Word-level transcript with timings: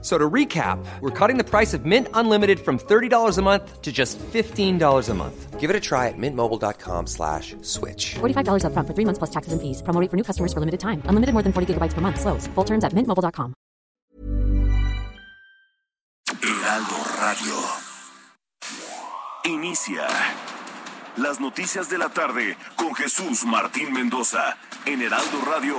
So 0.00 0.16
to 0.16 0.30
recap, 0.30 0.78
we're 1.00 1.10
cutting 1.10 1.38
the 1.38 1.44
price 1.44 1.74
of 1.74 1.84
Mint 1.84 2.06
Unlimited 2.14 2.60
from 2.60 2.78
$30 2.78 3.36
a 3.36 3.42
month 3.42 3.82
to 3.82 3.90
just 3.90 4.16
$15 4.18 5.08
a 5.08 5.14
month. 5.14 5.58
Give 5.58 5.70
it 5.70 5.74
a 5.74 5.80
try 5.80 6.06
at 6.06 6.14
mintmobile.com 6.16 7.08
slash 7.08 7.56
switch. 7.62 8.14
$45 8.20 8.64
up 8.64 8.72
front 8.74 8.86
for 8.86 8.94
three 8.94 9.04
months 9.04 9.18
plus 9.18 9.30
taxes 9.30 9.52
and 9.52 9.60
fees. 9.60 9.82
Promo 9.82 10.00
rate 10.00 10.08
for 10.08 10.16
new 10.16 10.22
customers 10.22 10.52
for 10.52 10.60
limited 10.60 10.78
time. 10.78 11.02
Unlimited 11.06 11.32
more 11.32 11.42
than 11.42 11.52
40 11.52 11.74
gigabytes 11.74 11.94
per 11.94 12.00
month. 12.00 12.20
Slows. 12.20 12.46
Full 12.54 12.64
terms 12.64 12.84
at 12.84 12.92
mintmobile.com. 12.92 13.54
Heraldo 16.42 16.96
Radio. 17.20 17.54
Inicia 19.44 20.06
las 21.16 21.40
noticias 21.40 21.88
de 21.88 21.98
la 21.98 22.10
tarde 22.10 22.56
con 22.76 22.94
Jesús 22.94 23.44
Martín 23.44 23.92
Mendoza 23.92 24.56
en 24.86 25.02
Heraldo 25.02 25.40
Radio. 25.44 25.76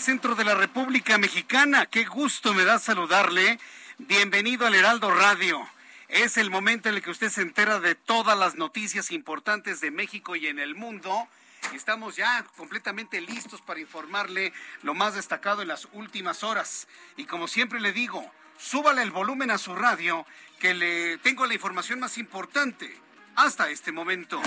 Centro 0.00 0.34
de 0.34 0.44
la 0.44 0.54
República 0.54 1.18
Mexicana. 1.18 1.84
Qué 1.84 2.04
gusto 2.06 2.54
me 2.54 2.64
da 2.64 2.78
saludarle. 2.78 3.58
Bienvenido 3.98 4.66
al 4.66 4.74
Heraldo 4.74 5.10
Radio. 5.10 5.68
Es 6.08 6.38
el 6.38 6.48
momento 6.48 6.88
en 6.88 6.94
el 6.94 7.02
que 7.02 7.10
usted 7.10 7.28
se 7.28 7.42
entera 7.42 7.80
de 7.80 7.94
todas 7.94 8.38
las 8.38 8.54
noticias 8.54 9.10
importantes 9.10 9.82
de 9.82 9.90
México 9.90 10.36
y 10.36 10.46
en 10.46 10.58
el 10.58 10.74
mundo. 10.74 11.28
Estamos 11.74 12.16
ya 12.16 12.42
completamente 12.56 13.20
listos 13.20 13.60
para 13.60 13.78
informarle 13.78 14.54
lo 14.82 14.94
más 14.94 15.14
destacado 15.14 15.60
en 15.60 15.68
las 15.68 15.86
últimas 15.92 16.44
horas. 16.44 16.88
Y 17.18 17.26
como 17.26 17.46
siempre 17.46 17.78
le 17.78 17.92
digo, 17.92 18.24
súbale 18.58 19.02
el 19.02 19.10
volumen 19.10 19.50
a 19.50 19.58
su 19.58 19.74
radio, 19.74 20.24
que 20.58 20.72
le 20.72 21.18
tengo 21.18 21.46
la 21.46 21.52
información 21.52 22.00
más 22.00 22.16
importante 22.16 22.90
hasta 23.36 23.68
este 23.68 23.92
momento. 23.92 24.40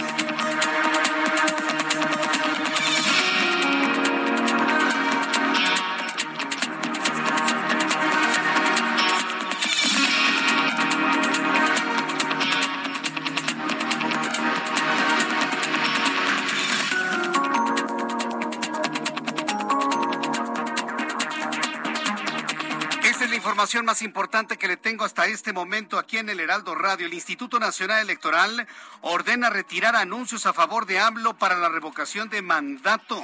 Información 23.73 23.85
más 23.85 24.01
importante 24.03 24.57
que 24.57 24.67
le 24.67 24.77
tengo 24.77 25.03
hasta 25.03 25.25
este 25.25 25.51
momento 25.51 25.97
aquí 25.97 26.19
en 26.19 26.29
el 26.29 26.39
Heraldo 26.39 26.75
Radio. 26.75 27.07
El 27.07 27.13
Instituto 27.15 27.59
Nacional 27.59 28.03
Electoral 28.03 28.67
ordena 29.01 29.49
retirar 29.49 29.95
anuncios 29.95 30.45
a 30.45 30.53
favor 30.53 30.85
de 30.85 30.99
AMLO 30.99 31.39
para 31.39 31.57
la 31.57 31.69
revocación 31.69 32.29
de 32.29 32.43
mandato. 32.43 33.19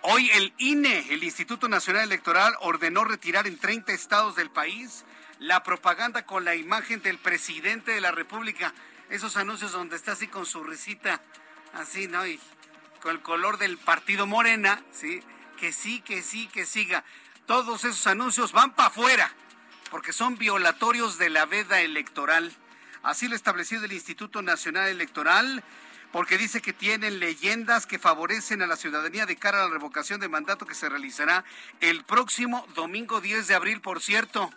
Hoy 0.00 0.30
el 0.30 0.54
INE, 0.56 1.04
el 1.10 1.22
Instituto 1.22 1.68
Nacional 1.68 2.04
Electoral, 2.04 2.54
ordenó 2.60 3.04
retirar 3.04 3.46
en 3.46 3.58
30 3.58 3.92
estados 3.92 4.34
del 4.34 4.50
país 4.50 5.04
la 5.38 5.62
propaganda 5.62 6.24
con 6.24 6.46
la 6.46 6.54
imagen 6.54 7.02
del 7.02 7.18
presidente 7.18 7.92
de 7.92 8.00
la 8.00 8.12
República. 8.12 8.72
Esos 9.10 9.36
anuncios 9.36 9.72
donde 9.72 9.96
está 9.96 10.12
así 10.12 10.26
con 10.26 10.46
su 10.46 10.64
risita, 10.64 11.20
así, 11.74 12.08
¿no? 12.08 12.26
Y 12.26 12.40
con 13.02 13.10
el 13.10 13.20
color 13.20 13.58
del 13.58 13.76
partido 13.76 14.26
Morena, 14.26 14.82
¿sí? 14.90 15.22
Que 15.58 15.70
sí, 15.70 16.00
que 16.00 16.22
sí, 16.22 16.46
que 16.46 16.64
siga. 16.64 17.04
Todos 17.44 17.84
esos 17.84 18.06
anuncios 18.06 18.52
van 18.52 18.74
para 18.74 18.88
afuera, 18.88 19.30
porque 19.92 20.14
son 20.14 20.38
violatorios 20.38 21.18
de 21.18 21.28
la 21.28 21.44
veda 21.44 21.82
electoral. 21.82 22.50
Así 23.02 23.28
lo 23.28 23.36
establecido 23.36 23.84
el 23.84 23.92
Instituto 23.92 24.40
Nacional 24.40 24.88
Electoral, 24.88 25.62
porque 26.12 26.38
dice 26.38 26.62
que 26.62 26.72
tienen 26.72 27.18
leyendas 27.20 27.84
que 27.84 27.98
favorecen 27.98 28.62
a 28.62 28.66
la 28.66 28.76
ciudadanía 28.76 29.26
de 29.26 29.36
cara 29.36 29.58
a 29.60 29.66
la 29.66 29.74
revocación 29.74 30.18
de 30.18 30.30
mandato 30.30 30.64
que 30.64 30.74
se 30.74 30.88
realizará 30.88 31.44
el 31.82 32.04
próximo 32.04 32.66
domingo 32.74 33.20
10 33.20 33.46
de 33.48 33.54
abril, 33.54 33.82
por 33.82 34.00
cierto. 34.00 34.50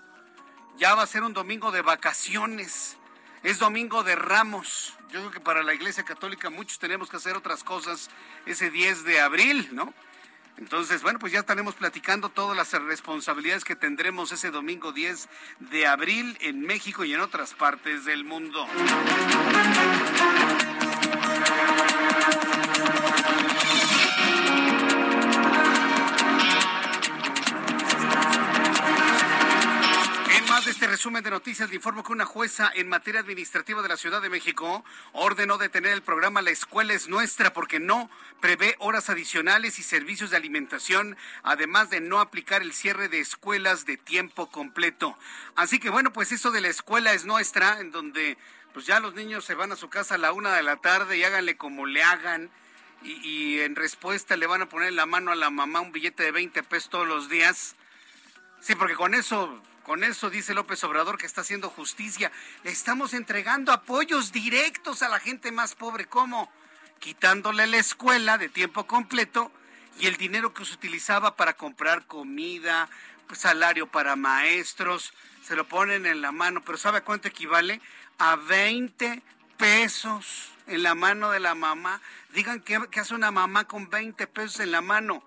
Ya 0.78 0.96
va 0.96 1.03
a 1.03 1.07
ser 1.07 1.23
un 1.23 1.34
domingo 1.34 1.69
de 1.72 1.81
vacaciones. 1.81 2.96
Es 3.44 3.59
domingo 3.59 4.06
de 4.06 4.16
ramos. 4.16 4.94
Yo 5.12 5.19
creo 5.19 5.31
que 5.31 5.41
para 5.41 5.63
la 5.63 5.73
Iglesia 5.73 6.06
Católica 6.06 6.50
muchos 6.50 6.79
tenemos 6.79 7.09
que 7.09 7.17
hacer 7.17 7.35
otras 7.35 7.66
cosas 7.66 8.09
ese 8.46 8.72
10 8.72 9.03
de 9.03 9.19
abril, 9.19 9.67
¿no? 9.73 9.94
Entonces, 10.57 11.01
bueno, 11.01 11.19
pues 11.19 11.33
ya 11.33 11.39
estaremos 11.39 11.75
platicando 11.75 12.29
todas 12.29 12.55
las 12.55 12.71
responsabilidades 12.83 13.66
que 13.66 13.75
tendremos 13.75 14.31
ese 14.31 14.51
domingo 14.51 14.93
10 14.93 15.27
de 15.59 15.85
abril 15.85 16.38
en 16.39 16.61
México 16.61 17.03
y 17.03 17.13
en 17.13 17.19
otras 17.19 17.53
partes 17.53 18.05
del 18.05 18.23
mundo. 18.23 18.66
Resumen 31.05 31.23
de 31.23 31.29
noticias, 31.29 31.69
le 31.69 31.75
informo 31.75 32.03
que 32.03 32.13
una 32.13 32.25
jueza 32.25 32.71
en 32.73 32.89
materia 32.89 33.19
administrativa 33.19 33.83
de 33.83 33.89
la 33.89 33.95
Ciudad 33.95 34.23
de 34.23 34.29
México 34.31 34.83
ordenó 35.13 35.59
detener 35.59 35.91
el 35.91 36.01
programa 36.01 36.41
La 36.41 36.49
Escuela 36.49 36.95
es 36.95 37.07
Nuestra 37.07 37.53
porque 37.53 37.79
no 37.79 38.09
prevé 38.41 38.75
horas 38.79 39.11
adicionales 39.11 39.77
y 39.77 39.83
servicios 39.83 40.31
de 40.31 40.38
alimentación, 40.38 41.16
además 41.43 41.91
de 41.91 42.01
no 42.01 42.19
aplicar 42.19 42.63
el 42.63 42.73
cierre 42.73 43.07
de 43.07 43.19
escuelas 43.19 43.85
de 43.85 43.97
tiempo 43.97 44.49
completo. 44.49 45.16
Así 45.55 45.77
que 45.77 45.91
bueno, 45.91 46.11
pues 46.11 46.31
eso 46.31 46.49
de 46.49 46.61
la 46.61 46.69
escuela 46.69 47.13
es 47.13 47.25
nuestra, 47.25 47.81
en 47.81 47.91
donde 47.91 48.39
pues 48.73 48.87
ya 48.87 48.99
los 48.99 49.13
niños 49.13 49.45
se 49.45 49.53
van 49.53 49.72
a 49.72 49.75
su 49.75 49.89
casa 49.89 50.16
a 50.16 50.17
la 50.17 50.31
una 50.31 50.55
de 50.55 50.63
la 50.63 50.77
tarde 50.77 51.19
y 51.19 51.23
háganle 51.23 51.55
como 51.55 51.85
le 51.85 52.01
hagan. 52.01 52.49
Y, 53.03 53.11
y 53.29 53.59
en 53.59 53.75
respuesta 53.75 54.37
le 54.37 54.47
van 54.47 54.63
a 54.63 54.69
poner 54.69 54.87
en 54.87 54.95
la 54.95 55.05
mano 55.05 55.31
a 55.31 55.35
la 55.35 55.51
mamá 55.51 55.81
un 55.81 55.91
billete 55.91 56.23
de 56.23 56.31
20 56.31 56.63
pesos 56.63 56.89
todos 56.89 57.07
los 57.07 57.29
días. 57.29 57.75
Sí, 58.59 58.73
porque 58.73 58.95
con 58.95 59.13
eso, 59.13 59.61
con 59.85 60.03
eso 60.03 60.31
dice 60.31 60.56
López 60.56 60.84
Obrador 60.84 61.19
que 61.19 61.28
está 61.28 61.41
haciendo 61.41 61.69
justicia. 61.69 62.31
Le 62.63 62.72
estamos 62.72 63.13
entregando 63.13 63.72
apoyos 63.72 64.31
directos 64.31 65.03
a 65.03 65.09
la 65.09 65.19
gente 65.19 65.51
más 65.51 65.75
pobre. 65.75 66.06
¿Cómo? 66.06 66.51
Quitándole 67.00 67.68
la 67.68 67.78
escuela 67.78 68.40
de 68.40 68.50
tiempo 68.50 68.88
completo 68.88 69.51
y 70.00 70.07
el 70.07 70.18
dinero 70.18 70.56
que 70.56 70.66
se 70.66 70.73
utilizaba 70.73 71.35
para 71.35 71.53
comprar 71.53 72.07
comida, 72.07 72.90
salario 73.31 73.85
para 73.85 74.16
maestros, 74.16 75.13
se 75.44 75.56
lo 75.56 75.68
ponen 75.68 76.07
en 76.07 76.19
la 76.19 76.31
mano. 76.31 76.63
Pero 76.66 76.79
¿sabe 76.79 77.02
cuánto 77.02 77.28
equivale? 77.28 77.79
A 78.17 78.38
20 78.38 79.22
pesos 79.56 80.50
en 80.66 80.81
la 80.81 80.96
mano 80.96 81.29
de 81.29 81.40
la 81.40 81.53
mamá. 81.53 82.02
Digan 82.34 82.59
qué, 82.62 82.79
qué 82.90 83.02
hace 83.02 83.13
una 83.13 83.29
mamá 83.29 83.66
con 83.66 83.88
20 83.88 84.25
pesos 84.25 84.62
en 84.62 84.72
la 84.72 84.81
mano. 84.81 85.23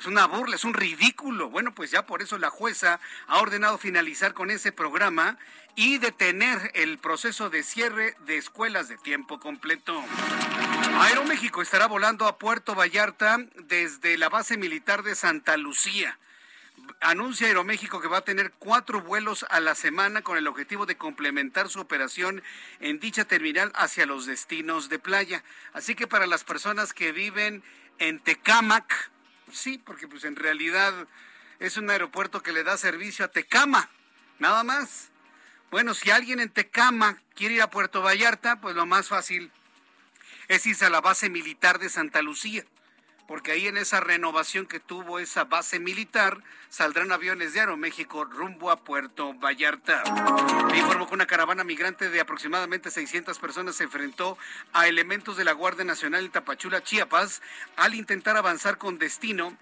Es 0.00 0.06
una 0.06 0.26
burla, 0.26 0.56
es 0.56 0.64
un 0.64 0.72
ridículo. 0.72 1.50
Bueno, 1.50 1.74
pues 1.74 1.90
ya 1.90 2.06
por 2.06 2.22
eso 2.22 2.38
la 2.38 2.48
jueza 2.48 2.98
ha 3.26 3.38
ordenado 3.38 3.76
finalizar 3.76 4.32
con 4.32 4.50
ese 4.50 4.72
programa 4.72 5.36
y 5.76 5.98
detener 5.98 6.70
el 6.72 6.96
proceso 6.96 7.50
de 7.50 7.62
cierre 7.62 8.16
de 8.24 8.38
escuelas 8.38 8.88
de 8.88 8.96
tiempo 8.96 9.38
completo. 9.38 10.02
Aeroméxico 11.00 11.60
estará 11.60 11.86
volando 11.86 12.26
a 12.26 12.38
Puerto 12.38 12.74
Vallarta 12.74 13.44
desde 13.56 14.16
la 14.16 14.30
base 14.30 14.56
militar 14.56 15.02
de 15.02 15.14
Santa 15.14 15.58
Lucía. 15.58 16.18
Anuncia 17.02 17.48
Aeroméxico 17.48 18.00
que 18.00 18.08
va 18.08 18.18
a 18.18 18.24
tener 18.24 18.52
cuatro 18.52 19.02
vuelos 19.02 19.44
a 19.50 19.60
la 19.60 19.74
semana 19.74 20.22
con 20.22 20.38
el 20.38 20.46
objetivo 20.46 20.86
de 20.86 20.96
complementar 20.96 21.68
su 21.68 21.78
operación 21.78 22.42
en 22.80 23.00
dicha 23.00 23.26
terminal 23.26 23.70
hacia 23.74 24.06
los 24.06 24.24
destinos 24.24 24.88
de 24.88 24.98
playa. 24.98 25.44
Así 25.74 25.94
que 25.94 26.06
para 26.06 26.26
las 26.26 26.42
personas 26.42 26.94
que 26.94 27.12
viven 27.12 27.62
en 27.98 28.18
Tecámac, 28.18 29.10
sí, 29.52 29.78
porque 29.78 30.08
pues 30.08 30.24
en 30.24 30.36
realidad 30.36 30.92
es 31.58 31.76
un 31.76 31.90
aeropuerto 31.90 32.42
que 32.42 32.52
le 32.52 32.64
da 32.64 32.76
servicio 32.76 33.24
a 33.24 33.28
Tecama, 33.28 33.90
nada 34.38 34.64
más. 34.64 35.10
Bueno, 35.70 35.94
si 35.94 36.10
alguien 36.10 36.40
en 36.40 36.50
Tecama 36.50 37.18
quiere 37.34 37.54
ir 37.56 37.62
a 37.62 37.70
Puerto 37.70 38.02
Vallarta, 38.02 38.60
pues 38.60 38.74
lo 38.74 38.86
más 38.86 39.08
fácil 39.08 39.52
es 40.48 40.66
irse 40.66 40.86
a 40.86 40.90
la 40.90 41.00
base 41.00 41.28
militar 41.30 41.78
de 41.78 41.88
Santa 41.88 42.22
Lucía. 42.22 42.64
Porque 43.30 43.52
ahí 43.52 43.68
en 43.68 43.76
esa 43.76 44.00
renovación 44.00 44.66
que 44.66 44.80
tuvo 44.80 45.20
esa 45.20 45.44
base 45.44 45.78
militar 45.78 46.42
saldrán 46.68 47.12
aviones 47.12 47.52
de 47.52 47.60
Aeroméxico 47.60 48.24
rumbo 48.24 48.72
a 48.72 48.82
Puerto 48.82 49.34
Vallarta. 49.34 50.02
Me 50.68 50.78
informó 50.78 51.06
que 51.06 51.14
una 51.14 51.28
caravana 51.28 51.62
migrante 51.62 52.10
de 52.10 52.18
aproximadamente 52.18 52.90
600 52.90 53.38
personas 53.38 53.76
se 53.76 53.84
enfrentó 53.84 54.36
a 54.72 54.88
elementos 54.88 55.36
de 55.36 55.44
la 55.44 55.52
Guardia 55.52 55.84
Nacional 55.84 56.24
en 56.24 56.32
Tapachula, 56.32 56.82
Chiapas, 56.82 57.40
al 57.76 57.94
intentar 57.94 58.36
avanzar 58.36 58.78
con 58.78 58.98
destino 58.98 59.56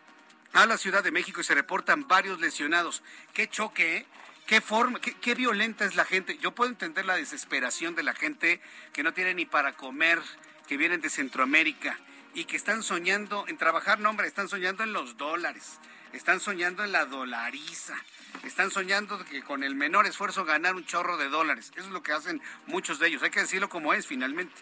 a 0.54 0.64
la 0.64 0.78
Ciudad 0.78 1.04
de 1.04 1.10
México 1.10 1.42
y 1.42 1.44
se 1.44 1.54
reportan 1.54 2.08
varios 2.08 2.40
lesionados. 2.40 3.02
Qué 3.34 3.50
choque, 3.50 3.98
¿eh? 3.98 4.06
qué 4.46 4.62
forma, 4.62 4.98
qué, 4.98 5.12
qué, 5.12 5.34
violenta 5.34 5.84
es 5.84 5.94
la 5.94 6.06
gente. 6.06 6.38
Yo 6.38 6.54
puedo 6.54 6.70
entender 6.70 7.04
la 7.04 7.16
desesperación 7.16 7.94
de 7.94 8.02
la 8.02 8.14
gente 8.14 8.62
que 8.94 9.02
no 9.02 9.12
tiene 9.12 9.34
ni 9.34 9.44
para 9.44 9.74
comer, 9.74 10.22
que 10.66 10.78
vienen 10.78 11.02
de 11.02 11.10
Centroamérica 11.10 11.98
y 12.38 12.44
que 12.44 12.56
están 12.56 12.84
soñando 12.84 13.44
en 13.48 13.56
trabajar, 13.56 13.98
no 13.98 14.10
hombre, 14.10 14.28
están 14.28 14.48
soñando 14.48 14.84
en 14.84 14.92
los 14.92 15.16
dólares, 15.16 15.80
están 16.12 16.38
soñando 16.38 16.84
en 16.84 16.92
la 16.92 17.04
dolariza, 17.04 17.96
están 18.44 18.70
soñando 18.70 19.24
que 19.24 19.42
con 19.42 19.64
el 19.64 19.74
menor 19.74 20.06
esfuerzo 20.06 20.44
ganar 20.44 20.76
un 20.76 20.86
chorro 20.86 21.16
de 21.16 21.28
dólares. 21.28 21.72
Eso 21.74 21.86
es 21.86 21.92
lo 21.92 22.00
que 22.00 22.12
hacen 22.12 22.40
muchos 22.66 23.00
de 23.00 23.08
ellos. 23.08 23.24
Hay 23.24 23.30
que 23.30 23.40
decirlo 23.40 23.68
como 23.68 23.92
es 23.92 24.06
finalmente. 24.06 24.54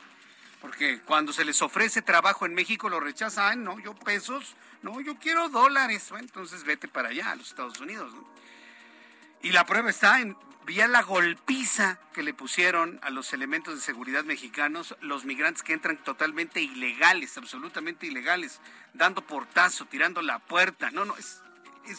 Porque 0.63 1.01
cuando 1.01 1.35
se 1.35 1.45
les 1.45 1.61
ofrece 1.61 2.01
trabajo 2.01 2.47
en 2.47 2.55
México 2.55 2.89
lo 2.89 2.99
rechazan, 2.99 3.63
no, 3.63 3.79
yo 3.79 3.95
pesos, 3.95 4.57
no, 4.81 5.03
yo 5.03 5.19
quiero 5.19 5.51
dólares. 5.51 6.11
Entonces 6.19 6.65
vete 6.65 6.89
para 6.89 7.11
allá, 7.11 7.33
a 7.33 7.37
los 7.37 7.49
Estados 7.49 7.79
Unidos. 7.79 8.11
Y 9.43 9.51
la 9.51 9.67
prueba 9.67 9.91
está 9.91 10.23
en 10.23 10.35
vía 10.67 10.89
la 10.89 11.03
golpiza 11.03 12.01
que 12.13 12.25
le 12.25 12.35
pusieron 12.35 12.99
a 13.03 13.11
los 13.11 13.33
elementos 13.33 13.77
de 13.77 13.81
seguridad 13.81 14.25
mexicanos, 14.25 14.97
los 15.01 15.25
migrantes 15.25 15.63
que 15.63 15.73
entran 15.73 15.97
totalmente 15.97 16.61
ilegales, 16.61 17.39
absolutamente 17.39 18.07
ilegales, 18.07 18.61
dando 18.93 19.25
portazo, 19.25 19.87
tirando 19.87 20.23
la 20.23 20.41
puerta. 20.41 20.91
No, 20.91 21.05
no, 21.05 21.17
es, 21.17 21.41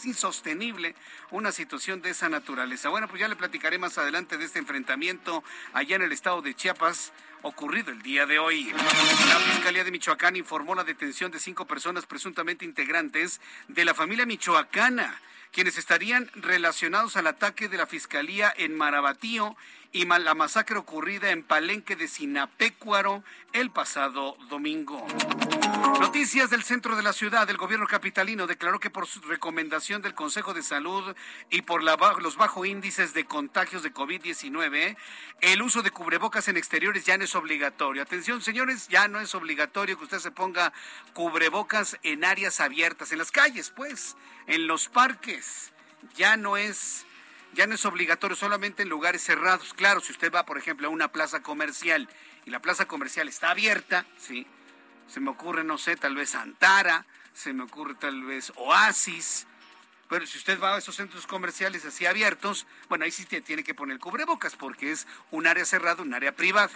insostenible 0.04 0.96
una 1.32 1.54
situación 1.54 2.02
de 2.02 2.10
esa 2.10 2.28
naturaleza. 2.28 2.90
Bueno, 2.90 3.08
pues 3.08 3.22
ya 3.22 3.30
le 3.30 3.38
platicaré 3.38 3.78
más 3.78 3.98
adelante 3.98 4.38
de 4.38 4.44
este 4.44 4.60
enfrentamiento 4.60 5.46
allá 5.72 5.96
en 5.96 6.02
el 6.02 6.12
estado 6.12 6.42
de 6.42 6.54
Chiapas 6.54 7.14
ocurrido 7.42 7.92
el 7.92 8.02
día 8.02 8.26
de 8.26 8.38
hoy. 8.38 8.66
La 8.66 9.40
Fiscalía 9.40 9.86
de 9.86 9.92
Michoacán 9.92 10.36
informó 10.36 10.76
la 10.76 10.84
detención 10.84 11.32
de 11.32 11.40
cinco 11.40 11.66
personas 11.66 12.06
presuntamente 12.06 12.66
integrantes 12.66 13.40
de 13.70 13.86
la 13.86 13.94
familia 13.94 14.26
michoacana 14.26 15.22
quienes 15.52 15.78
estarían 15.78 16.30
relacionados 16.36 17.18
al 17.18 17.28
ataque 17.28 17.70
de 17.70 17.78
la 17.78 17.88
Fiscalía 17.88 18.54
en 18.56 18.76
Marabatío 18.76 19.56
y 19.92 20.06
la 20.06 20.36
masacre 20.36 20.78
ocurrida 20.78 21.32
en 21.32 21.44
Palenque 21.44 21.96
de 21.96 22.08
Sinapecuaro 22.08 23.24
el 23.54 23.72
pasado 23.72 24.38
domingo. 24.50 25.08
Noticias 26.00 26.50
del 26.50 26.64
centro 26.64 26.96
de 26.96 27.02
la 27.02 27.14
ciudad. 27.14 27.50
El 27.50 27.58
gobierno 27.58 27.88
capitalino 27.88 28.46
declaró 28.46 28.80
que 28.80 28.90
por 28.90 29.08
su 29.08 29.22
recomendación 29.22 30.02
del 30.02 30.14
Consejo 30.14 30.54
de 30.54 30.62
Salud 30.62 31.16
y 31.50 31.64
por 31.64 31.82
la, 31.82 31.98
los 32.22 32.36
bajos 32.36 32.68
índices 32.68 33.14
de 33.14 33.26
contagios 33.26 33.82
de 33.82 33.94
COVID-19, 33.94 34.96
el 35.42 35.62
uso 35.62 35.82
de 35.82 35.92
cubrebocas 35.92 36.48
en 36.48 36.58
exteriores 36.58 37.06
ya 37.06 37.18
no 37.18 37.24
es 37.24 37.34
obligatorio. 37.36 38.02
Atención, 38.04 38.42
señores, 38.42 38.88
ya 38.90 39.08
no 39.08 39.20
es 39.20 39.34
obligatorio 39.34 39.98
que 39.98 40.04
usted 40.04 40.20
se 40.20 40.32
ponga 40.32 40.74
cubrebocas 41.14 41.98
en 42.04 42.26
áreas 42.26 42.60
abiertas, 42.60 43.12
en 43.12 43.18
las 43.18 43.32
calles, 43.32 43.72
pues, 43.76 44.16
en 44.48 44.68
los 44.68 44.88
parques. 44.90 45.72
Ya 46.16 46.38
no 46.38 46.58
es 46.58 47.06
ya 47.54 47.66
no 47.66 47.76
es 47.76 47.86
obligatorio 47.86 48.36
solamente 48.36 48.84
en 48.84 48.90
lugares 48.90 49.24
cerrados. 49.24 49.74
Claro, 49.74 50.00
si 50.00 50.12
usted 50.12 50.32
va, 50.32 50.46
por 50.46 50.58
ejemplo, 50.58 50.88
a 50.88 50.92
una 50.92 51.12
plaza 51.12 51.42
comercial 51.42 52.08
y 52.46 52.52
la 52.52 52.62
plaza 52.62 52.88
comercial 52.88 53.28
está 53.28 53.50
abierta, 53.50 54.06
sí, 54.18 54.46
se 55.08 55.20
me 55.20 55.32
ocurre, 55.32 55.64
no 55.64 55.78
sé, 55.78 55.96
tal 55.96 56.16
vez 56.16 56.36
Antara, 56.36 57.06
se 57.34 57.54
me 57.54 57.64
ocurre 57.64 57.96
tal 57.96 58.24
vez 58.24 58.52
Oasis. 58.58 59.48
Pero 60.10 60.26
si 60.26 60.38
usted 60.38 60.60
va 60.60 60.76
a 60.76 60.78
esos 60.78 60.96
centros 60.96 61.28
comerciales 61.28 61.84
así 61.86 62.06
abiertos, 62.06 62.68
bueno, 62.90 63.06
ahí 63.06 63.12
sí 63.12 63.26
tiene 63.26 63.64
que 63.64 63.74
poner 63.74 64.00
cubrebocas 64.00 64.56
porque 64.56 64.92
es 64.92 65.08
un 65.32 65.48
área 65.48 65.66
cerrada, 65.66 66.02
un 66.02 66.14
área 66.14 66.36
privada. 66.36 66.70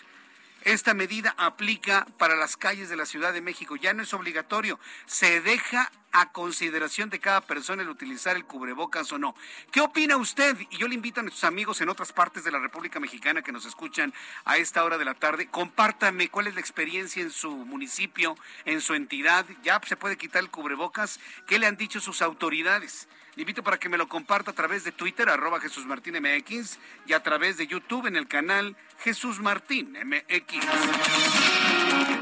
Esta 0.64 0.94
medida 0.94 1.34
aplica 1.38 2.06
para 2.18 2.36
las 2.36 2.56
calles 2.56 2.90
de 2.90 2.96
la 2.96 3.08
Ciudad 3.08 3.34
de 3.34 3.42
México. 3.42 3.76
Ya 3.76 3.94
no 3.94 4.04
es 4.04 4.14
obligatorio. 4.14 4.80
Se 5.08 5.42
deja 5.42 5.92
a 6.12 6.32
consideración 6.32 7.10
de 7.10 7.20
cada 7.20 7.42
persona 7.42 7.82
el 7.82 7.90
utilizar 7.90 8.36
el 8.36 8.46
cubrebocas 8.46 9.12
o 9.12 9.18
no. 9.18 9.36
¿Qué 9.72 9.82
opina 9.82 10.18
usted? 10.18 10.58
Y 10.70 10.78
yo 10.78 10.88
le 10.88 10.96
invito 10.96 11.20
a 11.20 11.24
nuestros 11.24 11.46
amigos 11.46 11.82
en 11.82 11.90
otras 11.90 12.12
partes 12.14 12.44
de 12.44 12.52
la 12.52 12.60
República 12.60 13.00
Mexicana 13.00 13.42
que 13.42 13.52
nos 13.52 13.66
escuchan 13.66 14.14
a 14.46 14.58
esta 14.58 14.84
hora 14.84 14.98
de 14.98 15.06
la 15.06 15.16
tarde. 15.16 15.48
Compártame 15.48 16.30
cuál 16.30 16.48
es 16.48 16.54
la 16.54 16.62
experiencia 16.62 17.24
en 17.24 17.32
su 17.32 17.52
municipio, 17.52 18.36
en 18.66 18.82
su 18.82 18.94
entidad. 18.94 19.46
¿Ya 19.64 19.82
se 19.88 19.98
puede 19.98 20.18
quitar 20.18 20.44
el 20.44 20.52
cubrebocas? 20.52 21.20
¿Qué 21.48 21.58
le 21.58 21.68
han 21.68 21.78
dicho 21.78 22.00
sus 22.00 22.22
autoridades? 22.22 23.08
Invito 23.38 23.64
para 23.64 23.80
que 23.80 23.88
me 23.88 23.98
lo 23.98 24.10
comparta 24.10 24.52
a 24.52 24.54
través 24.54 24.84
de 24.84 24.92
Twitter, 24.92 25.30
arroba 25.30 25.62
Jesús 25.62 25.86
Martín 25.86 26.16
MX, 26.22 26.78
y 27.08 27.14
a 27.14 27.24
través 27.24 27.56
de 27.56 27.66
YouTube 27.66 28.08
en 28.08 28.18
el 28.18 28.28
canal 28.28 28.76
Jesús 29.00 29.40
Martín 29.40 29.94
MX. 29.94 30.66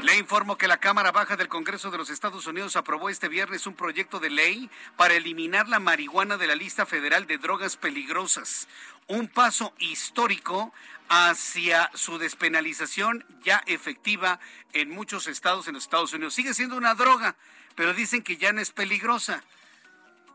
Le 0.04 0.16
informo 0.16 0.56
que 0.56 0.68
la 0.68 0.78
Cámara 0.78 1.10
Baja 1.10 1.36
del 1.36 1.48
Congreso 1.48 1.90
de 1.90 1.98
los 1.98 2.10
Estados 2.10 2.46
Unidos 2.46 2.76
aprobó 2.76 3.10
este 3.10 3.28
viernes 3.28 3.66
un 3.66 3.74
proyecto 3.74 4.20
de 4.20 4.30
ley 4.30 4.70
para 4.96 5.14
eliminar 5.14 5.68
la 5.68 5.80
marihuana 5.80 6.36
de 6.36 6.46
la 6.46 6.54
lista 6.54 6.86
federal 6.86 7.26
de 7.26 7.38
drogas 7.38 7.76
peligrosas. 7.76 8.68
Un 9.08 9.26
paso 9.26 9.74
histórico 9.78 10.72
hacia 11.08 11.90
su 11.92 12.18
despenalización 12.18 13.26
ya 13.42 13.64
efectiva 13.66 14.38
en 14.72 14.90
muchos 14.90 15.26
estados 15.26 15.66
en 15.66 15.74
los 15.74 15.82
Estados 15.82 16.12
Unidos. 16.12 16.34
Sigue 16.34 16.54
siendo 16.54 16.76
una 16.76 16.94
droga, 16.94 17.34
pero 17.74 17.94
dicen 17.94 18.22
que 18.22 18.36
ya 18.36 18.52
no 18.52 18.60
es 18.60 18.70
peligrosa. 18.70 19.42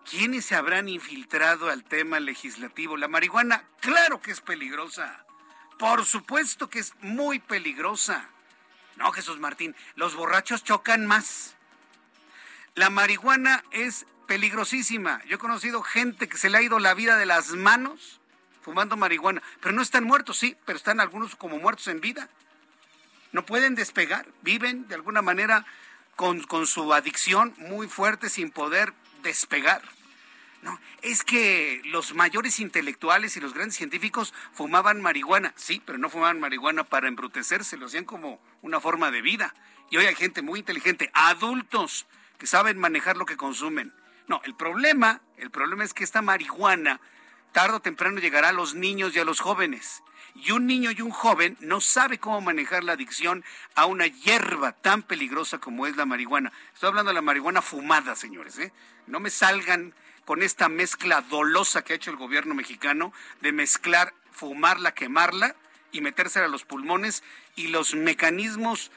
¿Quiénes 0.10 0.46
se 0.46 0.56
habrán 0.56 0.88
infiltrado 0.88 1.70
al 1.70 1.84
tema 1.84 2.20
legislativo? 2.20 2.96
La 2.96 3.08
marihuana, 3.08 3.64
claro 3.80 4.22
que 4.22 4.32
es 4.32 4.40
peligrosa. 4.40 5.26
Por 5.80 6.06
supuesto 6.06 6.70
que 6.70 6.80
es 6.80 6.94
muy 7.02 7.40
peligrosa. 7.40 8.30
No, 8.98 9.12
Jesús 9.12 9.40
Martín, 9.40 9.76
los 9.96 10.16
borrachos 10.16 10.64
chocan 10.64 11.08
más. 11.08 11.56
La 12.76 12.90
marihuana 12.90 13.64
es 13.72 14.06
peligrosísima. 14.28 15.24
Yo 15.26 15.36
he 15.36 15.40
conocido 15.40 15.82
gente 15.82 16.30
que 16.30 16.38
se 16.38 16.50
le 16.50 16.60
ha 16.60 16.62
ido 16.62 16.78
la 16.80 16.94
vida 16.94 17.18
de 17.18 17.26
las 17.26 17.50
manos 17.50 18.22
fumando 18.62 18.98
marihuana, 18.98 19.44
pero 19.62 19.76
no 19.76 19.82
están 19.82 20.04
muertos, 20.04 20.38
sí, 20.38 20.58
pero 20.66 20.78
están 20.78 21.00
algunos 21.00 21.36
como 21.36 21.60
muertos 21.60 21.88
en 21.88 22.02
vida. 22.02 22.30
No 23.32 23.46
pueden 23.46 23.76
despegar, 23.76 24.28
viven 24.42 24.88
de 24.88 24.96
alguna 24.96 25.22
manera 25.22 25.66
con, 26.16 26.42
con 26.44 26.66
su 26.66 26.94
adicción 26.94 27.54
muy 27.58 27.88
fuerte 27.88 28.30
sin 28.30 28.50
poder 28.50 28.94
despegar. 29.22 29.84
No, 30.66 30.80
es 31.04 31.24
que 31.24 31.80
los 31.86 32.16
mayores 32.16 32.60
intelectuales 32.60 33.38
y 33.38 33.40
los 33.40 33.54
grandes 33.54 33.78
científicos 33.78 34.34
fumaban 34.52 35.00
marihuana, 35.00 35.54
sí, 35.56 35.80
pero 35.86 36.00
no 36.00 36.10
fumaban 36.10 36.40
marihuana 36.40 36.84
para 36.84 37.08
embrutecerse, 37.08 37.78
lo 37.78 37.86
hacían 37.86 38.04
como 38.04 38.42
una 38.64 38.80
forma 38.80 39.12
de 39.12 39.22
vida. 39.22 39.54
Y 39.92 39.98
hoy 39.98 40.08
hay 40.08 40.16
gente 40.16 40.42
muy 40.42 40.62
inteligente, 40.62 41.12
adultos, 41.14 42.08
que 42.40 42.48
saben 42.48 42.80
manejar 42.80 43.16
lo 43.16 43.28
que 43.28 43.38
consumen. 43.38 43.94
No, 44.28 44.42
el 44.44 44.56
problema, 44.56 45.22
el 45.38 45.52
problema 45.52 45.84
es 45.84 45.94
que 45.94 46.04
esta 46.04 46.24
marihuana 46.24 47.00
tarde 47.52 47.76
o 47.76 47.80
temprano 47.80 48.20
llegará 48.20 48.50
a 48.50 48.52
los 48.52 48.74
niños 48.74 49.16
y 49.16 49.20
a 49.20 49.24
los 49.24 49.42
jóvenes. 49.42 50.02
Y 50.34 50.50
un 50.50 50.66
niño 50.66 50.90
y 50.90 51.00
un 51.02 51.12
joven 51.12 51.58
no 51.60 51.80
sabe 51.80 52.18
cómo 52.18 52.42
manejar 52.42 52.84
la 52.84 52.94
adicción 52.94 53.46
a 53.76 53.86
una 53.86 54.08
hierba 54.08 54.72
tan 54.72 55.04
peligrosa 55.04 55.60
como 55.60 55.86
es 55.86 55.96
la 55.96 56.08
marihuana. 56.08 56.52
Estoy 56.74 56.90
hablando 56.90 57.10
de 57.10 57.16
la 57.16 57.22
marihuana 57.22 57.62
fumada, 57.62 58.16
señores. 58.16 58.58
¿eh? 58.58 58.74
No 59.06 59.20
me 59.20 59.30
salgan 59.30 59.94
con 60.26 60.44
esta 60.44 60.70
mezcla 60.70 61.22
dolosa 61.22 61.84
que 61.84 61.94
ha 61.94 61.96
hecho 61.96 62.12
el 62.12 62.18
gobierno 62.18 62.54
mexicano 62.56 63.14
de 63.42 63.52
mezclar, 63.52 64.14
fumarla, 64.32 64.94
quemarla 64.94 65.56
y 65.92 66.02
metérsela 66.02 66.46
a 66.46 66.50
los 66.50 66.66
pulmones 66.66 67.24
y 67.56 67.68
los 67.68 67.96
mecanismos 67.96 68.92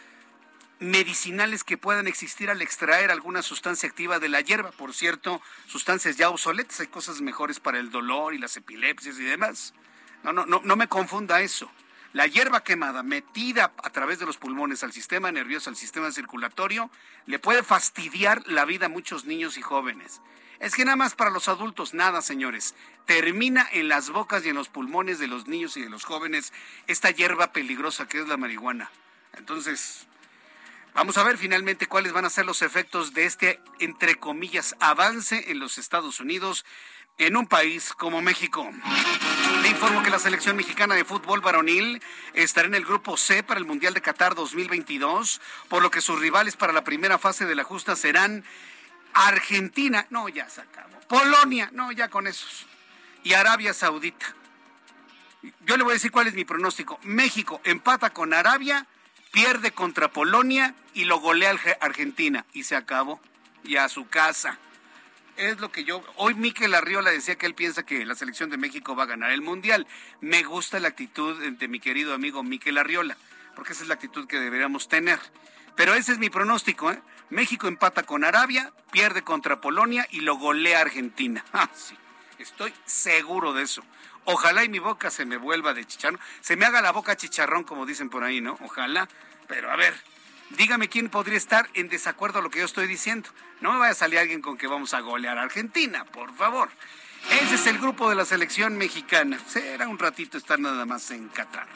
medicinales 0.81 1.65
que 1.65 1.77
puedan 1.77 2.07
existir 2.07 2.51
al 2.51 2.63
extraer 2.63 3.11
alguna 3.11 3.43
sustancia 3.43 3.89
activa 3.89 4.19
de 4.19 4.29
la 4.29 4.41
hierba. 4.41 4.71
Por 4.73 4.95
cierto, 4.95 5.43
sustancias 5.67 6.17
ya 6.17 6.31
obsoletas, 6.31 6.81
hay 6.81 6.87
cosas 6.87 7.21
mejores 7.21 7.61
para 7.61 7.79
el 7.79 7.91
dolor 7.91 8.35
y 8.35 8.39
las 8.39 8.57
epilepsias 8.57 9.19
y 9.19 9.25
demás. 9.25 9.75
No, 10.23 10.33
no, 10.33 10.47
no, 10.47 10.61
no 10.65 10.77
me 10.77 10.89
confunda 10.89 11.41
eso. 11.41 11.71
La 12.13 12.27
hierba 12.27 12.65
quemada 12.65 13.03
metida 13.03 13.73
a 13.83 13.91
través 13.91 14.19
de 14.19 14.25
los 14.25 14.39
pulmones 14.39 14.83
al 14.83 14.93
sistema 14.93 15.31
nervioso, 15.31 15.69
al 15.69 15.77
sistema 15.77 16.11
circulatorio, 16.11 16.91
le 17.27 17.39
puede 17.39 17.63
fastidiar 17.63 18.47
la 18.47 18.65
vida 18.65 18.87
a 18.87 18.89
muchos 18.89 19.27
niños 19.27 19.59
y 19.59 19.63
jóvenes. 19.63 20.23
Es 20.61 20.75
que 20.75 20.85
nada 20.85 20.97
más 20.97 21.15
para 21.15 21.31
los 21.31 21.49
adultos, 21.49 21.95
nada, 21.95 22.21
señores. 22.21 22.75
Termina 23.07 23.69
en 23.73 23.89
las 23.89 24.11
bocas 24.11 24.45
y 24.45 24.49
en 24.49 24.57
los 24.57 24.69
pulmones 24.69 25.19
de 25.19 25.29
los 25.29 25.47
niños 25.47 25.77
y 25.77 25.83
de 25.83 25.89
los 25.89 26.05
jóvenes 26.05 26.53
esta 26.89 27.11
hierba 27.11 27.53
peligrosa 27.53 28.09
que 28.09 28.21
es 28.21 28.27
la 28.27 28.37
marihuana. 28.37 28.91
Entonces, 29.37 30.09
vamos 30.95 31.17
a 31.17 31.23
ver 31.23 31.39
finalmente 31.39 31.87
cuáles 31.87 32.13
van 32.13 32.25
a 32.25 32.31
ser 32.31 32.45
los 32.45 32.63
efectos 32.63 33.15
de 33.15 33.25
este, 33.25 33.61
entre 33.79 34.17
comillas, 34.17 34.75
avance 34.81 35.51
en 35.51 35.61
los 35.61 35.79
Estados 35.79 36.19
Unidos 36.19 36.65
en 37.19 37.37
un 37.37 37.47
país 37.47 37.93
como 37.93 38.21
México. 38.21 38.69
Le 39.63 39.69
informo 39.69 40.03
que 40.03 40.11
la 40.11 40.19
selección 40.19 40.57
mexicana 40.57 40.97
de 40.97 41.05
fútbol 41.05 41.41
varonil 41.41 42.03
estará 42.35 42.67
en 42.67 42.75
el 42.75 42.85
grupo 42.85 43.17
C 43.17 43.43
para 43.43 43.59
el 43.59 43.67
Mundial 43.67 43.95
de 43.95 44.03
Qatar 44.03 44.35
2022, 44.35 45.41
por 45.69 45.83
lo 45.83 45.91
que 45.91 46.01
sus 46.01 46.19
rivales 46.21 46.57
para 46.57 46.73
la 46.73 46.85
primera 46.85 47.19
fase 47.19 47.45
de 47.47 47.55
la 47.55 47.65
justa 47.65 47.97
serán 47.97 48.45
Argentina, 49.15 50.07
no, 50.11 50.29
ya 50.29 50.49
se 50.49 50.61
acabó. 50.61 50.99
Polonia, 51.09 51.71
no, 51.73 51.93
ya 51.93 52.09
con 52.09 52.27
esos. 52.27 52.67
Y 53.25 53.33
Arabia 53.33 53.75
Saudita. 53.75 54.35
Yo 55.65 55.77
le 55.77 55.85
voy 55.85 55.93
a 55.93 55.95
decir 55.95 56.11
cuál 56.11 56.27
es 56.27 56.35
mi 56.35 56.45
pronóstico. 56.45 56.99
México 57.03 57.61
empata 57.65 58.11
con 58.11 58.35
Arabia, 58.35 58.87
pierde 59.33 59.73
contra 59.73 60.09
Polonia 60.09 60.75
y 60.95 61.05
lo 61.05 61.21
golea 61.21 61.57
Argentina. 61.81 62.45
Y 62.53 62.65
se 62.65 62.77
acabó. 62.77 63.21
Y 63.65 63.77
a 63.77 63.89
su 63.89 64.09
casa. 64.09 64.59
Es 65.37 65.61
lo 65.61 65.71
que 65.71 65.85
yo. 65.85 66.03
Hoy 66.17 66.35
Miquel 66.35 66.75
Arriola 66.75 67.11
decía 67.11 67.37
que 67.37 67.47
él 67.47 67.55
piensa 67.55 67.85
que 67.85 68.05
la 68.05 68.17
selección 68.17 68.51
de 68.51 68.57
México 68.57 68.97
va 68.97 69.05
a 69.05 69.07
ganar 69.07 69.31
el 69.31 69.41
mundial. 69.41 69.87
Me 70.21 70.43
gusta 70.43 70.81
la 70.81 70.89
actitud 70.89 71.39
de 71.41 71.69
mi 71.69 71.79
querido 71.79 72.13
amigo 72.13 72.43
Miquel 72.43 72.77
Arriola, 72.77 73.17
porque 73.55 73.73
esa 73.73 73.83
es 73.83 73.89
la 73.89 73.95
actitud 73.95 74.27
que 74.27 74.41
deberíamos 74.41 74.89
tener. 74.89 75.21
Pero 75.77 75.95
ese 75.95 76.11
es 76.11 76.19
mi 76.19 76.29
pronóstico, 76.29 76.91
¿eh? 76.91 77.01
México 77.31 77.69
empata 77.69 78.05
con 78.05 78.25
Arabia, 78.25 78.73
pierde 78.91 79.23
contra 79.23 79.61
Polonia 79.61 80.07
y 80.11 80.21
lo 80.21 80.37
golea 80.37 80.81
Argentina. 80.81 81.45
Ah, 81.53 81.69
sí, 81.75 81.97
estoy 82.39 82.73
seguro 82.85 83.53
de 83.53 83.63
eso. 83.63 83.83
Ojalá 84.25 84.63
y 84.65 84.69
mi 84.69 84.79
boca 84.79 85.11
se 85.11 85.25
me 85.25 85.37
vuelva 85.37 85.75
de 85.75 85.85
chicharrón, 85.85 86.21
se 86.41 86.57
me 86.57 86.67
haga 86.67 86.83
la 86.83 86.93
boca 86.93 87.17
chicharrón, 87.17 87.65
como 87.65 87.87
dicen 87.87 88.11
por 88.11 88.25
ahí, 88.25 88.41
¿no? 88.41 88.59
Ojalá. 88.63 89.09
Pero 89.47 89.71
a 89.71 89.77
ver, 89.77 89.95
dígame 90.51 90.89
quién 90.89 91.09
podría 91.09 91.39
estar 91.39 91.69
en 91.75 91.89
desacuerdo 91.89 92.39
a 92.39 92.43
lo 92.43 92.51
que 92.51 92.61
yo 92.61 92.67
estoy 92.67 92.87
diciendo. 92.87 93.31
No 93.61 93.73
me 93.73 93.79
vaya 93.79 93.93
a 93.93 93.95
salir 93.95 94.19
alguien 94.19 94.43
con 94.43 94.59
que 94.59 94.67
vamos 94.67 94.95
a 94.95 95.01
golear 95.01 95.39
a 95.39 95.43
Argentina, 95.43 96.05
por 96.05 96.35
favor. 96.35 96.69
Ese 97.31 97.57
es 97.57 97.67
el 97.67 97.79
grupo 97.79 98.09
de 98.09 98.17
la 98.17 98.25
selección 98.25 98.77
mexicana. 98.77 99.39
Será 99.47 99.89
un 99.89 99.99
ratito 99.99 100.39
estar 100.39 100.59
nada 100.59 100.87
más 100.87 101.11
en 101.11 101.29
Qatar. 101.29 101.67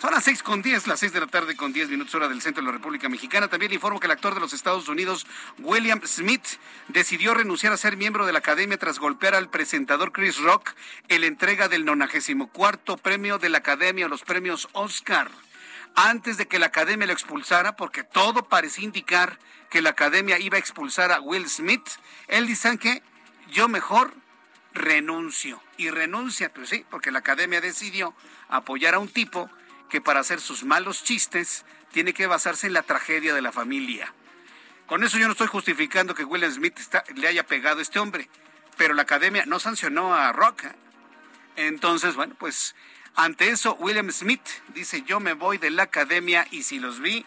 Son 0.00 0.12
las 0.12 0.24
seis 0.24 0.42
con 0.42 0.62
diez, 0.62 0.86
las 0.86 1.00
seis 1.00 1.12
de 1.12 1.20
la 1.20 1.26
tarde 1.26 1.56
con 1.56 1.72
diez 1.72 1.88
minutos 1.88 2.14
hora 2.14 2.28
del 2.28 2.42
centro 2.42 2.62
de 2.62 2.66
la 2.66 2.72
República 2.72 3.08
Mexicana. 3.08 3.48
También 3.48 3.70
le 3.70 3.76
informo 3.76 4.00
que 4.00 4.06
el 4.06 4.12
actor 4.12 4.34
de 4.34 4.40
los 4.40 4.52
Estados 4.52 4.88
Unidos, 4.88 5.26
William 5.58 6.00
Smith, 6.04 6.46
decidió 6.88 7.34
renunciar 7.34 7.72
a 7.72 7.76
ser 7.76 7.96
miembro 7.96 8.26
de 8.26 8.32
la 8.32 8.40
academia 8.40 8.78
tras 8.78 8.98
golpear 8.98 9.34
al 9.34 9.48
presentador 9.48 10.12
Chris 10.12 10.38
Rock 10.38 10.74
en 11.08 11.22
la 11.22 11.26
entrega 11.28 11.68
del 11.68 11.84
94 11.84 12.96
premio 12.98 13.38
de 13.38 13.48
la 13.48 13.58
academia, 13.58 14.08
los 14.08 14.22
premios 14.22 14.68
Oscar. 14.72 15.30
Antes 15.94 16.36
de 16.36 16.46
que 16.46 16.58
la 16.58 16.66
academia 16.66 17.06
lo 17.06 17.12
expulsara, 17.12 17.76
porque 17.76 18.04
todo 18.04 18.48
parecía 18.48 18.84
indicar 18.84 19.38
que 19.70 19.82
la 19.82 19.90
academia 19.90 20.38
iba 20.38 20.56
a 20.56 20.60
expulsar 20.60 21.12
a 21.12 21.20
Will 21.20 21.48
Smith, 21.48 21.88
él 22.28 22.46
dice 22.46 22.76
que 22.78 23.02
yo 23.50 23.68
mejor 23.68 24.12
renuncio. 24.72 25.62
Y 25.76 25.90
renuncia, 25.90 26.52
pues 26.52 26.68
sí, 26.68 26.84
porque 26.90 27.10
la 27.10 27.20
academia 27.20 27.60
decidió 27.60 28.14
apoyar 28.48 28.94
a 28.94 28.98
un 28.98 29.08
tipo 29.08 29.50
que 29.88 30.00
para 30.00 30.20
hacer 30.20 30.40
sus 30.40 30.64
malos 30.64 31.04
chistes 31.04 31.64
tiene 31.92 32.14
que 32.14 32.26
basarse 32.26 32.66
en 32.66 32.72
la 32.72 32.82
tragedia 32.82 33.34
de 33.34 33.42
la 33.42 33.52
familia. 33.52 34.12
Con 34.86 35.04
eso 35.04 35.18
yo 35.18 35.26
no 35.26 35.32
estoy 35.32 35.46
justificando 35.46 36.14
que 36.14 36.24
William 36.24 36.50
Smith 36.50 36.78
le 37.14 37.28
haya 37.28 37.46
pegado 37.46 37.78
a 37.78 37.82
este 37.82 37.98
hombre, 37.98 38.28
pero 38.76 38.94
la 38.94 39.02
academia 39.02 39.44
no 39.46 39.60
sancionó 39.60 40.14
a 40.14 40.32
Rock. 40.32 40.64
Entonces, 41.56 42.14
bueno, 42.14 42.34
pues 42.38 42.74
ante 43.14 43.50
eso 43.50 43.74
William 43.74 44.10
Smith 44.10 44.42
dice, 44.74 45.02
yo 45.02 45.20
me 45.20 45.34
voy 45.34 45.58
de 45.58 45.70
la 45.70 45.84
academia 45.84 46.46
y 46.50 46.62
si 46.62 46.78
los 46.78 47.00
vi, 47.00 47.24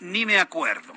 ni 0.00 0.26
me 0.26 0.38
acuerdo. 0.38 0.92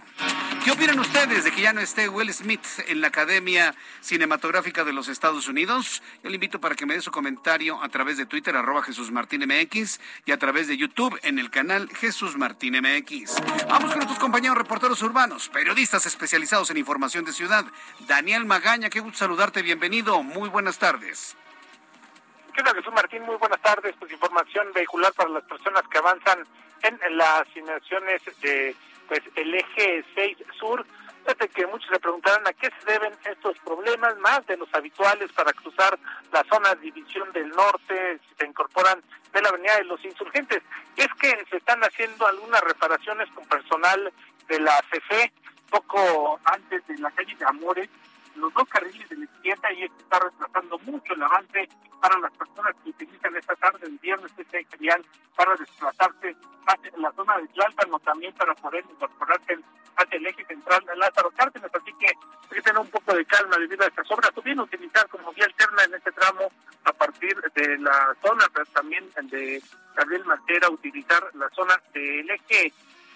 ¿Qué 0.63 0.71
opinan 0.71 0.97
ustedes 0.99 1.43
de 1.43 1.51
que 1.51 1.61
ya 1.61 1.73
no 1.73 1.81
esté 1.81 2.07
Will 2.07 2.33
Smith 2.33 2.65
en 2.87 3.01
la 3.01 3.07
Academia 3.07 3.75
Cinematográfica 3.99 4.85
de 4.85 4.93
los 4.93 5.09
Estados 5.09 5.49
Unidos? 5.49 6.01
Yo 6.23 6.29
le 6.29 6.35
invito 6.35 6.61
para 6.61 6.75
que 6.75 6.85
me 6.85 6.93
dé 6.93 7.01
su 7.01 7.11
comentario 7.11 7.83
a 7.83 7.89
través 7.89 8.17
de 8.17 8.25
Twitter, 8.25 8.55
arroba 8.55 8.81
Jesús 8.81 9.11
Martín 9.11 9.43
MX, 9.45 9.99
y 10.25 10.31
a 10.31 10.39
través 10.39 10.69
de 10.69 10.77
YouTube 10.77 11.19
en 11.23 11.37
el 11.37 11.51
canal 11.51 11.89
Jesús 11.89 12.37
Martín 12.37 12.77
MX. 12.79 13.41
Vamos 13.67 13.89
con 13.89 13.97
nuestros 13.97 14.19
compañeros 14.19 14.57
reporteros 14.57 15.01
urbanos, 15.01 15.49
periodistas 15.49 16.05
especializados 16.05 16.69
en 16.69 16.77
información 16.77 17.25
de 17.25 17.33
ciudad. 17.33 17.65
Daniel 18.07 18.45
Magaña, 18.45 18.89
qué 18.89 19.01
gusto 19.01 19.17
saludarte, 19.17 19.63
bienvenido, 19.63 20.23
muy 20.23 20.47
buenas 20.47 20.79
tardes. 20.79 21.35
¿Qué 22.55 22.63
tal, 22.63 22.75
Jesús 22.75 22.93
Martín? 22.93 23.23
Muy 23.23 23.35
buenas 23.35 23.61
tardes. 23.61 23.95
Pues 23.99 24.11
información 24.11 24.67
vehicular 24.73 25.11
para 25.13 25.29
las 25.29 25.43
personas 25.43 25.83
que 25.89 25.97
avanzan 25.97 26.39
en 26.83 27.17
las 27.17 27.41
asignaciones 27.41 28.21
de 28.41 28.75
pues 29.07 29.21
el 29.35 29.53
eje 29.53 30.05
6 30.15 30.37
sur. 30.59 30.85
Fíjate 31.23 31.47
que 31.49 31.67
muchos 31.67 31.89
se 31.89 31.99
preguntarán 31.99 32.45
a 32.45 32.53
qué 32.53 32.69
se 32.69 32.91
deben 32.91 33.13
estos 33.23 33.57
problemas, 33.59 34.17
más 34.17 34.45
de 34.45 34.57
los 34.57 34.67
habituales 34.73 35.31
para 35.31 35.53
cruzar 35.53 35.97
la 36.33 36.43
zona 36.51 36.75
división 36.75 37.31
del 37.31 37.49
norte, 37.49 38.19
se 38.37 38.45
incorporan 38.45 39.01
de 39.31 39.41
la 39.41 39.49
avenida 39.49 39.77
de 39.77 39.85
los 39.85 40.03
insurgentes. 40.03 40.61
Es 40.97 41.07
que 41.19 41.45
se 41.49 41.57
están 41.57 41.81
haciendo 41.81 42.27
algunas 42.27 42.61
reparaciones 42.61 43.29
con 43.31 43.45
personal 43.47 44.11
de 44.49 44.59
la 44.59 44.83
CFE, 44.91 45.31
poco 45.69 46.39
antes 46.43 46.85
de 46.87 46.97
la 46.97 47.09
calle 47.11 47.35
de 47.35 47.45
Amores, 47.45 47.89
los 48.35 48.53
dos 48.53 48.67
carriles 48.69 49.07
de 49.09 49.17
la 49.17 49.25
izquierda 49.25 49.73
y 49.73 49.83
esto 49.83 49.97
está 49.99 50.19
retrasando 50.19 50.79
mucho 50.79 51.13
el 51.13 51.23
avance 51.23 51.69
para 52.01 52.19
las 52.19 52.31
personas 52.33 52.75
que 52.83 52.89
utilizan 52.89 53.35
esta 53.35 53.55
tarde, 53.55 53.87
el 53.87 53.97
viernes, 53.99 54.31
este 54.37 54.67
vial 54.77 55.03
para 55.35 55.55
desplazarse 55.55 56.35
hacia 56.65 56.97
la 56.97 57.11
zona 57.13 57.37
de 57.37 57.47
Tlalpan 57.47 57.93
o 57.93 57.99
también 57.99 58.33
para 58.33 58.53
poder 58.55 58.83
incorporarse 58.89 59.57
hacia 59.95 60.17
el 60.17 60.27
eje 60.27 60.45
central 60.45 60.83
de 60.85 60.95
Lázaro 60.95 61.31
Cárdenas. 61.31 61.71
Así 61.73 61.93
que 61.99 62.07
hay 62.07 62.49
que 62.49 62.61
tener 62.61 62.79
un 62.79 62.89
poco 62.89 63.13
de 63.15 63.25
calma 63.25 63.57
debido 63.57 63.83
a 63.83 63.87
estas 63.87 64.09
obras. 64.11 64.33
También 64.33 64.59
utilizar 64.59 65.07
como 65.09 65.31
vía 65.33 65.45
alterna 65.45 65.83
en 65.83 65.93
este 65.95 66.11
tramo 66.11 66.51
a 66.85 66.93
partir 66.93 67.35
de 67.55 67.77
la 67.79 68.15
zona, 68.21 68.45
pero 68.53 68.65
también 68.67 69.09
de 69.23 69.61
Gabriel 69.95 70.25
Martera, 70.25 70.69
utilizar 70.69 71.23
la 71.35 71.49
zona 71.49 71.79
del 71.93 72.29
eje 72.29 72.73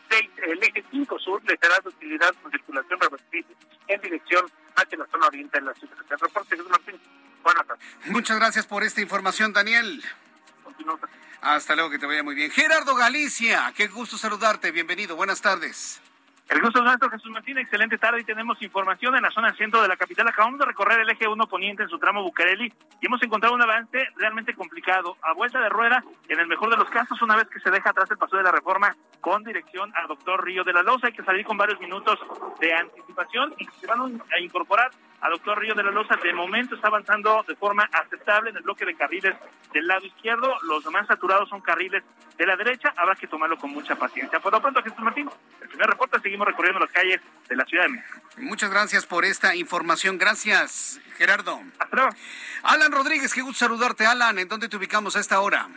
6, 0.10 0.30
el 0.48 0.64
eje 0.64 0.84
5 0.92 1.20
sur 1.20 1.44
le 1.44 1.58
será 1.58 1.78
de 1.80 1.90
utilidad 1.90 2.34
con 2.42 2.52
circulación 2.52 3.00
reversible 3.00 3.56
en 3.88 4.02
dirección 4.02 4.46
hacia 4.78 4.98
la 4.98 5.08
zona 5.08 5.28
oriente 5.28 5.60
de 5.60 5.66
la 5.66 5.74
ciudad. 5.74 5.98
El 6.10 6.20
reporte 6.20 6.56
Jesús 6.56 6.70
Martín. 6.70 7.00
Buenas 7.44 7.68
tardes. 7.68 7.86
Muchas 8.06 8.38
gracias 8.38 8.66
por 8.66 8.84
esta 8.84 9.02
información, 9.02 9.54
Daniel. 9.54 10.04
Hasta 11.42 11.76
luego, 11.76 11.90
que 11.90 12.00
te 12.00 12.06
vaya 12.06 12.24
muy 12.24 12.36
bien. 12.36 12.52
Gerardo 12.52 12.96
Galicia, 12.96 13.74
qué 13.76 13.88
gusto 13.88 14.18
saludarte. 14.18 14.72
Bienvenido, 14.72 15.16
buenas 15.16 15.42
tardes. 15.42 16.02
El 16.50 16.62
gusto 16.62 16.80
es 16.80 16.86
nuestro, 16.86 17.10
Jesús 17.10 17.30
Martín. 17.32 17.58
Excelente 17.58 17.98
tarde 17.98 18.22
y 18.22 18.24
tenemos 18.24 18.62
información 18.62 19.14
en 19.18 19.24
la 19.24 19.32
zona 19.32 19.54
centro 19.56 19.82
de 19.82 19.90
la 19.90 19.98
capital. 19.98 20.30
Acabamos 20.30 20.60
de 20.60 20.66
recorrer 20.66 21.02
el 21.02 21.10
eje 21.10 21.28
1 21.28 21.48
poniente 21.48 21.84
en 21.84 21.90
su 21.90 22.00
tramo 22.00 22.24
Bucareli 22.24 22.72
y 23.02 23.06
hemos 23.06 23.22
encontrado 23.22 23.54
un 23.54 23.62
avance 23.62 23.98
realmente 24.16 24.54
complicado. 24.54 25.18
A 25.24 25.34
vuelta 25.34 25.60
de 25.60 25.68
rueda, 25.68 26.02
en 26.30 26.40
el 26.40 26.48
mejor 26.48 26.70
de 26.70 26.78
los 26.78 26.90
casos, 26.90 27.22
una 27.22 27.36
vez 27.36 27.50
que 27.50 27.60
se 27.60 27.70
deja 27.70 27.90
atrás 27.90 28.10
el 28.12 28.18
paso 28.18 28.38
de 28.38 28.44
la 28.44 28.54
reforma 28.54 28.96
con 29.20 29.44
dirección 29.44 29.92
al 29.96 30.08
doctor 30.08 30.42
Río 30.46 30.64
de 30.64 30.72
la 30.72 30.84
Loza. 30.84 31.08
Hay 31.08 31.14
que 31.14 31.24
salir 31.24 31.46
con 31.46 31.58
varios 31.58 31.82
minutos 31.82 32.18
de 32.62 32.74
anticipación 32.74 33.54
y 33.58 33.66
se 33.66 33.88
van 33.88 34.22
a 34.34 34.40
incorporar 34.40 34.92
al 35.22 35.32
doctor 35.32 35.60
Río 35.60 35.74
de 35.74 35.84
la 35.84 35.92
Loza. 35.92 36.16
De 36.16 36.34
momento 36.34 36.76
está 36.76 36.88
avanzando 36.88 37.44
de 37.48 37.56
forma 37.56 37.90
aceptable 37.92 38.52
en 38.52 38.58
el 38.58 38.64
bloque 38.64 38.86
de 38.86 38.96
carriles 38.96 39.36
del 39.74 39.88
lado 39.88 40.06
izquierdo. 40.06 40.56
Los 40.64 40.86
más 40.92 41.08
saturados 41.08 41.50
son 41.50 41.62
carriles 41.62 42.04
de 42.38 42.46
la 42.46 42.56
derecha. 42.56 42.94
Habrá 42.96 43.16
que 43.16 43.28
tomarlo 43.28 43.58
con 43.58 43.72
mucha 43.72 43.96
paciencia. 43.96 44.40
Por 44.40 44.54
lo 44.54 44.62
pronto, 44.62 44.82
Jesús 44.84 45.00
Martín, 45.00 45.30
el 45.62 45.68
primer 45.68 45.88
reporte. 45.88 46.20
Seguimos 46.20 46.48
recorriendo 46.48 46.80
las 46.80 46.92
calles 46.92 47.22
de 47.48 47.56
la 47.56 47.66
Ciudad 47.66 47.84
de 47.84 47.90
México. 47.90 48.20
Muchas 48.38 48.70
gracias 48.70 49.06
por 49.06 49.26
esta 49.26 49.56
información. 49.56 50.18
Gracias, 50.18 51.00
Gerardo. 51.18 51.62
Hasta 51.80 51.96
luego. 51.96 52.12
Alan 52.64 52.92
Rodríguez, 52.92 53.34
qué 53.34 53.42
gusto 53.42 53.66
saludarte, 53.66 54.06
Alan. 54.06 54.38
¿En 54.40 54.48
dónde 54.48 54.70
te 54.70 54.78
ubicamos 54.78 55.16
a 55.16 55.20
esta 55.20 55.40
hora? 55.40 55.68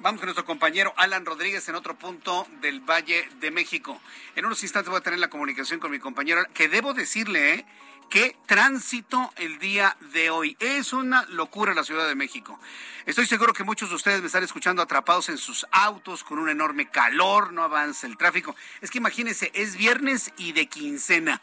Vamos 0.00 0.20
con 0.20 0.28
nuestro 0.28 0.44
compañero 0.44 0.94
Alan 0.96 1.26
Rodríguez 1.26 1.68
en 1.68 1.74
otro 1.74 1.98
punto 1.98 2.46
del 2.60 2.78
Valle 2.78 3.28
de 3.40 3.50
México. 3.50 4.00
En 4.36 4.46
unos 4.46 4.62
instantes 4.62 4.90
voy 4.90 4.98
a 4.98 5.02
tener 5.02 5.18
la 5.18 5.28
comunicación 5.28 5.80
con 5.80 5.90
mi 5.90 5.98
compañero, 5.98 6.44
que 6.54 6.68
debo 6.68 6.94
decirle, 6.94 7.54
¿eh? 7.54 7.66
Qué 8.08 8.36
tránsito 8.46 9.32
el 9.36 9.58
día 9.58 9.96
de 10.12 10.30
hoy. 10.30 10.56
Es 10.60 10.92
una 10.92 11.24
locura 11.24 11.74
la 11.74 11.82
Ciudad 11.82 12.06
de 12.06 12.14
México. 12.14 12.60
Estoy 13.06 13.26
seguro 13.26 13.52
que 13.52 13.64
muchos 13.64 13.88
de 13.88 13.96
ustedes 13.96 14.20
me 14.20 14.28
están 14.28 14.44
escuchando 14.44 14.82
atrapados 14.82 15.30
en 15.30 15.36
sus 15.36 15.66
autos 15.72 16.22
con 16.22 16.38
un 16.38 16.48
enorme 16.48 16.88
calor, 16.88 17.52
no 17.52 17.64
avanza 17.64 18.06
el 18.06 18.16
tráfico. 18.16 18.54
Es 18.80 18.92
que 18.92 18.98
imagínense, 18.98 19.50
es 19.52 19.76
viernes 19.76 20.32
y 20.36 20.52
de 20.52 20.66
quincena. 20.66 21.42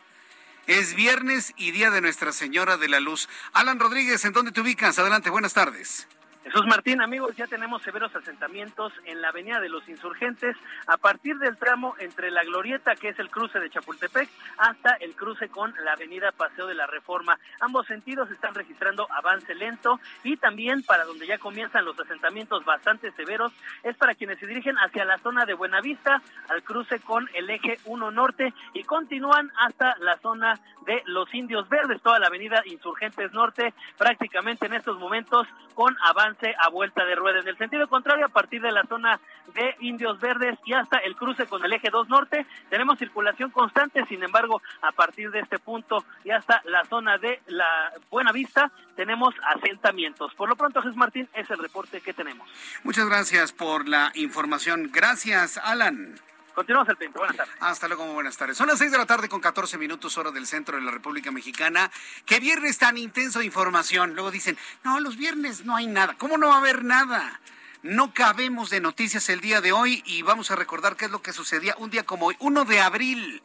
Es 0.66 0.96
viernes 0.96 1.54
y 1.58 1.72
día 1.72 1.92
de 1.92 2.00
Nuestra 2.00 2.32
Señora 2.32 2.78
de 2.78 2.88
la 2.88 3.02
Luz. 3.02 3.28
Alan 3.52 3.82
Rodríguez, 3.82 4.24
¿en 4.24 4.32
dónde 4.32 4.54
te 4.54 4.62
ubicas? 4.62 4.98
Adelante, 4.98 5.30
buenas 5.30 5.54
tardes. 5.54 6.08
Jesús 6.46 6.68
Martín, 6.68 7.02
amigos, 7.02 7.36
ya 7.36 7.48
tenemos 7.48 7.82
severos 7.82 8.16
asentamientos 8.16 8.94
en 9.06 9.20
la 9.20 9.30
Avenida 9.30 9.60
de 9.60 9.68
los 9.68 9.90
Insurgentes 9.90 10.56
a 10.86 10.96
partir 10.96 11.40
del 11.40 11.58
tramo 11.58 11.96
entre 11.98 12.30
la 12.30 12.44
Glorieta, 12.44 12.94
que 12.94 13.10
es 13.10 13.18
el 13.18 13.32
cruce 13.32 13.60
de 13.60 13.72
Chapultepec, 13.72 14.30
hasta 14.60 14.92
el 15.00 15.16
cruce 15.16 15.50
con 15.50 15.74
la 15.84 15.94
Avenida 15.94 16.32
Paseo 16.32 16.68
de 16.68 16.76
la 16.76 16.86
Reforma. 16.86 17.40
Ambos 17.62 17.88
sentidos 17.88 18.30
están 18.30 18.54
registrando 18.54 19.08
avance 19.12 19.56
lento 19.56 20.00
y 20.24 20.38
también 20.38 20.84
para 20.84 21.06
donde 21.06 21.26
ya 21.26 21.40
comienzan 21.40 21.84
los 21.84 22.00
asentamientos 22.00 22.64
bastante 22.64 23.12
severos 23.14 23.52
es 23.82 23.98
para 23.98 24.14
quienes 24.14 24.38
se 24.38 24.46
dirigen 24.46 24.76
hacia 24.78 25.04
la 25.04 25.18
zona 25.18 25.46
de 25.46 25.56
Buenavista, 25.56 26.22
al 26.50 26.62
cruce 26.62 27.00
con 27.00 27.28
el 27.34 27.50
eje 27.50 27.80
1 27.86 28.12
norte 28.12 28.54
y 28.76 28.84
continúan 28.84 29.52
hasta 29.58 29.96
la 29.98 30.20
zona 30.20 30.60
de 30.86 31.02
los 31.08 31.34
Indios 31.34 31.68
Verdes, 31.70 32.04
toda 32.04 32.20
la 32.20 32.28
Avenida 32.28 32.62
Insurgentes 32.66 33.34
Norte, 33.34 33.74
prácticamente 33.98 34.68
en 34.68 34.76
estos 34.76 35.00
momentos 35.00 35.48
con 35.74 35.98
avance 36.04 36.35
a 36.60 36.70
vuelta 36.70 37.06
de 37.06 37.16
rueda. 37.16 37.40
En 37.40 37.48
el 37.48 37.58
sentido 37.58 37.88
contrario, 37.88 38.26
a 38.26 38.30
partir 38.30 38.62
de 38.62 38.72
la 38.72 38.84
zona 38.84 39.20
de 39.54 39.76
Indios 39.80 40.20
Verdes 40.20 40.58
y 40.66 40.74
hasta 40.74 40.98
el 40.98 41.16
cruce 41.16 41.46
con 41.46 41.64
el 41.64 41.74
eje 41.74 41.90
2 41.90 42.10
norte, 42.10 42.46
tenemos 42.70 43.00
circulación 43.00 43.52
constante, 43.52 44.06
sin 44.06 44.24
embargo, 44.24 44.62
a 44.82 44.92
partir 44.92 45.32
de 45.32 45.40
este 45.40 45.60
punto 45.60 46.04
y 46.24 46.32
hasta 46.32 46.62
la 46.66 46.84
zona 46.86 47.18
de 47.18 47.42
la 47.48 47.94
Buena 48.10 48.32
Vista, 48.32 48.72
tenemos 48.96 49.34
asentamientos. 49.56 50.34
Por 50.36 50.50
lo 50.50 50.56
pronto, 50.56 50.82
Jesús 50.82 50.96
Martín, 50.96 51.28
es 51.34 51.50
el 51.50 51.58
reporte 51.58 52.02
que 52.02 52.14
tenemos. 52.14 52.48
Muchas 52.84 53.08
gracias 53.08 53.52
por 53.52 53.88
la 53.88 54.12
información. 54.16 54.90
Gracias, 54.94 55.58
Alan. 55.58 56.16
Continuamos 56.56 56.88
el 56.88 56.98
tiempo. 56.98 57.20
Buenas 57.20 57.36
tardes. 57.36 57.56
Hasta 57.60 57.88
luego, 57.90 58.06
buenas 58.14 58.38
tardes. 58.38 58.58
Son 58.58 58.68
las 58.68 58.80
6 58.80 58.92
de 58.92 58.98
la 58.98 59.06
tarde 59.06 59.28
con 59.28 59.42
14 59.42 59.78
minutos 59.78 60.18
hora 60.18 60.32
del 60.32 60.48
centro 60.48 60.78
de 60.78 60.84
la 60.84 60.92
República 60.92 61.30
Mexicana. 61.30 61.92
Qué 62.26 62.40
viernes 62.40 62.78
tan 62.78 62.98
intenso 62.98 63.40
de 63.40 63.46
información. 63.46 64.16
Luego 64.16 64.32
dicen, 64.32 64.58
no, 64.84 65.02
los 65.02 65.18
viernes 65.18 65.66
no 65.66 65.76
hay 65.76 65.88
nada. 65.88 66.16
¿Cómo 66.18 66.38
no 66.38 66.48
va 66.48 66.56
a 66.56 66.60
haber 66.60 66.86
nada? 66.86 67.42
No 67.84 68.14
cabemos 68.14 68.70
de 68.70 68.80
noticias 68.80 69.28
el 69.28 69.42
día 69.42 69.60
de 69.60 69.74
hoy 69.74 70.02
y 70.06 70.22
vamos 70.22 70.50
a 70.50 70.56
recordar 70.56 70.96
qué 70.96 71.06
es 71.06 71.12
lo 71.12 71.22
que 71.22 71.34
sucedía 71.34 71.76
un 71.78 71.90
día 71.90 72.04
como 72.04 72.28
hoy, 72.28 72.38
1 72.40 72.66
de 72.66 72.80
abril, 72.80 73.44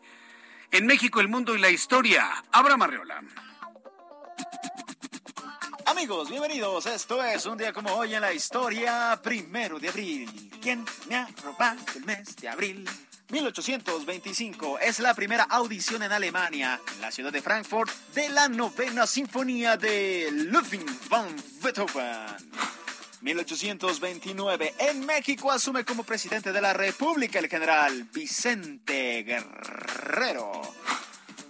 en 0.71 0.87
México, 0.87 1.21
el 1.21 1.29
mundo 1.29 1.57
y 1.57 1.59
la 1.59 1.69
historia. 1.69 2.31
Abra 2.53 2.77
Marreola. 2.77 3.23
Amigos, 5.91 6.31
bienvenidos. 6.31 6.87
Esto 6.87 7.21
es 7.25 7.47
un 7.47 7.59
día 7.59 7.73
como 7.73 7.93
hoy 7.93 8.15
en 8.15 8.21
la 8.21 8.33
historia, 8.33 9.19
primero 9.21 9.81
de 9.81 9.89
abril. 9.89 10.49
¿Quién 10.63 10.85
me 11.09 11.17
ha 11.17 11.29
robado 11.43 11.81
el 11.97 12.05
mes 12.05 12.37
de 12.37 12.49
abril? 12.49 12.89
1825 13.29 14.79
es 14.79 15.01
la 15.01 15.15
primera 15.15 15.43
audición 15.51 16.05
en 16.05 16.13
Alemania, 16.13 16.81
en 16.95 17.01
la 17.01 17.11
ciudad 17.11 17.33
de 17.33 17.43
Frankfurt, 17.43 17.91
de 18.15 18.29
la 18.29 18.49
novena 18.49 19.05
sinfonía 19.05 19.77
de 19.77 20.29
Ludwig 20.31 20.87
van 21.09 21.27
Beethoven. 21.61 22.37
1829, 23.23 24.75
en 24.79 25.05
México 25.05 25.51
asume 25.51 25.85
como 25.85 26.05
presidente 26.05 26.53
de 26.53 26.61
la 26.61 26.73
República 26.73 27.41
el 27.41 27.49
general 27.49 28.05
Vicente 28.15 29.25
Guerrero. 29.25 30.63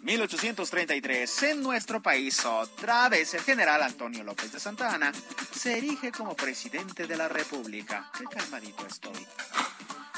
1833, 0.02 1.42
en 1.42 1.62
nuestro 1.62 2.00
país, 2.00 2.45
otra 2.47 3.09
vez 3.09 3.35
el 3.35 3.42
general 3.42 3.83
Antonio 3.83 4.25
López 4.25 4.50
de 4.52 4.59
Santa 4.59 4.95
Ana 4.95 5.12
se 5.52 5.76
erige 5.76 6.11
como 6.11 6.35
presidente 6.35 7.07
de 7.07 7.16
la 7.16 7.28
República. 7.28 8.11
Qué 8.16 8.25
calmadito 8.25 8.87
estoy. 8.87 9.26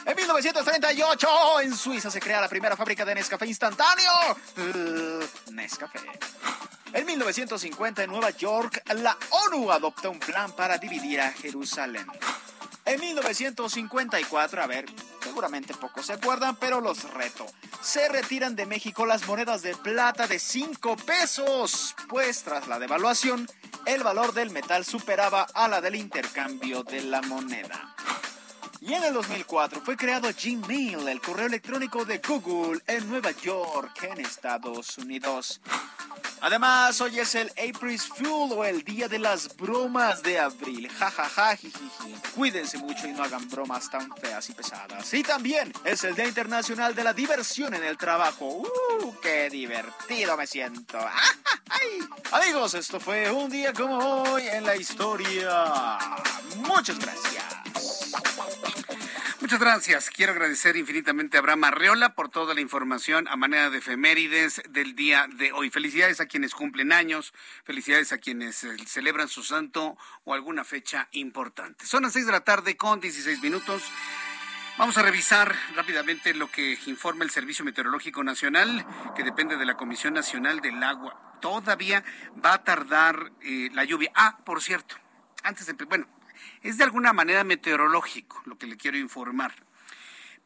En 0.04 0.16
1938, 0.16 1.60
en 1.60 1.76
Suiza 1.76 2.10
se 2.10 2.20
crea 2.20 2.40
la 2.40 2.48
primera 2.48 2.76
fábrica 2.76 3.04
de 3.04 3.14
Nescafé 3.14 3.46
instantáneo. 3.46 4.10
Uh, 4.56 5.52
Nescafé. 5.52 6.00
En 6.92 7.06
1950, 7.06 8.04
en 8.04 8.10
Nueva 8.10 8.30
York, 8.30 8.82
la 8.96 9.16
ONU 9.30 9.70
adopta 9.70 10.08
un 10.08 10.18
plan 10.18 10.52
para 10.52 10.78
dividir 10.78 11.20
a 11.20 11.32
Jerusalén. 11.32 12.06
En 12.84 13.00
1954, 13.00 14.62
a 14.62 14.66
ver, 14.66 14.86
seguramente 15.22 15.74
pocos 15.74 16.06
se 16.06 16.14
acuerdan, 16.14 16.56
pero 16.56 16.80
los 16.80 17.04
reto. 17.14 17.46
Se 17.80 18.08
retiran 18.08 18.56
de 18.56 18.66
México 18.66 19.06
las 19.06 19.26
monedas 19.26 19.62
de 19.62 19.74
plata 19.74 20.26
de 20.26 20.38
5 20.38 20.96
pesos, 20.96 21.94
pues 22.08 22.42
tras 22.42 22.68
la 22.68 22.78
devaluación, 22.78 23.48
el 23.86 24.02
valor 24.02 24.32
del 24.32 24.50
metal 24.50 24.84
superaba 24.84 25.46
a 25.54 25.68
la 25.68 25.80
del 25.80 25.96
intercambio 25.96 26.82
de 26.82 27.02
la 27.02 27.22
moneda. 27.22 27.94
Y 28.80 28.94
en 28.94 29.04
el 29.04 29.14
2004 29.14 29.80
fue 29.80 29.96
creado 29.96 30.28
Gmail, 30.30 31.06
el 31.06 31.20
correo 31.20 31.46
electrónico 31.46 32.04
de 32.04 32.18
Google 32.18 32.80
en 32.88 33.08
Nueva 33.08 33.30
York, 33.30 34.02
en 34.02 34.20
Estados 34.20 34.98
Unidos. 34.98 35.60
Además, 36.44 37.00
hoy 37.00 37.20
es 37.20 37.37
el 37.37 37.50
April 37.50 38.00
Fool 38.00 38.52
o 38.52 38.64
el 38.64 38.82
día 38.82 39.06
de 39.06 39.20
las 39.20 39.56
bromas 39.56 40.25
de 40.25 40.40
abril. 40.40 40.90
Ja, 40.90 41.08
ja, 41.08 41.28
ja, 41.28 41.56
Cuídense 42.34 42.78
mucho 42.78 43.06
y 43.06 43.12
no 43.12 43.22
hagan 43.22 43.49
bromas 43.49 43.88
tan 43.88 44.12
feas 44.16 44.50
y 44.50 44.52
pesadas. 44.52 45.14
Y 45.14 45.22
también 45.22 45.72
es 45.84 46.02
el 46.02 46.16
Día 46.16 46.26
Internacional 46.26 46.96
de 46.96 47.04
la 47.04 47.12
Diversión 47.12 47.75
en 47.75 47.84
el 47.84 47.96
Trabajo. 47.96 48.46
¡Uh! 48.46 49.14
¡Qué 49.22 49.50
divertido 49.50 50.37
me 50.37 50.49
siento! 50.49 50.99
Amigos, 52.33 52.74
esto 52.74 52.98
fue 52.98 53.31
un 53.31 53.48
día 53.48 53.72
como 53.72 53.98
hoy 53.98 54.42
en 54.48 54.64
la 54.64 54.74
historia. 54.74 55.96
Muchas 56.57 56.98
gracias. 56.98 57.44
Muchas 59.52 59.68
gracias. 59.68 60.08
Quiero 60.08 60.32
agradecer 60.32 60.78
infinitamente 60.78 61.36
a 61.36 61.40
Abraham 61.40 61.64
Arreola 61.64 62.14
por 62.14 62.30
toda 62.30 62.54
la 62.54 62.62
información 62.62 63.28
a 63.28 63.36
manera 63.36 63.68
de 63.68 63.76
efemérides 63.76 64.62
del 64.70 64.94
día 64.96 65.28
de 65.36 65.52
hoy. 65.52 65.68
Felicidades 65.68 66.22
a 66.22 66.26
quienes 66.26 66.54
cumplen 66.54 66.90
años, 66.90 67.34
felicidades 67.62 68.14
a 68.14 68.16
quienes 68.16 68.64
eh, 68.64 68.74
celebran 68.86 69.28
su 69.28 69.42
santo 69.42 69.98
o 70.24 70.32
alguna 70.32 70.64
fecha 70.64 71.08
importante. 71.12 71.84
Son 71.84 72.02
las 72.02 72.14
seis 72.14 72.24
de 72.24 72.32
la 72.32 72.40
tarde 72.40 72.78
con 72.78 73.00
16 73.00 73.42
minutos. 73.42 73.82
Vamos 74.78 74.96
a 74.96 75.02
revisar 75.02 75.54
rápidamente 75.76 76.32
lo 76.32 76.50
que 76.50 76.78
informa 76.86 77.24
el 77.24 77.30
Servicio 77.30 77.62
Meteorológico 77.62 78.24
Nacional, 78.24 78.86
que 79.14 79.22
depende 79.22 79.58
de 79.58 79.66
la 79.66 79.76
Comisión 79.76 80.14
Nacional 80.14 80.62
del 80.62 80.82
Agua. 80.82 81.36
Todavía 81.42 82.02
va 82.42 82.54
a 82.54 82.64
tardar 82.64 83.32
eh, 83.42 83.68
la 83.74 83.84
lluvia. 83.84 84.12
Ah, 84.14 84.38
por 84.46 84.62
cierto, 84.62 84.96
antes 85.42 85.66
de... 85.66 85.74
Bueno, 85.74 86.06
es 86.62 86.79
de 86.79 86.85
alguna 86.85 87.12
manera 87.12 87.44
meteorológico 87.44 88.42
lo 88.46 88.59
que 88.59 88.66
le 88.66 88.77
quiero 88.77 88.96
informar. 88.96 89.55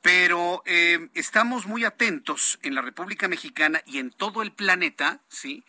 Pero 0.02 0.62
eh, 0.66 1.09
estamos 1.14 1.66
muy 1.66 1.85
atentos 1.85 2.59
en 2.62 2.74
la 2.74 2.83
República 2.83 3.29
Mexicana 3.29 3.83
y 3.87 3.98
en 3.98 4.11
todo 4.11 4.42
el 4.42 4.52
planeta, 4.52 5.20
¿sí? 5.29 5.64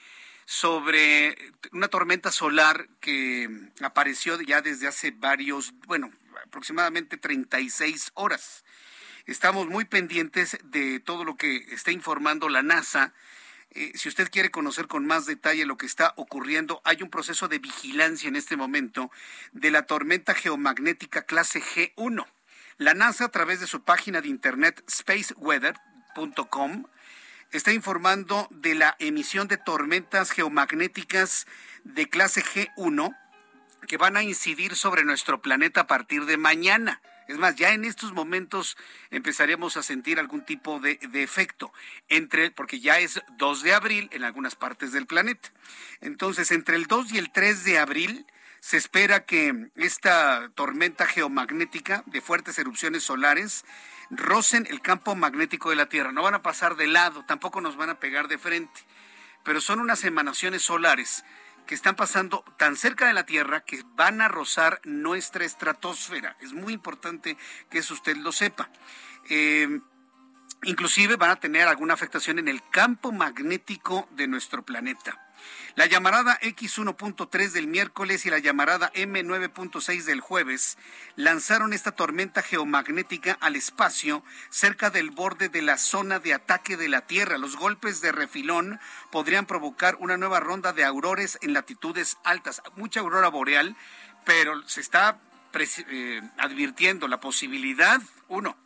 sobre 0.45 1.37
una 1.73 1.89
tormenta 1.89 2.31
solar 2.31 2.87
que 3.01 3.49
apareció 3.81 4.39
ya 4.41 4.61
desde 4.61 4.87
hace 4.87 5.11
varios, 5.11 5.73
bueno, 5.87 6.09
aproximadamente 6.45 7.17
36 7.17 8.11
horas. 8.13 8.63
Estamos 9.25 9.67
muy 9.67 9.83
pendientes 9.83 10.57
de 10.63 11.01
todo 11.01 11.25
lo 11.25 11.35
que 11.35 11.57
está 11.71 11.91
informando 11.91 12.47
la 12.47 12.63
NASA 12.63 13.13
eh, 13.71 13.91
si 13.95 14.09
usted 14.09 14.29
quiere 14.31 14.51
conocer 14.51 14.87
con 14.87 15.05
más 15.05 15.25
detalle 15.25 15.65
lo 15.65 15.77
que 15.77 15.85
está 15.85 16.13
ocurriendo, 16.15 16.81
hay 16.83 17.03
un 17.03 17.09
proceso 17.09 17.47
de 17.47 17.59
vigilancia 17.59 18.27
en 18.27 18.35
este 18.35 18.57
momento 18.57 19.11
de 19.51 19.71
la 19.71 19.83
tormenta 19.83 20.33
geomagnética 20.33 21.23
clase 21.23 21.61
G1. 21.61 22.25
La 22.77 22.93
NASA, 22.93 23.25
a 23.25 23.29
través 23.29 23.59
de 23.59 23.67
su 23.67 23.83
página 23.83 24.21
de 24.21 24.29
internet 24.29 24.83
spaceweather.com, 24.89 26.85
está 27.51 27.73
informando 27.73 28.47
de 28.51 28.75
la 28.75 28.95
emisión 28.99 29.47
de 29.47 29.57
tormentas 29.57 30.31
geomagnéticas 30.31 31.47
de 31.83 32.09
clase 32.09 32.43
G1 32.43 33.17
que 33.87 33.97
van 33.97 34.17
a 34.17 34.23
incidir 34.23 34.75
sobre 34.75 35.03
nuestro 35.03 35.41
planeta 35.41 35.81
a 35.81 35.87
partir 35.87 36.25
de 36.25 36.37
mañana. 36.37 37.01
Es 37.27 37.37
más, 37.37 37.55
ya 37.55 37.73
en 37.73 37.83
estos 37.83 38.13
momentos 38.13 38.77
empezaríamos 39.11 39.75
a 39.75 39.83
sentir 39.83 40.19
algún 40.19 40.45
tipo 40.45 40.79
de, 40.79 40.99
efecto, 41.13 41.73
entre, 42.07 42.51
porque 42.51 42.79
ya 42.79 42.99
es 42.99 43.21
2 43.37 43.63
de 43.63 43.73
abril 43.73 44.09
en 44.13 44.23
algunas 44.23 44.55
partes 44.55 44.91
del 44.93 45.07
planeta. 45.07 45.49
Entonces, 45.99 46.51
entre 46.51 46.77
el 46.77 46.85
2 46.85 47.11
y 47.13 47.17
el 47.17 47.31
3 47.31 47.63
de 47.65 47.79
abril 47.79 48.25
se 48.59 48.77
espera 48.77 49.25
que 49.25 49.69
esta 49.75 50.49
tormenta 50.55 51.05
geomagnética 51.05 52.03
de 52.05 52.21
fuertes 52.21 52.57
erupciones 52.59 53.03
solares 53.03 53.65
rocen 54.09 54.65
el 54.69 54.81
campo 54.81 55.15
magnético 55.15 55.69
de 55.69 55.75
la 55.75 55.89
Tierra. 55.89 56.11
No 56.11 56.23
van 56.23 56.33
a 56.33 56.41
pasar 56.41 56.75
de 56.75 56.87
lado, 56.87 57.25
tampoco 57.25 57.61
nos 57.61 57.75
van 57.75 57.89
a 57.89 57.99
pegar 57.99 58.27
de 58.27 58.37
frente, 58.37 58.81
pero 59.43 59.61
son 59.61 59.79
unas 59.79 60.03
emanaciones 60.03 60.61
solares 60.61 61.23
que 61.67 61.75
están 61.75 61.95
pasando 61.95 62.43
tan 62.57 62.75
cerca 62.75 63.05
de 63.05 63.13
la 63.13 63.25
Tierra 63.25 63.63
que 63.63 63.83
van 63.95 64.21
a 64.21 64.27
rozar 64.27 64.81
nuestra 64.83 65.45
estratosfera. 65.45 66.35
Es 66.39 66.53
muy 66.53 66.73
importante 66.73 67.37
que 67.69 67.79
eso 67.79 67.93
usted 67.93 68.17
lo 68.17 68.31
sepa. 68.31 68.69
Eh, 69.29 69.79
inclusive 70.63 71.17
van 71.17 71.31
a 71.31 71.39
tener 71.39 71.67
alguna 71.67 71.93
afectación 71.93 72.39
en 72.39 72.47
el 72.47 72.67
campo 72.69 73.11
magnético 73.11 74.07
de 74.11 74.27
nuestro 74.27 74.63
planeta. 74.63 75.26
La 75.75 75.85
llamarada 75.85 76.39
X1.3 76.41 77.51
del 77.51 77.67
miércoles 77.67 78.25
y 78.25 78.29
la 78.29 78.39
llamarada 78.39 78.91
M9.6 78.93 80.03
del 80.05 80.21
jueves 80.21 80.77
lanzaron 81.15 81.73
esta 81.73 81.91
tormenta 81.91 82.41
geomagnética 82.41 83.37
al 83.39 83.55
espacio 83.55 84.23
cerca 84.49 84.89
del 84.89 85.11
borde 85.11 85.49
de 85.49 85.61
la 85.61 85.77
zona 85.77 86.19
de 86.19 86.33
ataque 86.33 86.77
de 86.77 86.89
la 86.89 87.01
Tierra. 87.01 87.37
Los 87.37 87.55
golpes 87.55 88.01
de 88.01 88.11
refilón 88.11 88.79
podrían 89.11 89.45
provocar 89.45 89.97
una 89.99 90.17
nueva 90.17 90.39
ronda 90.39 90.73
de 90.73 90.83
aurores 90.83 91.37
en 91.41 91.53
latitudes 91.53 92.17
altas, 92.23 92.61
mucha 92.75 93.01
aurora 93.01 93.29
boreal 93.29 93.75
pero 94.27 94.61
se 94.67 94.81
está 94.81 95.17
eh, 95.89 96.21
advirtiendo 96.37 97.07
la 97.07 97.21
posibilidad, 97.21 98.01
uno, 98.27 98.57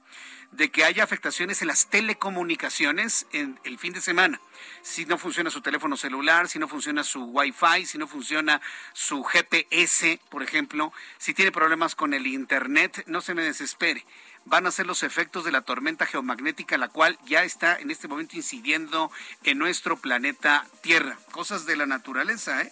de 0.52 0.70
que 0.70 0.84
haya 0.84 1.04
afectaciones 1.04 1.62
en 1.62 1.70
las 1.70 1.88
telecomunicaciones 1.88 3.26
en 3.32 3.60
el 3.64 3.80
fin 3.80 3.94
de 3.94 4.02
semana. 4.02 4.40
Si 4.82 5.06
no 5.06 5.18
funciona 5.18 5.50
su 5.50 5.62
teléfono 5.62 5.96
celular, 5.98 6.48
si 6.50 6.60
no 6.60 6.68
funciona 6.68 7.04
su 7.04 7.24
Wi-Fi, 7.24 7.86
si 7.86 7.98
no 7.98 8.08
funciona 8.08 8.62
su 8.94 9.24
GPS, 9.24 10.20
por 10.30 10.44
ejemplo, 10.44 10.92
si 11.18 11.34
tiene 11.34 11.52
problemas 11.52 11.96
con 11.96 12.14
el 12.14 12.28
Internet, 12.28 13.04
no 13.08 13.22
se 13.22 13.34
me 13.34 13.44
desespere. 13.44 14.06
Van 14.44 14.66
a 14.66 14.72
ser 14.72 14.88
los 14.88 15.04
efectos 15.04 15.46
de 15.46 15.52
la 15.52 15.62
tormenta 15.62 16.06
geomagnética, 16.06 16.78
la 16.78 16.90
cual 16.90 17.18
ya 17.26 17.44
está 17.44 17.78
en 17.78 17.92
este 17.92 18.08
momento 18.08 18.36
incidiendo 18.36 19.12
en 19.44 19.58
nuestro 19.58 19.98
planeta 19.98 20.66
Tierra. 20.82 21.18
Cosas 21.32 21.66
de 21.66 21.76
la 21.76 21.86
naturaleza, 21.86 22.62
¿eh? 22.62 22.72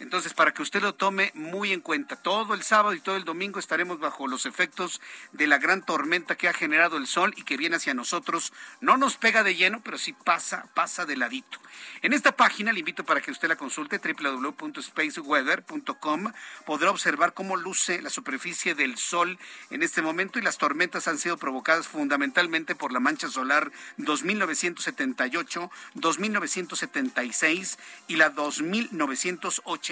Entonces, 0.00 0.32
para 0.32 0.52
que 0.52 0.62
usted 0.62 0.80
lo 0.80 0.94
tome 0.94 1.32
muy 1.34 1.72
en 1.72 1.80
cuenta, 1.80 2.14
todo 2.14 2.54
el 2.54 2.62
sábado 2.62 2.94
y 2.94 3.00
todo 3.00 3.16
el 3.16 3.24
domingo 3.24 3.58
estaremos 3.58 3.98
bajo 3.98 4.28
los 4.28 4.46
efectos 4.46 5.00
de 5.32 5.48
la 5.48 5.58
gran 5.58 5.84
tormenta 5.84 6.36
que 6.36 6.48
ha 6.48 6.52
generado 6.52 6.98
el 6.98 7.08
sol 7.08 7.34
y 7.36 7.42
que 7.42 7.56
viene 7.56 7.74
hacia 7.76 7.94
nosotros. 7.94 8.52
No 8.80 8.96
nos 8.96 9.16
pega 9.16 9.42
de 9.42 9.56
lleno, 9.56 9.80
pero 9.82 9.98
sí 9.98 10.12
pasa, 10.12 10.68
pasa 10.74 11.04
de 11.04 11.16
ladito. 11.16 11.58
En 12.02 12.12
esta 12.12 12.36
página 12.36 12.72
le 12.72 12.78
invito 12.78 13.04
para 13.04 13.20
que 13.20 13.32
usted 13.32 13.48
la 13.48 13.56
consulte, 13.56 13.98
www.spaceweather.com. 13.98 16.32
Podrá 16.64 16.90
observar 16.90 17.34
cómo 17.34 17.56
luce 17.56 18.00
la 18.00 18.10
superficie 18.10 18.76
del 18.76 18.98
sol 18.98 19.36
en 19.70 19.82
este 19.82 20.00
momento 20.00 20.38
y 20.38 20.42
las 20.42 20.58
tormentas 20.58 21.08
han 21.08 21.18
sido 21.18 21.38
provocadas 21.38 21.88
fundamentalmente 21.88 22.76
por 22.76 22.92
la 22.92 23.00
mancha 23.00 23.28
solar 23.28 23.72
2978, 23.96 25.72
2976 25.94 27.78
y 28.06 28.14
la 28.16 28.28
2980 28.30 29.87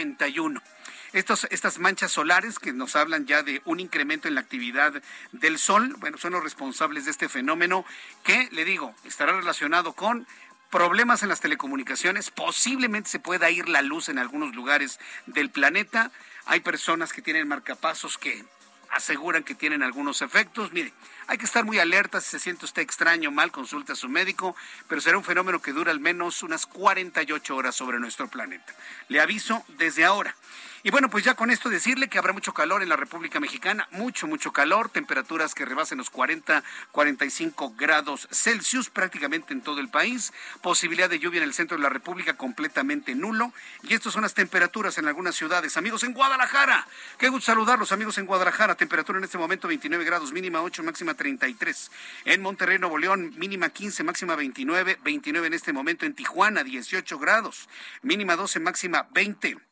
estos, 1.12 1.46
estas 1.50 1.78
manchas 1.78 2.12
solares 2.12 2.58
que 2.58 2.72
nos 2.72 2.96
hablan 2.96 3.26
ya 3.26 3.42
de 3.42 3.62
un 3.64 3.80
incremento 3.80 4.28
en 4.28 4.34
la 4.34 4.40
actividad 4.40 5.02
del 5.32 5.58
Sol, 5.58 5.94
bueno, 5.98 6.18
son 6.18 6.32
los 6.32 6.42
responsables 6.42 7.04
de 7.04 7.10
este 7.10 7.28
fenómeno 7.28 7.84
que, 8.22 8.48
le 8.52 8.64
digo, 8.64 8.94
estará 9.04 9.32
relacionado 9.32 9.92
con 9.92 10.26
problemas 10.70 11.22
en 11.22 11.28
las 11.28 11.40
telecomunicaciones, 11.40 12.30
posiblemente 12.30 13.08
se 13.08 13.18
pueda 13.18 13.50
ir 13.50 13.68
la 13.68 13.82
luz 13.82 14.08
en 14.08 14.18
algunos 14.18 14.54
lugares 14.54 14.98
del 15.26 15.50
planeta. 15.50 16.10
Hay 16.44 16.60
personas 16.60 17.12
que 17.12 17.22
tienen 17.22 17.48
marcapasos 17.48 18.18
que 18.18 18.44
aseguran 18.90 19.44
que 19.44 19.54
tienen 19.54 19.82
algunos 19.82 20.22
efectos. 20.22 20.72
Mire, 20.72 20.92
hay 21.26 21.38
que 21.38 21.44
estar 21.44 21.64
muy 21.64 21.78
alerta 21.78 22.20
si 22.20 22.30
se 22.30 22.38
siente 22.38 22.64
usted 22.64 22.82
extraño 22.82 23.30
o 23.30 23.32
mal, 23.32 23.50
consulte 23.50 23.92
a 23.92 23.96
su 23.96 24.08
médico, 24.08 24.54
pero 24.88 25.00
será 25.00 25.18
un 25.18 25.24
fenómeno 25.24 25.60
que 25.60 25.72
dura 25.72 25.92
al 25.92 26.00
menos 26.00 26.42
unas 26.42 26.66
48 26.66 27.56
horas 27.56 27.74
sobre 27.74 27.98
nuestro 27.98 28.28
planeta. 28.28 28.74
Le 29.08 29.20
aviso 29.20 29.64
desde 29.78 30.04
ahora. 30.04 30.36
Y 30.82 30.90
bueno, 30.90 31.10
pues 31.10 31.24
ya 31.24 31.34
con 31.34 31.50
esto 31.50 31.68
decirle 31.68 32.08
que 32.08 32.18
habrá 32.18 32.32
mucho 32.32 32.52
calor 32.54 32.82
en 32.82 32.88
la 32.88 32.96
República 32.96 33.40
Mexicana, 33.40 33.88
mucho, 33.90 34.26
mucho 34.26 34.52
calor, 34.52 34.88
temperaturas 34.88 35.54
que 35.54 35.64
rebasen 35.64 35.98
los 35.98 36.10
40, 36.10 36.62
45 36.92 37.74
grados 37.76 38.28
Celsius 38.30 38.90
prácticamente 38.90 39.52
en 39.52 39.62
todo 39.62 39.80
el 39.80 39.88
país, 39.88 40.32
posibilidad 40.62 41.08
de 41.08 41.18
lluvia 41.18 41.38
en 41.38 41.44
el 41.44 41.54
centro 41.54 41.76
de 41.76 41.82
la 41.82 41.88
República 41.88 42.36
completamente 42.36 43.14
nulo. 43.14 43.52
Y 43.82 43.94
estas 43.94 44.12
son 44.12 44.22
las 44.22 44.34
temperaturas 44.34 44.98
en 44.98 45.06
algunas 45.06 45.34
ciudades. 45.34 45.76
Amigos 45.76 46.02
en 46.04 46.12
Guadalajara, 46.12 46.86
qué 47.18 47.28
gusto 47.28 47.46
saludarlos, 47.46 47.92
amigos 47.92 48.18
en 48.18 48.26
Guadalajara. 48.26 48.74
Temperatura 48.74 49.18
en 49.18 49.24
este 49.24 49.38
momento 49.38 49.68
29 49.68 50.04
grados, 50.04 50.32
mínima 50.32 50.62
8, 50.62 50.82
máxima 50.82 51.14
33. 51.14 51.90
En 52.24 52.42
Monterrey, 52.42 52.78
Nuevo 52.78 52.98
León, 52.98 53.34
mínima 53.36 53.70
15, 53.70 54.04
máxima 54.04 54.36
29, 54.36 54.98
29 55.02 55.46
en 55.46 55.54
este 55.54 55.72
momento 55.72 56.06
en 56.06 56.14
Tijuana, 56.14 56.62
18 56.62 57.18
grados, 57.18 57.68
mínima 58.02 58.36
12, 58.36 58.60
máxima 58.60 59.08
20. 59.12 59.65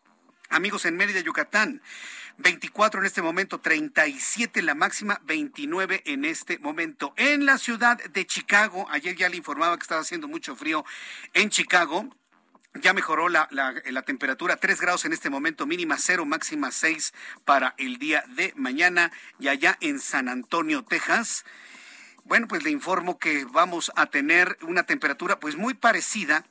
Amigos 0.55 0.85
en 0.85 0.97
Mérida, 0.97 1.19
Yucatán, 1.19 1.83
24 2.39 3.01
en 3.01 3.07
este 3.07 3.23
momento, 3.23 3.59
37 3.59 4.63
la 4.63 4.77
máxima, 4.77 5.21
29 5.25 6.03
en 6.07 6.25
este 6.25 6.61
momento. 6.61 7.13
En 7.17 7.45
la 7.45 7.59
ciudad 7.59 8.01
de 8.01 8.25
Chicago, 8.25 8.87
ayer 8.89 9.17
ya 9.17 9.29
le 9.29 9.37
informaba 9.37 9.77
que 9.77 9.83
estaba 9.83 10.03
haciendo 10.03 10.29
mucho 10.29 10.55
frío 10.55 10.85
en 11.33 11.51
Chicago. 11.51 12.09
Ya 12.75 12.93
mejoró 12.93 13.29
la, 13.29 13.49
temperatura, 14.07 14.57
3 14.57 14.81
grados 14.81 15.05
en 15.05 15.13
este 15.13 15.29
momento, 15.29 15.67
mínima 15.67 15.97
0, 15.99 16.25
máxima 16.25 16.71
6 16.71 17.15
para 17.45 17.75
el 17.77 17.99
día 17.99 18.23
de 18.37 18.53
mañana. 18.55 19.11
Y 19.41 19.49
allá 19.49 19.77
en 19.81 19.99
San 19.99 20.29
Antonio, 20.29 20.85
Texas, 20.85 21.45
bueno, 22.23 22.47
pues 22.47 22.63
le 22.63 22.71
informo 22.71 23.19
que 23.19 23.45
vamos 23.45 23.91
a 23.97 24.07
tener 24.07 24.57
una 24.63 24.85
temperatura 24.85 25.41
pues 25.41 25.57
muy 25.57 25.75
parecida 25.75 26.47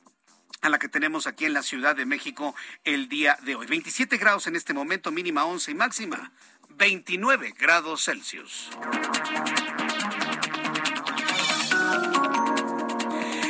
a 0.60 0.68
la 0.68 0.78
que 0.78 0.88
tenemos 0.88 1.26
aquí 1.26 1.44
en 1.44 1.52
la 1.52 1.62
Ciudad 1.62 1.96
de 1.96 2.06
México 2.06 2.54
el 2.84 3.08
día 3.08 3.38
de 3.42 3.54
hoy. 3.54 3.66
27 3.66 4.16
grados 4.16 4.46
en 4.46 4.56
este 4.56 4.72
momento, 4.72 5.10
mínima 5.10 5.44
11 5.44 5.70
y 5.70 5.74
máxima 5.74 6.32
29 6.76 7.54
grados 7.58 8.04
Celsius. 8.04 8.70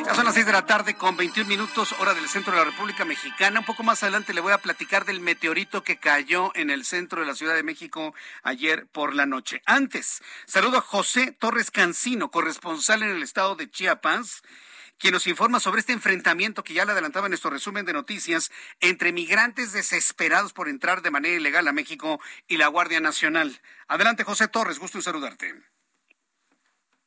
Ya 0.04 0.14
son 0.14 0.26
las 0.26 0.34
6 0.34 0.44
de 0.44 0.52
la 0.52 0.66
tarde 0.66 0.94
con 0.94 1.16
21 1.16 1.48
minutos 1.48 1.94
hora 1.98 2.12
del 2.12 2.28
centro 2.28 2.52
de 2.52 2.58
la 2.58 2.66
República 2.66 3.06
Mexicana. 3.06 3.60
Un 3.60 3.66
poco 3.66 3.82
más 3.82 4.02
adelante 4.02 4.34
le 4.34 4.42
voy 4.42 4.52
a 4.52 4.58
platicar 4.58 5.06
del 5.06 5.20
meteorito 5.20 5.82
que 5.82 5.96
cayó 5.96 6.52
en 6.54 6.68
el 6.68 6.84
centro 6.84 7.22
de 7.22 7.26
la 7.26 7.34
Ciudad 7.34 7.54
de 7.54 7.62
México 7.62 8.14
ayer 8.42 8.86
por 8.86 9.14
la 9.14 9.24
noche. 9.24 9.62
Antes, 9.64 10.22
saludo 10.46 10.78
a 10.78 10.82
José 10.82 11.32
Torres 11.32 11.70
Cancino, 11.70 12.30
corresponsal 12.30 13.02
en 13.02 13.10
el 13.10 13.22
estado 13.22 13.56
de 13.56 13.70
Chiapas 13.70 14.42
quien 15.04 15.12
nos 15.12 15.26
informa 15.26 15.60
sobre 15.60 15.80
este 15.80 15.92
enfrentamiento 15.92 16.64
que 16.64 16.72
ya 16.72 16.86
le 16.86 16.92
adelantaba 16.92 17.26
en 17.26 17.32
nuestro 17.32 17.50
resumen 17.50 17.84
de 17.84 17.92
noticias 17.92 18.50
entre 18.80 19.12
migrantes 19.12 19.74
desesperados 19.74 20.54
por 20.54 20.66
entrar 20.66 21.02
de 21.02 21.10
manera 21.10 21.36
ilegal 21.36 21.68
a 21.68 21.72
México 21.72 22.22
y 22.48 22.56
la 22.56 22.68
Guardia 22.68 23.00
Nacional. 23.00 23.60
Adelante, 23.86 24.24
José 24.24 24.48
Torres, 24.48 24.78
gusto 24.78 24.96
en 24.96 25.02
saludarte. 25.02 25.56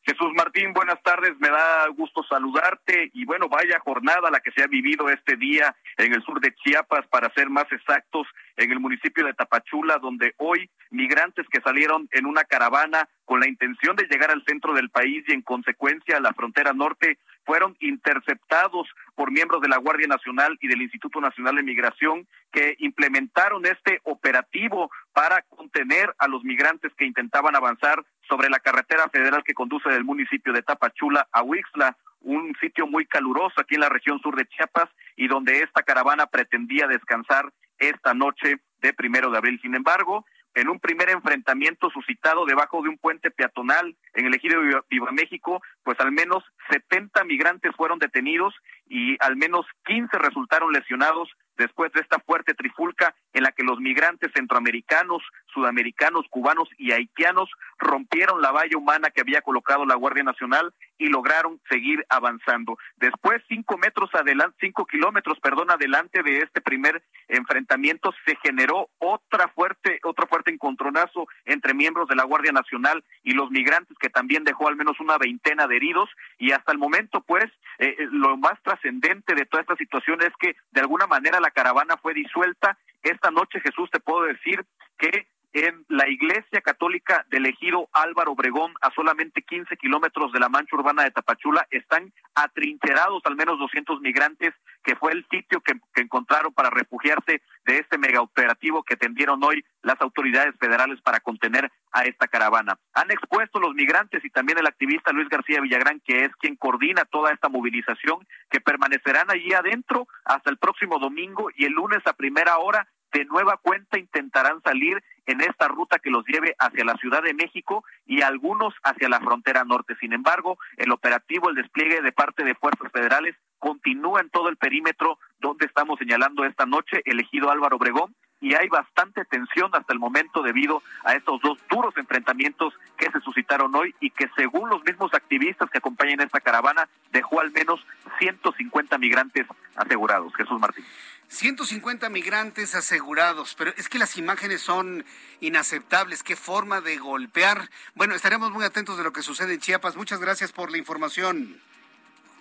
Jesús 0.04 0.32
Martín, 0.36 0.74
buenas 0.74 1.02
tardes, 1.02 1.34
me 1.40 1.50
da 1.50 1.88
gusto 1.88 2.24
saludarte 2.30 3.10
y 3.14 3.26
bueno, 3.26 3.50
vaya 3.50 3.80
jornada 3.80 4.30
la 4.30 4.42
que 4.42 4.52
se 4.52 4.62
ha 4.62 4.68
vivido 4.68 5.10
este 5.10 5.36
día 5.36 5.76
en 5.98 6.14
el 6.14 6.22
sur 6.24 6.40
de 6.40 6.54
Chiapas, 6.54 7.08
para 7.08 7.34
ser 7.34 7.50
más 7.50 7.66
exactos, 7.72 8.28
en 8.58 8.72
el 8.72 8.80
municipio 8.80 9.26
de 9.26 9.34
Tapachula, 9.34 9.98
donde 9.98 10.36
hoy 10.38 10.70
migrantes 10.92 11.48
que 11.52 11.62
salieron 11.62 12.08
en 12.12 12.28
una 12.28 12.44
caravana 12.44 13.10
con 13.26 13.40
la 13.40 13.48
intención 13.48 13.96
de 13.96 14.08
llegar 14.08 14.30
al 14.30 14.46
centro 14.48 14.74
del 14.74 14.92
país 14.92 15.26
y 15.28 15.34
en 15.34 15.42
consecuencia 15.42 16.18
a 16.18 16.22
la 16.22 16.34
frontera 16.34 16.74
norte 16.74 17.18
fueron 17.48 17.78
interceptados 17.80 18.90
por 19.16 19.32
miembros 19.32 19.62
de 19.62 19.70
la 19.70 19.78
Guardia 19.78 20.06
Nacional 20.06 20.58
y 20.60 20.68
del 20.68 20.82
Instituto 20.82 21.22
Nacional 21.22 21.56
de 21.56 21.64
Migración 21.64 22.28
que 22.52 22.76
implementaron 22.80 23.66
este 23.66 24.02
operativo 24.04 24.92
para 25.14 25.42
contener 25.44 26.14
a 26.20 26.28
los 26.28 26.44
migrantes 26.44 26.92
que 26.98 27.06
intentaban 27.06 27.56
avanzar 27.56 28.04
sobre 28.28 28.50
la 28.50 28.60
carretera 28.60 29.08
federal 29.10 29.46
que 29.46 29.54
conduce 29.54 29.90
del 29.90 30.04
municipio 30.04 30.52
de 30.52 30.62
Tapachula 30.62 31.26
a 31.32 31.42
Huixla, 31.42 31.96
un 32.20 32.54
sitio 32.60 32.86
muy 32.86 33.06
caluroso 33.06 33.62
aquí 33.62 33.76
en 33.76 33.82
la 33.82 33.90
región 33.90 34.20
sur 34.20 34.36
de 34.36 34.46
Chiapas 34.48 34.90
y 35.16 35.30
donde 35.30 35.62
esta 35.62 35.84
caravana 35.84 36.26
pretendía 36.26 36.86
descansar 36.86 37.54
esta 37.80 38.14
noche 38.14 38.58
de 38.82 38.94
primero 38.94 39.32
de 39.32 39.38
abril. 39.38 39.58
Sin 39.62 39.74
embargo, 39.74 40.26
en 40.58 40.70
un 40.70 40.80
primer 40.80 41.10
enfrentamiento 41.12 41.92
suscitado 41.92 42.44
debajo 42.46 42.82
de 42.82 42.90
un 42.90 42.98
puente 42.98 43.30
peatonal 43.30 43.96
en 44.14 44.26
el 44.26 44.34
ejido 44.34 44.60
Viva 44.90 45.12
México, 45.12 45.62
pues 45.84 46.00
al 46.00 46.12
menos 46.12 46.44
70 46.72 47.24
migrantes 47.26 47.76
fueron 47.76 48.00
detenidos 48.00 48.56
y 48.88 49.18
al 49.24 49.36
menos 49.36 49.68
15 49.86 50.18
resultaron 50.18 50.74
lesionados 50.74 51.30
después 51.58 51.92
de 51.94 52.02
esta 52.02 52.20
fuerte 52.20 52.54
trifulca 52.54 53.16
en 53.34 53.44
la 53.44 53.52
que 53.52 53.64
los 53.64 53.80
migrantes 53.80 54.32
centroamericanos, 54.34 55.22
sudamericanos, 55.54 56.26
cubanos 56.30 56.70
y 56.78 56.92
haitianos 56.92 57.50
rompieron 57.78 58.42
la 58.42 58.52
valla 58.52 58.78
humana 58.78 59.10
que 59.10 59.22
había 59.22 59.42
colocado 59.42 59.86
la 59.86 59.96
Guardia 59.96 60.24
Nacional 60.24 60.74
y 60.98 61.08
lograron 61.08 61.60
seguir 61.70 62.06
avanzando. 62.10 62.78
Después, 62.98 63.42
cinco 63.48 63.78
metros 63.78 64.10
adelante, 64.14 64.58
cinco 64.60 64.86
kilómetros, 64.86 65.40
perdón, 65.40 65.72
adelante 65.72 66.24
de 66.24 66.40
este 66.40 66.62
primer 66.62 67.04
enfrentamiento, 67.28 68.14
se 68.26 68.36
generó 68.38 68.90
otra 69.00 69.48
fuerte, 69.50 70.00
otro 70.04 70.28
fuerte 70.28 70.52
encontronazo 70.52 71.28
entre 71.46 71.74
miembros 71.74 72.08
de 72.08 72.16
la 72.16 72.24
Guardia 72.24 72.52
Nacional 72.52 73.04
y 73.24 73.34
los 73.34 73.52
migrantes, 73.52 73.98
que 74.00 74.10
también 74.10 74.44
dejó 74.44 74.68
al 74.68 74.76
menos 74.76 75.00
una 75.00 75.18
veintena 75.18 75.68
de 75.68 75.76
heridos. 75.76 76.10
Y 76.38 76.52
hasta 76.52 76.72
el 76.72 76.78
momento, 76.78 77.22
pues, 77.22 77.46
eh, 77.80 77.96
eh, 78.00 78.08
lo 78.12 78.38
más 78.38 78.62
trascendente 78.64 79.36
de 79.36 79.46
toda 79.46 79.62
esta 79.62 79.76
situación 79.76 80.22
es 80.22 80.34
que 80.40 80.56
de 80.72 80.82
alguna 80.82 81.08
manera 81.08 81.40
la 81.40 81.47
caravana 81.52 81.98
fue 81.98 82.14
disuelta. 82.14 82.78
Esta 83.02 83.32
noche, 83.32 83.60
Jesús, 83.62 83.90
te 83.92 84.00
puedo 84.00 84.24
decir 84.24 84.66
que 84.98 85.28
en 85.58 85.86
la 85.90 86.08
iglesia 86.08 86.62
católica 86.62 87.26
del 87.30 87.48
ejido 87.48 87.90
Álvaro 87.92 88.34
Obregón, 88.34 88.74
a 88.82 88.92
solamente 88.92 89.42
15 89.42 89.76
kilómetros 89.78 90.32
de 90.32 90.40
la 90.40 90.50
mancha 90.50 90.76
urbana 90.76 91.04
de 91.04 91.10
Tapachula, 91.10 91.66
están 91.72 92.14
atrincherados 92.36 93.24
al 93.26 93.36
menos 93.36 93.58
200 93.58 94.00
migrantes, 94.02 94.54
que 94.84 94.96
fue 94.96 95.14
el 95.14 95.26
sitio 95.32 95.62
que, 95.62 95.74
encontraron 96.00 96.54
para 96.54 96.70
refugiarse 96.70 97.42
de 97.66 97.80
este 97.80 97.98
megaoperativo 97.98 98.84
que 98.84 98.96
tendieron 98.96 99.44
hoy 99.44 99.66
las 99.82 100.00
autoridades 100.00 100.54
federales 100.60 101.02
para 101.02 101.20
contener 101.20 101.72
a 101.92 102.04
esta 102.04 102.28
caravana. 102.28 102.78
Han 102.94 103.10
expuesto 103.10 103.60
los 103.60 103.74
migrantes 103.74 104.24
y 104.24 104.30
también 104.30 104.60
el 104.60 104.68
activista 104.68 105.12
Luis 105.12 105.28
García 105.28 105.60
Villagrán, 105.60 106.02
que 106.06 106.26
es 106.26 106.36
quien 106.36 106.56
coordina 106.56 107.04
toda 107.06 107.32
esta 107.34 107.50
movilización, 107.50 108.26
que 108.52 108.62
permanecerán 108.62 109.32
allí 109.32 109.54
adentro 109.54 110.08
hasta 110.24 110.52
el 110.52 110.58
próximo 110.58 111.00
domingo 111.00 111.50
y 111.56 111.66
el 111.66 111.74
lunes 111.74 112.06
a 112.06 112.14
primera 112.14 112.60
hora 112.60 112.88
de 113.14 113.26
nueva 113.26 113.58
cuenta 113.58 113.98
intentarán 113.98 114.62
salir 114.64 115.02
en 115.26 115.42
esta 115.42 115.68
ruta 115.68 116.00
que 116.00 116.10
los 116.10 116.26
lleve 116.26 116.56
hacia 116.60 116.86
la 116.86 116.96
Ciudad 116.96 117.22
de 117.22 117.34
México 117.34 117.84
y 118.06 118.22
algunos 118.22 118.74
hacia 118.84 119.10
la 119.10 119.20
frontera 119.20 119.64
norte. 119.64 119.96
Sin 120.00 120.14
embargo, 120.14 120.58
el 120.78 120.92
operativo, 120.92 121.50
el 121.50 121.56
despliegue 121.56 122.02
de 122.02 122.12
parte 122.12 122.44
de 122.44 122.56
fuerzas 122.56 122.92
federales 122.92 123.36
continúa 123.60 124.22
en 124.22 124.30
todo 124.30 124.50
el 124.50 124.58
perímetro 124.58 125.20
donde 125.40 125.66
estamos 125.66 126.00
señalando 126.00 126.46
esta 126.46 126.66
noche, 126.66 127.02
elegido 127.06 127.52
Álvaro 127.52 127.78
Obregón, 127.78 128.16
y 128.40 128.54
hay 128.54 128.68
bastante 128.68 129.26
tensión 129.26 129.72
hasta 129.74 129.94
el 129.94 130.00
momento 130.00 130.42
debido 130.44 130.84
a 131.04 131.14
estos 131.14 131.42
dos 131.42 131.58
duros 131.70 131.96
enfrentamientos 131.98 132.74
que 132.98 133.12
se 133.12 133.20
suscitaron 133.22 133.74
hoy 133.76 133.96
y 134.00 134.12
que 134.12 134.30
según 134.36 134.70
los 134.70 134.84
mismos 134.84 135.14
activistas 135.14 135.70
que 135.70 135.80
acompañan 135.80 136.22
esta 136.22 136.40
caravana 136.40 136.88
dejó 137.12 137.40
al 137.40 137.52
menos 137.52 137.80
150 138.20 138.98
migrantes 138.98 139.48
asegurados. 139.76 140.36
Jesús 140.36 140.60
Martín. 140.60 140.86
150 141.30 142.08
migrantes 142.10 142.74
asegurados, 142.76 143.56
pero 143.56 143.74
es 143.76 143.90
que 143.90 144.00
las 144.00 144.18
imágenes 144.18 144.62
son 144.62 145.06
inaceptables. 145.42 146.24
Qué 146.24 146.36
forma 146.36 146.80
de 146.80 146.98
golpear. 146.98 147.70
Bueno, 147.96 148.16
estaremos 148.16 148.52
muy 148.52 148.64
atentos 148.64 148.98
de 148.98 149.04
lo 149.04 149.12
que 149.12 149.22
sucede 149.22 149.56
en 149.56 149.60
Chiapas. 149.60 149.98
Muchas 149.98 150.20
gracias 150.20 150.54
por 150.54 150.72
la 150.72 150.78
información. 150.78 151.60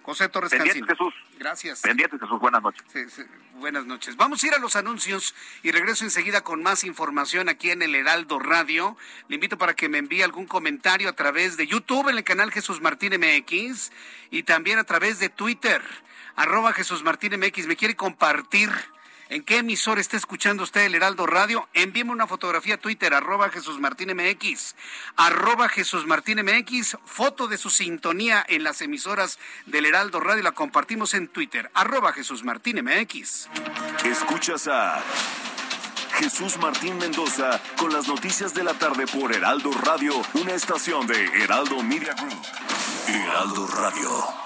José 0.07 0.29
Torres 0.29 0.53
Pendientes, 0.53 0.87
Jesús. 0.87 1.13
Gracias. 1.37 1.81
Pendientes, 1.81 2.21
Jesús. 2.21 2.39
Buenas 2.39 2.63
noches. 2.63 3.27
buenas 3.55 3.87
noches. 3.87 4.15
Vamos 4.15 4.41
a 4.41 4.47
ir 4.47 4.55
a 4.55 4.59
los 4.59 4.77
anuncios 4.77 5.35
y 5.65 5.73
regreso 5.73 6.05
enseguida 6.05 6.43
con 6.43 6.63
más 6.63 6.85
información 6.85 7.49
aquí 7.49 7.73
en 7.73 7.83
el 7.83 7.93
Heraldo 7.93 8.39
Radio. 8.39 8.97
Le 9.27 9.35
invito 9.35 9.59
para 9.59 9.75
que 9.75 9.89
me 9.89 9.99
envíe 9.99 10.23
algún 10.23 10.47
comentario 10.47 11.09
a 11.09 11.15
través 11.15 11.57
de 11.57 11.67
YouTube 11.67 12.09
en 12.09 12.19
el 12.19 12.23
canal 12.23 12.53
Jesús 12.53 12.81
Martín 12.81 13.15
MX 13.19 13.91
y 14.31 14.45
también 14.45 14.79
a 14.79 14.85
través 14.85 15.19
de 15.19 15.29
Twitter, 15.29 15.83
arroba 16.37 16.73
Jesús 16.73 17.03
Martín 17.03 17.33
MX. 17.41 17.67
¿Me 17.67 17.75
quiere 17.75 17.97
compartir? 17.97 18.71
¿En 19.29 19.43
qué 19.43 19.59
emisor 19.59 19.99
está 19.99 20.17
escuchando 20.17 20.63
usted 20.63 20.83
el 20.83 20.95
Heraldo 20.95 21.27
Radio? 21.27 21.69
Envíeme 21.75 22.13
una 22.13 22.29
fotografía 22.29 22.75
a 22.75 22.79
Twitter, 22.79 23.13
arroba 23.13 23.49
Jesús 23.51 23.81
Martín 23.81 24.15
MX, 24.15 24.77
arroba 25.17 25.69
Jesús 25.69 26.07
Martín 26.07 26.39
MX, 26.45 26.97
foto 27.05 27.49
de 27.49 27.59
su 27.59 27.69
sintonía 27.71 28.45
en 28.49 28.63
las 28.63 28.83
emisoras 28.83 29.41
del 29.67 29.87
Heraldo 29.87 30.21
Radio, 30.21 30.45
la 30.45 30.53
compartimos 30.53 31.13
en 31.15 31.27
Twitter, 31.27 31.71
arroba 31.75 32.13
Jesús 32.13 32.45
Martín 32.45 32.85
MX. 32.85 33.49
Escuchas 34.05 34.69
a 34.69 35.03
Jesús 36.15 36.57
Martín 36.59 36.97
Mendoza 36.97 37.61
con 37.79 37.93
las 37.93 38.07
noticias 38.07 38.55
de 38.55 38.63
la 38.63 38.75
tarde 38.75 39.07
por 39.09 39.35
Heraldo 39.35 39.73
Radio, 39.73 40.15
una 40.35 40.55
estación 40.55 41.05
de 41.09 41.25
Heraldo 41.43 41.83
Media 41.83 42.15
Group. 42.15 42.43
Heraldo 43.09 43.67
Radio. 43.67 44.46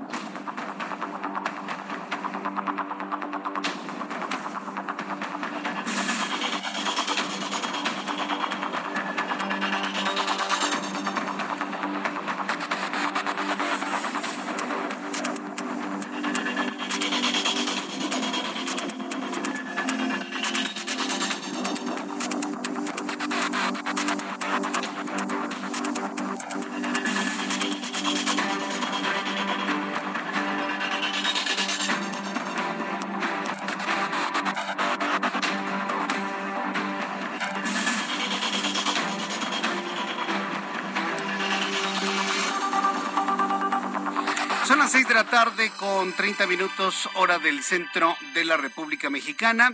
Con 45.69 46.11
30 46.13 46.47
minutos 46.47 47.07
hora 47.13 47.37
del 47.37 47.61
centro 47.61 48.15
de 48.33 48.45
la 48.45 48.57
República 48.57 49.11
Mexicana. 49.11 49.71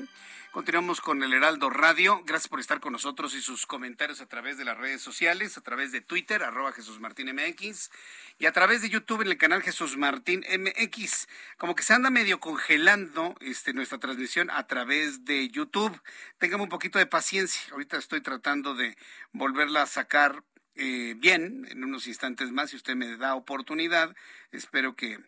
Continuamos 0.51 0.99
con 0.99 1.23
el 1.23 1.33
Heraldo 1.33 1.69
Radio. 1.69 2.23
Gracias 2.25 2.49
por 2.49 2.59
estar 2.59 2.81
con 2.81 2.91
nosotros 2.91 3.33
y 3.35 3.41
sus 3.41 3.65
comentarios 3.65 4.19
a 4.19 4.25
través 4.25 4.57
de 4.57 4.65
las 4.65 4.77
redes 4.77 5.01
sociales, 5.01 5.57
a 5.57 5.61
través 5.61 5.93
de 5.93 6.01
Twitter, 6.01 6.43
arroba 6.43 6.73
Jesús 6.73 6.99
Martín 6.99 7.33
MX, 7.33 7.89
y 8.37 8.47
a 8.47 8.51
través 8.51 8.81
de 8.81 8.89
YouTube 8.89 9.21
en 9.21 9.29
el 9.29 9.37
canal 9.37 9.61
Jesús 9.61 9.95
Martín 9.95 10.43
MX. 10.49 11.29
Como 11.57 11.73
que 11.73 11.83
se 11.83 11.93
anda 11.93 12.09
medio 12.09 12.41
congelando 12.41 13.35
este, 13.39 13.71
nuestra 13.71 13.97
transmisión 13.97 14.49
a 14.51 14.67
través 14.67 15.23
de 15.23 15.47
YouTube. 15.47 16.01
Téngame 16.37 16.63
un 16.63 16.69
poquito 16.69 16.99
de 16.99 17.05
paciencia. 17.05 17.61
Ahorita 17.71 17.95
estoy 17.95 18.19
tratando 18.19 18.75
de 18.75 18.97
volverla 19.31 19.83
a 19.83 19.87
sacar 19.87 20.43
eh, 20.75 21.13
bien 21.17 21.65
en 21.71 21.85
unos 21.85 22.07
instantes 22.07 22.51
más, 22.51 22.71
si 22.71 22.75
usted 22.75 22.95
me 22.95 23.15
da 23.15 23.35
oportunidad. 23.35 24.13
Espero 24.51 24.93
que 24.95 25.19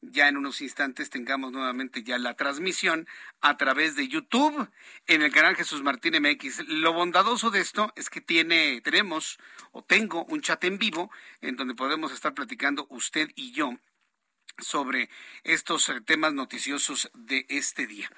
ya 0.00 0.28
en 0.28 0.36
unos 0.36 0.60
instantes 0.60 1.10
tengamos 1.10 1.52
nuevamente 1.52 2.02
ya 2.02 2.18
la 2.18 2.34
transmisión 2.34 3.08
a 3.40 3.56
través 3.56 3.96
de 3.96 4.08
YouTube 4.08 4.70
en 5.06 5.22
el 5.22 5.32
canal 5.32 5.56
Jesús 5.56 5.82
Martín 5.82 6.14
MX. 6.20 6.68
Lo 6.68 6.92
bondadoso 6.92 7.50
de 7.50 7.60
esto 7.60 7.92
es 7.96 8.10
que 8.10 8.20
tiene, 8.20 8.80
tenemos 8.82 9.38
o 9.72 9.82
tengo 9.82 10.24
un 10.24 10.40
chat 10.40 10.62
en 10.64 10.78
vivo 10.78 11.10
en 11.40 11.56
donde 11.56 11.74
podemos 11.74 12.12
estar 12.12 12.34
platicando 12.34 12.86
usted 12.90 13.30
y 13.34 13.52
yo 13.52 13.78
sobre 14.58 15.08
estos 15.44 15.88
eh, 15.88 16.00
temas 16.00 16.32
noticiosos 16.32 17.10
de 17.14 17.46
este 17.48 17.86
día. 17.86 18.10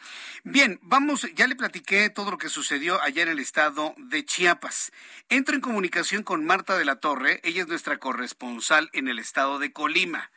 Bien, 0.42 0.78
vamos, 0.82 1.26
ya 1.34 1.46
le 1.46 1.56
platiqué 1.56 2.08
todo 2.10 2.30
lo 2.30 2.38
que 2.38 2.48
sucedió 2.48 3.00
allá 3.02 3.22
en 3.22 3.28
el 3.28 3.38
estado 3.38 3.94
de 3.98 4.24
Chiapas. 4.24 4.92
Entro 5.28 5.54
en 5.54 5.60
comunicación 5.60 6.22
con 6.22 6.44
Marta 6.44 6.78
de 6.78 6.84
la 6.84 6.96
Torre, 6.96 7.40
ella 7.44 7.62
es 7.62 7.68
nuestra 7.68 7.98
corresponsal 7.98 8.90
en 8.92 9.08
el 9.08 9.18
estado 9.18 9.58
de 9.58 9.72
Colima. 9.72 10.30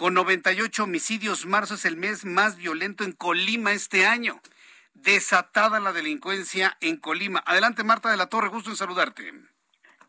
Con 0.00 0.14
98 0.14 0.84
homicidios, 0.84 1.44
marzo 1.44 1.74
es 1.74 1.84
el 1.84 1.98
mes 1.98 2.24
más 2.24 2.56
violento 2.56 3.04
en 3.04 3.12
Colima 3.12 3.72
este 3.72 4.06
año. 4.06 4.40
Desatada 4.94 5.78
la 5.78 5.92
delincuencia 5.92 6.78
en 6.80 6.96
Colima. 6.96 7.42
Adelante, 7.44 7.84
Marta 7.84 8.10
de 8.10 8.16
la 8.16 8.28
Torre, 8.28 8.48
gusto 8.48 8.70
en 8.70 8.76
saludarte. 8.76 9.30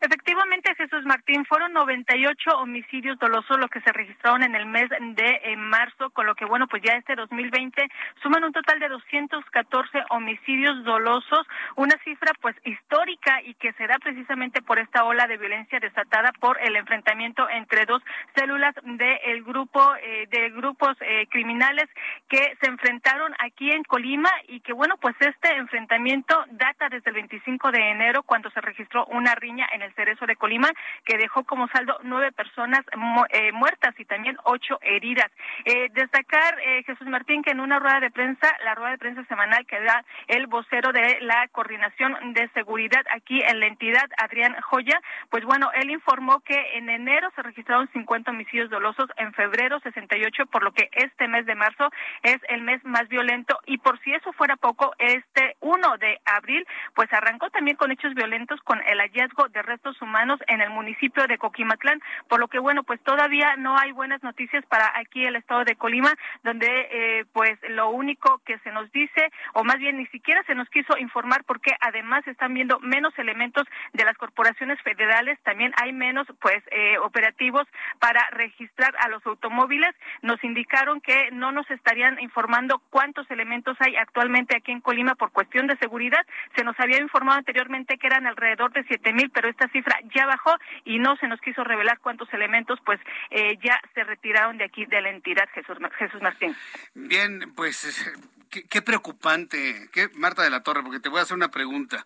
Efectivamente, 0.03 0.73
Jesús 0.75 1.05
Martín, 1.05 1.45
fueron 1.45 1.73
98 1.73 2.57
homicidios 2.57 3.19
dolosos 3.19 3.59
los 3.59 3.69
que 3.69 3.81
se 3.81 3.91
registraron 3.91 4.41
en 4.41 4.55
el 4.55 4.65
mes 4.65 4.89
de 4.89 5.55
marzo, 5.57 6.09
con 6.09 6.25
lo 6.25 6.33
que, 6.33 6.45
bueno, 6.45 6.65
pues 6.67 6.81
ya 6.81 6.93
este 6.93 7.13
2020 7.13 7.87
suman 8.23 8.43
un 8.43 8.51
total 8.51 8.79
de 8.79 8.89
214 8.89 10.03
homicidios 10.09 10.83
dolosos, 10.85 11.45
una 11.75 11.95
cifra 12.03 12.31
pues 12.41 12.55
histórica 12.65 13.43
y 13.43 13.53
que 13.53 13.73
se 13.73 13.85
da 13.85 13.99
precisamente 13.99 14.63
por 14.63 14.79
esta 14.79 15.03
ola 15.03 15.27
de 15.27 15.37
violencia 15.37 15.79
desatada 15.79 16.31
por 16.39 16.59
el 16.59 16.75
enfrentamiento 16.77 17.47
entre 17.49 17.85
dos 17.85 18.01
células 18.35 18.73
del 18.83 19.43
grupo 19.43 19.95
eh, 20.01 20.27
de 20.31 20.49
grupos 20.49 20.97
eh, 21.01 21.27
criminales 21.29 21.87
que 22.27 22.57
se 22.59 22.69
enfrentaron 22.69 23.35
aquí 23.37 23.69
en 23.69 23.83
Colima 23.83 24.31
y 24.47 24.61
que, 24.61 24.73
bueno, 24.73 24.97
pues 24.97 25.15
este 25.19 25.55
enfrentamiento 25.57 26.43
data 26.49 26.89
desde 26.89 27.11
el 27.11 27.17
25 27.17 27.71
de 27.71 27.91
enero 27.91 28.23
cuando 28.23 28.49
se 28.49 28.61
registró 28.61 29.05
una 29.05 29.35
riña 29.35 29.67
en 29.71 29.83
el 29.83 29.90
Cerezo 29.93 30.25
de 30.25 30.35
Colima, 30.35 30.69
que 31.05 31.17
dejó 31.17 31.43
como 31.43 31.67
saldo 31.69 31.97
nueve 32.03 32.31
personas 32.31 32.81
eh, 33.29 33.51
muertas 33.51 33.93
y 33.99 34.05
también 34.05 34.37
ocho 34.43 34.79
heridas. 34.81 35.31
Eh, 35.65 35.89
destacar, 35.93 36.59
eh, 36.65 36.83
Jesús 36.83 37.07
Martín, 37.07 37.43
que 37.43 37.51
en 37.51 37.59
una 37.59 37.79
rueda 37.79 37.99
de 37.99 38.11
prensa, 38.11 38.47
la 38.63 38.75
rueda 38.75 38.91
de 38.91 38.97
prensa 38.97 39.23
semanal 39.25 39.65
que 39.65 39.79
da 39.81 40.03
el 40.27 40.47
vocero 40.47 40.91
de 40.91 41.19
la 41.21 41.47
Coordinación 41.49 42.33
de 42.33 42.49
Seguridad 42.49 43.03
aquí 43.13 43.41
en 43.41 43.59
la 43.59 43.67
entidad, 43.67 44.09
Adrián 44.17 44.55
Joya, 44.61 44.99
pues 45.29 45.43
bueno, 45.45 45.71
él 45.73 45.89
informó 45.89 46.39
que 46.41 46.77
en 46.77 46.89
enero 46.89 47.29
se 47.35 47.41
registraron 47.41 47.89
50 47.91 48.31
homicidios 48.31 48.69
dolosos, 48.69 49.09
en 49.17 49.33
febrero 49.33 49.79
68, 49.79 50.45
por 50.47 50.63
lo 50.63 50.71
que 50.71 50.89
este 50.93 51.27
mes 51.27 51.45
de 51.45 51.55
marzo 51.55 51.89
es 52.23 52.37
el 52.49 52.61
mes 52.61 52.83
más 52.83 53.07
violento 53.07 53.59
y 53.65 53.77
por 53.77 53.99
si 54.01 54.13
eso 54.13 54.31
fuera 54.33 54.55
poco, 54.55 54.93
este 54.97 55.55
1 55.59 55.97
de 55.97 56.19
abril, 56.25 56.65
pues 56.95 57.11
arrancó 57.13 57.49
también 57.49 57.77
con 57.77 57.91
hechos 57.91 58.13
violentos 58.13 58.59
con 58.61 58.79
el 58.87 58.99
hallazgo 58.99 59.47
de 59.49 59.61
humanos 60.01 60.39
en 60.47 60.61
el 60.61 60.69
municipio 60.69 61.25
de 61.27 61.37
Coquimatlán, 61.37 62.01
por 62.27 62.39
lo 62.39 62.47
que 62.47 62.59
bueno, 62.59 62.83
pues 62.83 63.01
todavía 63.01 63.55
no 63.57 63.77
hay 63.77 63.91
buenas 63.91 64.21
noticias 64.21 64.63
para 64.67 64.91
aquí 64.95 65.25
el 65.25 65.35
estado 65.35 65.63
de 65.63 65.75
Colima, 65.75 66.13
donde 66.43 66.67
eh, 66.67 67.25
pues 67.33 67.57
lo 67.69 67.89
único 67.89 68.41
que 68.45 68.59
se 68.59 68.71
nos 68.71 68.91
dice, 68.91 69.31
o 69.53 69.63
más 69.63 69.77
bien 69.79 69.97
ni 69.97 70.05
siquiera 70.07 70.43
se 70.43 70.55
nos 70.55 70.69
quiso 70.69 70.97
informar 70.97 71.43
porque 71.45 71.71
además 71.81 72.27
están 72.27 72.53
viendo 72.53 72.79
menos 72.79 73.17
elementos 73.17 73.65
de 73.93 74.05
las 74.05 74.17
corporaciones 74.17 74.79
federales, 74.81 75.39
también 75.43 75.73
hay 75.81 75.93
menos 75.93 76.27
pues 76.39 76.61
eh, 76.71 76.97
operativos 76.99 77.67
para 77.99 78.21
registrar 78.31 78.93
a 78.99 79.09
los 79.09 79.25
automóviles. 79.25 79.95
Nos 80.21 80.43
indicaron 80.43 81.01
que 81.01 81.31
no 81.31 81.51
nos 81.51 81.69
estarían 81.71 82.19
informando 82.19 82.81
cuántos 82.89 83.29
elementos 83.31 83.77
hay 83.79 83.95
actualmente 83.95 84.55
aquí 84.55 84.71
en 84.71 84.81
Colima 84.81 85.15
por 85.15 85.31
cuestión 85.31 85.67
de 85.67 85.77
seguridad. 85.77 86.25
Se 86.55 86.63
nos 86.63 86.79
había 86.79 86.99
informado 86.99 87.39
anteriormente 87.39 87.97
que 87.97 88.07
eran 88.07 88.27
alrededor 88.27 88.71
de 88.73 88.83
siete 88.83 89.13
mil, 89.13 89.31
pero 89.31 89.49
esta 89.49 89.70
cifra 89.71 89.99
ya 90.15 90.25
bajó 90.25 90.55
y 90.85 90.99
no 90.99 91.15
se 91.17 91.27
nos 91.27 91.39
quiso 91.41 91.63
revelar 91.63 91.99
cuántos 91.99 92.31
elementos 92.33 92.79
pues 92.85 92.99
eh, 93.29 93.57
ya 93.63 93.79
se 93.93 94.03
retiraron 94.03 94.57
de 94.57 94.65
aquí 94.65 94.85
de 94.85 95.01
la 95.01 95.09
entidad 95.09 95.47
Jesús, 95.53 95.77
Jesús 95.97 96.21
Martín. 96.21 96.55
Bien, 96.93 97.53
pues 97.55 98.11
qué, 98.49 98.81
preocupante, 98.81 99.89
qué, 99.91 100.09
Marta 100.15 100.43
de 100.43 100.49
la 100.49 100.63
Torre, 100.63 100.83
porque 100.83 100.99
te 100.99 101.09
voy 101.09 101.19
a 101.19 101.23
hacer 101.23 101.35
una 101.35 101.51
pregunta. 101.51 102.05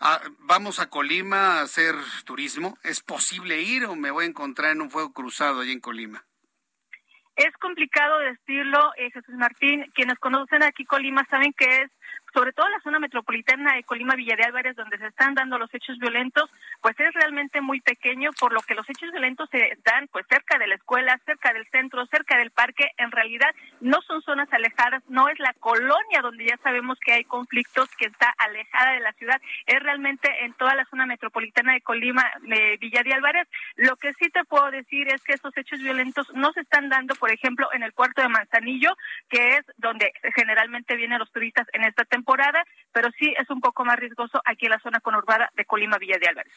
Ah, 0.00 0.20
¿Vamos 0.40 0.80
a 0.80 0.90
Colima 0.90 1.58
a 1.58 1.62
hacer 1.62 1.94
turismo? 2.24 2.76
¿Es 2.82 3.00
posible 3.00 3.60
ir 3.62 3.86
o 3.86 3.94
me 3.94 4.10
voy 4.10 4.24
a 4.24 4.28
encontrar 4.28 4.72
en 4.72 4.82
un 4.82 4.90
fuego 4.90 5.12
cruzado 5.12 5.60
allí 5.60 5.72
en 5.72 5.80
Colima? 5.80 6.24
Es 7.36 7.52
complicado 7.60 8.18
decirlo, 8.18 8.92
eh, 8.96 9.10
Jesús 9.10 9.34
Martín. 9.34 9.90
Quienes 9.94 10.18
conocen 10.18 10.62
aquí 10.62 10.84
Colima 10.84 11.24
saben 11.28 11.52
que 11.52 11.82
es 11.82 11.90
sobre 12.34 12.52
todo 12.52 12.68
la 12.68 12.80
zona 12.80 12.98
metropolitana 12.98 13.76
de 13.76 13.84
Colima, 13.84 14.16
Villa 14.16 14.34
de 14.34 14.42
Álvarez, 14.42 14.74
donde 14.74 14.98
se 14.98 15.06
están 15.06 15.34
dando 15.34 15.56
los 15.56 15.72
hechos 15.72 15.96
violentos, 15.98 16.50
pues 16.82 16.98
es 16.98 17.14
realmente 17.14 17.60
muy 17.60 17.80
pequeño, 17.80 18.30
por 18.40 18.52
lo 18.52 18.60
que 18.60 18.74
los 18.74 18.88
hechos 18.90 19.12
violentos 19.12 19.48
se 19.50 19.78
dan 19.84 20.08
pues 20.08 20.26
cerca 20.28 20.58
de 20.58 20.66
la 20.66 20.74
escuela, 20.74 21.18
cerca 21.24 21.52
del 21.52 21.64
centro, 21.68 22.04
cerca 22.06 22.36
del 22.36 22.50
parque. 22.50 22.90
En 22.98 23.12
realidad 23.12 23.54
no 23.80 24.02
son 24.02 24.20
zonas 24.22 24.52
alejadas, 24.52 25.02
no 25.08 25.28
es 25.28 25.38
la 25.38 25.54
colonia 25.54 26.22
donde 26.22 26.46
ya 26.46 26.56
sabemos 26.58 26.98
que 26.98 27.12
hay 27.12 27.24
conflictos, 27.24 27.88
que 27.96 28.06
está 28.06 28.34
alejada 28.38 28.92
de 28.92 29.00
la 29.00 29.12
ciudad, 29.12 29.40
es 29.66 29.80
realmente 29.80 30.28
en 30.44 30.54
toda 30.54 30.74
la 30.74 30.84
zona 30.86 31.06
metropolitana 31.06 31.74
de 31.74 31.82
Colima, 31.82 32.28
de 32.42 32.76
Villa 32.80 33.02
de 33.04 33.14
Álvarez. 33.14 33.46
Lo 33.76 33.94
que 33.96 34.12
sí 34.14 34.28
te 34.30 34.44
puedo 34.44 34.72
decir 34.72 35.06
es 35.08 35.22
que 35.22 35.34
esos 35.34 35.56
hechos 35.56 35.78
violentos 35.78 36.26
no 36.34 36.52
se 36.52 36.62
están 36.62 36.88
dando, 36.88 37.14
por 37.14 37.30
ejemplo, 37.30 37.68
en 37.72 37.84
el 37.84 37.92
puerto 37.92 38.22
de 38.22 38.28
Manzanillo, 38.28 38.96
que 39.28 39.56
es 39.56 39.64
donde 39.76 40.12
generalmente 40.34 40.96
vienen 40.96 41.20
los 41.20 41.30
turistas 41.30 41.68
en 41.72 41.84
esta 41.84 42.04
temporada 42.04 42.23
temporada, 42.24 42.64
pero 42.92 43.10
sí 43.18 43.34
es 43.38 43.50
un 43.50 43.60
poco 43.60 43.84
más 43.84 43.98
riesgoso 43.98 44.40
aquí 44.46 44.64
en 44.64 44.72
la 44.72 44.80
zona 44.80 45.00
conurbada 45.00 45.50
de 45.54 45.64
Colima 45.66 45.98
Villa 45.98 46.18
de 46.18 46.28
Álvarez. 46.28 46.52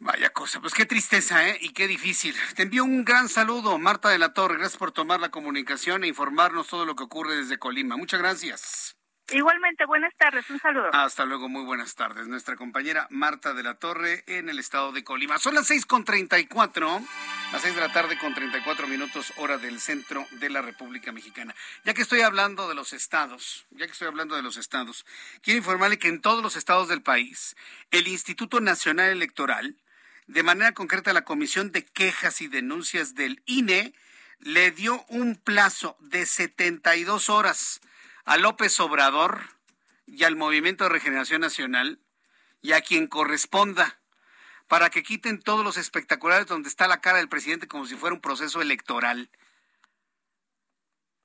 Vaya 0.00 0.30
cosa, 0.30 0.60
pues 0.60 0.74
qué 0.74 0.84
tristeza, 0.84 1.48
¿eh? 1.48 1.56
Y 1.60 1.72
qué 1.72 1.86
difícil. 1.86 2.34
Te 2.56 2.64
envío 2.64 2.82
un 2.82 3.04
gran 3.04 3.28
saludo, 3.28 3.78
Marta 3.78 4.08
de 4.08 4.18
la 4.18 4.34
Torre. 4.34 4.56
Gracias 4.56 4.76
por 4.76 4.90
tomar 4.90 5.20
la 5.20 5.30
comunicación 5.30 6.02
e 6.02 6.08
informarnos 6.08 6.66
todo 6.66 6.84
lo 6.84 6.96
que 6.96 7.04
ocurre 7.04 7.36
desde 7.36 7.58
Colima. 7.58 7.96
Muchas 7.96 8.20
gracias. 8.20 8.96
Igualmente, 9.30 9.86
buenas 9.86 10.12
tardes, 10.18 10.48
un 10.50 10.60
saludo. 10.60 10.90
Hasta 10.92 11.24
luego, 11.24 11.48
muy 11.48 11.64
buenas 11.64 11.94
tardes. 11.94 12.28
Nuestra 12.28 12.56
compañera 12.56 13.06
Marta 13.08 13.54
de 13.54 13.62
la 13.62 13.74
Torre 13.74 14.22
en 14.26 14.50
el 14.50 14.58
estado 14.58 14.92
de 14.92 15.02
Colima. 15.02 15.38
Son 15.38 15.54
las 15.54 15.66
seis 15.66 15.86
con 15.86 16.04
treinta 16.04 16.38
y 16.38 16.46
cuatro, 16.46 17.00
las 17.50 17.62
seis 17.62 17.74
de 17.74 17.80
la 17.80 17.90
tarde 17.90 18.18
con 18.18 18.34
treinta 18.34 18.58
y 18.58 18.60
cuatro 18.60 18.86
minutos, 18.86 19.32
hora 19.38 19.56
del 19.56 19.80
centro 19.80 20.26
de 20.32 20.50
la 20.50 20.60
República 20.60 21.10
Mexicana. 21.10 21.54
Ya 21.84 21.94
que 21.94 22.02
estoy 22.02 22.20
hablando 22.20 22.68
de 22.68 22.74
los 22.74 22.92
estados, 22.92 23.66
ya 23.70 23.86
que 23.86 23.92
estoy 23.92 24.08
hablando 24.08 24.36
de 24.36 24.42
los 24.42 24.58
estados, 24.58 25.06
quiero 25.40 25.56
informarle 25.56 25.98
que 25.98 26.08
en 26.08 26.20
todos 26.20 26.42
los 26.42 26.54
estados 26.54 26.88
del 26.88 27.02
país, 27.02 27.56
el 27.90 28.08
Instituto 28.08 28.60
Nacional 28.60 29.08
Electoral, 29.08 29.74
de 30.26 30.42
manera 30.42 30.72
concreta 30.72 31.14
la 31.14 31.24
Comisión 31.24 31.72
de 31.72 31.84
Quejas 31.84 32.42
y 32.42 32.48
Denuncias 32.48 33.14
del 33.14 33.42
INE, 33.46 33.94
le 34.40 34.70
dio 34.70 35.02
un 35.08 35.36
plazo 35.36 35.96
de 36.00 36.26
72 36.26 37.30
horas 37.30 37.80
a 38.24 38.38
López 38.38 38.78
Obrador 38.80 39.42
y 40.06 40.24
al 40.24 40.36
Movimiento 40.36 40.84
de 40.84 40.90
Regeneración 40.90 41.40
Nacional 41.40 42.00
y 42.62 42.72
a 42.72 42.80
quien 42.80 43.06
corresponda 43.06 44.00
para 44.66 44.88
que 44.90 45.02
quiten 45.02 45.40
todos 45.40 45.64
los 45.64 45.76
espectaculares 45.76 46.46
donde 46.46 46.68
está 46.68 46.88
la 46.88 47.00
cara 47.00 47.18
del 47.18 47.28
presidente 47.28 47.68
como 47.68 47.86
si 47.86 47.96
fuera 47.96 48.14
un 48.14 48.22
proceso 48.22 48.62
electoral. 48.62 49.30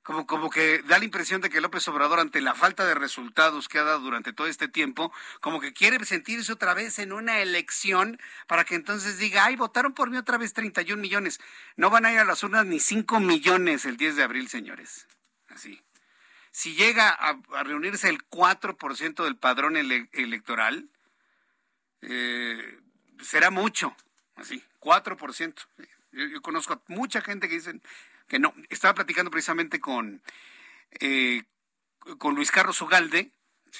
Como, 0.02 0.26
como 0.26 0.50
que 0.50 0.82
da 0.82 0.98
la 0.98 1.04
impresión 1.04 1.40
de 1.40 1.50
que 1.50 1.60
López 1.60 1.86
Obrador, 1.88 2.20
ante 2.20 2.40
la 2.40 2.54
falta 2.54 2.84
de 2.84 2.94
resultados 2.94 3.68
que 3.68 3.78
ha 3.78 3.84
dado 3.84 4.00
durante 4.00 4.32
todo 4.32 4.46
este 4.46 4.66
tiempo, 4.66 5.12
como 5.40 5.60
que 5.60 5.72
quiere 5.72 6.04
sentirse 6.04 6.52
otra 6.52 6.74
vez 6.74 6.98
en 6.98 7.12
una 7.12 7.40
elección 7.40 8.18
para 8.46 8.64
que 8.64 8.74
entonces 8.74 9.18
diga, 9.18 9.44
ay, 9.44 9.56
votaron 9.56 9.92
por 9.92 10.10
mí 10.10 10.16
otra 10.16 10.36
vez 10.38 10.52
31 10.52 11.00
millones. 11.00 11.38
No 11.76 11.90
van 11.90 12.06
a 12.06 12.12
ir 12.12 12.18
a 12.18 12.24
las 12.24 12.42
urnas 12.42 12.66
ni 12.66 12.80
5 12.80 13.20
millones 13.20 13.84
el 13.84 13.96
10 13.96 14.16
de 14.16 14.22
abril, 14.22 14.48
señores. 14.48 15.06
Así 15.48 15.80
si 16.50 16.74
llega 16.74 17.10
a, 17.10 17.40
reunirse 17.62 18.08
el 18.08 18.18
4% 18.28 19.24
del 19.24 19.36
padrón 19.36 19.76
electoral, 19.76 20.88
eh, 22.02 22.78
será 23.20 23.50
mucho, 23.50 23.94
así, 24.36 24.62
4%. 24.80 25.54
Yo, 26.12 26.26
yo, 26.26 26.42
conozco 26.42 26.72
a 26.74 26.82
mucha 26.88 27.20
gente 27.20 27.48
que 27.48 27.54
dicen 27.54 27.82
que 28.26 28.38
no. 28.38 28.54
Estaba 28.68 28.94
platicando 28.94 29.30
precisamente 29.30 29.80
con, 29.80 30.22
eh, 30.98 31.44
con 32.18 32.34
Luis 32.34 32.50
Carlos 32.50 32.80
Ugalde, 32.80 33.30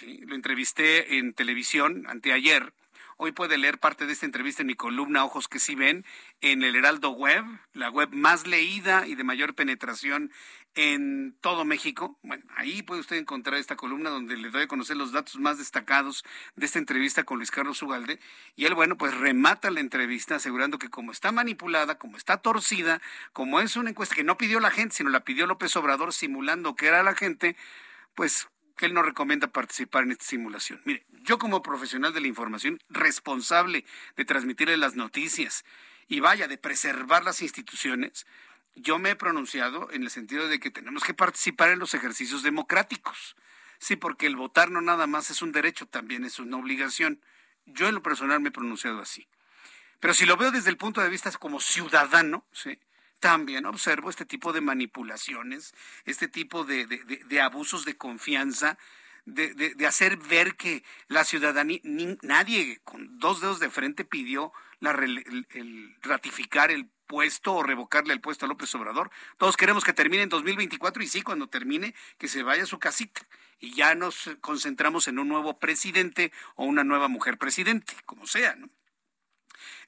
lo 0.02 0.34
entrevisté 0.34 1.18
en 1.18 1.34
televisión 1.34 2.06
anteayer. 2.08 2.72
Hoy 3.16 3.32
puede 3.32 3.58
leer 3.58 3.78
parte 3.78 4.06
de 4.06 4.12
esta 4.12 4.24
entrevista 4.24 4.62
en 4.62 4.68
mi 4.68 4.76
columna 4.76 5.24
Ojos 5.24 5.46
que 5.46 5.58
sí 5.58 5.74
ven 5.74 6.06
en 6.40 6.62
el 6.62 6.74
Heraldo 6.74 7.10
Web, 7.10 7.44
la 7.74 7.90
web 7.90 8.08
más 8.12 8.46
leída 8.46 9.06
y 9.06 9.14
de 9.14 9.24
mayor 9.24 9.54
penetración 9.54 10.32
en 10.74 11.36
todo 11.40 11.64
México. 11.64 12.18
Bueno, 12.22 12.44
ahí 12.56 12.82
puede 12.82 13.00
usted 13.00 13.16
encontrar 13.16 13.58
esta 13.58 13.76
columna 13.76 14.10
donde 14.10 14.36
le 14.36 14.50
doy 14.50 14.62
a 14.62 14.68
conocer 14.68 14.96
los 14.96 15.12
datos 15.12 15.36
más 15.36 15.58
destacados 15.58 16.24
de 16.56 16.66
esta 16.66 16.78
entrevista 16.78 17.24
con 17.24 17.38
Luis 17.38 17.50
Carlos 17.50 17.82
Ugalde. 17.82 18.20
Y 18.56 18.66
él, 18.66 18.74
bueno, 18.74 18.96
pues 18.96 19.16
remata 19.16 19.70
la 19.70 19.80
entrevista 19.80 20.36
asegurando 20.36 20.78
que 20.78 20.90
como 20.90 21.12
está 21.12 21.32
manipulada, 21.32 21.98
como 21.98 22.16
está 22.16 22.36
torcida, 22.36 23.00
como 23.32 23.60
es 23.60 23.76
una 23.76 23.90
encuesta 23.90 24.14
que 24.14 24.24
no 24.24 24.38
pidió 24.38 24.60
la 24.60 24.70
gente, 24.70 24.96
sino 24.96 25.10
la 25.10 25.24
pidió 25.24 25.46
López 25.46 25.74
Obrador 25.76 26.12
simulando 26.12 26.76
que 26.76 26.86
era 26.86 27.02
la 27.02 27.14
gente, 27.14 27.56
pues 28.14 28.48
que 28.76 28.86
él 28.86 28.94
no 28.94 29.02
recomienda 29.02 29.48
participar 29.48 30.04
en 30.04 30.12
esta 30.12 30.24
simulación. 30.24 30.80
Mire, 30.84 31.04
yo 31.22 31.38
como 31.38 31.62
profesional 31.62 32.14
de 32.14 32.20
la 32.20 32.28
información, 32.28 32.80
responsable 32.88 33.84
de 34.16 34.24
transmitirle 34.24 34.76
las 34.78 34.94
noticias 34.94 35.64
y 36.08 36.20
vaya, 36.20 36.48
de 36.48 36.56
preservar 36.56 37.24
las 37.24 37.42
instituciones, 37.42 38.26
yo 38.74 38.98
me 38.98 39.10
he 39.10 39.16
pronunciado 39.16 39.90
en 39.90 40.02
el 40.02 40.10
sentido 40.10 40.48
de 40.48 40.60
que 40.60 40.70
tenemos 40.70 41.04
que 41.04 41.14
participar 41.14 41.70
en 41.70 41.78
los 41.78 41.94
ejercicios 41.94 42.42
democráticos. 42.42 43.36
Sí, 43.78 43.96
porque 43.96 44.26
el 44.26 44.36
votar 44.36 44.70
no 44.70 44.80
nada 44.80 45.06
más 45.06 45.30
es 45.30 45.42
un 45.42 45.52
derecho, 45.52 45.86
también 45.86 46.24
es 46.24 46.38
una 46.38 46.56
obligación. 46.56 47.22
Yo 47.66 47.88
en 47.88 47.94
lo 47.94 48.02
personal 48.02 48.40
me 48.40 48.48
he 48.48 48.52
pronunciado 48.52 49.00
así. 49.00 49.28
Pero 50.00 50.14
si 50.14 50.26
lo 50.26 50.36
veo 50.36 50.50
desde 50.50 50.70
el 50.70 50.76
punto 50.76 51.00
de 51.00 51.08
vista 51.08 51.30
como 51.32 51.60
ciudadano, 51.60 52.46
¿sí? 52.52 52.78
también 53.20 53.66
observo 53.66 54.10
este 54.10 54.24
tipo 54.24 54.52
de 54.52 54.62
manipulaciones, 54.62 55.74
este 56.04 56.26
tipo 56.26 56.64
de, 56.64 56.86
de, 56.86 57.40
abusos 57.40 57.84
de 57.84 57.96
confianza, 57.96 58.78
de, 59.26 59.86
hacer 59.86 60.16
ver 60.16 60.56
que 60.56 60.82
la 61.08 61.24
ciudadanía, 61.24 61.80
nadie 62.22 62.80
con 62.82 63.18
dos 63.18 63.42
dedos 63.42 63.60
de 63.60 63.70
frente 63.70 64.04
pidió 64.04 64.52
la, 64.80 64.92
el 64.92 65.96
ratificar 66.02 66.70
el 66.70 66.90
puesto 67.10 67.54
o 67.54 67.64
revocarle 67.64 68.12
el 68.12 68.20
puesto 68.20 68.44
a 68.44 68.48
López 68.48 68.72
Obrador. 68.76 69.10
Todos 69.36 69.56
queremos 69.56 69.82
que 69.82 69.92
termine 69.92 70.22
en 70.22 70.28
2024 70.28 71.02
y 71.02 71.08
sí, 71.08 71.22
cuando 71.22 71.48
termine, 71.48 71.92
que 72.18 72.28
se 72.28 72.44
vaya 72.44 72.62
a 72.62 72.66
su 72.66 72.78
casita 72.78 73.26
y 73.58 73.74
ya 73.74 73.96
nos 73.96 74.30
concentramos 74.40 75.08
en 75.08 75.18
un 75.18 75.26
nuevo 75.26 75.58
presidente 75.58 76.30
o 76.54 76.66
una 76.66 76.84
nueva 76.84 77.08
mujer 77.08 77.36
presidente, 77.36 77.94
como 78.06 78.28
sea, 78.28 78.54
¿no? 78.54 78.70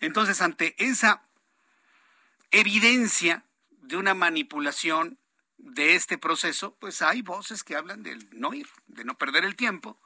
Entonces, 0.01 0.43
ante 0.43 0.75
esa 0.85 1.23
evidencia 2.51 3.45
de 3.71 3.97
una 3.97 4.15
manipulación 4.15 5.17
de 5.59 5.95
este 5.95 6.19
proceso, 6.19 6.75
pues 6.81 7.03
hay 7.03 7.23
voces 7.23 7.63
que 7.63 7.77
hablan 7.77 8.03
del 8.03 8.29
no 8.33 8.53
ir, 8.53 8.69
de 8.89 9.05
no 9.05 9.17
perder 9.17 9.45
el 9.45 9.55
tiempo. 9.55 9.97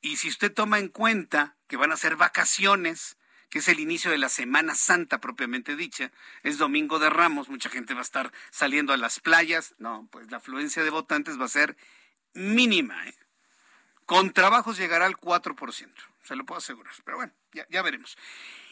Y 0.00 0.16
si 0.16 0.28
usted 0.28 0.52
toma 0.52 0.80
en 0.80 0.88
cuenta 0.88 1.54
que 1.68 1.76
van 1.76 1.92
a 1.92 1.96
ser 1.96 2.16
vacaciones, 2.16 3.18
que 3.50 3.58
es 3.58 3.68
el 3.68 3.80
inicio 3.80 4.10
de 4.10 4.18
la 4.18 4.28
Semana 4.28 4.74
Santa 4.74 5.20
propiamente 5.20 5.76
dicha. 5.76 6.10
Es 6.42 6.56
Domingo 6.56 6.98
de 6.98 7.10
Ramos, 7.10 7.48
mucha 7.48 7.68
gente 7.68 7.94
va 7.94 8.00
a 8.00 8.04
estar 8.04 8.32
saliendo 8.50 8.92
a 8.92 8.96
las 8.96 9.20
playas. 9.20 9.74
No, 9.78 10.08
pues 10.10 10.30
la 10.30 10.38
afluencia 10.38 10.84
de 10.84 10.90
votantes 10.90 11.38
va 11.38 11.44
a 11.46 11.48
ser 11.48 11.76
mínima. 12.32 13.06
¿eh? 13.08 13.14
Con 14.06 14.32
trabajos 14.32 14.78
llegará 14.78 15.06
al 15.06 15.16
4%, 15.16 15.90
se 16.22 16.36
lo 16.36 16.46
puedo 16.46 16.58
asegurar. 16.58 16.94
Pero 17.04 17.16
bueno, 17.16 17.32
ya, 17.52 17.66
ya 17.68 17.82
veremos. 17.82 18.16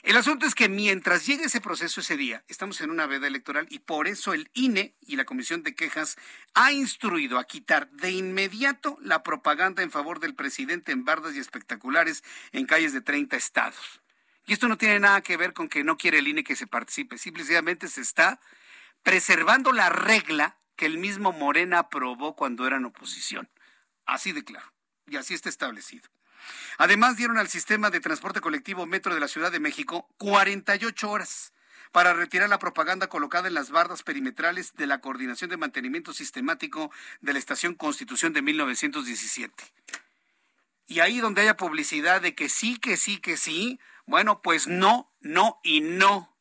El 0.04 0.16
asunto 0.16 0.46
es 0.46 0.54
que 0.54 0.68
mientras 0.68 1.26
llegue 1.26 1.46
ese 1.46 1.60
proceso 1.60 2.00
ese 2.00 2.16
día, 2.16 2.44
estamos 2.46 2.80
en 2.80 2.90
una 2.90 3.06
veda 3.06 3.26
electoral 3.26 3.66
y 3.68 3.80
por 3.80 4.06
eso 4.06 4.32
el 4.32 4.48
INE 4.54 4.94
y 5.00 5.16
la 5.16 5.24
Comisión 5.24 5.64
de 5.64 5.74
Quejas 5.74 6.16
ha 6.54 6.70
instruido 6.70 7.38
a 7.38 7.44
quitar 7.44 7.90
de 7.90 8.12
inmediato 8.12 8.96
la 9.02 9.24
propaganda 9.24 9.82
en 9.82 9.90
favor 9.90 10.20
del 10.20 10.36
presidente 10.36 10.92
en 10.92 11.04
bardas 11.04 11.34
y 11.34 11.40
espectaculares 11.40 12.22
en 12.52 12.66
calles 12.66 12.92
de 12.92 13.00
30 13.00 13.36
estados 13.36 14.00
Y 14.48 14.54
esto 14.54 14.66
no 14.66 14.78
tiene 14.78 14.98
nada 14.98 15.20
que 15.20 15.36
ver 15.36 15.52
con 15.52 15.68
que 15.68 15.84
no 15.84 15.98
quiere 15.98 16.20
el 16.20 16.26
INE 16.26 16.42
que 16.42 16.56
se 16.56 16.66
participe, 16.66 17.18
simplemente 17.18 17.86
se 17.86 18.00
está 18.00 18.40
preservando 19.02 19.72
la 19.72 19.90
regla 19.90 20.56
que 20.74 20.86
el 20.86 20.96
mismo 20.96 21.32
Morena 21.32 21.80
aprobó 21.80 22.34
cuando 22.34 22.66
era 22.66 22.76
en 22.76 22.86
oposición. 22.86 23.50
Así 24.06 24.32
de 24.32 24.42
claro. 24.42 24.72
Y 25.06 25.16
así 25.16 25.34
está 25.34 25.50
establecido. 25.50 26.08
Además, 26.78 27.18
dieron 27.18 27.36
al 27.36 27.48
sistema 27.48 27.90
de 27.90 28.00
transporte 28.00 28.40
colectivo 28.40 28.86
Metro 28.86 29.12
de 29.12 29.20
la 29.20 29.28
Ciudad 29.28 29.52
de 29.52 29.60
México 29.60 30.08
48 30.16 31.10
horas 31.10 31.52
para 31.92 32.14
retirar 32.14 32.48
la 32.48 32.58
propaganda 32.58 33.08
colocada 33.08 33.48
en 33.48 33.54
las 33.54 33.70
bardas 33.70 34.02
perimetrales 34.02 34.74
de 34.76 34.86
la 34.86 35.02
Coordinación 35.02 35.50
de 35.50 35.58
Mantenimiento 35.58 36.14
Sistemático 36.14 36.90
de 37.20 37.34
la 37.34 37.38
Estación 37.38 37.74
Constitución 37.74 38.32
de 38.32 38.40
1917. 38.40 39.52
Y 40.86 41.00
ahí 41.00 41.18
donde 41.18 41.42
haya 41.42 41.58
publicidad 41.58 42.22
de 42.22 42.34
que 42.34 42.48
sí, 42.48 42.78
que 42.78 42.96
sí, 42.96 43.18
que 43.18 43.36
sí, 43.36 43.78
bueno, 44.08 44.40
pues 44.40 44.66
no, 44.66 45.12
no 45.20 45.60
y 45.62 45.80
no. 45.80 46.34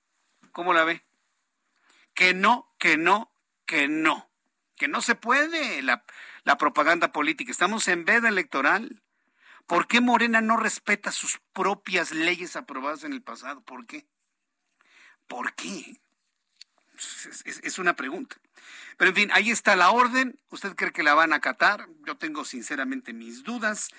¿Cómo 0.54 0.74
la 0.74 0.86
ve? 0.86 1.04
Que 2.14 2.34
no, 2.34 2.74
que 2.80 2.98
no, 2.98 3.30
que 3.66 3.90
no. 3.90 4.30
Que 4.78 4.88
no 4.88 5.02
se 5.02 5.16
puede 5.16 5.82
la, 5.82 6.06
la 6.46 6.58
propaganda 6.58 7.12
política. 7.12 7.52
Estamos 7.52 7.88
en 7.90 8.06
veda 8.06 8.30
electoral. 8.30 9.04
¿Por 9.66 9.88
qué 9.88 10.00
Morena 10.00 10.40
no 10.40 10.56
respeta 10.56 11.12
sus 11.12 11.40
propias 11.52 12.12
leyes 12.12 12.56
aprobadas 12.56 13.04
en 13.04 13.12
el 13.12 13.22
pasado? 13.22 13.60
¿Por 13.60 13.86
qué? 13.86 14.08
¿Por 15.28 15.54
qué? 15.54 16.00
Es, 17.44 17.78
una 17.80 17.98
pregunta. 17.98 18.38
Pero 18.96 19.10
en 19.10 19.16
fin, 19.16 19.30
ahí 19.34 19.52
está 19.52 19.76
la 19.76 19.92
orden. 19.92 20.40
¿Usted 20.52 20.74
cree 20.76 20.94
que 20.94 21.04
la 21.04 21.16
van 21.16 21.34
a 21.34 21.38
acatar? 21.38 21.88
Yo 22.06 22.16
tengo 22.16 22.46
sinceramente 22.46 23.12
mis 23.12 23.44
dudas. 23.44 23.90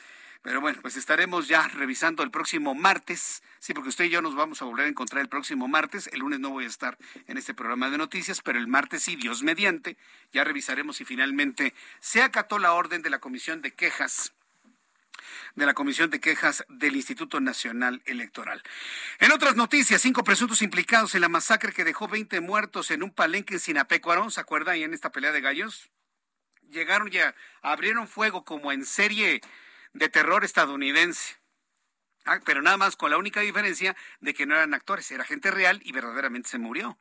Pero 0.42 0.60
bueno, 0.60 0.78
pues 0.80 0.96
estaremos 0.96 1.48
ya 1.48 1.66
revisando 1.68 2.22
el 2.22 2.30
próximo 2.30 2.74
martes. 2.74 3.42
Sí, 3.58 3.74
porque 3.74 3.88
usted 3.88 4.04
y 4.04 4.10
yo 4.10 4.22
nos 4.22 4.34
vamos 4.34 4.62
a 4.62 4.64
volver 4.64 4.86
a 4.86 4.88
encontrar 4.88 5.20
el 5.20 5.28
próximo 5.28 5.68
martes. 5.68 6.08
El 6.12 6.20
lunes 6.20 6.40
no 6.40 6.50
voy 6.50 6.64
a 6.64 6.68
estar 6.68 6.96
en 7.26 7.38
este 7.38 7.54
programa 7.54 7.90
de 7.90 7.98
noticias, 7.98 8.40
pero 8.40 8.58
el 8.58 8.68
martes 8.68 9.02
sí, 9.02 9.16
Dios 9.16 9.42
mediante, 9.42 9.96
ya 10.32 10.44
revisaremos 10.44 10.96
si 10.96 11.04
finalmente 11.04 11.74
se 12.00 12.22
acató 12.22 12.58
la 12.58 12.72
orden 12.72 13.02
de 13.02 13.10
la 13.10 13.18
Comisión 13.18 13.62
de 13.62 13.74
Quejas 13.74 14.32
de 15.56 15.66
la 15.66 15.74
Comisión 15.74 16.10
de 16.10 16.20
Quejas 16.20 16.64
del 16.68 16.96
Instituto 16.96 17.40
Nacional 17.40 18.00
Electoral. 18.06 18.62
En 19.18 19.32
otras 19.32 19.56
noticias, 19.56 20.00
cinco 20.00 20.22
presuntos 20.24 20.62
implicados 20.62 21.14
en 21.14 21.20
la 21.20 21.28
masacre 21.28 21.72
que 21.72 21.84
dejó 21.84 22.08
20 22.08 22.40
muertos 22.40 22.90
en 22.90 23.02
un 23.02 23.10
palenque 23.10 23.54
en 23.54 23.60
Sinapecuaro, 23.60 24.30
¿se 24.30 24.40
acuerda 24.40 24.72
ahí 24.72 24.84
en 24.84 24.94
esta 24.94 25.10
pelea 25.10 25.32
de 25.32 25.40
gallos? 25.40 25.90
Llegaron 26.70 27.10
ya, 27.10 27.34
abrieron 27.62 28.06
fuego 28.06 28.44
como 28.44 28.72
en 28.72 28.84
serie 28.84 29.40
de 29.92 30.08
terror 30.08 30.44
estadounidense. 30.44 31.36
Ah, 32.24 32.40
pero 32.44 32.62
nada 32.62 32.76
más 32.76 32.96
con 32.96 33.10
la 33.10 33.18
única 33.18 33.40
diferencia 33.40 33.96
de 34.20 34.34
que 34.34 34.46
no 34.46 34.54
eran 34.54 34.74
actores, 34.74 35.10
era 35.10 35.24
gente 35.24 35.50
real 35.50 35.80
y 35.82 35.92
verdaderamente 35.92 36.48
se 36.48 36.58
murió. 36.58 36.98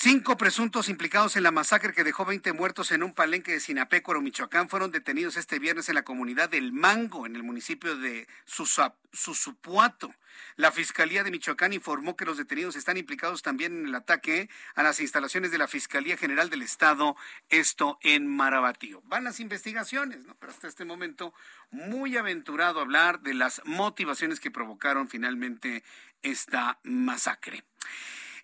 Cinco 0.00 0.36
presuntos 0.36 0.88
implicados 0.88 1.34
en 1.34 1.42
la 1.42 1.50
masacre 1.50 1.92
que 1.92 2.04
dejó 2.04 2.24
20 2.24 2.52
muertos 2.52 2.92
en 2.92 3.02
un 3.02 3.12
palenque 3.12 3.50
de 3.50 3.58
Sinapécuaro, 3.58 4.20
Michoacán, 4.20 4.68
fueron 4.68 4.92
detenidos 4.92 5.36
este 5.36 5.58
viernes 5.58 5.88
en 5.88 5.96
la 5.96 6.04
comunidad 6.04 6.48
del 6.48 6.70
Mango, 6.70 7.26
en 7.26 7.34
el 7.34 7.42
municipio 7.42 7.96
de 7.96 8.28
Susupuato. 8.46 10.14
La 10.54 10.70
Fiscalía 10.70 11.24
de 11.24 11.32
Michoacán 11.32 11.72
informó 11.72 12.14
que 12.14 12.26
los 12.26 12.36
detenidos 12.36 12.76
están 12.76 12.96
implicados 12.96 13.42
también 13.42 13.76
en 13.76 13.88
el 13.88 13.94
ataque 13.96 14.48
a 14.76 14.84
las 14.84 15.00
instalaciones 15.00 15.50
de 15.50 15.58
la 15.58 15.66
Fiscalía 15.66 16.16
General 16.16 16.48
del 16.48 16.62
Estado, 16.62 17.16
esto 17.48 17.98
en 18.02 18.28
Marabatío. 18.28 19.02
Van 19.06 19.24
las 19.24 19.40
investigaciones, 19.40 20.24
¿no? 20.24 20.36
Pero 20.36 20.52
hasta 20.52 20.68
este 20.68 20.84
momento, 20.84 21.34
muy 21.72 22.16
aventurado 22.16 22.78
hablar 22.78 23.22
de 23.22 23.34
las 23.34 23.62
motivaciones 23.64 24.38
que 24.38 24.52
provocaron 24.52 25.08
finalmente 25.08 25.82
esta 26.22 26.78
masacre. 26.84 27.64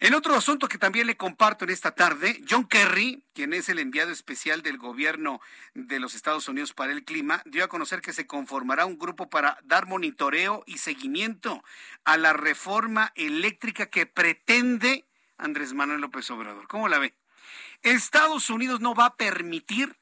En 0.01 0.15
otro 0.15 0.35
asunto 0.35 0.69
que 0.69 0.79
también 0.79 1.07
le 1.07 1.17
comparto 1.17 1.65
en 1.65 1.71
esta 1.71 1.95
tarde, 1.95 2.43
John 2.49 2.67
Kerry, 2.67 3.23
quien 3.33 3.53
es 3.53 3.69
el 3.69 3.79
enviado 3.79 4.11
especial 4.11 4.63
del 4.63 4.79
gobierno 4.79 5.41
de 5.75 6.01
los 6.01 6.15
Estados 6.15 6.49
Unidos 6.49 6.73
para 6.73 6.93
el 6.93 7.05
clima, 7.05 7.43
dio 7.47 7.65
a 7.65 7.69
conocer 7.69 8.01
que 8.01 8.13
se 8.13 8.27
conformará 8.27 8.87
un 8.87 8.99
grupo 8.99 9.31
para 9.31 9.59
dar 9.65 9.87
monitoreo 9.87 10.65
y 10.67 10.79
seguimiento 10.79 11.63
a 12.05 12.17
la 12.17 12.33
reforma 12.33 13.13
eléctrica 13.15 13.87
que 13.87 14.07
pretende 14.07 15.05
Andrés 15.39 15.75
Manuel 15.75 16.01
López 16.01 16.29
Obrador. 16.31 16.67
¿Cómo 16.69 16.89
la 16.89 16.99
ve? 16.99 17.15
Estados 17.83 18.51
Unidos 18.51 18.81
no 18.81 18.95
va 18.95 19.07
a 19.07 19.17
permitir 19.17 19.97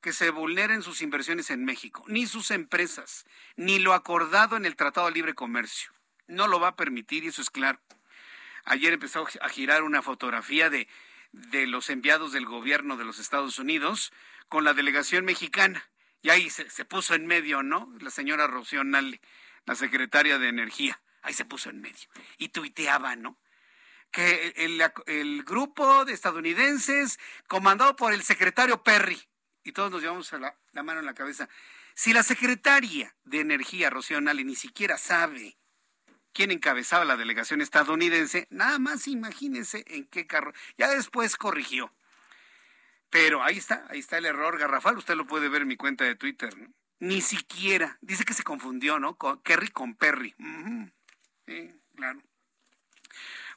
que 0.00 0.12
se 0.12 0.30
vulneren 0.30 0.82
sus 0.82 1.00
inversiones 1.00 1.50
en 1.50 1.64
México, 1.64 2.04
ni 2.08 2.26
sus 2.26 2.50
empresas, 2.50 3.24
ni 3.54 3.78
lo 3.78 3.94
acordado 3.94 4.56
en 4.56 4.64
el 4.64 4.74
Tratado 4.74 5.06
de 5.06 5.12
Libre 5.12 5.34
Comercio. 5.34 5.92
No 6.26 6.48
lo 6.48 6.58
va 6.58 6.68
a 6.68 6.76
permitir 6.76 7.22
y 7.22 7.28
eso 7.28 7.40
es 7.40 7.50
claro. 7.50 7.78
Ayer 8.64 8.92
empezó 8.92 9.26
a 9.40 9.48
girar 9.48 9.82
una 9.82 10.02
fotografía 10.02 10.70
de, 10.70 10.88
de 11.32 11.66
los 11.66 11.90
enviados 11.90 12.32
del 12.32 12.46
gobierno 12.46 12.96
de 12.96 13.04
los 13.04 13.18
Estados 13.18 13.58
Unidos 13.58 14.12
con 14.48 14.64
la 14.64 14.74
delegación 14.74 15.24
mexicana. 15.24 15.88
Y 16.20 16.30
ahí 16.30 16.50
se, 16.50 16.84
puso 16.84 17.14
en 17.14 17.26
medio, 17.26 17.62
¿no? 17.62 17.92
La 18.00 18.10
señora 18.10 18.46
Rocío 18.46 18.84
Nale, 18.84 19.20
la 19.64 19.74
secretaria 19.74 20.38
de 20.38 20.48
Energía. 20.48 21.00
Ahí 21.22 21.34
se 21.34 21.44
puso 21.44 21.70
en 21.70 21.80
medio. 21.80 22.08
Y 22.38 22.50
tuiteaba, 22.50 23.16
¿no? 23.16 23.38
Que 24.12 24.52
el, 24.56 24.80
el, 25.06 25.42
grupo 25.42 26.04
de 26.04 26.12
estadounidenses 26.12 27.18
comandado 27.48 27.96
por 27.96 28.12
el 28.12 28.22
secretario 28.22 28.82
Perry, 28.82 29.20
y 29.64 29.72
todos 29.72 29.90
nos 29.90 30.02
llevamos 30.02 30.30
la, 30.32 30.54
la 30.72 30.82
mano 30.82 31.00
en 31.00 31.06
la 31.06 31.14
cabeza, 31.14 31.48
si 31.94 32.12
la 32.12 32.22
secretaria 32.22 33.16
de 33.24 33.40
Energía, 33.40 33.90
Rocío 33.90 34.20
Nale, 34.20 34.44
ni 34.44 34.54
siquiera 34.54 34.98
sabe 34.98 35.56
quien 36.32 36.50
encabezaba 36.50 37.04
la 37.04 37.16
delegación 37.16 37.60
estadounidense, 37.60 38.46
nada 38.50 38.78
más 38.78 39.06
imagínense 39.08 39.84
en 39.86 40.06
qué 40.06 40.26
carro. 40.26 40.52
Ya 40.78 40.88
después 40.88 41.36
corrigió. 41.36 41.92
Pero 43.10 43.42
ahí 43.42 43.58
está, 43.58 43.86
ahí 43.90 43.98
está 43.98 44.18
el 44.18 44.24
error 44.24 44.58
garrafal. 44.58 44.96
Usted 44.96 45.14
lo 45.14 45.26
puede 45.26 45.48
ver 45.48 45.62
en 45.62 45.68
mi 45.68 45.76
cuenta 45.76 46.04
de 46.04 46.14
Twitter. 46.14 46.54
Ni 46.98 47.20
siquiera. 47.20 47.98
Dice 48.00 48.24
que 48.24 48.32
se 48.32 48.42
confundió, 48.42 48.98
¿no? 48.98 49.18
Kerry 49.42 49.68
con 49.68 49.94
Perry. 49.94 50.34
Sí, 51.46 51.74
claro. 51.94 52.22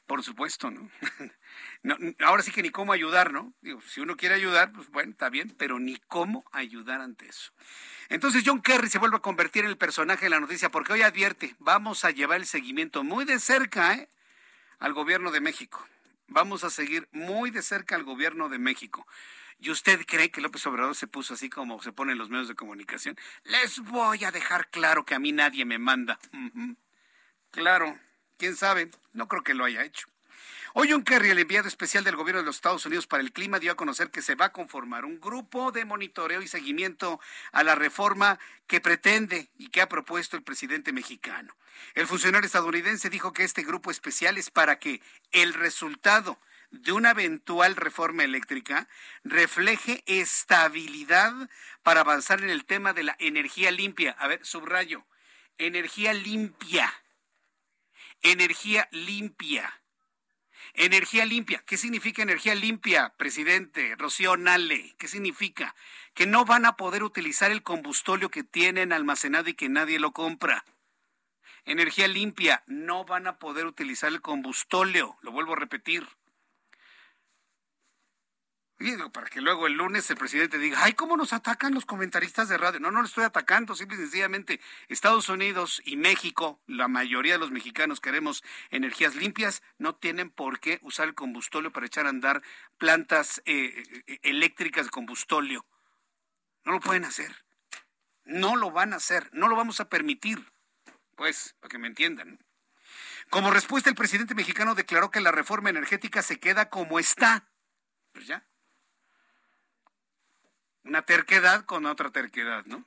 Por 0.06 0.22
supuesto, 0.22 0.70
¿no? 0.70 0.90
Ahora 2.20 2.42
sí 2.42 2.50
que 2.50 2.62
ni 2.62 2.70
cómo 2.70 2.92
ayudar, 2.92 3.32
¿no? 3.32 3.52
Digo, 3.60 3.80
si 3.82 4.00
uno 4.00 4.16
quiere 4.16 4.34
ayudar, 4.34 4.72
pues 4.72 4.90
bueno, 4.90 5.12
está 5.12 5.30
bien, 5.30 5.54
pero 5.56 5.78
ni 5.78 5.96
cómo 6.08 6.44
ayudar 6.52 7.00
ante 7.00 7.28
eso. 7.28 7.52
Entonces 8.08 8.42
John 8.44 8.62
Kerry 8.62 8.88
se 8.88 8.98
vuelve 8.98 9.16
a 9.16 9.20
convertir 9.20 9.64
en 9.64 9.70
el 9.70 9.76
personaje 9.76 10.26
de 10.26 10.30
la 10.30 10.40
noticia 10.40 10.70
porque 10.70 10.92
hoy 10.92 11.02
advierte, 11.02 11.54
vamos 11.58 12.04
a 12.04 12.10
llevar 12.10 12.38
el 12.40 12.46
seguimiento 12.46 13.04
muy 13.04 13.24
de 13.24 13.40
cerca 13.40 13.94
¿eh? 13.94 14.08
al 14.78 14.92
gobierno 14.92 15.30
de 15.30 15.40
México. 15.40 15.86
Vamos 16.28 16.64
a 16.64 16.70
seguir 16.70 17.08
muy 17.12 17.50
de 17.50 17.62
cerca 17.62 17.94
al 17.94 18.04
gobierno 18.04 18.48
de 18.48 18.58
México. 18.58 19.06
¿Y 19.58 19.70
usted 19.70 20.04
cree 20.06 20.30
que 20.30 20.40
López 20.40 20.66
Obrador 20.66 20.94
se 20.94 21.06
puso 21.06 21.34
así 21.34 21.48
como 21.48 21.82
se 21.82 21.92
pone 21.92 22.12
en 22.12 22.18
los 22.18 22.28
medios 22.28 22.48
de 22.48 22.54
comunicación? 22.54 23.16
Les 23.44 23.78
voy 23.80 24.24
a 24.24 24.30
dejar 24.30 24.68
claro 24.68 25.04
que 25.04 25.14
a 25.14 25.18
mí 25.18 25.32
nadie 25.32 25.64
me 25.64 25.78
manda. 25.78 26.18
Claro, 27.50 27.98
quién 28.36 28.54
sabe, 28.56 28.90
no 29.12 29.28
creo 29.28 29.42
que 29.42 29.54
lo 29.54 29.64
haya 29.64 29.82
hecho. 29.82 30.08
Hoy 30.78 30.92
un 30.92 31.04
Kerry, 31.04 31.30
el 31.30 31.38
enviado 31.38 31.68
especial 31.68 32.04
del 32.04 32.16
gobierno 32.16 32.42
de 32.42 32.44
los 32.44 32.56
Estados 32.56 32.84
Unidos 32.84 33.06
para 33.06 33.22
el 33.22 33.32
clima, 33.32 33.58
dio 33.58 33.72
a 33.72 33.76
conocer 33.76 34.10
que 34.10 34.20
se 34.20 34.34
va 34.34 34.44
a 34.44 34.52
conformar 34.52 35.06
un 35.06 35.18
grupo 35.18 35.72
de 35.72 35.86
monitoreo 35.86 36.42
y 36.42 36.48
seguimiento 36.48 37.18
a 37.52 37.62
la 37.62 37.74
reforma 37.74 38.38
que 38.66 38.82
pretende 38.82 39.48
y 39.56 39.68
que 39.68 39.80
ha 39.80 39.88
propuesto 39.88 40.36
el 40.36 40.42
presidente 40.42 40.92
mexicano. 40.92 41.56
El 41.94 42.06
funcionario 42.06 42.44
estadounidense 42.44 43.08
dijo 43.08 43.32
que 43.32 43.42
este 43.42 43.62
grupo 43.62 43.90
especial 43.90 44.36
es 44.36 44.50
para 44.50 44.78
que 44.78 45.00
el 45.32 45.54
resultado 45.54 46.38
de 46.70 46.92
una 46.92 47.12
eventual 47.12 47.74
reforma 47.74 48.24
eléctrica 48.24 48.86
refleje 49.24 50.04
estabilidad 50.04 51.32
para 51.82 52.00
avanzar 52.02 52.42
en 52.42 52.50
el 52.50 52.66
tema 52.66 52.92
de 52.92 53.04
la 53.04 53.16
energía 53.18 53.70
limpia. 53.70 54.14
A 54.18 54.28
ver, 54.28 54.44
subrayo, 54.44 55.06
energía 55.56 56.12
limpia. 56.12 56.92
Energía 58.20 58.90
limpia 58.92 59.72
Energía 60.78 61.24
limpia. 61.24 61.62
¿Qué 61.66 61.78
significa 61.78 62.22
energía 62.22 62.54
limpia, 62.54 63.14
presidente 63.16 63.94
Rocío 63.96 64.36
Nale? 64.36 64.94
¿Qué 64.98 65.08
significa? 65.08 65.74
Que 66.12 66.26
no 66.26 66.44
van 66.44 66.66
a 66.66 66.76
poder 66.76 67.02
utilizar 67.02 67.50
el 67.50 67.62
combustóleo 67.62 68.28
que 68.28 68.44
tienen 68.44 68.92
almacenado 68.92 69.48
y 69.48 69.54
que 69.54 69.70
nadie 69.70 69.98
lo 69.98 70.12
compra. 70.12 70.66
Energía 71.64 72.08
limpia, 72.08 72.62
no 72.66 73.06
van 73.06 73.26
a 73.26 73.38
poder 73.38 73.64
utilizar 73.64 74.12
el 74.12 74.20
combustóleo. 74.20 75.16
Lo 75.22 75.32
vuelvo 75.32 75.54
a 75.54 75.56
repetir 75.56 76.06
para 79.12 79.28
que 79.28 79.40
luego 79.40 79.66
el 79.66 79.72
lunes 79.72 80.10
el 80.10 80.18
presidente 80.18 80.58
diga, 80.58 80.82
ay, 80.82 80.92
¿cómo 80.92 81.16
nos 81.16 81.32
atacan 81.32 81.72
los 81.72 81.86
comentaristas 81.86 82.48
de 82.48 82.58
radio? 82.58 82.78
No, 82.78 82.90
no 82.90 83.00
lo 83.00 83.06
estoy 83.06 83.24
atacando, 83.24 83.74
simple 83.74 83.96
y 83.96 84.00
sencillamente 84.00 84.60
Estados 84.88 85.30
Unidos 85.30 85.80
y 85.86 85.96
México, 85.96 86.60
la 86.66 86.86
mayoría 86.86 87.34
de 87.34 87.38
los 87.38 87.50
mexicanos 87.50 88.00
queremos 88.00 88.44
energías 88.70 89.14
limpias, 89.14 89.62
no 89.78 89.94
tienen 89.94 90.30
por 90.30 90.60
qué 90.60 90.78
usar 90.82 91.08
el 91.08 91.14
combustóleo 91.14 91.72
para 91.72 91.86
echar 91.86 92.04
a 92.04 92.10
andar 92.10 92.42
plantas 92.76 93.40
eh, 93.46 93.82
eh, 94.06 94.18
eléctricas 94.22 94.86
de 94.86 94.90
combustóleo. 94.90 95.64
No 96.64 96.72
lo 96.72 96.80
pueden 96.80 97.04
hacer. 97.04 97.46
No 98.24 98.56
lo 98.56 98.72
van 98.72 98.92
a 98.92 98.96
hacer, 98.96 99.30
no 99.32 99.48
lo 99.48 99.56
vamos 99.56 99.80
a 99.80 99.88
permitir. 99.88 100.44
pues, 101.14 101.54
para 101.60 101.70
que 101.70 101.78
me 101.78 101.86
entiendan. 101.86 102.44
Como 103.30 103.50
respuesta, 103.50 103.88
el 103.88 103.96
presidente 103.96 104.34
mexicano 104.34 104.74
declaró 104.74 105.10
que 105.10 105.20
la 105.20 105.32
reforma 105.32 105.70
energética 105.70 106.20
se 106.22 106.38
queda 106.38 106.68
como 106.68 106.98
está. 106.98 107.48
Pues 108.12 108.26
ya. 108.26 108.46
Una 110.86 111.02
terquedad 111.02 111.64
con 111.64 111.84
otra 111.84 112.10
terquedad, 112.10 112.64
¿no? 112.64 112.84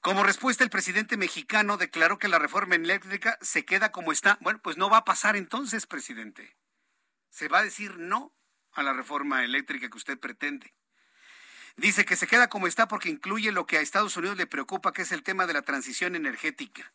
Como 0.00 0.24
respuesta, 0.24 0.64
el 0.64 0.70
presidente 0.70 1.16
mexicano 1.16 1.76
declaró 1.76 2.18
que 2.18 2.26
la 2.26 2.40
reforma 2.40 2.74
eléctrica 2.74 3.38
se 3.40 3.64
queda 3.64 3.92
como 3.92 4.10
está. 4.10 4.36
Bueno, 4.40 4.60
pues 4.60 4.76
no 4.76 4.90
va 4.90 4.98
a 4.98 5.04
pasar 5.04 5.36
entonces, 5.36 5.86
presidente. 5.86 6.56
Se 7.30 7.46
va 7.46 7.58
a 7.58 7.62
decir 7.62 7.98
no 7.98 8.32
a 8.72 8.82
la 8.82 8.92
reforma 8.92 9.44
eléctrica 9.44 9.88
que 9.88 9.96
usted 9.96 10.18
pretende. 10.18 10.74
Dice 11.76 12.04
que 12.04 12.16
se 12.16 12.26
queda 12.26 12.48
como 12.48 12.66
está 12.66 12.88
porque 12.88 13.08
incluye 13.08 13.52
lo 13.52 13.66
que 13.66 13.78
a 13.78 13.80
Estados 13.80 14.16
Unidos 14.16 14.36
le 14.36 14.48
preocupa, 14.48 14.92
que 14.92 15.02
es 15.02 15.12
el 15.12 15.22
tema 15.22 15.46
de 15.46 15.54
la 15.54 15.62
transición 15.62 16.16
energética. 16.16 16.92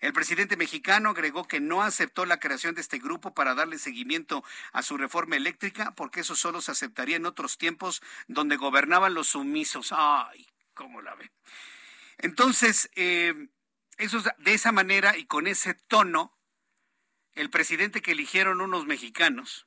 El 0.00 0.12
presidente 0.12 0.56
mexicano 0.56 1.10
agregó 1.10 1.46
que 1.46 1.60
no 1.60 1.82
aceptó 1.82 2.26
la 2.26 2.40
creación 2.40 2.74
de 2.74 2.80
este 2.80 2.98
grupo 2.98 3.34
para 3.34 3.54
darle 3.54 3.78
seguimiento 3.78 4.44
a 4.72 4.82
su 4.82 4.96
reforma 4.96 5.36
eléctrica, 5.36 5.94
porque 5.94 6.20
eso 6.20 6.36
solo 6.36 6.60
se 6.60 6.72
aceptaría 6.72 7.16
en 7.16 7.26
otros 7.26 7.58
tiempos 7.58 8.02
donde 8.26 8.56
gobernaban 8.56 9.14
los 9.14 9.28
sumisos. 9.28 9.92
Ay, 9.96 10.46
¿cómo 10.74 11.02
la 11.02 11.14
ve? 11.14 11.30
Entonces, 12.18 12.90
eh, 12.94 13.48
eso, 13.98 14.22
de 14.38 14.54
esa 14.54 14.72
manera 14.72 15.16
y 15.16 15.26
con 15.26 15.46
ese 15.46 15.74
tono, 15.74 16.36
el 17.34 17.50
presidente 17.50 18.02
que 18.02 18.12
eligieron 18.12 18.60
unos 18.60 18.86
mexicanos 18.86 19.66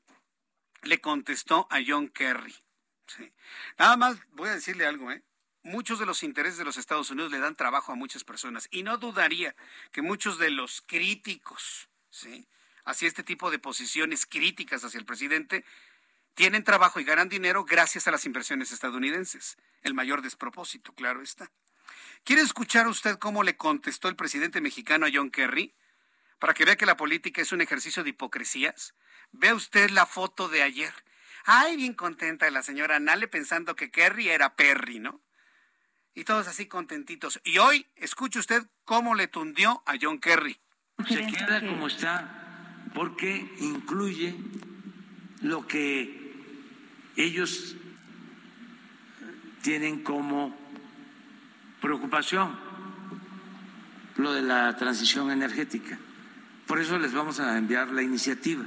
le 0.83 1.01
contestó 1.01 1.67
a 1.69 1.79
John 1.85 2.09
Kerry. 2.09 2.55
Nada 3.77 3.97
más 3.97 4.17
voy 4.31 4.49
a 4.49 4.55
decirle 4.55 4.85
algo, 4.85 5.11
¿eh? 5.11 5.23
Muchos 5.67 5.99
de 5.99 6.05
los 6.05 6.23
intereses 6.23 6.57
de 6.57 6.63
los 6.63 6.77
Estados 6.77 7.11
Unidos 7.11 7.29
le 7.29 7.39
dan 7.39 7.53
trabajo 7.53 7.91
a 7.91 7.95
muchas 7.95 8.23
personas 8.23 8.69
y 8.71 8.83
no 8.83 8.97
dudaría 8.97 9.53
que 9.91 10.01
muchos 10.01 10.39
de 10.39 10.49
los 10.49 10.81
críticos, 10.81 11.89
¿sí? 12.09 12.47
Hacia 12.85 13.09
este 13.09 13.21
tipo 13.21 13.51
de 13.51 13.59
posiciones 13.59 14.25
críticas 14.25 14.85
hacia 14.85 14.97
el 14.97 15.05
presidente, 15.05 15.65
tienen 16.35 16.63
trabajo 16.63 17.01
y 17.01 17.03
ganan 17.03 17.27
dinero 17.27 17.65
gracias 17.65 18.07
a 18.07 18.11
las 18.11 18.25
inversiones 18.25 18.71
estadounidenses. 18.71 19.57
El 19.81 19.93
mayor 19.93 20.21
despropósito, 20.21 20.93
claro 20.93 21.21
está. 21.21 21.51
¿Quiere 22.23 22.43
escuchar 22.43 22.87
usted 22.87 23.17
cómo 23.17 23.43
le 23.43 23.57
contestó 23.57 24.07
el 24.07 24.15
presidente 24.15 24.61
mexicano 24.61 25.05
a 25.05 25.09
John 25.13 25.31
Kerry? 25.31 25.75
Para 26.39 26.53
que 26.53 26.63
vea 26.63 26.77
que 26.77 26.85
la 26.85 26.95
política 26.95 27.41
es 27.41 27.51
un 27.51 27.59
ejercicio 27.59 28.05
de 28.05 28.11
hipocresías. 28.11 28.93
Vea 29.33 29.53
usted 29.53 29.89
la 29.89 30.05
foto 30.05 30.47
de 30.47 30.63
ayer. 30.63 30.93
Ay, 31.43 31.75
bien 31.75 31.93
contenta 31.93 32.49
la 32.51 32.63
señora 32.63 33.01
Nale 33.01 33.27
pensando 33.27 33.75
que 33.75 33.91
Kerry 33.91 34.29
era 34.29 34.55
Perry, 34.55 34.99
¿no? 34.99 35.26
Y 36.17 36.23
todos 36.23 36.47
así 36.47 36.65
contentitos. 36.65 37.39
Y 37.43 37.59
hoy, 37.59 37.85
escuche 37.95 38.39
usted 38.39 38.63
cómo 38.85 39.13
le 39.13 39.27
tundió 39.27 39.83
a 39.85 39.97
John 40.01 40.17
Kerry. 40.17 40.57
Se 41.07 41.27
queda 41.27 41.61
como 41.61 41.85
está 41.85 42.89
porque 42.95 43.47
incluye 43.59 44.33
lo 45.43 45.67
que 45.67 46.33
ellos 47.17 47.75
tienen 49.61 50.01
como 50.01 50.57
preocupación, 51.81 52.57
lo 54.15 54.33
de 54.33 54.41
la 54.41 54.75
transición 54.75 55.29
energética. 55.29 55.99
Por 56.65 56.81
eso 56.81 56.97
les 56.97 57.13
vamos 57.13 57.39
a 57.39 57.59
enviar 57.59 57.89
la 57.91 58.01
iniciativa 58.01 58.65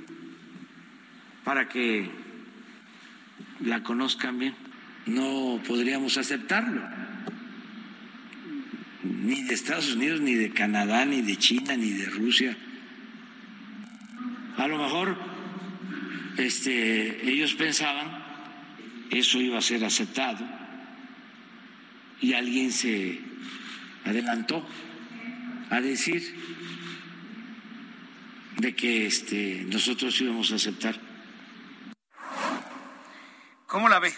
para 1.43 1.69
que 1.69 2.09
la 3.59 3.83
conozcan 3.83 4.39
bien. 4.39 4.55
No 5.07 5.61
podríamos 5.67 6.17
aceptarlo, 6.17 7.10
ni 9.03 9.43
de 9.43 9.55
Estados 9.55 9.95
Unidos, 9.95 10.21
ni 10.21 10.35
de 10.35 10.51
Canadá, 10.51 11.05
ni 11.05 11.23
de 11.23 11.37
China, 11.37 11.77
ni 11.77 11.91
de 11.91 12.07
Rusia. 12.07 12.57
A 14.57 14.67
lo 14.67 14.79
mejor 14.79 15.17
este, 16.37 17.31
ellos 17.31 17.55
pensaban 17.55 18.21
eso 19.11 19.41
iba 19.41 19.59
a 19.59 19.63
ser 19.63 19.85
aceptado 19.85 20.47
y 22.21 22.35
alguien 22.35 22.71
se 22.71 23.21
adelantó 24.05 24.67
a 25.71 25.81
decir 25.81 26.23
de 28.59 28.75
que 28.75 29.07
este, 29.07 29.65
nosotros 29.67 30.21
íbamos 30.21 30.53
a 30.53 30.57
aceptar 30.57 31.11
¿Cómo 33.71 33.89
la 33.89 34.01
ve? 34.01 34.13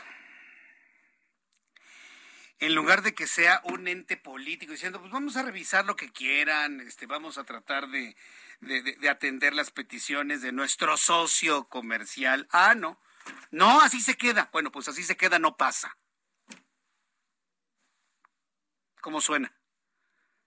En 2.63 2.77
lugar 2.77 3.03
de 3.03 3.13
que 3.13 3.27
sea 3.27 3.61
un 3.65 3.89
ente 3.89 4.17
político 4.17 4.71
diciendo, 4.71 5.01
pues 5.01 5.11
vamos 5.11 5.37
a 5.37 5.43
revisar 5.43 5.85
lo 5.85 5.97
que 5.97 6.13
quieran, 6.13 6.81
este, 6.81 7.07
vamos 7.07 7.37
a 7.37 7.43
tratar 7.43 7.89
de, 7.89 8.15
de 8.61 9.09
atender 9.09 9.53
las 9.53 9.73
peticiones 9.73 10.43
de 10.43 10.53
nuestro 10.53 10.97
socio 10.97 11.65
comercial. 11.65 12.47
Ah, 12.53 12.77
no. 12.77 13.01
No, 13.51 13.81
así 13.81 14.01
se 14.01 14.17
queda. 14.17 14.49
Bueno, 14.53 14.71
pues 14.71 14.87
así 14.87 15.03
se 15.03 15.17
queda, 15.17 15.41
no 15.41 15.57
pasa. 15.57 15.99
¿Cómo 19.01 19.21
suena? 19.21 19.53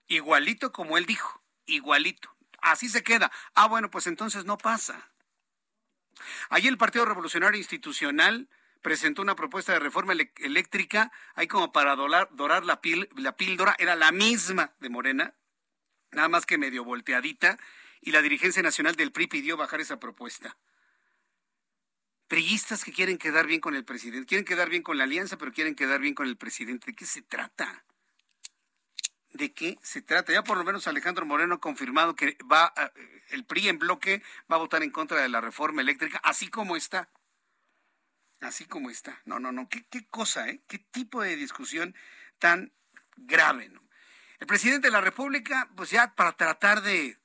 Igualito 0.08 0.72
como 0.72 0.96
él 0.96 1.04
dijo, 1.04 1.44
igualito. 1.66 2.34
Así 2.62 2.88
se 2.88 3.02
queda. 3.02 3.30
Ah, 3.54 3.68
bueno, 3.68 3.90
pues 3.90 4.06
entonces 4.06 4.46
no 4.46 4.56
pasa. 4.56 5.10
Allí 6.48 6.66
el 6.66 6.78
Partido 6.78 7.04
Revolucionario 7.04 7.58
Institucional 7.58 8.48
presentó 8.86 9.20
una 9.20 9.34
propuesta 9.34 9.72
de 9.72 9.80
reforma 9.80 10.12
eléctrica, 10.36 11.10
ahí 11.34 11.48
como 11.48 11.72
para 11.72 11.96
dorar, 11.96 12.30
la, 12.64 12.80
la 13.16 13.36
píldora, 13.36 13.74
era 13.80 13.96
la 13.96 14.12
misma 14.12 14.76
de 14.78 14.88
Morena, 14.88 15.34
nada 16.12 16.28
más 16.28 16.46
que 16.46 16.56
medio 16.56 16.84
volteadita, 16.84 17.58
y 18.00 18.12
la 18.12 18.22
dirigencia 18.22 18.62
nacional 18.62 18.94
del 18.94 19.10
PRI 19.10 19.26
pidió 19.26 19.56
bajar 19.56 19.80
esa 19.80 19.98
propuesta. 19.98 20.56
Priistas 22.28 22.84
que 22.84 22.92
quieren 22.92 23.18
quedar 23.18 23.48
bien 23.48 23.60
con 23.60 23.74
el 23.74 23.84
presidente, 23.84 24.24
quieren 24.24 24.44
quedar 24.44 24.70
bien 24.70 24.84
con 24.84 24.98
la 24.98 25.02
alianza, 25.02 25.36
pero 25.36 25.52
quieren 25.52 25.74
quedar 25.74 25.98
bien 25.98 26.14
con 26.14 26.28
el 26.28 26.36
presidente. 26.36 26.86
¿De 26.86 26.94
qué 26.94 27.06
se 27.06 27.22
trata? 27.22 27.84
¿De 29.32 29.52
qué 29.52 29.80
se 29.82 30.00
trata? 30.00 30.32
Ya 30.32 30.44
por 30.44 30.58
lo 30.58 30.62
menos 30.62 30.86
Alejandro 30.86 31.26
Moreno 31.26 31.56
ha 31.56 31.60
confirmado 31.60 32.14
que 32.14 32.38
va, 32.48 32.72
el 33.30 33.44
PRI 33.46 33.68
en 33.68 33.80
bloque 33.80 34.22
va 34.48 34.54
a 34.54 34.60
votar 34.60 34.84
en 34.84 34.92
contra 34.92 35.20
de 35.20 35.28
la 35.28 35.40
reforma 35.40 35.82
eléctrica, 35.82 36.20
así 36.22 36.46
como 36.46 36.76
está 36.76 37.10
así 38.40 38.66
como 38.66 38.90
está. 38.90 39.20
No, 39.24 39.38
no, 39.38 39.52
no, 39.52 39.68
qué, 39.68 40.06
cosa, 40.08 40.48
¿eh? 40.48 40.60
Qué 40.68 40.78
tipo 40.78 41.22
de 41.22 41.36
discusión 41.36 41.94
tan 42.38 42.72
grave, 43.16 43.68
¿no? 43.68 43.82
El 44.38 44.46
presidente 44.46 44.88
de 44.88 44.92
la 44.92 45.00
República, 45.00 45.70
pues 45.76 45.90
ya 45.90 46.14
para 46.14 46.32
tratar 46.32 46.82
de, 46.82 47.18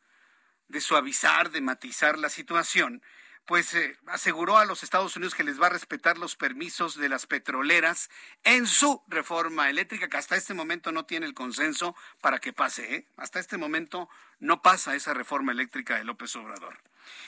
de 0.70 0.82
suavizar, 0.82 1.52
de 1.52 1.60
matizar 1.60 2.18
la 2.18 2.30
situación, 2.30 3.02
pues 3.46 3.74
eh, 3.74 3.98
aseguró 4.08 4.58
a 4.58 4.66
los 4.66 4.84
Estados 4.84 5.16
Unidos 5.18 5.36
que 5.36 5.44
les 5.44 5.62
va 5.62 5.68
a 5.68 5.72
respetar 5.72 6.18
los 6.18 6.38
permisos 6.38 6.96
de 6.96 7.10
las 7.10 7.26
petroleras 7.26 8.10
en 8.44 8.66
su 8.66 9.04
reforma 9.08 9.70
eléctrica, 9.70 10.08
que 10.08 10.18
hasta 10.18 10.38
este 10.38 10.54
momento 10.54 10.92
no 10.92 11.06
tiene 11.06 11.26
el 11.26 11.34
consenso 11.34 11.96
para 12.22 12.40
que 12.40 12.54
pase. 12.54 12.96
¿eh? 12.96 13.08
Hasta 13.18 13.40
este 13.40 13.58
momento 13.58 14.10
no 14.40 14.62
pasa 14.62 14.96
esa 14.96 15.14
reforma 15.14 15.52
eléctrica 15.52 15.98
de 15.98 16.06
López 16.06 16.34
Obrador. 16.38 16.80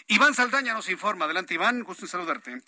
Iván 0.08 0.34
Saldaña 0.34 0.74
nos 0.74 0.90
informa. 0.90 1.26
Adelante, 1.26 1.56
Iván, 1.56 1.84
gusto 1.84 2.06
en 2.06 2.10
saludarte. 2.10 2.62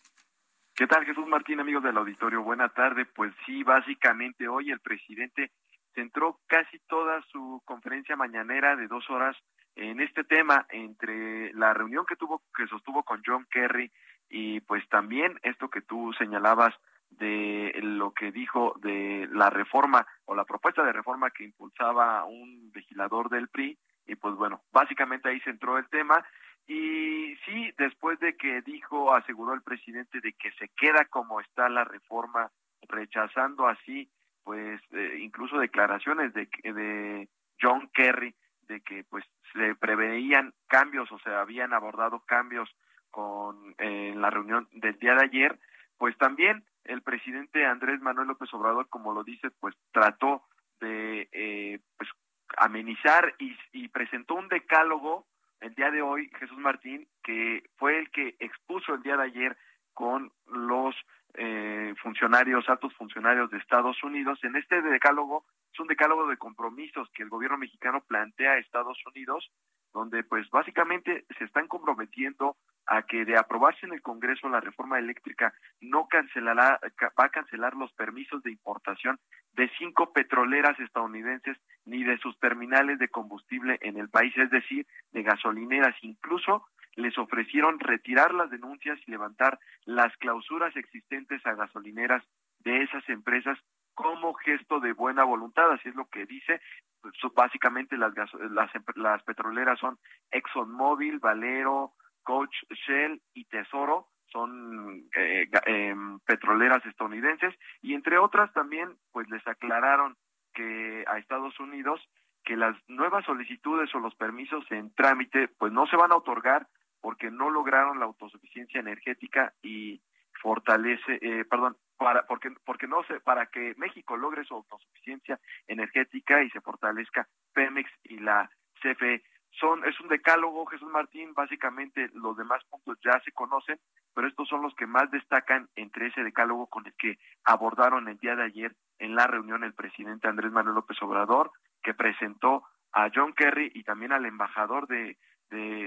¿Qué 0.78 0.88
tal, 0.88 1.06
Jesús 1.06 1.26
Martín, 1.26 1.62
amigos 1.62 1.84
del 1.84 1.96
auditorio? 1.96 2.44
Buena 2.44 2.68
tarde. 2.68 3.06
Pues 3.06 3.34
sí, 3.46 3.64
básicamente 3.64 4.50
hoy 4.50 4.72
el 4.72 4.82
presidente 4.82 5.52
centró 5.94 6.42
casi 6.48 6.80
toda 6.80 7.22
su 7.32 7.62
conferencia 7.64 8.18
mañanera 8.18 8.76
de 8.76 8.88
dos 8.88 9.10
horas 9.10 9.38
en 9.78 10.02
este 10.02 10.26
tema, 10.26 10.66
entre 10.72 11.54
la 11.54 11.74
reunión 11.74 12.06
que 12.06 12.18
tuvo, 12.18 12.42
que 12.54 12.68
sostuvo 12.68 13.04
con 13.04 13.22
John 13.26 13.48
Kerry 13.50 13.90
y 14.30 14.60
pues 14.60 14.86
también 14.90 15.40
esto 15.44 15.70
que 15.70 15.82
tú 15.82 16.12
señalabas 16.18 16.76
de 17.10 17.72
lo 17.82 18.12
que 18.12 18.34
dijo 18.34 18.76
de 18.82 19.30
la 19.32 19.50
reforma 19.50 20.06
o 20.26 20.36
la 20.36 20.44
propuesta 20.44 20.84
de 20.84 20.92
reforma 20.92 21.32
que 21.32 21.46
impulsaba 21.46 22.26
un 22.26 22.70
legislador 22.76 23.30
del 23.30 23.48
PRI 23.48 23.78
y 24.08 24.16
pues 24.16 24.36
bueno, 24.36 24.62
básicamente 24.74 25.30
ahí 25.30 25.40
centró 25.40 25.78
el 25.78 25.88
tema 25.88 26.22
y 26.68 27.36
sí, 27.46 27.72
después 27.78 28.20
de 28.20 28.36
que 28.36 28.62
dijo, 28.62 29.14
aseguró 29.14 29.54
el 29.54 29.62
presidente 29.62 30.20
de 30.20 30.34
que 30.34 30.52
se 30.54 30.70
queda 30.70 31.06
como 31.06 31.40
está 31.40 31.70
la 31.70 31.84
reforma, 31.84 32.52
rechazando 32.88 33.68
así, 33.68 34.10
pues, 34.44 34.82
eh, 34.92 35.18
incluso 35.20 35.58
declaraciones 35.58 36.34
de, 36.34 36.48
de 36.64 37.30
John 37.62 37.90
Kerry, 37.94 38.36
de 38.68 38.82
que 38.82 39.04
pues 39.04 39.24
se 39.54 39.76
preveían 39.76 40.54
cambios 40.68 41.12
o 41.12 41.20
se 41.20 41.30
habían 41.30 41.74
abordado 41.74 42.22
cambios 42.22 42.70
con 43.12 43.76
en 43.78 44.20
la 44.22 44.32
reunión 44.32 44.68
del 44.72 44.98
día 44.98 45.14
de 45.14 45.26
ayer, 45.26 45.60
pues 45.98 46.18
también 46.18 46.64
el 46.84 47.02
presidente 47.04 47.66
Andrés 47.66 48.02
Manuel 48.02 48.28
López 48.28 48.52
Obrador, 48.54 48.90
como 48.90 49.14
lo 49.14 49.24
dice, 49.24 49.50
pues 49.60 49.76
trató 49.92 50.44
de 50.80 51.30
eh, 51.32 51.80
pues 51.98 52.10
amenizar 52.58 53.36
y 53.40 53.88
presentó 53.90 54.36
un 54.36 54.48
decálogo 54.48 55.26
el 55.66 55.74
día 55.74 55.90
de 55.90 56.04
hoy 56.04 56.30
Jesús 56.40 56.60
Martín, 56.60 57.08
que 57.24 57.64
fue 57.78 57.98
el 57.98 58.12
que 58.12 58.36
expuso 58.40 58.94
el 58.94 59.02
día 59.02 59.18
de 59.18 59.24
ayer 59.24 59.58
con 59.94 60.32
los 60.46 60.96
eh, 61.34 61.96
funcionarios, 62.04 62.70
altos 62.70 62.94
funcionarios 62.94 63.50
de 63.50 63.58
Estados 63.58 64.02
Unidos. 64.04 64.38
En 64.44 64.56
este 64.56 64.80
decálogo 64.84 65.44
es 65.74 65.80
un 65.80 65.88
decálogo 65.88 66.28
de 66.28 66.38
compromisos 66.38 67.10
que 67.16 67.24
el 67.24 67.30
gobierno 67.30 67.58
mexicano 67.58 68.02
plantea 68.08 68.52
a 68.52 68.58
Estados 68.60 69.00
Unidos, 69.08 69.50
donde 69.92 70.24
pues 70.24 70.48
básicamente 70.52 71.26
se 71.36 71.46
están 71.46 71.68
comprometiendo 71.68 72.58
a 72.86 73.02
que 73.02 73.26
de 73.26 73.36
aprobarse 73.36 73.88
en 73.88 73.94
el 73.94 74.04
Congreso 74.04 74.48
la 74.48 74.60
reforma 74.60 75.00
eléctrica 75.00 75.52
no 75.82 76.08
cancelará, 76.08 76.80
va 77.20 77.26
a 77.26 77.30
cancelar 77.30 77.74
los 77.74 77.92
permisos 77.94 78.44
de 78.44 78.52
importación 78.52 79.20
de 79.54 79.68
cinco 79.80 80.14
petroleras 80.14 80.80
estadounidenses 80.80 81.58
ni 81.86 82.04
de 82.04 82.18
sus 82.18 82.38
terminales 82.40 83.00
de 83.00 83.10
combustible 83.10 83.78
en 83.82 83.98
el 83.98 84.10
país, 84.10 84.36
es 84.38 84.50
decir, 84.50 84.86
de 85.12 85.24
gasolineras. 85.24 85.96
Incluso 86.02 86.66
les 86.96 87.18
ofrecieron 87.18 87.80
retirar 87.80 88.34
las 88.34 88.50
denuncias 88.50 89.00
y 89.06 89.12
levantar 89.12 89.60
las 89.86 90.16
clausuras 90.18 90.76
existentes 90.76 91.46
a 91.46 91.54
gasolineras 91.54 92.24
de 92.60 92.84
esas 92.84 93.08
empresas 93.10 93.58
como 93.94 94.34
gesto 94.34 94.80
de 94.80 94.94
buena 94.94 95.24
voluntad, 95.24 95.72
así 95.72 95.90
es 95.90 95.96
lo 95.96 96.06
que 96.06 96.26
dice. 96.26 96.62
Pues, 97.02 97.14
básicamente 97.34 97.98
las, 97.98 98.14
las, 98.52 98.72
las 98.96 99.24
petroleras 99.24 99.80
son 99.80 99.98
ExxonMobil, 100.32 101.20
Valero, 101.20 101.94
Coach 102.24 102.56
Shell 102.70 103.22
y 103.34 103.46
Tesoro, 103.46 104.08
son 104.32 105.08
eh, 105.16 105.48
em, 105.66 106.20
petroleras 106.22 106.86
estadounidenses 106.86 107.54
y 107.82 107.94
entre 107.94 108.18
otras 108.18 108.52
también 108.54 108.90
pues 109.12 109.30
les 109.30 109.46
aclararon 109.48 110.18
que 110.56 111.04
a 111.08 111.20
Estados 111.20 111.60
Unidos 111.60 112.02
que 112.44 112.56
las 112.56 112.76
nuevas 112.88 113.26
solicitudes 113.26 113.94
o 113.94 114.00
los 114.00 114.16
permisos 114.16 114.64
en 114.72 114.94
trámite 114.94 115.48
pues 115.48 115.74
no 115.74 115.88
se 115.88 115.98
van 115.98 116.12
a 116.12 116.16
otorgar 116.18 116.68
porque 117.02 117.30
no 117.30 117.50
lograron 117.50 118.00
la 118.00 118.06
autosuficiencia 118.06 118.80
energética 118.80 119.54
y 119.62 120.02
fortalece 120.42 121.20
eh, 121.22 121.46
perdón 121.46 121.76
para 121.98 122.26
porque 122.28 122.52
porque 122.66 122.88
no 122.88 123.04
se 123.04 123.20
para 123.20 123.48
que 123.48 123.74
México 123.78 124.16
logre 124.16 124.46
su 124.46 124.54
autosuficiencia 124.54 125.40
energética 125.68 126.44
y 126.44 126.50
se 126.52 126.62
fortalezca 126.62 127.28
Pemex 127.54 127.90
y 128.04 128.20
la 128.20 128.50
CFE 128.82 129.24
son 129.60 129.84
es 129.86 130.00
un 130.00 130.08
decálogo 130.08 130.66
Jesús 130.68 130.90
Martín 130.90 131.34
básicamente 131.34 132.10
los 132.14 132.38
demás 132.38 132.64
puntos 132.70 132.98
ya 133.04 133.20
se 133.22 133.32
conocen 133.32 133.80
pero 134.16 134.28
estos 134.28 134.48
son 134.48 134.62
los 134.62 134.74
que 134.76 134.88
más 134.88 135.12
destacan 135.12 135.70
entre 135.76 136.08
ese 136.08 136.24
decálogo 136.24 136.68
con 136.68 136.88
el 136.88 136.94
que 136.94 137.20
abordaron 137.44 138.08
el 138.08 138.18
día 138.18 138.36
de 138.36 138.44
ayer 138.44 138.76
en 138.98 139.14
la 139.14 139.28
reunión 139.28 139.64
el 139.64 139.74
presidente 139.74 140.28
Andrés 140.28 140.52
Manuel 140.52 140.76
López 140.76 140.98
Obrador 141.02 141.52
que 141.84 141.94
presentó 141.94 142.64
a 142.94 143.10
John 143.14 143.34
Kerry 143.34 143.72
y 143.76 143.84
también 143.84 144.14
al 144.14 144.26
embajador 144.26 144.88
de, 144.88 145.18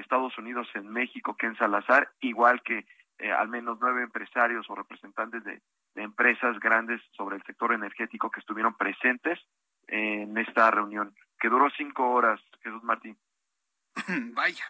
Estados 0.01 0.39
Unidos 0.39 0.67
en 0.75 0.89
México 0.89 1.37
Ken 1.37 1.57
Salazar 1.57 2.09
igual 2.21 2.63
que 2.63 2.87
eh, 3.19 3.33
al 3.33 3.49
menos 3.49 3.77
nueve 3.81 4.03
empresarios 4.03 4.65
o 4.71 4.75
representantes 4.75 5.45
de, 5.45 5.61
de 5.95 6.03
empresas 6.03 6.59
grandes 6.61 7.03
sobre 7.17 7.37
el 7.37 7.43
sector 7.43 7.75
energético 7.75 8.31
que 8.31 8.41
estuvieron 8.41 8.77
presentes 8.77 9.39
en 9.89 10.39
esta 10.39 10.71
reunión 10.71 11.15
que 11.39 11.49
duró 11.49 11.69
cinco 11.77 12.11
horas 12.13 12.41
Jesús 12.63 12.83
Martín 12.83 13.19
Vaya. 14.35 14.65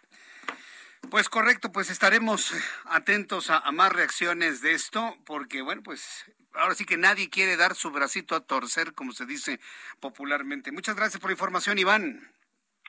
Pues 1.09 1.29
correcto, 1.29 1.71
pues 1.71 1.89
estaremos 1.89 2.53
atentos 2.85 3.49
a, 3.49 3.71
más 3.71 3.91
reacciones 3.91 4.61
de 4.61 4.73
esto, 4.73 5.17
porque 5.25 5.61
bueno, 5.61 5.81
pues 5.81 6.25
ahora 6.53 6.75
sí 6.75 6.85
que 6.85 6.97
nadie 6.97 7.29
quiere 7.29 7.57
dar 7.57 7.73
su 7.73 7.89
bracito 7.89 8.35
a 8.35 8.41
torcer, 8.41 8.93
como 8.93 9.11
se 9.13 9.25
dice 9.25 9.59
popularmente. 9.99 10.71
Muchas 10.71 10.95
gracias 10.95 11.19
por 11.19 11.29
la 11.29 11.33
información, 11.33 11.79
Iván. 11.79 12.31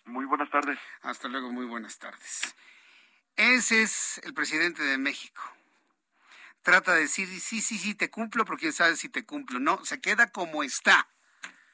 Muy 0.04 0.26
buenas 0.26 0.50
tardes. 0.50 0.78
Hasta 1.02 1.28
luego, 1.28 1.50
muy 1.50 1.64
buenas 1.64 1.98
tardes. 1.98 2.54
Ese 3.36 3.82
es 3.82 4.20
el 4.24 4.34
presidente 4.34 4.82
de 4.82 4.98
México. 4.98 5.42
Trata 6.62 6.94
de 6.94 7.02
decir, 7.02 7.26
sí, 7.40 7.62
sí, 7.62 7.78
sí, 7.78 7.94
te 7.94 8.10
cumplo, 8.10 8.44
porque 8.44 8.62
quién 8.62 8.72
sabe 8.74 8.96
si 8.96 9.08
te 9.08 9.24
cumplo. 9.24 9.60
No, 9.60 9.82
se 9.84 10.00
queda 10.00 10.30
como 10.30 10.62
está. 10.62 11.08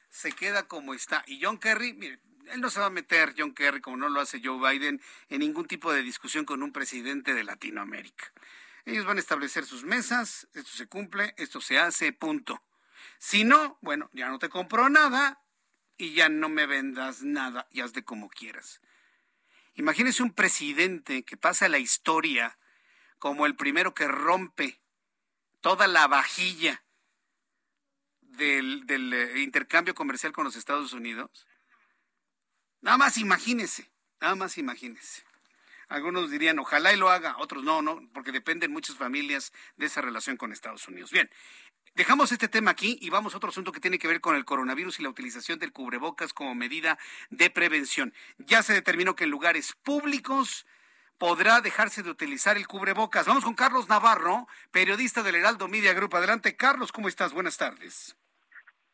Se 0.09 0.31
queda 0.31 0.63
como 0.63 0.93
está. 0.93 1.23
Y 1.27 1.43
John 1.43 1.57
Kerry, 1.57 1.93
mire, 1.93 2.19
él 2.51 2.61
no 2.61 2.69
se 2.69 2.79
va 2.79 2.87
a 2.87 2.91
meter, 2.91 3.33
John 3.37 3.53
Kerry, 3.53 3.81
como 3.81 3.97
no 3.97 4.09
lo 4.09 4.19
hace 4.19 4.41
Joe 4.43 4.59
Biden, 4.59 5.01
en 5.29 5.39
ningún 5.39 5.67
tipo 5.67 5.91
de 5.91 6.01
discusión 6.01 6.45
con 6.45 6.63
un 6.63 6.71
presidente 6.71 7.33
de 7.33 7.43
Latinoamérica. 7.43 8.31
Ellos 8.85 9.05
van 9.05 9.17
a 9.17 9.19
establecer 9.19 9.65
sus 9.65 9.83
mesas, 9.83 10.47
esto 10.53 10.71
se 10.71 10.87
cumple, 10.87 11.33
esto 11.37 11.59
se 11.59 11.77
hace, 11.77 12.13
punto. 12.13 12.63
Si 13.17 13.43
no, 13.43 13.77
bueno, 13.81 14.09
ya 14.13 14.29
no 14.29 14.39
te 14.39 14.49
compro 14.49 14.89
nada 14.89 15.41
y 15.97 16.13
ya 16.13 16.29
no 16.29 16.49
me 16.49 16.65
vendas 16.65 17.23
nada 17.23 17.67
y 17.71 17.81
haz 17.81 17.93
de 17.93 18.03
como 18.03 18.29
quieras. 18.29 18.81
Imagínese 19.73 20.23
un 20.23 20.33
presidente 20.33 21.23
que 21.23 21.37
pasa 21.37 21.67
la 21.69 21.79
historia 21.79 22.57
como 23.19 23.45
el 23.45 23.55
primero 23.55 23.93
que 23.93 24.07
rompe 24.07 24.81
toda 25.61 25.87
la 25.87 26.07
vajilla 26.07 26.83
del, 28.21 28.85
del 28.85 29.13
eh, 29.13 29.41
intercambio 29.41 29.95
comercial 29.95 30.31
con 30.31 30.45
los 30.45 30.55
Estados 30.55 30.93
Unidos 30.93 31.47
Nada 32.81 32.97
más 32.97 33.17
imagínese, 33.17 33.89
nada 34.21 34.35
más 34.35 34.57
imagínese. 34.57 35.23
Algunos 35.89 36.29
dirían, 36.29 36.59
ojalá 36.59 36.93
y 36.93 36.97
lo 36.97 37.09
haga, 37.09 37.37
otros 37.37 37.63
no, 37.63 37.81
no, 37.81 38.01
porque 38.13 38.31
dependen 38.31 38.71
muchas 38.71 38.97
familias 38.97 39.53
de 39.77 39.85
esa 39.85 40.01
relación 40.01 40.35
con 40.35 40.51
Estados 40.51 40.87
Unidos. 40.87 41.11
Bien, 41.11 41.29
dejamos 41.95 42.31
este 42.31 42.49
tema 42.49 42.71
aquí 42.71 42.97
y 43.01 43.09
vamos 43.09 43.33
a 43.33 43.37
otro 43.37 43.49
asunto 43.49 43.71
que 43.71 43.79
tiene 43.79 43.97
que 43.97 44.07
ver 44.07 44.19
con 44.19 44.35
el 44.35 44.43
coronavirus 44.43 44.99
y 44.99 45.03
la 45.03 45.09
utilización 45.09 45.59
del 45.59 45.71
cubrebocas 45.71 46.33
como 46.33 46.55
medida 46.55 46.99
de 47.29 47.49
prevención. 47.49 48.13
Ya 48.37 48.63
se 48.63 48.73
determinó 48.73 49.15
que 49.15 49.23
en 49.23 49.29
lugares 49.29 49.73
públicos 49.81 50.65
podrá 51.17 51.61
dejarse 51.61 52.03
de 52.03 52.09
utilizar 52.09 52.57
el 52.57 52.67
cubrebocas. 52.67 53.25
Vamos 53.25 53.45
con 53.45 53.55
Carlos 53.55 53.87
Navarro, 53.87 54.47
periodista 54.71 55.23
del 55.23 55.35
Heraldo 55.35 55.69
Media 55.69 55.93
Group. 55.93 56.15
Adelante, 56.15 56.55
Carlos, 56.57 56.91
¿cómo 56.91 57.07
estás? 57.07 57.31
Buenas 57.31 57.57
tardes. 57.57 58.17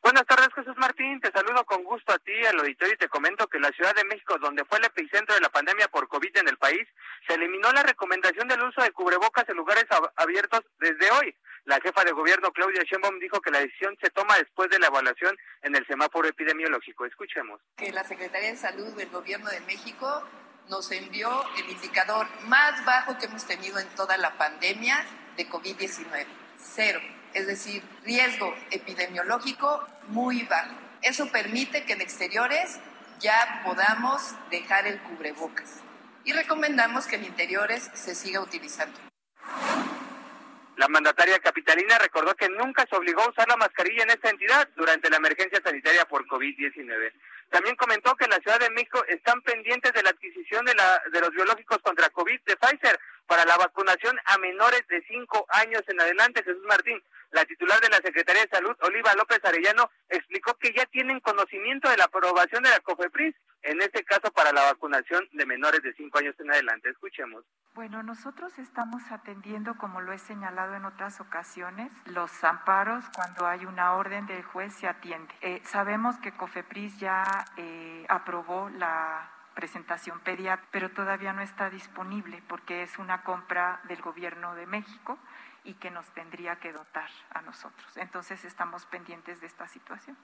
Buenas 0.03 0.25
tardes, 0.25 0.49
Jesús 0.53 0.75
Martín. 0.75 1.21
Te 1.21 1.31
saludo 1.31 1.63
con 1.63 1.81
gusto 1.85 2.11
a 2.11 2.19
ti, 2.19 2.33
al 2.45 2.59
auditorio, 2.59 2.93
y 2.93 2.97
te 2.97 3.07
comento 3.07 3.47
que 3.47 3.57
la 3.57 3.69
Ciudad 3.69 3.95
de 3.95 4.03
México, 4.03 4.37
donde 4.37 4.65
fue 4.65 4.77
el 4.77 4.83
epicentro 4.83 5.33
de 5.33 5.39
la 5.39 5.47
pandemia 5.47 5.87
por 5.87 6.09
COVID 6.09 6.35
en 6.39 6.49
el 6.49 6.57
país, 6.57 6.85
se 7.25 7.35
eliminó 7.35 7.71
la 7.71 7.83
recomendación 7.83 8.49
del 8.49 8.61
uso 8.63 8.81
de 8.81 8.91
cubrebocas 8.91 9.47
en 9.47 9.55
lugares 9.55 9.85
abiertos 10.17 10.59
desde 10.81 11.09
hoy. 11.11 11.33
La 11.63 11.79
jefa 11.79 12.03
de 12.03 12.11
gobierno, 12.11 12.51
Claudia 12.51 12.83
Sheinbaum, 12.83 13.17
dijo 13.17 13.39
que 13.39 13.49
la 13.49 13.59
decisión 13.59 13.97
se 14.01 14.09
toma 14.09 14.35
después 14.35 14.69
de 14.69 14.79
la 14.79 14.87
evaluación 14.87 15.37
en 15.61 15.73
el 15.73 15.87
semáforo 15.87 16.27
epidemiológico. 16.27 17.05
Escuchemos. 17.05 17.61
Que 17.77 17.93
la 17.93 18.03
Secretaría 18.03 18.49
de 18.49 18.57
Salud 18.57 18.93
del 18.97 19.09
Gobierno 19.09 19.49
de 19.51 19.61
México 19.61 20.27
nos 20.67 20.91
envió 20.91 21.45
el 21.57 21.69
indicador 21.69 22.27
más 22.41 22.83
bajo 22.83 23.17
que 23.17 23.27
hemos 23.27 23.47
tenido 23.47 23.79
en 23.79 23.87
toda 23.95 24.17
la 24.17 24.37
pandemia 24.37 25.05
de 25.37 25.47
COVID-19. 25.49 26.25
Cero 26.57 26.99
es 27.33 27.47
decir, 27.47 27.83
riesgo 28.03 28.55
epidemiológico 28.71 29.85
muy 30.07 30.43
bajo. 30.43 30.75
Eso 31.01 31.31
permite 31.31 31.83
que 31.85 31.93
en 31.93 32.01
exteriores 32.01 32.79
ya 33.19 33.61
podamos 33.65 34.35
dejar 34.49 34.87
el 34.87 34.99
cubrebocas 35.01 35.81
y 36.23 36.33
recomendamos 36.33 37.05
que 37.07 37.15
en 37.15 37.25
interiores 37.25 37.89
se 37.93 38.15
siga 38.15 38.41
utilizando. 38.41 38.97
La 40.75 40.87
mandataria 40.87 41.37
capitalina 41.39 41.99
recordó 41.99 42.33
que 42.35 42.49
nunca 42.49 42.85
se 42.89 42.95
obligó 42.95 43.21
a 43.21 43.29
usar 43.29 43.47
la 43.47 43.57
mascarilla 43.57 44.03
en 44.03 44.09
esta 44.09 44.29
entidad 44.29 44.67
durante 44.75 45.09
la 45.09 45.17
emergencia 45.17 45.61
sanitaria 45.63 46.05
por 46.05 46.25
COVID-19. 46.25 47.13
También 47.49 47.75
comentó 47.75 48.15
que 48.15 48.25
en 48.25 48.31
la 48.31 48.39
Ciudad 48.39 48.59
de 48.59 48.71
México 48.71 49.03
están 49.07 49.39
pendientes 49.43 49.93
de 49.93 50.01
la 50.01 50.09
adquisición 50.09 50.65
de, 50.65 50.73
la, 50.73 51.01
de 51.11 51.21
los 51.21 51.29
biológicos 51.29 51.77
contra 51.83 52.09
COVID 52.09 52.41
de 52.45 52.57
Pfizer 52.57 52.99
para 53.27 53.45
la 53.45 53.57
vacunación 53.57 54.17
a 54.25 54.37
menores 54.39 54.87
de 54.87 55.03
5 55.07 55.45
años 55.49 55.83
en 55.87 56.01
adelante. 56.01 56.43
Jesús 56.43 56.63
Martín, 56.65 57.01
la 57.33 57.45
titular 57.45 57.79
de 57.81 57.89
la 57.89 57.97
Secretaría 57.97 58.43
de 58.43 58.49
Salud, 58.49 58.75
Oliva 58.81 59.13
López 59.15 59.43
Arellano, 59.43 59.89
explicó 60.07 60.53
que 60.55 60.71
ya 60.73 60.85
tienen 60.85 61.19
conocimiento 61.19 61.89
de 61.89 61.97
la 61.97 62.05
aprobación 62.05 62.63
de 62.63 62.69
la 62.69 62.79
COFEPRIS, 62.79 63.35
en 63.63 63.81
este 63.81 64.03
caso 64.03 64.31
para 64.31 64.51
la 64.51 64.63
vacunación 64.63 65.27
de 65.31 65.45
menores 65.45 65.81
de 65.81 65.93
5 65.93 66.19
años 66.19 66.35
en 66.39 66.51
adelante. 66.51 66.89
Escuchemos. 66.89 67.43
Bueno, 67.73 68.03
nosotros 68.03 68.57
estamos 68.59 69.01
atendiendo, 69.09 69.75
como 69.77 70.01
lo 70.01 70.13
he 70.13 70.19
señalado 70.19 70.75
en 70.75 70.85
otras 70.85 71.19
ocasiones, 71.21 71.91
los 72.05 72.43
amparos 72.43 73.03
cuando 73.15 73.47
hay 73.47 73.65
una 73.65 73.93
orden 73.93 74.27
del 74.27 74.43
juez 74.43 74.73
se 74.75 74.87
atiende. 74.87 75.33
Eh, 75.41 75.61
sabemos 75.65 76.17
que 76.17 76.31
COFEPRIS 76.33 76.99
ya 76.99 77.23
eh, 77.57 78.05
aprobó 78.09 78.69
la 78.69 79.32
presentación 79.53 80.19
pediátrica, 80.21 80.69
pero 80.71 80.89
todavía 80.91 81.33
no 81.33 81.41
está 81.41 81.69
disponible 81.69 82.43
porque 82.47 82.83
es 82.83 82.97
una 82.97 83.23
compra 83.23 83.81
del 83.85 84.01
gobierno 84.01 84.55
de 84.55 84.65
México 84.65 85.17
y 85.63 85.75
que 85.75 85.91
nos 85.91 86.05
tendría 86.13 86.57
que 86.57 86.73
dotar 86.73 87.09
a 87.31 87.41
nosotros. 87.41 87.97
Entonces 87.97 88.43
estamos 88.45 88.85
pendientes 88.85 89.41
de 89.41 89.47
esta 89.47 89.67
situación. 89.67 90.17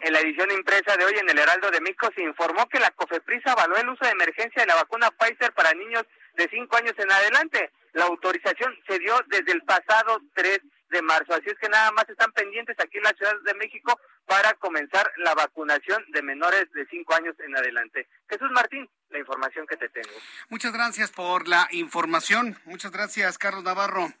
En 0.00 0.12
la 0.12 0.20
edición 0.20 0.50
impresa 0.50 0.96
de 0.98 1.04
hoy 1.06 1.14
en 1.16 1.30
el 1.30 1.38
Heraldo 1.38 1.70
de 1.70 1.80
México 1.80 2.10
se 2.14 2.22
informó 2.22 2.68
que 2.68 2.78
la 2.78 2.90
COFEPRIS 2.90 3.46
avaló 3.46 3.76
el 3.76 3.88
uso 3.88 4.04
de 4.04 4.10
emergencia 4.10 4.62
de 4.62 4.66
la 4.66 4.74
vacuna 4.74 5.10
Pfizer 5.10 5.52
para 5.54 5.72
niños 5.72 6.04
de 6.34 6.46
5 6.50 6.76
años 6.76 6.92
en 6.98 7.10
adelante. 7.10 7.72
La 7.92 8.04
autorización 8.04 8.76
se 8.86 8.98
dio 8.98 9.18
desde 9.28 9.52
el 9.52 9.62
pasado 9.62 10.20
3 10.34 10.60
de 10.90 11.02
marzo. 11.02 11.32
Así 11.32 11.48
es 11.48 11.58
que 11.58 11.70
nada 11.70 11.90
más 11.92 12.06
están 12.08 12.30
pendientes 12.32 12.76
aquí 12.80 12.98
en 12.98 13.04
la 13.04 13.14
Ciudad 13.14 13.34
de 13.44 13.54
México 13.54 13.98
para 14.26 14.54
comenzar 14.54 15.10
la 15.18 15.34
vacunación 15.34 16.04
de 16.08 16.22
menores 16.22 16.70
de 16.72 16.86
5 16.86 17.14
años 17.14 17.34
en 17.40 17.56
adelante. 17.56 18.08
Jesús 18.28 18.50
Martín, 18.52 18.88
la 19.10 19.18
información 19.18 19.66
que 19.66 19.76
te 19.76 19.88
tengo. 19.88 20.14
Muchas 20.48 20.72
gracias 20.72 21.10
por 21.10 21.46
la 21.48 21.68
información. 21.70 22.58
Muchas 22.64 22.92
gracias, 22.92 23.38
Carlos 23.38 23.64
Navarro. 23.64 24.12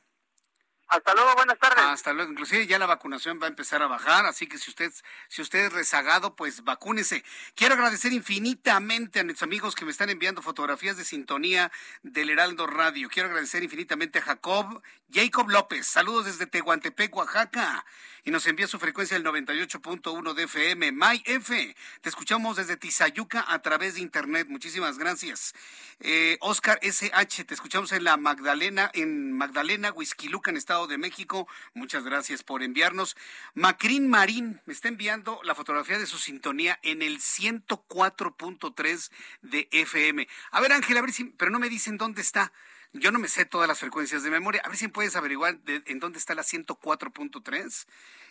Hasta 0.88 1.14
luego, 1.14 1.34
buenas 1.34 1.58
tardes. 1.58 1.82
Hasta 1.82 2.12
luego. 2.12 2.30
Inclusive 2.30 2.66
ya 2.66 2.78
la 2.78 2.86
vacunación 2.86 3.40
va 3.40 3.46
a 3.46 3.48
empezar 3.48 3.82
a 3.82 3.86
bajar, 3.86 4.26
así 4.26 4.46
que 4.46 4.58
si 4.58 4.70
usted, 4.70 4.92
si 5.28 5.42
usted 5.42 5.66
es 5.66 5.72
rezagado, 5.72 6.36
pues 6.36 6.62
vacúnese. 6.62 7.24
Quiero 7.54 7.74
agradecer 7.74 8.12
infinitamente 8.12 9.20
a 9.20 9.24
nuestros 9.24 9.44
amigos 9.44 9.74
que 9.74 9.84
me 9.84 9.90
están 9.90 10.10
enviando 10.10 10.42
fotografías 10.42 10.96
de 10.96 11.04
sintonía 11.04 11.72
del 12.02 12.30
Heraldo 12.30 12.66
Radio. 12.66 13.08
Quiero 13.08 13.28
agradecer 13.28 13.62
infinitamente 13.64 14.18
a 14.18 14.22
Jacob, 14.22 14.82
Jacob 15.10 15.48
López. 15.48 15.86
Saludos 15.86 16.26
desde 16.26 16.46
Tehuantepec, 16.46 17.16
Oaxaca. 17.16 17.84
Y 18.26 18.30
nos 18.30 18.46
envía 18.46 18.66
su 18.66 18.78
frecuencia 18.78 19.18
el 19.18 19.24
98.1 19.24 20.32
de 20.32 20.44
FM. 20.44 20.92
My 20.92 21.22
F. 21.26 21.76
Te 22.00 22.08
escuchamos 22.08 22.56
desde 22.56 22.78
Tizayuca 22.78 23.44
a 23.46 23.60
través 23.60 23.96
de 23.96 24.00
internet. 24.00 24.46
Muchísimas 24.48 24.96
gracias. 24.96 25.54
Eh, 26.00 26.38
Oscar 26.40 26.78
SH, 26.80 27.44
te 27.44 27.52
escuchamos 27.52 27.92
en 27.92 28.02
la 28.02 28.16
Magdalena, 28.16 28.90
en 28.94 29.30
Magdalena, 29.32 29.92
Huizquiluca, 29.92 30.50
en 30.50 30.56
Estado 30.56 30.86
de 30.86 30.96
México. 30.96 31.46
Muchas 31.74 32.04
gracias 32.04 32.42
por 32.42 32.62
enviarnos. 32.62 33.14
Macrin 33.52 34.08
Marín 34.08 34.58
me 34.64 34.72
está 34.72 34.88
enviando 34.88 35.40
la 35.44 35.54
fotografía 35.54 35.98
de 35.98 36.06
su 36.06 36.16
sintonía 36.16 36.78
en 36.82 37.02
el 37.02 37.18
104.3 37.18 39.10
de 39.42 39.68
FM. 39.70 40.26
A 40.50 40.62
ver, 40.62 40.72
Ángel, 40.72 40.96
a 40.96 41.02
ver 41.02 41.12
si, 41.12 41.24
pero 41.24 41.50
no 41.50 41.58
me 41.58 41.68
dicen 41.68 41.98
dónde 41.98 42.22
está. 42.22 42.54
Yo 42.96 43.10
no 43.10 43.18
me 43.18 43.26
sé 43.26 43.44
todas 43.44 43.66
las 43.66 43.80
frecuencias 43.80 44.22
de 44.22 44.30
memoria. 44.30 44.62
A 44.64 44.68
ver 44.68 44.78
si 44.78 44.86
puedes 44.86 45.16
averiguar 45.16 45.58
en 45.66 45.98
dónde 45.98 46.20
está 46.20 46.36
la 46.36 46.42
104.3. 46.42 47.86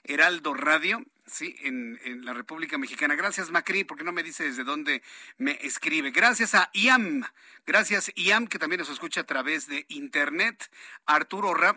Heraldo 0.05 0.53
Radio, 0.53 1.03
sí, 1.25 1.57
en, 1.63 1.99
en, 2.05 2.23
la 2.23 2.33
República 2.33 2.77
Mexicana. 2.77 3.15
Gracias, 3.15 3.51
Macri, 3.51 3.83
porque 3.83 4.05
no 4.05 4.13
me 4.13 4.23
dice 4.23 4.45
desde 4.45 4.63
dónde 4.63 5.03
me 5.37 5.59
escribe. 5.61 6.11
Gracias 6.11 6.55
a 6.55 6.69
IAM. 6.71 7.25
Gracias, 7.65 8.11
IAM, 8.15 8.47
que 8.47 8.57
también 8.57 8.79
nos 8.79 8.89
escucha 8.89 9.21
a 9.21 9.25
través 9.25 9.67
de 9.67 9.85
Internet. 9.89 10.71
Arturo 11.05 11.53
Ram. 11.53 11.75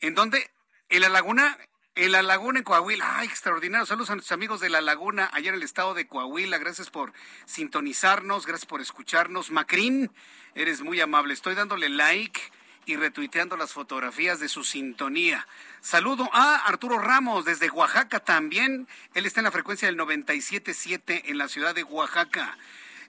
¿En 0.00 0.14
dónde? 0.14 0.50
En 0.90 1.00
la 1.00 1.08
laguna. 1.08 1.58
En 1.96 2.10
la 2.10 2.22
laguna 2.22 2.58
en 2.58 2.64
Coahuila. 2.64 3.18
¡Ay, 3.18 3.28
extraordinario! 3.28 3.86
Saludos 3.86 4.10
a 4.10 4.16
nuestros 4.16 4.32
amigos 4.32 4.58
de 4.58 4.68
la 4.68 4.80
laguna 4.80 5.30
allá 5.32 5.50
en 5.50 5.54
el 5.54 5.62
estado 5.62 5.94
de 5.94 6.08
Coahuila. 6.08 6.58
Gracias 6.58 6.90
por 6.90 7.12
sintonizarnos, 7.44 8.46
gracias 8.46 8.66
por 8.66 8.80
escucharnos. 8.80 9.52
Macrín, 9.52 10.10
eres 10.56 10.80
muy 10.80 11.00
amable. 11.00 11.34
Estoy 11.34 11.54
dándole 11.54 11.88
like 11.88 12.40
y 12.84 12.96
retuiteando 12.96 13.56
las 13.56 13.72
fotografías 13.72 14.40
de 14.40 14.48
su 14.48 14.64
sintonía. 14.64 15.46
Saludo 15.80 16.28
a 16.32 16.66
Arturo 16.66 16.98
Ramos 16.98 17.44
desde 17.44 17.70
Oaxaca 17.70 18.18
también. 18.18 18.88
Él 19.14 19.24
está 19.24 19.38
en 19.38 19.44
la 19.44 19.52
frecuencia 19.52 19.86
del 19.86 19.96
97.7 19.96 21.22
en 21.26 21.38
la 21.38 21.46
ciudad 21.46 21.76
de 21.76 21.84
Oaxaca. 21.84 22.58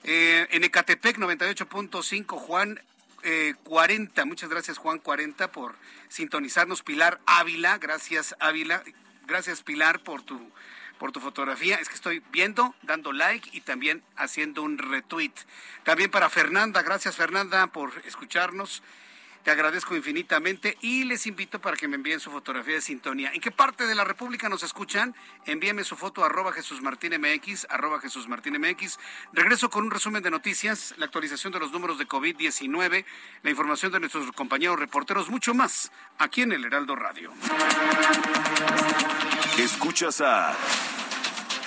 Eh, 0.04 0.46
en 0.52 0.62
Ecatepec 0.62 1.18
98.5 1.18 2.38
Juan 2.38 2.80
eh, 3.26 3.54
40. 3.64 4.24
Muchas 4.24 4.48
gracias 4.48 4.78
Juan 4.78 5.00
40 5.00 5.50
por 5.50 5.74
sintonizarnos. 6.08 6.82
Pilar 6.82 7.20
Ávila, 7.26 7.76
gracias 7.78 8.36
Ávila. 8.38 8.84
Gracias 9.26 9.62
Pilar 9.62 10.00
por 10.04 10.22
tu 10.22 10.40
por 10.98 11.10
tu 11.10 11.18
fotografía. 11.18 11.74
Es 11.76 11.88
que 11.88 11.96
estoy 11.96 12.22
viendo, 12.30 12.74
dando 12.82 13.12
like 13.12 13.50
y 13.52 13.62
también 13.62 14.02
haciendo 14.16 14.62
un 14.62 14.78
retweet. 14.78 15.32
También 15.82 16.10
para 16.10 16.30
Fernanda, 16.30 16.82
gracias 16.82 17.16
Fernanda 17.16 17.66
por 17.66 17.90
escucharnos. 18.06 18.82
Te 19.46 19.52
agradezco 19.52 19.94
infinitamente 19.94 20.76
y 20.80 21.04
les 21.04 21.24
invito 21.28 21.60
para 21.60 21.76
que 21.76 21.86
me 21.86 21.94
envíen 21.94 22.18
su 22.18 22.32
fotografía 22.32 22.74
de 22.74 22.80
sintonía. 22.80 23.30
¿En 23.32 23.40
qué 23.40 23.52
parte 23.52 23.86
de 23.86 23.94
la 23.94 24.02
República 24.02 24.48
nos 24.48 24.64
escuchan? 24.64 25.14
Envíenme 25.44 25.84
su 25.84 25.94
foto 25.94 26.24
arroba 26.24 26.52
Jesús 26.52 26.82
Martín 26.82 27.12
MX, 27.12 27.68
arroba 27.70 28.00
Jesús 28.00 28.26
Martín 28.26 28.60
MX. 28.60 28.98
Regreso 29.32 29.70
con 29.70 29.84
un 29.84 29.92
resumen 29.92 30.24
de 30.24 30.32
noticias, 30.32 30.94
la 30.96 31.04
actualización 31.04 31.52
de 31.52 31.60
los 31.60 31.70
números 31.70 31.96
de 31.96 32.08
COVID-19, 32.08 33.04
la 33.44 33.50
información 33.50 33.92
de 33.92 34.00
nuestros 34.00 34.32
compañeros 34.32 34.80
reporteros, 34.80 35.30
mucho 35.30 35.54
más 35.54 35.92
aquí 36.18 36.42
en 36.42 36.50
el 36.50 36.64
Heraldo 36.64 36.96
Radio. 36.96 37.32
Escuchas 39.58 40.22
a 40.22 40.56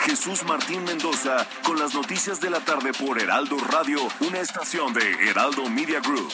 Jesús 0.01 0.43
Martín 0.43 0.83
Mendoza 0.83 1.47
con 1.63 1.79
las 1.79 1.93
noticias 1.93 2.41
de 2.41 2.49
la 2.49 2.59
tarde 2.59 2.91
por 2.91 3.21
Heraldo 3.21 3.57
Radio, 3.71 4.05
una 4.19 4.41
estación 4.41 4.91
de 4.91 5.29
Heraldo 5.29 5.69
Media 5.69 6.01
Group. 6.01 6.33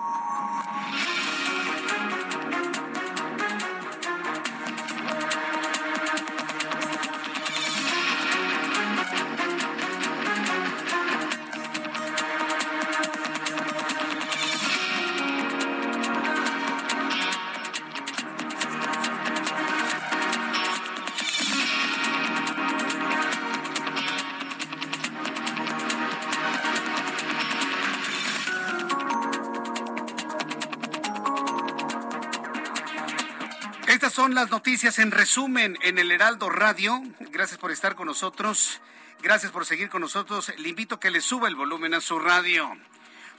Las 34.41 34.49
noticias 34.49 34.97
en 34.97 35.11
resumen 35.11 35.77
en 35.83 35.99
el 35.99 36.09
Heraldo 36.09 36.49
Radio. 36.49 36.99
Gracias 37.29 37.59
por 37.59 37.69
estar 37.69 37.93
con 37.93 38.07
nosotros. 38.07 38.81
Gracias 39.21 39.51
por 39.51 39.67
seguir 39.67 39.87
con 39.87 40.01
nosotros. 40.01 40.51
Le 40.57 40.67
invito 40.67 40.95
a 40.95 40.99
que 40.99 41.11
le 41.11 41.21
suba 41.21 41.47
el 41.47 41.55
volumen 41.55 41.93
a 41.93 42.01
su 42.01 42.17
radio. 42.17 42.75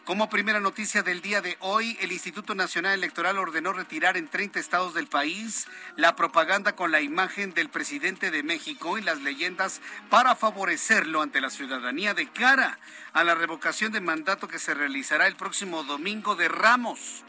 Como 0.04 0.30
primera 0.30 0.60
noticia 0.60 1.02
del 1.02 1.20
día 1.20 1.40
de 1.40 1.56
hoy, 1.58 1.98
el 2.00 2.12
Instituto 2.12 2.54
Nacional 2.54 2.94
Electoral 2.94 3.38
ordenó 3.38 3.72
retirar 3.72 4.16
en 4.16 4.28
30 4.28 4.60
estados 4.60 4.94
del 4.94 5.08
país 5.08 5.66
la 5.96 6.14
propaganda 6.14 6.76
con 6.76 6.92
la 6.92 7.00
imagen 7.00 7.52
del 7.52 7.68
presidente 7.68 8.30
de 8.30 8.44
México 8.44 8.96
y 8.96 9.02
las 9.02 9.22
leyendas 9.22 9.80
para 10.08 10.36
favorecerlo 10.36 11.20
ante 11.20 11.40
la 11.40 11.50
ciudadanía 11.50 12.14
de 12.14 12.28
cara 12.28 12.78
a 13.12 13.24
la 13.24 13.34
revocación 13.34 13.90
de 13.90 14.00
mandato 14.00 14.46
que 14.46 14.60
se 14.60 14.72
realizará 14.72 15.26
el 15.26 15.34
próximo 15.34 15.82
domingo 15.82 16.36
de 16.36 16.46
Ramos. 16.46 17.24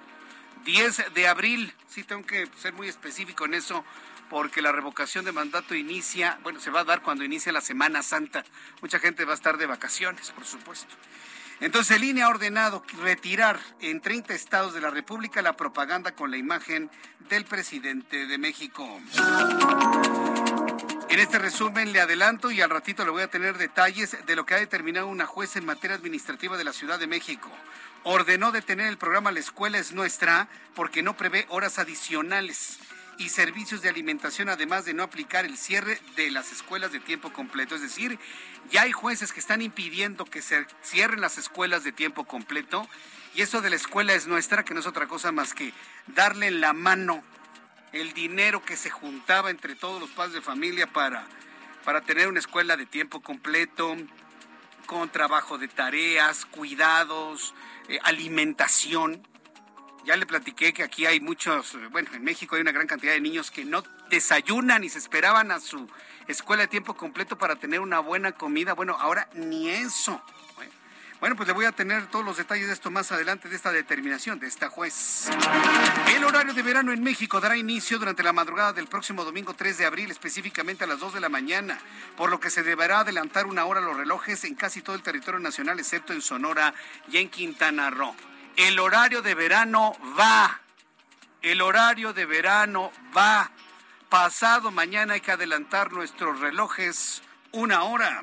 10 0.64 1.14
de 1.14 1.28
abril. 1.28 1.74
Sí, 1.88 2.04
tengo 2.04 2.26
que 2.26 2.48
ser 2.58 2.74
muy 2.74 2.88
específico 2.88 3.46
en 3.46 3.54
eso 3.54 3.84
porque 4.30 4.62
la 4.62 4.72
revocación 4.72 5.26
de 5.26 5.32
mandato 5.32 5.76
inicia, 5.76 6.40
bueno, 6.44 6.60
se 6.60 6.72
va 6.72 6.82
a 6.82 6.84
dar 6.84 7.02
cuando 7.02 7.24
inicie 7.24 7.52
la 7.52 7.62
Semana 7.62 8.02
Santa. 8.02 8.44
Mucha 8.82 9.00
gente 9.00 9.26
va 9.26 9.34
a 9.34 9.36
estar 9.36 9.58
de 9.58 9.66
vacaciones, 9.66 10.32
por 10.32 10.46
supuesto. 10.46 10.96
Entonces, 11.60 11.98
el 11.98 12.04
INE 12.04 12.24
ha 12.24 12.30
ordenado 12.30 12.84
retirar 13.02 13.60
en 13.80 14.02
30 14.02 14.34
estados 14.34 14.74
de 14.74 14.82
la 14.82 14.90
República 14.90 15.42
la 15.42 15.54
propaganda 15.56 16.14
con 16.14 16.32
la 16.32 16.38
imagen 16.38 16.90
del 17.30 17.46
presidente 17.46 18.26
de 18.26 18.38
México. 18.38 19.00
En 21.10 21.20
este 21.20 21.38
resumen 21.38 21.94
le 21.94 22.02
adelanto 22.02 22.50
y 22.50 22.60
al 22.62 22.72
ratito 22.72 23.06
le 23.06 23.12
voy 23.12 23.22
a 23.22 23.30
tener 23.30 23.60
detalles 23.60 24.18
de 24.26 24.36
lo 24.36 24.46
que 24.46 24.56
ha 24.56 24.58
determinado 24.60 25.08
una 25.08 25.28
jueza 25.28 25.60
en 25.60 25.66
materia 25.66 25.96
administrativa 25.96 26.58
de 26.58 26.64
la 26.64 26.74
Ciudad 26.74 26.98
de 26.98 27.06
México. 27.06 27.52
Ordenó 28.06 28.52
detener 28.52 28.88
el 28.88 28.98
programa 28.98 29.32
La 29.32 29.40
Escuela 29.40 29.78
es 29.78 29.94
Nuestra 29.94 30.50
porque 30.76 31.02
no 31.02 31.16
prevé 31.16 31.46
horas 31.48 31.80
adicionales 31.80 32.80
y 33.18 33.30
servicios 33.30 33.82
de 33.82 33.88
alimentación, 33.88 34.50
además 34.50 34.84
de 34.84 34.94
no 34.94 35.04
aplicar 35.04 35.46
el 35.46 35.58
cierre 35.58 36.02
de 36.18 36.30
las 36.30 36.52
escuelas 36.52 36.92
de 36.92 37.00
tiempo 37.00 37.32
completo. 37.32 37.76
Es 37.76 37.82
decir, 37.82 38.20
ya 38.70 38.82
hay 38.82 38.92
jueces 38.92 39.32
que 39.32 39.40
están 39.40 39.62
impidiendo 39.62 40.26
que 40.26 40.42
se 40.42 40.66
cierren 40.84 41.22
las 41.22 41.38
escuelas 41.38 41.86
de 41.86 41.94
tiempo 41.94 42.26
completo. 42.26 42.90
Y 43.36 43.42
eso 43.42 43.62
de 43.62 43.70
la 43.70 43.78
escuela 43.78 44.14
es 44.14 44.28
nuestra, 44.28 44.66
que 44.66 44.74
no 44.74 44.82
es 44.82 44.86
otra 44.88 45.08
cosa 45.08 45.32
más 45.32 45.54
que 45.54 45.74
darle 46.08 46.52
la 46.52 46.74
mano 46.74 47.24
el 47.94 48.12
dinero 48.12 48.66
que 48.66 48.76
se 48.76 48.90
juntaba 48.90 49.50
entre 49.50 49.76
todos 49.76 50.02
los 50.02 50.10
padres 50.10 50.34
de 50.34 50.42
familia 50.42 50.88
para, 50.88 51.26
para 51.86 52.02
tener 52.02 52.28
una 52.28 52.40
escuela 52.40 52.76
de 52.76 52.86
tiempo 52.86 53.22
completo, 53.22 53.96
con 54.86 55.10
trabajo 55.10 55.58
de 55.58 55.68
tareas, 55.68 56.46
cuidados, 56.46 57.54
eh, 57.88 58.00
alimentación. 58.04 59.28
Ya 60.06 60.18
le 60.18 60.26
platiqué 60.26 60.74
que 60.74 60.84
aquí 60.84 61.06
hay 61.06 61.20
muchos, 61.20 61.78
bueno, 61.92 62.10
en 62.14 62.24
México 62.24 62.56
hay 62.56 62.62
una 62.62 62.72
gran 62.72 62.88
cantidad 62.88 63.14
de 63.14 63.22
niños 63.22 63.52
que 63.52 63.64
no 63.64 63.84
desayunan 64.10 64.84
y 64.84 64.90
se 64.90 65.00
esperaban 65.00 65.52
a 65.52 65.60
su 65.60 65.90
escuela 66.28 66.64
de 66.64 66.68
tiempo 66.68 66.96
completo 66.96 67.38
para 67.38 67.56
tener 67.56 67.80
una 67.80 68.00
buena 68.00 68.34
comida. 68.34 68.74
Bueno, 68.74 68.98
ahora 69.00 69.30
ni 69.34 69.70
eso. 69.70 70.22
Bueno, 71.24 71.38
pues 71.38 71.48
le 71.48 71.54
voy 71.54 71.64
a 71.64 71.72
tener 71.72 72.08
todos 72.08 72.26
los 72.26 72.36
detalles 72.36 72.68
de 72.68 72.74
esto 72.74 72.92
más 72.92 73.14
adelante, 73.14 73.48
de 73.48 73.56
esta 73.56 73.72
determinación 73.72 74.40
de 74.40 74.48
esta 74.48 74.70
juez. 74.70 75.30
El 76.14 76.26
horario 76.26 76.54
de 76.54 76.62
verano 76.62 76.92
en 76.92 77.02
México 77.02 77.40
dará 77.40 77.56
inicio 77.56 77.98
durante 77.98 78.24
la 78.24 78.34
madrugada 78.34 78.74
del 78.74 78.88
próximo 78.88 79.24
domingo 79.24 79.54
3 79.54 79.78
de 79.78 79.86
abril, 79.86 80.12
específicamente 80.12 80.84
a 80.84 80.88
las 80.88 81.00
2 81.00 81.14
de 81.14 81.22
la 81.22 81.30
mañana, 81.30 81.80
por 82.18 82.30
lo 82.30 82.42
que 82.42 82.50
se 82.50 82.62
deberá 82.62 83.00
adelantar 83.00 83.46
una 83.46 83.64
hora 83.64 83.80
los 83.80 83.96
relojes 83.96 84.44
en 84.44 84.56
casi 84.56 84.82
todo 84.82 84.98
el 84.98 85.02
territorio 85.02 85.40
nacional, 85.40 85.80
excepto 85.80 86.12
en 86.12 86.22
Sonora 86.22 86.74
y 87.10 87.16
en 87.16 87.30
Quintana 87.30 87.90
Roo. 87.90 88.14
El 88.58 88.78
horario 88.78 89.22
de 89.22 89.34
verano 89.34 89.94
va. 90.20 90.60
El 91.42 91.62
horario 91.62 92.12
de 92.12 92.26
verano 92.26 92.92
va. 93.16 93.50
Pasado 94.10 94.72
mañana 94.72 95.14
hay 95.14 95.22
que 95.22 95.32
adelantar 95.32 95.94
nuestros 95.94 96.42
relojes 96.42 97.24
una 97.54 97.84
hora. 97.84 98.22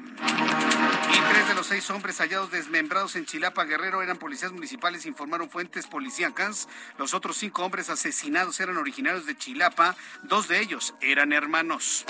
Tres 1.13 1.49
de 1.49 1.55
los 1.55 1.67
seis 1.67 1.91
hombres 1.91 2.19
hallados 2.19 2.51
desmembrados 2.51 3.17
en 3.17 3.27
Chilapa 3.27 3.65
Guerrero 3.65 4.03
eran 4.03 4.17
policías 4.17 4.53
municipales, 4.53 5.07
informaron 5.07 5.51
fuentes 5.51 5.87
policíacas. 5.87 6.69
Los 6.99 7.15
otros 7.15 7.37
cinco 7.37 7.65
hombres 7.65 7.91
asesinados 7.91 8.61
eran 8.61 8.77
originarios 8.77 9.27
de 9.27 9.37
Chilapa, 9.37 9.97
dos 10.23 10.47
de 10.47 10.61
ellos 10.61 10.95
eran 11.01 11.33
hermanos. 11.33 12.05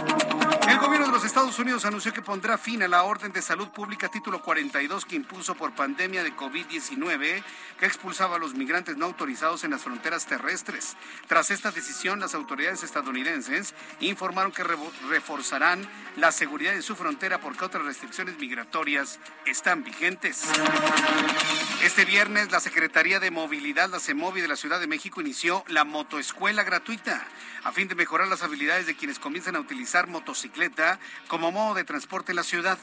El 0.68 0.78
gobierno 0.78 1.06
de 1.06 1.12
los 1.12 1.24
Estados 1.24 1.58
Unidos 1.58 1.84
anunció 1.86 2.12
que 2.12 2.20
pondrá 2.20 2.58
fin 2.58 2.82
a 2.82 2.88
la 2.88 3.02
orden 3.04 3.32
de 3.32 3.40
salud 3.40 3.68
pública 3.68 4.08
título 4.08 4.42
42 4.42 5.06
que 5.06 5.16
impuso 5.16 5.54
por 5.54 5.74
pandemia 5.74 6.22
de 6.22 6.36
COVID-19 6.36 7.42
que 7.78 7.86
expulsaba 7.86 8.36
a 8.36 8.38
los 8.38 8.54
migrantes 8.54 8.96
no 8.96 9.06
autorizados 9.06 9.64
en 9.64 9.70
las 9.70 9.82
fronteras 9.82 10.26
terrestres. 10.26 10.96
Tras 11.26 11.50
esta 11.50 11.70
decisión, 11.70 12.20
las 12.20 12.34
autoridades 12.34 12.82
estadounidenses 12.82 13.74
informaron 14.00 14.52
que 14.52 14.64
reforzarán 14.64 15.88
la 16.16 16.32
seguridad 16.32 16.74
en 16.74 16.82
su 16.82 16.96
frontera 16.96 17.40
porque 17.40 17.64
otras 17.64 17.84
restricciones 17.84 18.38
migratorias 18.38 18.89
están 19.46 19.84
vigentes. 19.84 20.48
Este 21.84 22.04
viernes, 22.04 22.50
la 22.50 22.58
Secretaría 22.60 23.20
de 23.20 23.30
Movilidad, 23.30 23.88
la 23.88 24.00
CEMOVI 24.00 24.40
de 24.40 24.48
la 24.48 24.56
Ciudad 24.56 24.80
de 24.80 24.88
México, 24.88 25.20
inició 25.20 25.64
la 25.68 25.84
motoescuela 25.84 26.64
gratuita 26.64 27.24
a 27.62 27.72
fin 27.72 27.86
de 27.86 27.94
mejorar 27.94 28.26
las 28.28 28.42
habilidades 28.42 28.86
de 28.86 28.96
quienes 28.96 29.18
comienzan 29.18 29.54
a 29.54 29.60
utilizar 29.60 30.08
motocicleta 30.08 30.98
como 31.28 31.52
modo 31.52 31.74
de 31.74 31.84
transporte 31.84 32.32
en 32.32 32.36
la 32.36 32.42
ciudad. 32.42 32.78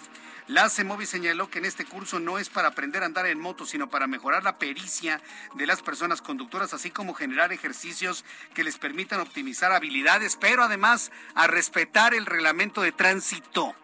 La 0.47 0.69
CEMOVI 0.69 1.05
señaló 1.05 1.49
que 1.49 1.59
en 1.59 1.65
este 1.65 1.83
curso 1.83 2.21
no 2.21 2.39
es 2.39 2.47
para 2.47 2.69
aprender 2.69 3.03
a 3.03 3.07
andar 3.07 3.25
en 3.25 3.39
moto, 3.39 3.65
sino 3.65 3.89
para 3.89 4.07
mejorar 4.07 4.43
la 4.43 4.57
pericia 4.57 5.21
de 5.55 5.67
las 5.67 5.81
personas 5.81 6.21
conductoras, 6.21 6.73
así 6.73 6.89
como 6.89 7.13
generar 7.13 7.51
ejercicios 7.51 8.23
que 8.53 8.63
les 8.63 8.77
permitan 8.77 9.19
optimizar 9.19 9.73
habilidades, 9.73 10.37
pero 10.37 10.63
además 10.63 11.11
a 11.35 11.47
respetar 11.47 12.13
el 12.13 12.25
reglamento 12.25 12.81
de 12.81 12.93
tránsito 12.93 13.75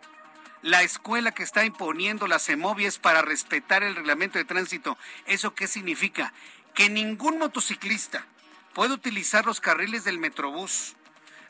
la 0.64 0.82
escuela 0.82 1.34
que 1.34 1.44
está 1.44 1.66
imponiendo 1.66 2.26
las 2.26 2.48
es 2.48 2.98
para 2.98 3.22
respetar 3.22 3.84
el 3.84 3.96
reglamento 3.96 4.38
de 4.38 4.46
tránsito. 4.46 4.98
¿Eso 5.26 5.54
qué 5.54 5.68
significa? 5.68 6.34
Que 6.74 6.90
ningún 6.90 7.38
motociclista 7.38 8.26
puede 8.74 8.94
utilizar 8.94 9.46
los 9.46 9.60
carriles 9.60 10.06
del 10.06 10.20
Metrobús. 10.20 10.96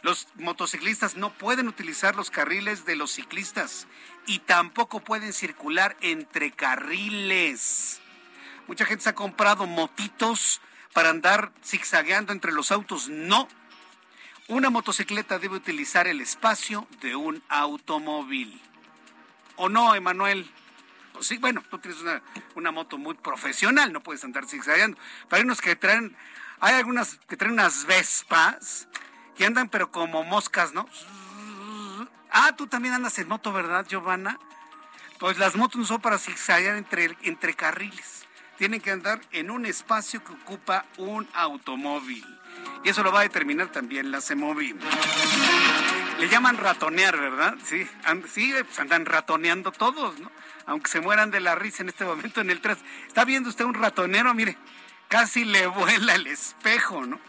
Los 0.02 0.28
motociclistas 0.36 1.16
no 1.16 1.32
pueden 1.32 1.68
utilizar 1.68 2.16
los 2.16 2.32
carriles 2.32 2.86
de 2.86 2.96
los 2.96 3.12
ciclistas 3.12 3.88
y 4.26 4.40
tampoco 4.40 5.00
pueden 5.00 5.32
circular 5.32 5.96
entre 6.02 6.52
carriles. 6.52 8.02
Mucha 8.68 8.86
gente 8.86 9.04
se 9.04 9.10
ha 9.10 9.16
comprado 9.16 9.68
motitos 9.68 10.60
para 10.92 11.12
andar 11.12 11.52
zigzagueando 11.64 12.34
entre 12.34 12.52
los 12.52 12.72
autos. 12.72 13.10
No. 13.10 13.48
Una 14.48 14.72
motocicleta 14.72 15.38
debe 15.38 15.58
utilizar 15.58 16.08
el 16.08 16.20
espacio 16.20 16.88
de 17.00 17.16
un 17.16 17.44
automóvil. 17.48 18.60
¿O 19.56 19.70
no, 19.70 19.96
Emanuel? 19.96 20.50
Pues 21.14 21.28
sí, 21.28 21.38
bueno, 21.38 21.64
tú 21.70 21.78
tienes 21.78 22.00
una, 22.56 22.72
moto 22.72 22.98
muy 22.98 23.14
profesional, 23.14 23.94
no 23.94 24.02
puedes 24.02 24.24
andar 24.24 24.46
zigzagueando. 24.46 24.98
Pero 25.30 25.38
hay 25.38 25.44
unos 25.44 25.62
que 25.62 25.76
traen, 25.76 26.16
hay 26.60 26.74
algunas 26.76 27.20
que 27.28 27.38
traen 27.38 27.54
unas 27.54 27.86
Vespas 27.86 28.88
que 29.36 29.46
andan 29.46 29.70
pero 29.70 29.92
como 29.92 30.24
moscas, 30.24 30.74
¿no? 30.74 30.88
Ah, 32.32 32.56
tú 32.58 32.68
también 32.68 32.96
andas 32.96 33.18
en 33.20 33.28
moto, 33.28 33.54
¿verdad, 33.54 33.86
Giovanna? 33.88 34.40
Pues 35.20 35.38
las 35.38 35.56
motos 35.56 35.78
no 35.80 35.86
son 35.86 36.02
para 36.02 36.18
zigzaguear 36.18 36.76
entre, 36.78 37.16
entre 37.22 37.54
carriles. 37.54 38.26
Tienen 38.58 38.82
que 38.82 38.92
andar 38.92 39.22
en 39.32 39.52
un 39.52 39.66
espacio 39.66 40.24
que 40.24 40.34
ocupa 40.34 40.86
un 40.98 41.28
automóvil. 41.34 42.26
Y 42.84 42.90
eso 42.90 43.04
lo 43.04 43.12
va 43.12 43.20
a 43.20 43.24
determinar 43.24 43.72
también 43.72 44.12
la 44.12 44.20
CEMOVI. 44.20 44.76
Le 46.20 46.30
llaman 46.30 46.58
ratonear, 46.58 47.20
¿verdad? 47.20 47.56
Sí, 47.64 47.88
sí, 48.32 48.54
pues 48.64 48.80
andan 48.80 49.06
ratoneando 49.06 49.72
todos, 49.72 50.20
¿no? 50.20 50.32
Aunque 50.66 50.90
se 50.90 51.02
mueran 51.02 51.32
de 51.32 51.40
la 51.40 51.56
risa 51.56 51.84
en 51.84 51.90
este 51.90 52.06
momento 52.06 52.42
en 52.42 52.50
el 52.50 52.62
tras. 52.62 52.78
¿Está 53.08 53.26
viendo 53.26 53.50
usted 53.50 53.66
un 53.66 53.74
ratonero? 53.74 54.34
Mire, 54.34 54.58
casi 55.10 55.44
le 55.44 55.68
vuela 55.68 56.16
el 56.16 56.28
espejo, 56.28 57.06
¿no? 57.06 57.20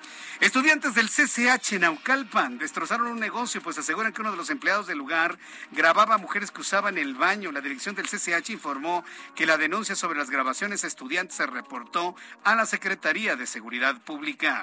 Estudiantes 0.40 0.94
del 0.94 1.08
CCH 1.08 1.78
Naucalpan 1.78 2.58
destrozaron 2.58 3.06
un 3.06 3.20
negocio, 3.20 3.62
pues 3.62 3.78
aseguran 3.78 4.12
que 4.12 4.20
uno 4.20 4.32
de 4.32 4.36
los 4.36 4.50
empleados 4.50 4.86
del 4.86 4.98
lugar 4.98 5.38
grababa 5.70 6.16
a 6.16 6.18
mujeres 6.18 6.50
que 6.50 6.60
usaban 6.60 6.98
el 6.98 7.14
baño. 7.14 7.52
La 7.52 7.60
dirección 7.60 7.94
del 7.94 8.08
CCH 8.08 8.50
informó 8.50 9.04
que 9.34 9.46
la 9.46 9.56
denuncia 9.56 9.94
sobre 9.94 10.18
las 10.18 10.30
grabaciones 10.30 10.84
a 10.84 10.88
estudiantes 10.88 11.36
se 11.36 11.46
reportó 11.46 12.14
a 12.42 12.54
la 12.56 12.66
Secretaría 12.66 13.36
de 13.36 13.46
Seguridad 13.46 13.96
Pública. 14.02 14.62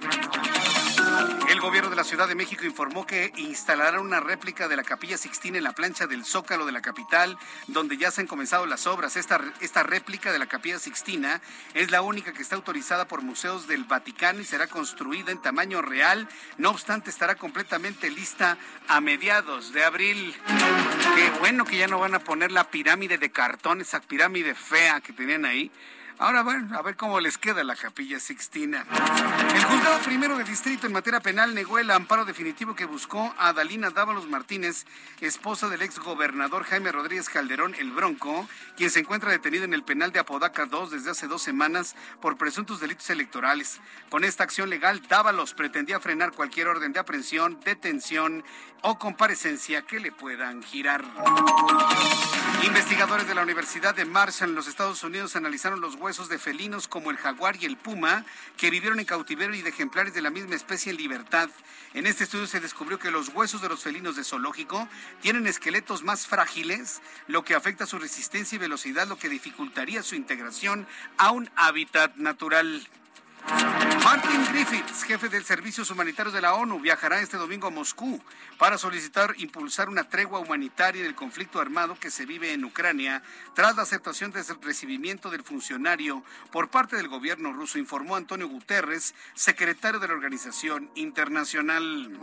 El 1.50 1.60
gobierno 1.60 1.90
de 1.90 1.96
la 1.96 2.04
Ciudad 2.04 2.28
de 2.28 2.36
México 2.36 2.66
informó 2.66 3.06
que 3.06 3.32
instalará 3.38 4.00
una 4.00 4.20
réplica 4.20 4.68
de 4.68 4.76
la 4.76 4.84
Capilla 4.84 5.18
Sixtina 5.18 5.58
en 5.58 5.64
la 5.64 5.74
plancha 5.74 6.08
del 6.08 6.26
Zócalo 6.26 6.66
de 6.66 6.72
la 6.72 6.82
capital, 6.82 7.38
donde 7.68 7.98
ya 7.98 8.12
se 8.12 8.22
han 8.22 8.28
comenzado 8.28 8.66
las 8.66 8.88
obras. 8.88 9.16
Esta, 9.16 9.40
esta 9.60 9.84
réplica 9.84 10.32
de 10.32 10.40
la 10.40 10.48
Capilla 10.48 10.80
Sixtina 10.80 11.42
es 11.74 11.92
la 11.92 12.02
única 12.02 12.34
que 12.34 12.42
está 12.42 12.56
autorizada 12.56 13.08
por 13.08 13.22
museos 13.22 13.68
del 13.68 13.84
Vaticano 13.84 14.42
y 14.42 14.46
será 14.46 14.68
construida 14.68 15.32
en 15.32 15.42
tamaño 15.42 15.62
año 15.62 15.82
real. 15.82 16.28
No 16.58 16.72
obstante, 16.72 17.10
estará 17.10 17.36
completamente 17.36 18.10
lista 18.10 18.58
a 18.88 19.00
mediados 19.00 19.72
de 19.72 19.84
abril. 19.84 20.36
Qué 21.16 21.30
bueno 21.40 21.66
que 21.66 21.78
ya 21.78 21.88
no 21.88 22.00
van 22.00 22.16
a 22.16 22.20
poner 22.20 22.52
la 22.52 22.70
pirámide 22.70 23.18
de 23.18 23.32
cartón, 23.32 23.80
esa 23.80 24.02
pirámide 24.02 24.56
fea 24.56 25.00
que 25.02 25.14
tenían 25.14 25.46
ahí. 25.46 25.72
Ahora, 26.18 26.44
bueno, 26.44 26.78
a 26.78 26.82
ver 26.82 26.96
cómo 26.96 27.20
les 27.20 27.38
queda 27.38 27.64
la 27.64 27.76
capilla 27.76 28.20
Sixtina. 28.20 28.86
El 29.56 29.64
juzgado 29.64 30.00
primero 30.00 30.38
de 30.38 30.44
distrito 30.44 30.86
en 30.86 30.94
materia 30.94 31.20
penal 31.20 31.56
negó 31.56 31.80
el 31.80 31.90
amparo 31.90 32.26
definitivo 32.26 32.76
que 32.76 32.86
buscó 32.86 33.34
a 33.38 33.54
Dalina 33.54 33.90
Dávalos 33.90 34.28
Martínez, 34.28 34.86
esposa 35.20 35.68
del 35.68 35.82
ex 35.82 35.98
gobernador 36.00 36.64
Jaime 36.64 36.92
Rodríguez 36.92 37.28
Calderón, 37.28 37.74
el 37.76 37.92
Bronco, 37.92 38.48
quien 38.78 38.92
se 38.92 39.00
encuentra 39.00 39.32
detenido 39.32 39.64
en 39.64 39.74
el 39.74 39.84
penal 39.84 40.12
de 40.12 40.20
Apodaca 40.20 40.68
2 40.68 40.92
desde 40.92 41.12
hace 41.12 41.28
dos 41.28 41.42
semanas 41.42 41.96
por 42.22 42.38
presuntos 42.38 42.80
delitos 42.80 43.10
electorales. 43.10 43.82
Con 44.10 44.24
esta 44.24 44.44
acción 44.44 44.70
legal, 44.70 45.02
Dávalos 45.10 45.54
pretendía 45.54 46.00
frenar 46.00 46.34
cualquier 46.34 46.68
orden 46.68 46.94
de 46.94 47.00
aprehensión, 47.00 47.60
detención 47.66 48.44
o 48.84 48.98
comparecencia 48.98 49.84
que 49.84 50.00
le 50.00 50.12
puedan 50.12 50.64
girar. 50.64 51.04
Investigadores 52.64 53.28
de 53.28 53.36
la 53.36 53.42
Universidad 53.42 53.96
de 53.96 54.06
Marshall 54.06 54.50
en 54.50 54.56
los 54.56 54.68
Estados 54.68 55.04
Unidos 55.04 55.36
analizaron 55.36 55.82
los 55.82 55.96
huesos 55.96 56.11
de 56.12 56.38
felinos 56.38 56.90
como 56.90 57.10
el 57.10 57.16
jaguar 57.16 57.56
y 57.56 57.66
el 57.66 57.78
puma 57.78 58.26
que 58.58 58.70
vivieron 58.70 59.00
en 59.00 59.06
cautiverio 59.06 59.56
y 59.56 59.62
de 59.62 59.70
ejemplares 59.70 60.14
de 60.14 60.22
la 60.22 60.30
misma 60.30 60.56
especie 60.56 60.92
en 60.92 60.98
libertad. 60.98 61.50
En 61.94 62.06
este 62.06 62.26
estudio 62.26 62.48
se 62.48 62.60
descubrió 62.60 63.00
que 63.00 63.12
los 63.12 63.30
huesos 63.30 63.62
de 63.62 63.70
los 63.70 63.82
felinos 63.82 64.18
de 64.18 64.26
zoológico 64.26 64.90
tienen 65.22 65.48
esqueletos 65.48 66.04
más 66.04 66.28
frágiles, 66.28 67.02
lo 67.28 67.46
que 67.46 67.56
afecta 67.56 67.86
su 67.86 67.98
resistencia 67.98 68.58
y 68.58 68.60
velocidad, 68.60 69.08
lo 69.08 69.18
que 69.18 69.30
dificultaría 69.30 70.04
su 70.04 70.16
integración 70.16 70.86
a 71.18 71.32
un 71.32 71.50
hábitat 71.56 72.18
natural. 72.18 72.86
Martin 74.04 74.46
Griffiths, 74.52 75.04
jefe 75.04 75.30
de 75.30 75.42
Servicios 75.44 75.90
Humanitarios 75.90 76.34
de 76.34 76.42
la 76.42 76.54
ONU, 76.54 76.80
viajará 76.80 77.22
este 77.22 77.38
domingo 77.38 77.68
a 77.68 77.70
Moscú 77.70 78.22
para 78.58 78.78
solicitar 78.78 79.34
impulsar 79.38 79.90
una 79.90 80.10
tregua 80.10 80.40
humanitaria 80.40 81.02
en 81.02 81.08
el 81.08 81.16
conflicto 81.16 81.60
armado 81.60 81.98
que 82.00 82.12
se 82.12 82.26
vive 82.26 82.54
en 82.54 82.66
Ucrania 82.66 83.22
tras 83.54 83.76
la 83.76 83.84
aceptación 83.84 84.32
del 84.32 84.44
recibimiento 84.62 85.30
del 85.30 85.44
funcionario 85.44 86.24
por 86.52 86.70
parte 86.70 86.96
del 86.96 87.08
gobierno 87.08 87.54
ruso, 87.54 87.78
informó 87.78 88.16
Antonio 88.16 88.48
Guterres, 88.48 89.14
secretario 89.34 90.00
de 90.00 90.08
la 90.08 90.14
Organización 90.14 90.90
Internacional. 90.96 92.20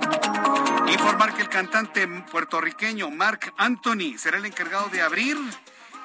Informar 0.89 1.35
que 1.35 1.43
el 1.43 1.49
cantante 1.49 2.07
puertorriqueño 2.31 3.11
Mark 3.11 3.53
Anthony 3.57 4.19
será 4.19 4.39
el 4.39 4.47
encargado 4.47 4.89
de 4.89 5.03
abrir 5.03 5.37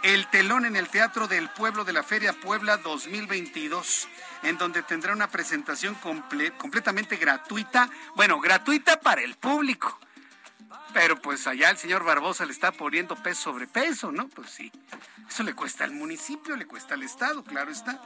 el 0.04 0.28
telón 0.28 0.66
en 0.66 0.76
el 0.76 0.90
Teatro 0.90 1.28
del 1.28 1.50
Pueblo 1.50 1.86
de 1.86 1.94
la 1.94 2.04
Feria 2.04 2.34
Puebla 2.34 2.78
2022 2.78 4.10
en 4.44 4.58
donde 4.58 4.84
tendrá 4.84 5.14
una 5.14 5.30
presentación 5.30 5.96
completamente 5.96 7.16
gratuita, 7.16 7.90
bueno, 8.16 8.40
gratuita 8.40 9.00
para 9.00 9.22
el 9.22 9.36
público. 9.36 9.98
Pero 10.94 11.20
pues 11.20 11.48
allá 11.48 11.70
el 11.70 11.78
señor 11.78 12.04
Barbosa 12.04 12.46
le 12.46 12.52
está 12.52 12.72
poniendo 12.72 13.16
peso 13.16 13.44
sobre 13.44 13.66
peso, 13.66 14.12
¿no? 14.12 14.28
Pues 14.28 14.50
sí. 14.52 14.72
Eso 15.28 15.42
le 15.42 15.56
cuesta 15.56 15.86
al 15.86 15.92
municipio, 15.92 16.56
le 16.56 16.68
cuesta 16.68 16.94
al 16.94 17.02
Estado, 17.02 17.44
claro 17.44 17.72
está. 17.72 18.00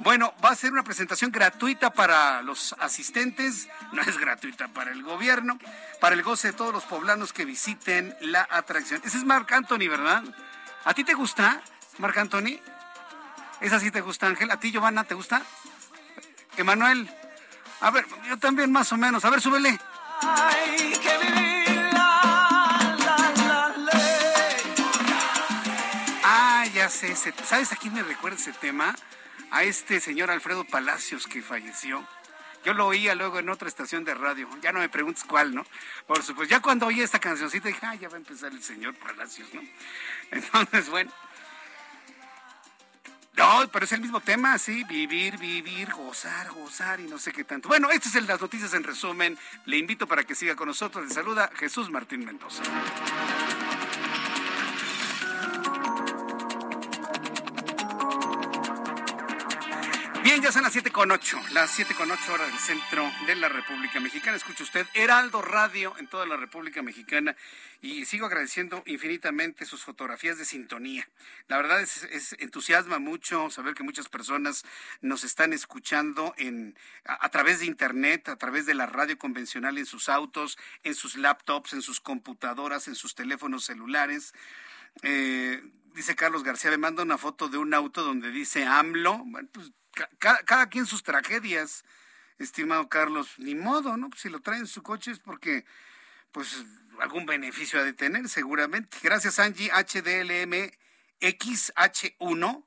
Bueno, 0.00 0.34
va 0.44 0.48
a 0.48 0.56
ser 0.56 0.72
una 0.72 0.82
presentación 0.82 1.30
gratuita 1.30 1.92
para 1.92 2.42
los 2.42 2.74
asistentes, 2.80 3.68
no 3.92 4.02
es 4.02 4.18
gratuita 4.18 4.68
para 4.68 4.90
el 4.90 5.02
gobierno, 5.02 5.58
para 6.00 6.14
el 6.14 6.22
goce 6.22 6.48
de 6.48 6.54
todos 6.54 6.72
los 6.72 6.84
poblanos 6.84 7.32
que 7.32 7.44
visiten 7.44 8.16
la 8.20 8.48
atracción. 8.50 9.00
Ese 9.04 9.18
es 9.18 9.24
Marc 9.24 9.52
Anthony, 9.52 9.88
¿verdad? 9.88 10.24
¿A 10.84 10.94
ti 10.94 11.04
te 11.04 11.14
gusta, 11.14 11.60
Marc 11.98 12.16
Anthony? 12.16 12.58
¿Esa 13.60 13.78
sí 13.78 13.90
te 13.90 14.00
gusta, 14.00 14.26
Ángel? 14.26 14.50
¿A 14.50 14.58
ti, 14.58 14.72
Giovanna, 14.72 15.04
te 15.04 15.14
gusta? 15.14 15.42
Emanuel. 16.56 17.08
A 17.80 17.90
ver, 17.90 18.04
yo 18.28 18.38
también 18.38 18.72
más 18.72 18.92
o 18.92 18.96
menos. 18.96 19.24
A 19.24 19.30
ver, 19.30 19.40
súbele. 19.40 19.78
Ah, 26.24 26.64
ya 26.74 26.88
sé. 26.88 27.14
¿Sabes 27.14 27.72
a 27.72 27.76
quién 27.76 27.94
me 27.94 28.02
recuerda 28.02 28.36
ese 28.36 28.52
tema? 28.52 28.94
A 29.52 29.62
este 29.62 30.00
señor 30.00 30.30
Alfredo 30.30 30.64
Palacios 30.64 31.26
que 31.26 31.42
falleció. 31.42 32.04
Yo 32.64 32.74
lo 32.74 32.86
oía 32.86 33.14
luego 33.14 33.38
en 33.38 33.48
otra 33.48 33.68
estación 33.68 34.04
de 34.04 34.14
radio. 34.14 34.48
Ya 34.60 34.72
no 34.72 34.78
me 34.78 34.88
preguntes 34.88 35.24
cuál, 35.24 35.54
¿no? 35.54 35.66
Por 36.06 36.22
supuesto. 36.22 36.50
Ya 36.50 36.60
cuando 36.60 36.86
oí 36.86 37.00
esta 37.00 37.18
cancioncita 37.18 37.68
dije, 37.68 37.80
ah, 37.82 37.94
ya 37.94 38.08
va 38.08 38.14
a 38.14 38.18
empezar 38.18 38.52
el 38.52 38.62
señor 38.62 38.94
Palacios, 38.94 39.52
¿no? 39.52 39.62
Entonces, 40.30 40.88
bueno. 40.88 41.12
No, 43.34 43.66
pero 43.72 43.86
es 43.86 43.92
el 43.92 44.02
mismo 44.02 44.20
tema, 44.20 44.58
sí, 44.58 44.84
vivir, 44.84 45.38
vivir, 45.38 45.90
gozar, 45.90 46.50
gozar 46.50 47.00
y 47.00 47.04
no 47.04 47.18
sé 47.18 47.32
qué 47.32 47.44
tanto. 47.44 47.66
Bueno, 47.66 47.90
estas 47.90 48.12
son 48.12 48.26
las 48.26 48.40
noticias 48.40 48.74
en 48.74 48.84
resumen. 48.84 49.38
Le 49.64 49.78
invito 49.78 50.06
para 50.06 50.24
que 50.24 50.34
siga 50.34 50.54
con 50.54 50.68
nosotros. 50.68 51.06
Le 51.06 51.14
saluda 51.14 51.50
Jesús 51.56 51.88
Martín 51.88 52.26
Mendoza. 52.26 52.62
Ya 60.40 60.50
son 60.50 60.62
las 60.62 60.72
siete 60.72 60.90
con 60.90 61.10
ocho, 61.10 61.38
las 61.52 61.70
siete 61.70 61.94
con 61.94 62.10
ocho 62.10 62.32
horas 62.32 62.48
del 62.48 62.58
centro 62.58 63.08
de 63.26 63.36
la 63.36 63.50
República 63.50 64.00
Mexicana. 64.00 64.36
Escucha 64.36 64.64
usted 64.64 64.86
Heraldo 64.94 65.42
Radio 65.42 65.94
en 65.98 66.08
toda 66.08 66.26
la 66.26 66.36
República 66.36 66.82
Mexicana 66.82 67.36
y 67.82 68.06
sigo 68.06 68.26
agradeciendo 68.26 68.82
infinitamente 68.86 69.66
sus 69.66 69.84
fotografías 69.84 70.38
de 70.38 70.46
sintonía. 70.46 71.06
La 71.48 71.58
verdad 71.58 71.82
es, 71.82 72.34
entusiasma 72.38 72.98
mucho 72.98 73.50
saber 73.50 73.74
que 73.74 73.82
muchas 73.82 74.08
personas 74.08 74.64
nos 75.02 75.22
están 75.22 75.52
escuchando 75.52 76.34
en, 76.38 76.78
a, 77.04 77.28
través 77.28 77.60
de 77.60 77.66
Internet, 77.66 78.28
a 78.30 78.36
través 78.36 78.64
de 78.64 78.74
la 78.74 78.86
radio 78.86 79.18
convencional 79.18 79.76
en 79.76 79.86
sus 79.86 80.08
autos, 80.08 80.56
en 80.82 80.94
sus 80.94 81.16
laptops, 81.16 81.74
en 81.74 81.82
sus 81.82 82.00
computadoras, 82.00 82.88
en 82.88 82.94
sus 82.94 83.14
teléfonos 83.14 83.64
celulares. 83.64 84.32
Eh, 85.02 85.62
dice 85.94 86.16
Carlos 86.16 86.42
García, 86.42 86.70
me 86.70 86.78
manda 86.78 87.02
una 87.02 87.18
foto 87.18 87.48
de 87.48 87.58
un 87.58 87.74
auto 87.74 88.02
donde 88.02 88.30
dice 88.30 88.64
AMLO. 88.64 89.22
Bueno, 89.26 89.48
pues 89.52 89.72
cada, 90.18 90.66
quien 90.68 90.86
sus 90.86 91.02
tragedias, 91.02 91.84
estimado 92.38 92.88
Carlos, 92.88 93.34
ni 93.38 93.54
modo, 93.54 93.96
¿no? 93.96 94.10
Si 94.16 94.28
lo 94.28 94.40
trae 94.40 94.58
en 94.58 94.66
su 94.66 94.82
coche 94.82 95.10
es 95.10 95.18
porque, 95.18 95.64
pues, 96.32 96.64
algún 97.00 97.26
beneficio 97.26 97.80
ha 97.80 97.84
de 97.84 97.92
tener, 97.92 98.28
seguramente. 98.28 98.96
Gracias, 99.02 99.38
Angie, 99.38 99.70
HDLM 99.70 100.70
XH1. 101.20 102.64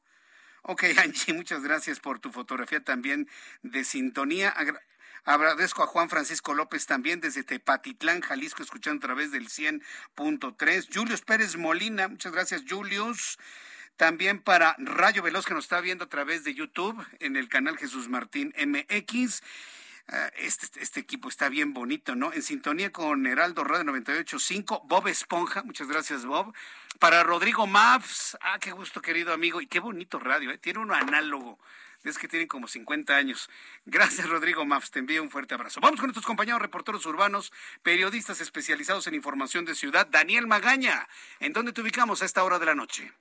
Ok, 0.63 0.83
Angie, 1.03 1.33
muchas 1.33 1.61
gracias 1.61 1.99
por 1.99 2.19
tu 2.19 2.31
fotografía 2.31 2.83
también 2.83 3.29
de 3.61 3.83
sintonía. 3.83 4.53
Agradezco 5.25 5.83
a 5.83 5.87
Juan 5.87 6.09
Francisco 6.09 6.53
López 6.53 6.85
también 6.85 7.19
desde 7.19 7.43
Tepatitlán, 7.43 8.21
Jalisco, 8.21 8.61
escuchando 8.61 9.05
a 9.05 9.07
través 9.07 9.31
del 9.31 9.49
100.3. 9.49 10.87
Julius 10.93 11.21
Pérez 11.21 11.57
Molina, 11.57 12.07
muchas 12.07 12.31
gracias, 12.31 12.63
Julius. 12.67 13.37
También 13.97 14.41
para 14.41 14.75
Rayo 14.77 15.23
Veloz, 15.23 15.45
que 15.45 15.53
nos 15.53 15.65
está 15.65 15.79
viendo 15.79 16.03
a 16.05 16.09
través 16.09 16.43
de 16.43 16.53
YouTube 16.53 17.05
en 17.19 17.37
el 17.37 17.47
canal 17.47 17.77
Jesús 17.77 18.09
Martín 18.09 18.53
MX. 18.57 19.41
Ah, 20.07 20.29
este, 20.37 20.81
este, 20.81 20.99
equipo 20.99 21.29
está 21.29 21.49
bien 21.49 21.73
bonito, 21.73 22.13
¿no? 22.13 22.31
En 22.31 22.43
sintonía 22.43 22.91
con 22.91 23.25
Heraldo 23.25 23.63
Radio 23.63 23.85
98.5, 23.91 24.83
Bob 24.85 25.07
Esponja, 25.07 25.63
muchas 25.63 25.87
gracias 25.87 26.25
Bob. 26.25 26.53
Para 26.99 27.23
Rodrigo 27.23 27.65
Mavs, 27.65 28.37
ah, 28.41 28.59
qué 28.59 28.71
gusto 28.71 29.01
querido 29.01 29.33
amigo, 29.33 29.61
y 29.61 29.67
qué 29.67 29.79
bonito 29.79 30.19
radio, 30.19 30.51
¿eh? 30.51 30.59
tiene 30.59 30.77
un 30.79 30.93
análogo, 30.93 31.57
es 32.03 32.19
que 32.19 32.27
tienen 32.27 32.47
como 32.47 32.67
50 32.67 33.15
años. 33.15 33.49
Gracias 33.85 34.29
Rodrigo 34.29 34.63
Mavs, 34.63 34.91
te 34.91 34.99
envío 34.99 35.23
un 35.23 35.31
fuerte 35.31 35.55
abrazo. 35.55 35.81
Vamos 35.81 35.99
con 35.99 36.07
nuestros 36.07 36.27
compañeros 36.27 36.61
reporteros 36.61 37.03
urbanos, 37.07 37.51
periodistas 37.81 38.41
especializados 38.41 39.07
en 39.07 39.15
información 39.15 39.65
de 39.65 39.73
ciudad, 39.73 40.05
Daniel 40.05 40.45
Magaña, 40.45 41.07
¿en 41.39 41.51
dónde 41.51 41.73
te 41.73 41.81
ubicamos 41.81 42.21
a 42.21 42.25
esta 42.25 42.43
hora 42.43 42.59
de 42.59 42.67
la 42.67 42.75
noche? 42.75 43.11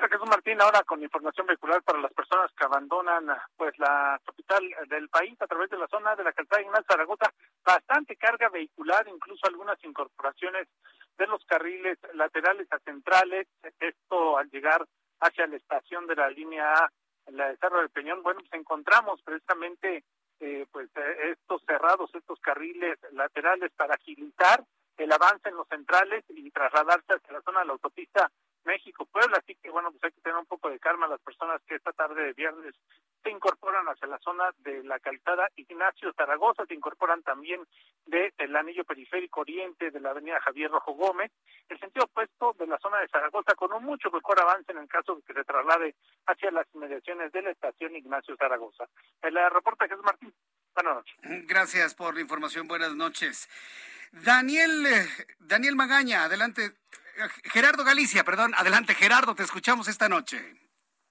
Jesús 0.00 0.28
Martín, 0.28 0.60
ahora 0.60 0.82
con 0.82 1.02
información 1.02 1.46
vehicular 1.46 1.82
para 1.82 2.00
las 2.00 2.12
personas 2.12 2.50
que 2.56 2.64
abandonan 2.64 3.26
pues 3.56 3.78
la 3.78 4.20
capital 4.24 4.62
del 4.88 5.08
país 5.08 5.40
a 5.40 5.46
través 5.46 5.70
de 5.70 5.78
la 5.78 5.86
zona 5.88 6.16
de 6.16 6.24
la 6.24 6.32
calzada 6.32 6.62
Ignacio 6.62 6.86
Zaragoza, 6.88 7.32
bastante 7.64 8.16
carga 8.16 8.48
vehicular, 8.48 9.06
incluso 9.06 9.46
algunas 9.46 9.82
incorporaciones 9.84 10.68
de 11.16 11.26
los 11.26 11.44
carriles 11.44 11.98
laterales 12.14 12.66
a 12.72 12.78
centrales, 12.80 13.46
esto 13.78 14.36
al 14.36 14.50
llegar 14.50 14.84
hacia 15.20 15.46
la 15.46 15.56
estación 15.56 16.06
de 16.06 16.16
la 16.16 16.28
línea 16.28 16.72
A, 16.72 16.90
la 17.28 17.48
de 17.48 17.56
Cerro 17.58 17.78
del 17.78 17.90
Peñón, 17.90 18.22
bueno, 18.22 18.40
pues 18.40 18.52
encontramos 18.52 19.22
precisamente 19.22 20.04
eh, 20.40 20.66
pues 20.72 20.90
estos 21.30 21.62
cerrados, 21.64 22.14
estos 22.14 22.40
carriles 22.40 22.98
laterales 23.12 23.70
para 23.76 23.94
agilizar 23.94 24.64
el 24.96 25.12
avance 25.12 25.48
en 25.48 25.56
los 25.56 25.68
centrales 25.68 26.24
y 26.28 26.50
trasladarse 26.50 27.14
hacia 27.14 27.32
la 27.32 27.42
zona 27.42 27.60
de 27.60 27.66
la 27.66 27.72
autopista 27.72 28.30
México-Puebla, 28.64 29.38
así 29.38 29.54
que 29.56 29.70
bueno, 29.70 29.90
pues 29.90 30.04
hay 30.04 30.12
que 30.12 30.20
tener 30.20 30.38
un 30.38 30.46
poco 30.46 30.70
de 30.70 30.78
calma 30.78 31.06
las 31.06 31.20
personas 31.20 31.60
que 31.66 31.76
esta 31.76 31.92
tarde 31.92 32.22
de 32.22 32.32
viernes 32.32 32.74
se 33.22 33.30
incorporan 33.30 33.86
hacia 33.86 34.08
la 34.08 34.18
zona 34.18 34.50
de 34.58 34.84
la 34.84 34.98
calzada 34.98 35.48
Ignacio 35.56 36.12
Zaragoza, 36.14 36.66
se 36.66 36.74
incorporan 36.74 37.22
también 37.22 37.60
del 38.06 38.32
el 38.38 38.56
anillo 38.56 38.84
periférico 38.84 39.40
oriente 39.40 39.90
de 39.90 40.00
la 40.00 40.10
avenida 40.10 40.40
Javier 40.40 40.70
Rojo 40.70 40.92
Gómez, 40.92 41.32
el 41.68 41.78
sentido 41.80 42.04
opuesto 42.04 42.54
de 42.58 42.66
la 42.66 42.78
zona 42.78 43.00
de 43.00 43.08
Zaragoza 43.08 43.54
con 43.54 43.72
un 43.72 43.84
mucho 43.84 44.10
mejor 44.10 44.40
avance 44.40 44.72
en 44.72 44.78
el 44.78 44.88
caso 44.88 45.16
de 45.16 45.22
que 45.22 45.32
se 45.32 45.44
traslade 45.44 45.94
hacia 46.26 46.50
las 46.50 46.66
inmediaciones 46.74 47.32
de 47.32 47.42
la 47.42 47.50
estación 47.50 47.96
Ignacio 47.96 48.36
Zaragoza. 48.36 48.84
El 49.22 49.34
reporte 49.50 49.88
Jesús 49.88 50.04
Martín. 50.04 50.34
Buenas 50.74 50.96
noches. 50.96 51.46
Gracias 51.46 51.94
por 51.94 52.14
la 52.14 52.20
información. 52.20 52.66
Buenas 52.66 52.94
noches. 52.94 53.48
Daniel, 54.12 54.86
eh, 54.86 55.08
Daniel 55.38 55.76
Magaña, 55.76 56.24
adelante. 56.24 56.72
Gerardo 57.44 57.84
Galicia, 57.84 58.24
perdón. 58.24 58.52
Adelante, 58.56 58.94
Gerardo, 58.94 59.34
te 59.34 59.42
escuchamos 59.42 59.88
esta 59.88 60.08
noche. 60.08 60.38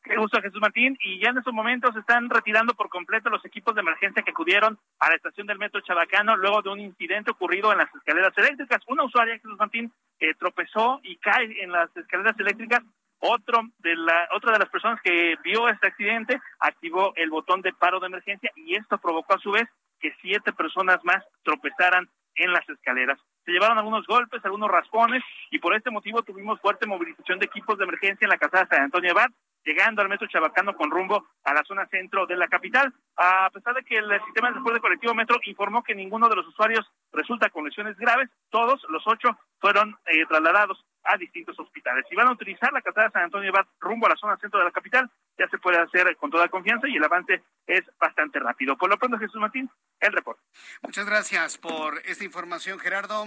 Qué 0.03 0.17
gusto, 0.17 0.41
Jesús 0.41 0.59
Martín. 0.59 0.97
Y 1.01 1.19
ya 1.19 1.29
en 1.29 1.37
estos 1.37 1.53
momentos 1.53 1.93
se 1.93 2.01
están 2.01 2.29
retirando 2.29 2.73
por 2.73 2.89
completo 2.89 3.29
los 3.29 3.43
equipos 3.45 3.73
de 3.73 3.81
emergencia 3.81 4.21
que 4.21 4.31
acudieron 4.31 4.77
a 4.99 5.09
la 5.09 5.15
estación 5.15 5.47
del 5.47 5.57
metro 5.57 5.79
Chabacano 5.79 6.35
luego 6.35 6.61
de 6.61 6.69
un 6.69 6.81
incidente 6.81 7.31
ocurrido 7.31 7.71
en 7.71 7.77
las 7.77 7.93
escaleras 7.95 8.37
eléctricas. 8.37 8.81
Una 8.87 9.05
usuaria, 9.05 9.35
Jesús 9.35 9.57
Martín, 9.57 9.93
eh, 10.19 10.33
tropezó 10.37 10.99
y 11.03 11.15
cae 11.17 11.63
en 11.63 11.71
las 11.71 11.95
escaleras 11.95 12.37
eléctricas. 12.37 12.83
Otro 13.19 13.61
de 13.79 13.95
la, 13.95 14.27
otra 14.35 14.51
de 14.51 14.59
las 14.59 14.69
personas 14.69 14.99
que 15.01 15.37
vio 15.41 15.69
este 15.69 15.87
accidente 15.87 16.41
activó 16.59 17.13
el 17.15 17.29
botón 17.29 17.61
de 17.61 17.71
paro 17.71 18.01
de 18.01 18.07
emergencia 18.07 18.51
y 18.57 18.75
esto 18.75 18.97
provocó 18.97 19.35
a 19.35 19.39
su 19.39 19.51
vez 19.51 19.69
que 20.01 20.13
siete 20.21 20.51
personas 20.51 20.99
más 21.05 21.23
tropezaran 21.43 22.09
en 22.35 22.51
las 22.51 22.67
escaleras. 22.67 23.17
Se 23.45 23.51
llevaron 23.51 23.77
algunos 23.77 24.05
golpes, 24.07 24.43
algunos 24.45 24.69
raspones 24.69 25.23
y 25.51 25.59
por 25.59 25.75
este 25.75 25.91
motivo 25.91 26.23
tuvimos 26.23 26.59
fuerte 26.61 26.87
movilización 26.87 27.39
de 27.39 27.45
equipos 27.45 27.77
de 27.77 27.83
emergencia 27.83 28.25
en 28.25 28.29
la 28.29 28.37
casa 28.37 28.59
de 28.59 28.67
San 28.67 28.83
Antonio 28.83 29.11
Abad, 29.11 29.29
llegando 29.63 30.01
al 30.01 30.09
metro 30.09 30.27
Chabacano 30.27 30.75
con 30.75 30.91
rumbo 30.91 31.27
a 31.43 31.53
la 31.53 31.63
zona 31.63 31.87
centro 31.87 32.25
de 32.25 32.35
la 32.35 32.47
capital. 32.47 32.93
A 33.17 33.49
pesar 33.51 33.73
de 33.75 33.83
que 33.83 33.97
el 33.97 34.09
sistema 34.25 34.47
de 34.47 34.53
transporte 34.53 34.81
colectivo 34.81 35.13
metro 35.13 35.39
informó 35.45 35.83
que 35.83 35.95
ninguno 35.95 36.29
de 36.29 36.35
los 36.35 36.47
usuarios 36.47 36.85
resulta 37.11 37.49
con 37.49 37.65
lesiones 37.65 37.97
graves, 37.97 38.29
todos 38.49 38.81
los 38.89 39.03
ocho 39.05 39.37
fueron 39.59 39.95
eh, 40.05 40.25
trasladados 40.27 40.85
a 41.03 41.17
distintos 41.17 41.57
hospitales. 41.59 42.05
Si 42.09 42.15
van 42.15 42.27
a 42.27 42.31
utilizar 42.31 42.71
la 42.73 42.81
casa 42.81 43.03
de 43.03 43.11
San 43.11 43.23
Antonio 43.23 43.49
Abad 43.49 43.67
rumbo 43.79 44.07
a 44.07 44.09
la 44.09 44.15
zona 44.15 44.37
centro 44.37 44.59
de 44.59 44.65
la 44.65 44.71
capital, 44.71 45.09
ya 45.37 45.47
se 45.49 45.57
puede 45.57 45.77
hacer 45.77 46.15
con 46.17 46.31
toda 46.31 46.47
confianza 46.47 46.87
y 46.87 46.95
el 46.95 47.03
avance 47.03 47.43
es 47.67 47.83
bastante 47.99 48.39
rápido. 48.39 48.77
Por 48.77 48.89
lo 48.89 48.97
pronto, 48.97 49.17
Jesús 49.17 49.39
Martín, 49.39 49.69
el 49.99 50.13
reporte. 50.13 50.41
Muchas 50.81 51.05
gracias 51.05 51.57
por 51.57 51.99
esta 52.05 52.23
información, 52.23 52.79
Gerardo. 52.79 53.25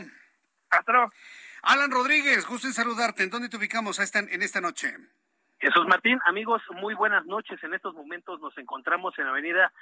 Hasta 0.71 0.93
luego. 0.93 1.13
Alan 1.63 1.91
Rodríguez, 1.91 2.47
gusto 2.47 2.67
en 2.67 2.75
saludarte. 2.75 3.23
¿En 3.23 3.31
dónde 3.31 3.49
te 3.49 3.57
ubicamos 3.57 3.99
en 3.99 4.43
esta 4.43 4.61
noche? 4.61 4.97
Jesús 5.59 5.87
Martín, 5.87 6.19
amigos, 6.27 6.61
muy 6.83 6.93
buenas 6.93 7.25
noches. 7.25 7.63
En 7.65 7.73
estos 7.73 7.95
momentos 7.95 8.39
nos 8.43 8.57
encontramos 8.59 9.19
en 9.19 9.27
Avenida 9.27 9.73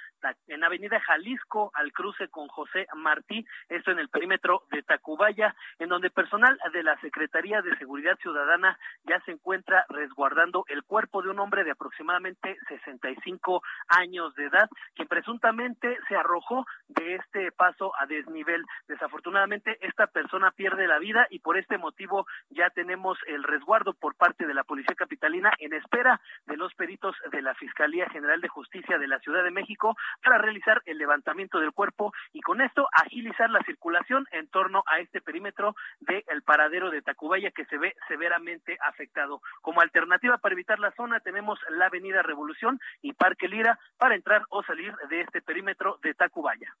en 0.47 0.63
Avenida 0.63 1.01
Jalisco 1.01 1.69
al 1.73 1.91
cruce 1.91 2.29
con 2.29 2.47
José 2.47 2.87
Martí, 2.95 3.45
esto 3.67 3.91
en 3.91 3.99
el 3.99 4.07
perímetro 4.07 4.63
de 4.71 4.83
Tacubaya, 4.83 5.53
en 5.77 5.89
donde 5.89 6.09
personal 6.09 6.57
de 6.71 6.81
la 6.81 6.97
Secretaría 7.01 7.61
de 7.61 7.77
Seguridad 7.77 8.17
Ciudadana 8.19 8.79
ya 9.03 9.19
se 9.25 9.31
encuentra 9.31 9.85
resguardando 9.89 10.63
el 10.69 10.83
cuerpo 10.83 11.21
de 11.21 11.29
un 11.29 11.39
hombre 11.39 11.65
de 11.65 11.71
aproximadamente 11.71 12.57
65 12.69 13.61
años 13.89 14.33
de 14.35 14.45
edad, 14.45 14.69
que 14.95 15.05
presuntamente 15.05 15.97
se 16.07 16.15
arrojó 16.15 16.65
de 16.87 17.15
este 17.15 17.51
paso 17.51 17.91
a 17.99 18.05
desnivel. 18.05 18.63
Desafortunadamente, 18.87 19.77
esta 19.81 20.07
persona 20.07 20.51
pierde 20.51 20.87
la 20.87 20.99
vida 20.99 21.27
y 21.29 21.39
por 21.39 21.57
este 21.57 21.77
motivo 21.77 22.25
ya 22.49 22.69
tenemos 22.69 23.17
el 23.27 23.43
resguardo 23.43 23.93
por 23.93 24.15
parte 24.15 24.47
de 24.47 24.53
la 24.53 24.63
Policía 24.63 24.95
Capitalina 24.95 25.51
en 25.65 25.73
espera 25.73 26.21
de 26.45 26.57
los 26.57 26.73
peritos 26.75 27.15
de 27.31 27.41
la 27.41 27.55
Fiscalía 27.55 28.07
General 28.09 28.39
de 28.39 28.47
Justicia 28.47 28.97
de 28.97 29.07
la 29.07 29.19
Ciudad 29.19 29.43
de 29.43 29.51
México 29.51 29.95
para 30.23 30.37
realizar 30.37 30.81
el 30.85 30.97
levantamiento 30.97 31.59
del 31.59 31.71
cuerpo 31.71 32.13
y 32.33 32.41
con 32.41 32.61
esto 32.61 32.87
agilizar 32.91 33.49
la 33.49 33.63
circulación 33.65 34.27
en 34.31 34.47
torno 34.47 34.83
a 34.85 34.99
este 34.99 35.21
perímetro 35.21 35.75
del 35.99 36.43
paradero 36.43 36.91
de 36.91 37.01
Tacubaya 37.01 37.51
que 37.51 37.65
se 37.65 37.77
ve 37.77 37.95
severamente 38.07 38.77
afectado. 38.87 39.41
Como 39.61 39.81
alternativa 39.81 40.37
para 40.37 40.53
evitar 40.53 40.79
la 40.79 40.91
zona 40.91 41.19
tenemos 41.19 41.59
la 41.69 41.87
Avenida 41.87 42.21
Revolución 42.21 42.79
y 43.01 43.13
Parque 43.13 43.47
Lira 43.47 43.79
para 43.97 44.15
entrar 44.15 44.43
o 44.49 44.63
salir 44.63 44.93
de 45.09 45.21
este 45.21 45.41
perímetro 45.41 45.99
de 46.03 46.13
Tacubaya. 46.13 46.75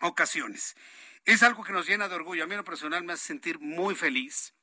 ocasiones. 0.00 0.76
Es 1.24 1.42
algo 1.42 1.64
que 1.64 1.72
nos 1.72 1.88
llena 1.88 2.08
de 2.08 2.14
orgullo. 2.14 2.44
A 2.44 2.46
mí 2.46 2.52
en 2.52 2.58
lo 2.58 2.64
personal 2.64 3.02
me 3.02 3.14
hace 3.14 3.26
sentir 3.26 3.58
muy 3.58 3.96
feliz 3.96 4.54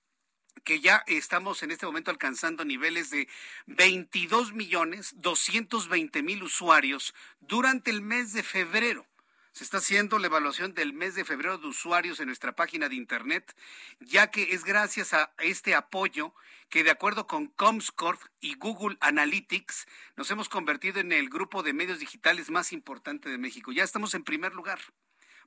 que 0.67 0.81
ya 0.81 1.01
estamos 1.07 1.63
en 1.63 1.71
este 1.71 1.85
momento 1.85 2.11
alcanzando 2.11 2.65
niveles 2.65 3.09
de 3.09 3.29
22 3.67 4.51
millones 4.51 5.13
220 5.15 6.21
mil 6.23 6.43
usuarios 6.43 7.15
durante 7.39 7.89
el 7.89 8.01
mes 8.01 8.33
de 8.33 8.43
febrero. 8.43 9.07
Se 9.53 9.63
está 9.63 9.77
haciendo 9.77 10.19
la 10.19 10.27
evaluación 10.27 10.73
del 10.73 10.91
mes 10.91 11.15
de 11.15 11.23
febrero 11.23 11.57
de 11.57 11.67
usuarios 11.67 12.19
en 12.19 12.25
nuestra 12.25 12.53
página 12.53 12.89
de 12.89 12.95
internet, 12.95 13.55
ya 14.01 14.29
que 14.29 14.51
es 14.51 14.65
gracias 14.65 15.13
a 15.13 15.31
este 15.37 15.73
apoyo 15.73 16.33
que 16.67 16.83
de 16.83 16.91
acuerdo 16.91 17.27
con 17.27 17.47
Comscore 17.47 18.19
y 18.41 18.55
Google 18.55 18.97
Analytics 18.99 19.87
nos 20.17 20.29
hemos 20.31 20.49
convertido 20.49 20.99
en 20.99 21.13
el 21.13 21.29
grupo 21.29 21.63
de 21.63 21.71
medios 21.71 21.99
digitales 21.99 22.51
más 22.51 22.73
importante 22.73 23.29
de 23.29 23.37
México. 23.37 23.71
Ya 23.71 23.85
estamos 23.85 24.13
en 24.15 24.25
primer 24.25 24.53
lugar, 24.53 24.81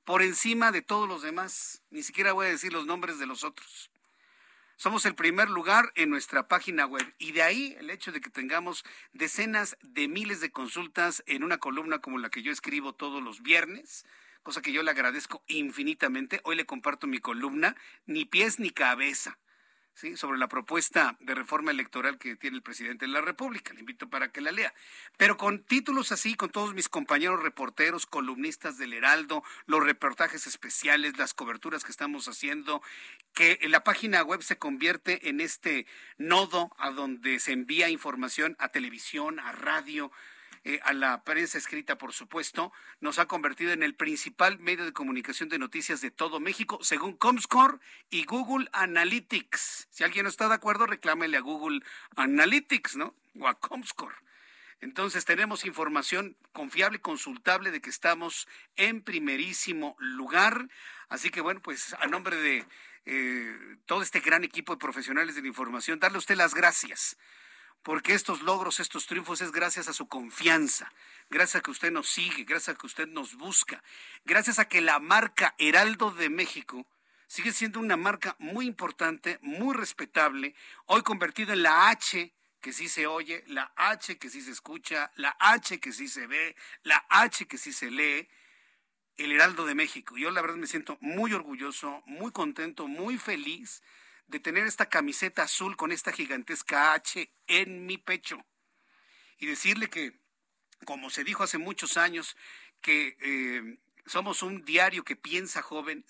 por 0.06 0.22
encima 0.22 0.72
de 0.72 0.80
todos 0.80 1.06
los 1.06 1.20
demás. 1.20 1.82
Ni 1.90 2.02
siquiera 2.02 2.32
voy 2.32 2.46
a 2.46 2.50
decir 2.50 2.72
los 2.72 2.86
nombres 2.86 3.18
de 3.18 3.26
los 3.26 3.44
otros. 3.44 3.89
Somos 4.80 5.04
el 5.04 5.14
primer 5.14 5.50
lugar 5.50 5.92
en 5.94 6.08
nuestra 6.08 6.48
página 6.48 6.86
web 6.86 7.04
y 7.18 7.32
de 7.32 7.42
ahí 7.42 7.76
el 7.78 7.90
hecho 7.90 8.12
de 8.12 8.22
que 8.22 8.30
tengamos 8.30 8.82
decenas 9.12 9.76
de 9.82 10.08
miles 10.08 10.40
de 10.40 10.52
consultas 10.52 11.22
en 11.26 11.44
una 11.44 11.58
columna 11.58 11.98
como 11.98 12.16
la 12.16 12.30
que 12.30 12.42
yo 12.42 12.50
escribo 12.50 12.94
todos 12.94 13.22
los 13.22 13.42
viernes, 13.42 14.06
cosa 14.42 14.62
que 14.62 14.72
yo 14.72 14.82
le 14.82 14.90
agradezco 14.90 15.44
infinitamente. 15.48 16.40
Hoy 16.44 16.56
le 16.56 16.64
comparto 16.64 17.06
mi 17.06 17.18
columna, 17.18 17.76
ni 18.06 18.24
pies 18.24 18.58
ni 18.58 18.70
cabeza 18.70 19.38
sobre 20.16 20.38
la 20.38 20.48
propuesta 20.48 21.16
de 21.20 21.34
reforma 21.34 21.70
electoral 21.70 22.18
que 22.18 22.36
tiene 22.36 22.57
el 22.57 22.62
presidente 22.62 23.07
de 23.07 23.12
la 23.12 23.20
República. 23.20 23.74
Le 23.74 23.80
invito 23.80 24.09
para 24.09 24.32
que 24.32 24.40
la 24.40 24.51
lea. 24.51 24.72
Pero 25.16 25.36
con 25.36 25.62
títulos 25.62 26.11
así, 26.11 26.34
con 26.34 26.51
todos 26.51 26.74
mis 26.74 26.88
compañeros 26.88 27.42
reporteros, 27.42 28.07
columnistas 28.07 28.78
del 28.78 28.94
Heraldo, 28.94 29.42
los 29.66 29.84
reportajes 29.84 30.46
especiales, 30.46 31.18
las 31.18 31.34
coberturas 31.34 31.84
que 31.84 31.92
estamos 31.92 32.28
haciendo, 32.28 32.82
que 33.34 33.59
la 33.68 33.84
página 33.84 34.22
web 34.22 34.42
se 34.42 34.59
convierte 34.59 35.28
en 35.28 35.40
este 35.40 35.86
nodo 36.16 36.70
a 36.78 36.90
donde 36.90 37.38
se 37.38 37.53
envía 37.53 37.90
información 37.90 38.57
a 38.59 38.68
televisión, 38.68 39.38
a 39.38 39.53
radio, 39.53 40.11
eh, 40.62 40.78
a 40.82 40.92
la 40.92 41.24
prensa 41.24 41.56
escrita, 41.56 41.96
por 41.96 42.12
supuesto, 42.12 42.70
nos 43.00 43.18
ha 43.18 43.26
convertido 43.26 43.72
en 43.72 43.82
el 43.82 43.94
principal 43.94 44.58
medio 44.58 44.84
de 44.84 44.92
comunicación 44.92 45.48
de 45.48 45.58
noticias 45.58 46.02
de 46.02 46.11
todo 46.11 46.38
México, 46.38 46.78
según 46.82 47.16
Comscore 47.16 47.78
y 48.11 48.24
Google 48.24 48.68
Analytics. 48.72 49.88
Si 49.90 50.04
alguien 50.04 50.24
no 50.24 50.28
está 50.28 50.48
de 50.48 50.54
acuerdo, 50.54 50.86
reclámele 50.86 51.38
a 51.38 51.40
Google 51.40 51.80
Analytics, 52.16 52.96
¿no? 52.96 53.14
O 53.38 53.48
a 53.48 53.58
Comscore. 53.58 54.16
Entonces 54.82 55.24
tenemos 55.24 55.64
información 55.64 56.36
confiable, 56.52 57.00
consultable 57.00 57.70
de 57.70 57.80
que 57.80 57.90
estamos 57.90 58.46
en 58.76 59.02
primerísimo 59.02 59.96
lugar. 59.98 60.68
Así 61.08 61.30
que 61.30 61.40
bueno, 61.40 61.61
pues 61.62 61.94
a 61.94 62.06
nombre 62.06 62.36
de 62.36 62.66
eh, 63.06 63.76
todo 63.86 64.02
este 64.02 64.20
gran 64.20 64.44
equipo 64.44 64.74
de 64.74 64.78
profesionales 64.78 65.34
de 65.34 65.42
la 65.42 65.48
información, 65.48 66.00
darle 66.00 66.16
a 66.16 66.18
usted 66.18 66.36
las 66.36 66.54
gracias 66.54 67.16
porque 67.82 68.14
estos 68.14 68.42
logros, 68.42 68.80
estos 68.80 69.06
triunfos 69.06 69.40
es 69.40 69.52
gracias 69.52 69.88
a 69.88 69.92
su 69.92 70.08
confianza, 70.08 70.92
gracias 71.30 71.56
a 71.56 71.60
que 71.62 71.70
usted 71.70 71.90
nos 71.90 72.08
sigue, 72.08 72.44
gracias 72.44 72.76
a 72.76 72.78
que 72.78 72.86
usted 72.86 73.08
nos 73.08 73.34
busca, 73.36 73.82
gracias 74.24 74.58
a 74.58 74.68
que 74.68 74.80
la 74.80 74.98
marca 74.98 75.54
Heraldo 75.58 76.10
de 76.10 76.28
México 76.28 76.86
sigue 77.26 77.52
siendo 77.52 77.80
una 77.80 77.96
marca 77.96 78.36
muy 78.38 78.66
importante, 78.66 79.38
muy 79.42 79.74
respetable, 79.74 80.54
hoy 80.86 81.02
convertida 81.02 81.52
en 81.54 81.62
la 81.62 81.88
H 81.88 82.32
que 82.60 82.72
sí 82.72 82.88
se 82.88 83.06
oye, 83.06 83.42
la 83.46 83.72
H 83.76 84.18
que 84.18 84.28
sí 84.28 84.42
se 84.42 84.50
escucha, 84.50 85.10
la 85.16 85.36
H 85.40 85.80
que 85.80 85.92
sí 85.92 86.08
se 86.08 86.26
ve, 86.26 86.56
la 86.82 87.06
H 87.08 87.46
que 87.46 87.56
sí 87.56 87.72
se 87.72 87.90
lee, 87.90 88.28
el 89.16 89.32
Heraldo 89.32 89.64
de 89.64 89.74
México. 89.74 90.16
Yo 90.18 90.30
la 90.30 90.42
verdad 90.42 90.56
me 90.56 90.66
siento 90.66 90.98
muy 91.00 91.32
orgulloso, 91.32 92.02
muy 92.06 92.32
contento, 92.32 92.86
muy 92.86 93.16
feliz 93.16 93.82
de 94.30 94.40
tener 94.40 94.66
esta 94.66 94.88
camiseta 94.88 95.42
azul 95.42 95.76
con 95.76 95.92
esta 95.92 96.12
gigantesca 96.12 96.94
H 96.94 97.30
en 97.48 97.84
mi 97.86 97.98
pecho 97.98 98.44
y 99.38 99.46
decirle 99.46 99.90
que, 99.90 100.12
como 100.84 101.10
se 101.10 101.24
dijo 101.24 101.42
hace 101.42 101.58
muchos 101.58 101.96
años, 101.96 102.36
que 102.80 103.16
eh, 103.20 103.78
somos 104.06 104.42
un 104.42 104.64
diario 104.64 105.04
que 105.04 105.16
piensa 105.16 105.62
joven, 105.62 106.04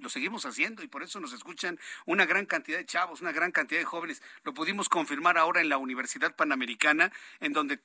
lo 0.00 0.08
seguimos 0.08 0.46
haciendo 0.46 0.82
y 0.82 0.88
por 0.88 1.02
eso 1.02 1.20
nos 1.20 1.32
escuchan 1.32 1.78
una 2.06 2.24
gran 2.24 2.46
cantidad 2.46 2.78
de 2.78 2.86
chavos, 2.86 3.20
una 3.20 3.32
gran 3.32 3.52
cantidad 3.52 3.80
de 3.80 3.84
jóvenes. 3.84 4.22
Lo 4.44 4.54
pudimos 4.54 4.88
confirmar 4.88 5.36
ahora 5.36 5.60
en 5.60 5.68
la 5.68 5.78
Universidad 5.78 6.34
Panamericana, 6.34 7.12
en 7.40 7.52
donde 7.52 7.80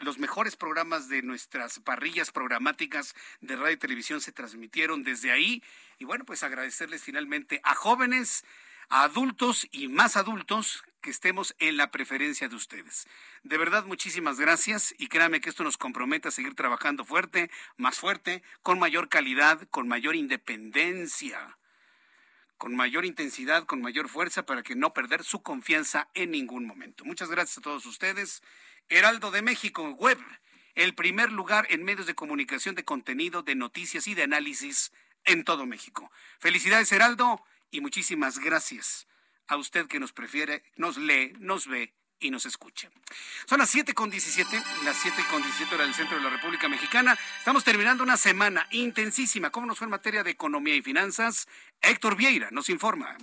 los 0.00 0.18
mejores 0.18 0.56
programas 0.56 1.08
de 1.08 1.22
nuestras 1.22 1.80
parrillas 1.80 2.30
programáticas 2.30 3.14
de 3.40 3.56
radio 3.56 3.72
y 3.72 3.78
televisión 3.78 4.20
se 4.20 4.32
transmitieron 4.32 5.02
desde 5.02 5.32
ahí. 5.32 5.62
Y 5.98 6.04
bueno, 6.04 6.24
pues 6.24 6.42
agradecerles 6.42 7.02
finalmente 7.02 7.60
a 7.64 7.74
jóvenes 7.74 8.44
adultos 8.88 9.66
y 9.70 9.88
más 9.88 10.16
adultos 10.16 10.84
que 11.00 11.10
estemos 11.10 11.54
en 11.58 11.76
la 11.76 11.90
preferencia 11.90 12.48
de 12.48 12.56
ustedes. 12.56 13.06
De 13.42 13.58
verdad, 13.58 13.84
muchísimas 13.84 14.38
gracias 14.40 14.94
y 14.98 15.08
créame 15.08 15.40
que 15.40 15.50
esto 15.50 15.64
nos 15.64 15.78
compromete 15.78 16.28
a 16.28 16.32
seguir 16.32 16.54
trabajando 16.54 17.04
fuerte, 17.04 17.50
más 17.76 17.98
fuerte, 17.98 18.42
con 18.62 18.78
mayor 18.78 19.08
calidad, 19.08 19.68
con 19.70 19.86
mayor 19.86 20.16
independencia, 20.16 21.58
con 22.58 22.74
mayor 22.74 23.04
intensidad, 23.04 23.64
con 23.66 23.80
mayor 23.82 24.08
fuerza, 24.08 24.46
para 24.46 24.62
que 24.62 24.74
no 24.74 24.92
perder 24.94 25.22
su 25.22 25.42
confianza 25.42 26.08
en 26.14 26.30
ningún 26.30 26.66
momento. 26.66 27.04
Muchas 27.04 27.30
gracias 27.30 27.58
a 27.58 27.62
todos 27.62 27.86
ustedes. 27.86 28.42
Heraldo 28.88 29.30
de 29.30 29.42
México, 29.42 29.90
web, 29.90 30.18
el 30.74 30.94
primer 30.94 31.32
lugar 31.32 31.66
en 31.70 31.84
medios 31.84 32.06
de 32.06 32.14
comunicación 32.14 32.74
de 32.74 32.84
contenido, 32.84 33.42
de 33.42 33.54
noticias 33.54 34.06
y 34.06 34.14
de 34.14 34.24
análisis 34.24 34.92
en 35.24 35.44
todo 35.44 35.66
México. 35.66 36.10
Felicidades, 36.38 36.90
Heraldo, 36.92 37.44
y 37.70 37.80
muchísimas 37.80 38.38
gracias 38.38 39.06
a 39.48 39.56
usted 39.56 39.86
que 39.86 40.00
nos 40.00 40.12
prefiere, 40.12 40.62
nos 40.76 40.96
lee, 40.96 41.32
nos 41.38 41.66
ve 41.66 41.94
y 42.18 42.30
nos 42.30 42.46
escucha. 42.46 42.90
Son 43.46 43.58
las 43.58 43.70
7 43.70 43.94
con 43.94 44.10
17, 44.10 44.62
las 44.84 44.96
7 44.96 45.22
con 45.30 45.42
17 45.42 45.74
horas 45.74 45.86
del 45.86 45.94
centro 45.94 46.16
de 46.16 46.24
la 46.24 46.30
República 46.30 46.68
Mexicana. 46.68 47.18
Estamos 47.38 47.64
terminando 47.64 48.02
una 48.02 48.16
semana 48.16 48.66
intensísima. 48.70 49.50
¿Cómo 49.50 49.66
nos 49.66 49.78
fue 49.78 49.86
en 49.86 49.90
materia 49.90 50.24
de 50.24 50.30
economía 50.30 50.74
y 50.74 50.82
finanzas? 50.82 51.46
Héctor 51.80 52.16
Vieira 52.16 52.48
nos 52.50 52.70
informa. 52.70 53.16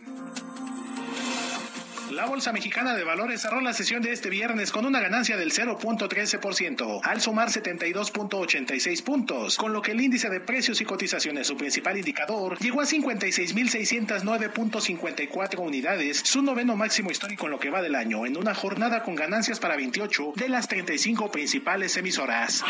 La 2.13 2.25
Bolsa 2.27 2.53
Mexicana 2.53 2.93
de 2.93 3.03
Valores 3.03 3.41
cerró 3.41 3.59
la 3.59 3.73
sesión 3.73 4.03
de 4.03 4.11
este 4.11 4.29
viernes 4.29 4.71
con 4.71 4.85
una 4.85 4.99
ganancia 4.99 5.35
del 5.35 5.51
0.13%, 5.51 6.99
al 7.01 7.21
sumar 7.21 7.49
72.86 7.49 9.03
puntos, 9.03 9.57
con 9.57 9.73
lo 9.73 9.81
que 9.81 9.93
el 9.93 10.01
índice 10.01 10.29
de 10.29 10.39
precios 10.39 10.79
y 10.79 10.85
cotizaciones, 10.85 11.47
su 11.47 11.57
principal 11.57 11.97
indicador, 11.97 12.59
llegó 12.59 12.81
a 12.81 12.85
56.609.54 12.85 15.57
unidades, 15.57 16.19
su 16.19 16.43
noveno 16.43 16.75
máximo 16.75 17.09
histórico 17.09 17.45
en 17.45 17.51
lo 17.51 17.59
que 17.59 17.71
va 17.71 17.81
del 17.81 17.95
año, 17.95 18.27
en 18.27 18.37
una 18.37 18.53
jornada 18.53 19.01
con 19.01 19.15
ganancias 19.15 19.59
para 19.59 19.75
28 19.75 20.33
de 20.35 20.49
las 20.49 20.67
35 20.67 21.31
principales 21.31 21.97
emisoras. 21.97 22.63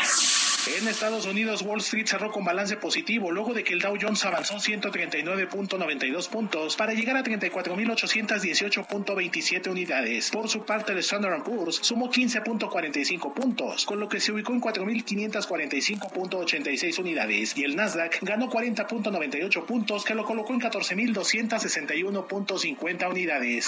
En 0.78 0.88
Estados 0.88 1.26
Unidos, 1.26 1.60
Wall 1.60 1.80
Street 1.80 2.06
cerró 2.06 2.32
con 2.32 2.42
balance 2.42 2.78
positivo 2.78 3.30
luego 3.30 3.52
de 3.52 3.62
que 3.62 3.74
el 3.74 3.80
Dow 3.80 3.98
Jones 4.00 4.24
avanzó 4.24 4.54
139.92 4.54 6.30
puntos 6.30 6.76
para 6.76 6.94
llegar 6.94 7.18
a 7.18 7.22
34.818.20 7.22 9.33
unidades. 9.68 10.30
Por 10.30 10.48
su 10.48 10.64
parte, 10.64 10.92
el 10.92 10.98
Standard 10.98 11.42
Poor's 11.42 11.80
sumó 11.82 12.08
15.45 12.10 13.34
puntos, 13.34 13.84
con 13.84 13.98
lo 13.98 14.08
que 14.08 14.20
se 14.20 14.30
ubicó 14.32 14.52
en 14.52 14.60
4.545.86 14.60 17.00
unidades, 17.00 17.56
y 17.56 17.64
el 17.64 17.74
Nasdaq 17.74 18.18
ganó 18.22 18.48
40.98 18.48 19.64
puntos, 19.64 20.04
que 20.04 20.14
lo 20.14 20.24
colocó 20.24 20.54
en 20.54 20.60
14.261.50 20.60 23.10
unidades. 23.10 23.66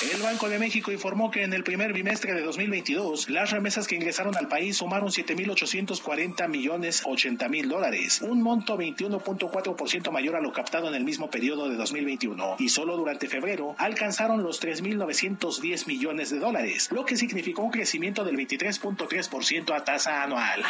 El 0.00 0.22
Banco 0.22 0.48
de 0.48 0.60
México 0.60 0.92
informó 0.92 1.28
que 1.28 1.42
en 1.42 1.52
el 1.52 1.64
primer 1.64 1.92
bimestre 1.92 2.32
de 2.32 2.42
2022, 2.42 3.30
las 3.30 3.50
remesas 3.50 3.88
que 3.88 3.96
ingresaron 3.96 4.36
al 4.36 4.46
país 4.46 4.76
sumaron 4.76 5.08
7.840 5.08 6.48
millones 6.48 7.02
80 7.04 7.48
mil 7.48 7.68
dólares, 7.68 8.22
un 8.22 8.40
monto 8.40 8.78
21.4% 8.78 10.12
mayor 10.12 10.36
a 10.36 10.40
lo 10.40 10.52
captado 10.52 10.86
en 10.86 10.94
el 10.94 11.02
mismo 11.02 11.30
periodo 11.30 11.68
de 11.68 11.74
2021, 11.74 12.58
y 12.60 12.68
solo 12.68 12.96
durante 12.96 13.26
febrero 13.26 13.74
alcanzaron 13.76 14.44
los 14.44 14.60
3.910 14.68 15.86
millones 15.86 16.30
de 16.30 16.38
dólares, 16.38 16.90
lo 16.92 17.06
que 17.06 17.16
significó 17.16 17.62
un 17.62 17.70
crecimiento 17.70 18.24
del 18.24 18.36
23.3% 18.36 19.74
a 19.74 19.84
tasa 19.84 20.22
anual. 20.22 20.62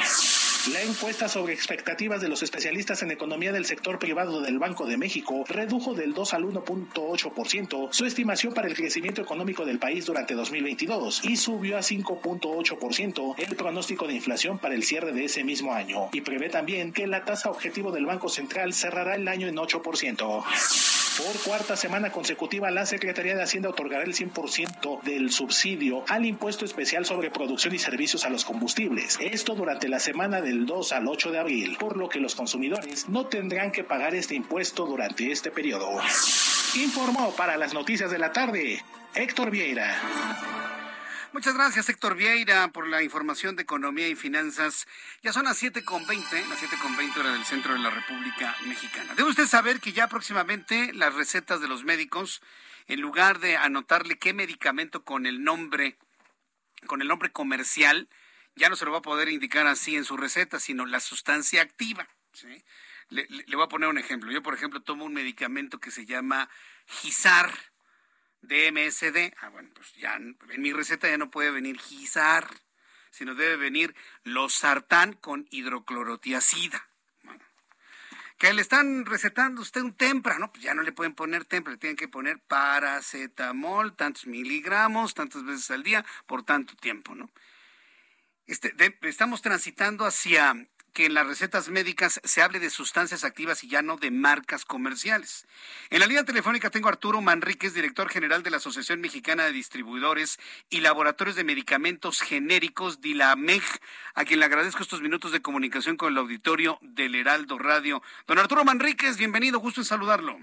La 0.73 0.83
encuesta 0.83 1.29
sobre 1.29 1.55
expectativas 1.55 2.21
de 2.21 2.29
los 2.29 2.43
especialistas 2.43 3.03
en 3.03 3.11
economía 3.11 3.53
del 3.53 3.65
sector 3.65 3.99
privado 3.99 4.41
del 4.41 4.59
Banco 4.59 4.87
de 4.87 4.97
México 4.97 5.45
redujo 5.49 5.95
del 5.95 6.15
2 6.15 6.35
al 6.35 6.45
1.8% 6.45 7.89
su 7.91 8.05
estimación 8.05 8.55
para 8.55 8.69
el 8.69 8.75
crecimiento 8.77 9.23
económico 9.23 9.65
del 9.65 9.79
país 9.79 10.07
durante 10.07 10.35
2022 10.35 11.25
y 11.25 11.37
subió 11.37 11.77
a 11.77 11.81
5.8% 11.81 13.35
el 13.39 13.57
pronóstico 13.57 14.07
de 14.07 14.15
inflación 14.15 14.59
para 14.59 14.75
el 14.75 14.85
cierre 14.85 15.13
de 15.13 15.25
ese 15.25 15.43
mismo 15.43 15.73
año 15.73 16.09
y 16.13 16.21
prevé 16.21 16.51
también 16.51 16.93
que 16.93 17.07
la 17.07 17.25
tasa 17.25 17.51
objetivo 17.51 17.91
del 17.91 18.07
Banco 18.07 18.29
Central 18.29 18.75
cerrará 18.75 19.17
el 19.17 19.27
año 19.27 19.49
en 19.49 19.57
8%. 19.57 21.08
Por 21.19 21.37
cuarta 21.43 21.77
semana 21.77 22.13
consecutiva, 22.13 22.71
la 22.71 22.87
Secretaría 22.87 23.35
de 23.35 23.43
Hacienda 23.43 23.71
otorgará 23.71 24.05
el 24.05 24.15
100% 24.15 25.03
del 25.03 25.33
subsidio 25.33 26.05
al 26.07 26.25
impuesto 26.25 26.65
especial 26.65 27.05
sobre 27.05 27.33
producción 27.33 27.75
y 27.75 27.79
servicios 27.81 28.25
a 28.25 28.31
los 28.31 28.45
combustibles. 28.45 29.19
Esto 29.21 29.57
durante 29.57 29.89
la 29.89 29.99
semana 29.99 30.41
del 30.41 30.65
2 30.65 30.93
al 30.93 31.09
8 31.09 31.33
de 31.33 31.39
abril, 31.41 31.77
por 31.77 31.97
lo 31.97 32.09
que 32.09 32.21
los 32.21 32.37
consumidores 32.37 33.09
no 33.09 33.27
tendrán 33.27 33.73
que 33.73 33.83
pagar 33.83 34.15
este 34.15 34.37
impuesto 34.37 34.87
durante 34.87 35.33
este 35.33 35.51
periodo. 35.51 35.91
Informó 36.77 37.33
para 37.33 37.57
las 37.57 37.75
noticias 37.75 38.13
de 38.13 38.19
la 38.19 38.33
tarde 38.33 38.81
Héctor 39.17 39.51
Vieira. 39.51 40.68
Muchas 41.33 41.55
gracias, 41.55 41.91
Héctor 41.91 42.17
Vieira, 42.17 42.69
por 42.69 42.89
la 42.89 43.03
información 43.03 43.55
de 43.55 43.63
economía 43.63 44.09
y 44.09 44.17
finanzas. 44.17 44.89
Ya 45.23 45.31
son 45.31 45.45
las 45.45 45.63
7.20, 45.63 46.49
las 46.49 46.63
7.20 46.63 47.17
horas 47.19 47.35
del 47.35 47.45
centro 47.45 47.75
de 47.75 47.81
la 47.81 47.91
República 47.91 48.57
Mexicana. 48.67 49.13
Debe 49.15 49.29
usted 49.29 49.47
saber 49.47 49.79
que 49.79 49.93
ya 49.93 50.09
próximamente 50.09 50.91
las 50.95 51.15
recetas 51.15 51.61
de 51.61 51.69
los 51.69 51.85
médicos, 51.85 52.41
en 52.87 53.03
lugar 53.03 53.41
de 53.41 53.59
anotarle 53.59 54.19
qué 54.19 54.33
medicamento 54.33 55.05
con 55.05 55.27
el 55.27 55.45
nombre, 55.45 55.99
con 56.87 57.03
el 57.03 57.09
nombre 57.09 57.31
comercial, 57.31 58.09
ya 58.57 58.71
no 58.71 58.77
se 58.77 58.87
lo 58.87 58.93
va 58.93 58.99
a 58.99 59.03
poder 59.03 59.29
indicar 59.29 59.67
así 59.67 59.97
en 59.97 60.05
su 60.05 60.17
receta, 60.17 60.59
sino 60.59 60.87
la 60.87 60.99
sustancia 60.99 61.61
activa. 61.61 62.09
Le, 63.11 63.27
le 63.29 63.57
voy 63.57 63.67
a 63.67 63.69
poner 63.69 63.91
un 63.91 63.99
ejemplo. 63.99 64.33
Yo, 64.33 64.43
por 64.43 64.55
ejemplo, 64.55 64.81
tomo 64.81 65.05
un 65.05 65.13
medicamento 65.13 65.79
que 65.79 65.91
se 65.91 66.07
llama 66.07 66.49
Gizar 66.87 67.53
de. 68.43 69.35
Ah, 69.41 69.49
bueno, 69.49 69.71
pues 69.75 69.95
ya 69.95 70.17
en 70.17 70.37
mi 70.59 70.73
receta 70.73 71.09
ya 71.09 71.19
no 71.19 71.31
puede 71.31 71.51
venir 71.51 71.79
Gizar, 71.79 72.49
sino 73.11 73.35
debe 73.35 73.57
venir 73.57 73.95
losartán 74.25 75.13
con 75.15 75.47
hidroclorotiacida. 75.51 76.89
Que 78.39 78.53
le 78.53 78.63
están 78.63 79.05
recetando 79.05 79.61
usted 79.61 79.81
un 79.81 79.95
tempra, 79.95 80.39
¿no? 80.39 80.53
Pues 80.53 80.63
ya 80.63 80.73
no 80.73 80.83
le 80.83 80.93
pueden 80.93 81.13
poner 81.13 81.45
tempra, 81.45 81.73
le 81.73 81.79
tienen 81.79 81.97
que 81.97 82.07
poner 82.07 82.39
paracetamol, 82.39 83.97
tantos 83.97 84.27
miligramos, 84.27 85.15
tantas 85.15 85.45
veces 85.45 85.69
al 85.73 85.83
día, 85.83 86.05
por 86.27 86.45
tanto 86.45 86.77
tiempo, 86.77 87.17
¿no? 87.17 87.29
Este, 88.47 88.73
estamos 89.03 89.43
transitando 89.43 90.07
hacia 90.07 90.55
que 90.99 91.07
en 91.07 91.15
las 91.15 91.29
recetas 91.29 91.69
médicas 91.69 92.21
se 92.25 92.43
hable 92.43 92.59
de 92.59 92.71
sustancias 92.71 93.23
activas 93.23 93.63
y 93.63 93.69
ya 93.69 93.83
no 93.83 93.99
de 93.99 94.11
marcas 94.11 94.65
comerciales. 94.65 95.47
En 95.91 96.01
la 96.01 96.07
línea 96.07 96.25
telefónica 96.25 96.71
tengo 96.71 96.89
a 96.89 96.91
Arturo 96.91 97.21
Manríquez, 97.21 97.73
director 97.73 98.09
general 98.09 98.43
de 98.43 98.51
la 98.51 98.57
Asociación 98.57 99.01
Mexicana 99.01 99.45
de 99.45 99.53
Distribuidores 99.53 100.41
y 100.69 100.81
Laboratorios 100.81 101.37
de 101.37 101.45
Medicamentos 101.45 102.21
Genéricos, 102.21 103.01
DILAMEG, 103.01 103.63
a 104.17 104.25
quien 104.25 104.41
le 104.41 104.47
agradezco 104.47 104.83
estos 104.83 105.01
minutos 105.01 105.31
de 105.31 105.41
comunicación 105.41 105.97
con 105.97 106.11
el 106.11 106.19
auditorio 106.19 106.81
del 106.83 107.15
Heraldo 107.15 107.61
Radio. 107.61 108.03
Don 108.27 108.41
Arturo 108.41 108.65
Manríquez, 108.65 109.19
bienvenido, 109.19 109.61
gusto 109.61 109.83
en 109.83 109.85
saludarlo. 109.85 110.37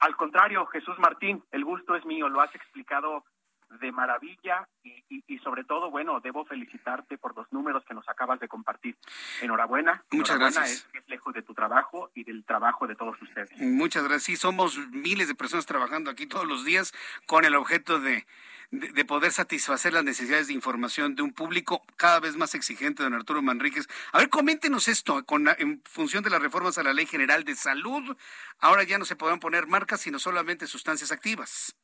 Al 0.00 0.16
contrario, 0.16 0.66
Jesús 0.66 0.98
Martín, 0.98 1.44
el 1.52 1.64
gusto 1.64 1.94
es 1.94 2.04
mío, 2.04 2.28
lo 2.28 2.40
has 2.40 2.52
explicado 2.52 3.24
de 3.68 3.92
maravilla 3.92 4.68
y, 4.82 5.38
sobre 5.38 5.64
todo, 5.64 5.90
bueno, 5.90 6.20
debo 6.20 6.44
felicitarte 6.44 7.18
por 7.18 7.36
los 7.36 7.50
números 7.52 7.84
que 7.84 7.94
nos 7.94 8.08
acabas 8.08 8.40
de 8.40 8.48
compartir. 8.48 8.96
Enhorabuena. 9.42 10.04
Muchas 10.10 10.38
gracias. 10.38 10.70
Es 10.70 10.92
reflejo 10.92 11.32
de 11.32 11.42
tu 11.42 11.54
trabajo 11.54 12.10
y 12.14 12.24
del 12.24 12.44
trabajo 12.44 12.86
de 12.86 12.94
todos 12.94 13.20
ustedes. 13.20 13.50
Muchas 13.60 14.04
gracias. 14.04 14.24
Sí, 14.24 14.36
somos 14.36 14.78
miles 14.90 15.28
de 15.28 15.34
personas 15.34 15.66
trabajando 15.66 16.10
aquí 16.10 16.26
todos 16.26 16.46
los 16.46 16.64
días 16.64 16.92
con 17.26 17.44
el 17.44 17.54
objeto 17.54 18.00
de, 18.00 18.26
de, 18.70 19.04
poder 19.04 19.32
satisfacer 19.32 19.92
las 19.92 20.04
necesidades 20.04 20.48
de 20.48 20.54
información 20.54 21.14
de 21.14 21.22
un 21.22 21.32
público 21.32 21.82
cada 21.96 22.20
vez 22.20 22.36
más 22.36 22.54
exigente, 22.54 23.02
don 23.02 23.14
Arturo 23.14 23.42
Manríquez. 23.42 23.86
A 24.12 24.18
ver, 24.18 24.28
coméntenos 24.28 24.88
esto, 24.88 25.24
con, 25.24 25.48
en 25.48 25.82
función 25.84 26.24
de 26.24 26.30
las 26.30 26.42
reformas 26.42 26.78
a 26.78 26.82
la 26.82 26.92
Ley 26.92 27.06
General 27.06 27.44
de 27.44 27.54
Salud, 27.54 28.16
ahora 28.58 28.82
ya 28.84 28.98
no 28.98 29.04
se 29.04 29.16
podrán 29.16 29.40
poner 29.40 29.66
marcas, 29.66 30.00
sino 30.00 30.18
solamente 30.18 30.66
sustancias 30.66 31.12
activas. 31.12 31.76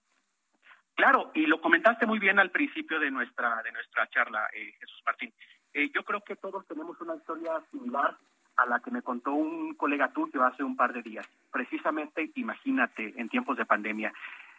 Claro, 0.95 1.31
y 1.35 1.47
lo 1.47 1.61
comentaste 1.61 2.07
muy 2.07 2.19
bien 2.19 2.39
al 2.39 2.51
principio 2.51 3.01
de 3.01 3.11
nuestra 3.11 3.63
de 3.63 3.73
nuestra 3.73 4.09
charla, 4.09 4.49
eh, 4.53 4.75
Jesús 4.79 5.03
Martín. 5.07 5.33
Eh, 5.73 5.91
yo 5.95 6.05
creo 6.05 6.21
que 6.23 6.37
todos 6.37 6.67
tenemos 6.67 7.01
una 7.01 7.17
historia 7.17 7.53
similar 7.71 8.17
a 8.57 8.67
la 8.67 8.81
que 8.81 8.91
me 8.91 9.03
contó 9.03 9.33
un 9.33 9.75
colega 9.75 10.13
tuyo 10.13 10.45
hace 10.45 10.63
un 10.63 10.77
par 10.77 10.93
de 10.93 11.03
días. 11.03 11.27
Precisamente, 11.51 12.31
imagínate, 12.35 13.15
en 13.17 13.29
tiempos 13.29 13.57
de 13.57 13.65
pandemia, 13.65 14.13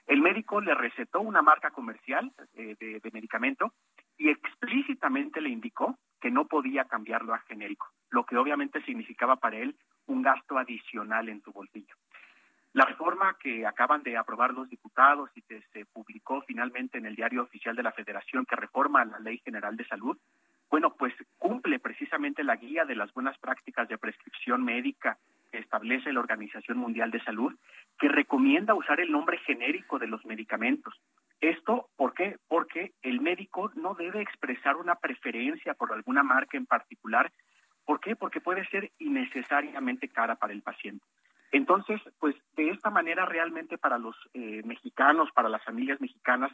el 0.08 0.22
médico 0.22 0.60
le 0.60 0.74
recetó 0.74 1.22
una 1.22 1.42
marca 1.42 1.72
comercial 1.72 2.32
eh, 2.56 2.76
de, 2.80 3.12
medicamento 3.12 3.74
y 4.18 4.30
explícitamente 4.30 5.40
le 5.40 5.50
indicó 5.50 5.98
que 6.20 6.32
no 6.32 6.46
podía 6.46 6.86
cambiarlo 6.86 7.34
a 7.34 7.40
genérico, 7.40 7.88
lo 8.10 8.26
que 8.26 8.38
obviamente 8.38 8.82
significaba 8.84 9.38
para 9.38 9.58
él 9.58 9.76
un 10.08 10.22
gasto 10.22 10.58
adicional 10.58 11.30
en 11.30 11.42
su 11.42 11.52
bolsillo. 11.52 11.96
La 12.74 12.86
reforma 12.86 13.38
que 13.40 13.68
acaban 13.68 14.02
de 14.02 14.18
aprobar 14.18 14.52
los 14.52 14.68
diputados 14.68 15.30
y 15.36 15.44
que 15.44 15.62
se 15.72 15.86
publicó 15.86 16.42
finalmente 16.42 16.98
en 16.98 17.06
el 17.06 17.16
diario 17.16 17.44
oficial 17.44 17.76
de 17.76 17.84
la 17.84 17.92
Federación 17.92 18.46
que 18.46 18.56
reforma 18.56 19.06
la 19.06 19.20
Ley 19.20 19.40
General 19.46 19.78
de 19.78 19.86
Salud, 19.86 20.18
bueno, 20.72 20.96
pues 20.96 21.14
cumple 21.38 21.78
precisamente 21.78 22.44
la 22.44 22.56
guía 22.56 22.84
de 22.84 22.96
las 22.96 23.14
buenas 23.14 23.38
prácticas 23.38 23.88
de 23.88 24.00
prescripción 24.00 24.64
médica 24.64 25.20
que 25.52 25.60
establece 25.60 26.12
la 26.12 26.20
Organización 26.20 26.80
Mundial 26.80 27.12
de 27.12 27.24
Salud, 27.24 27.54
que 28.00 28.08
recomienda 28.08 28.74
usar 28.74 29.00
el 29.00 29.12
nombre 29.12 29.38
genérico 29.46 30.00
de 30.00 30.08
los 30.08 30.26
medicamentos. 30.26 31.00
Esto, 31.42 31.90
¿por 31.96 32.16
qué? 32.16 32.38
Porque 32.48 32.94
el 33.04 33.22
médico 33.22 33.72
no 33.76 33.94
debe 33.94 34.20
expresar 34.20 34.78
una 34.78 34.96
preferencia 34.96 35.76
por 35.76 35.94
alguna 35.94 36.24
marca 36.24 36.58
en 36.58 36.66
particular. 36.66 37.32
¿Por 37.86 38.00
qué? 38.00 38.16
Porque 38.16 38.42
puede 38.42 38.66
ser 38.70 38.92
innecesariamente 38.98 40.10
cara 40.10 40.38
para 40.38 40.54
el 40.54 40.64
paciente. 40.64 41.06
Entonces, 41.54 42.02
pues 42.20 42.36
de 42.56 42.72
esta 42.72 42.90
manera 42.90 43.28
realmente 43.28 43.78
para 43.78 44.00
los 44.00 44.16
eh, 44.34 44.64
mexicanos, 44.66 45.30
para 45.36 45.50
las 45.50 45.64
familias 45.64 46.02
mexicanas, 46.02 46.52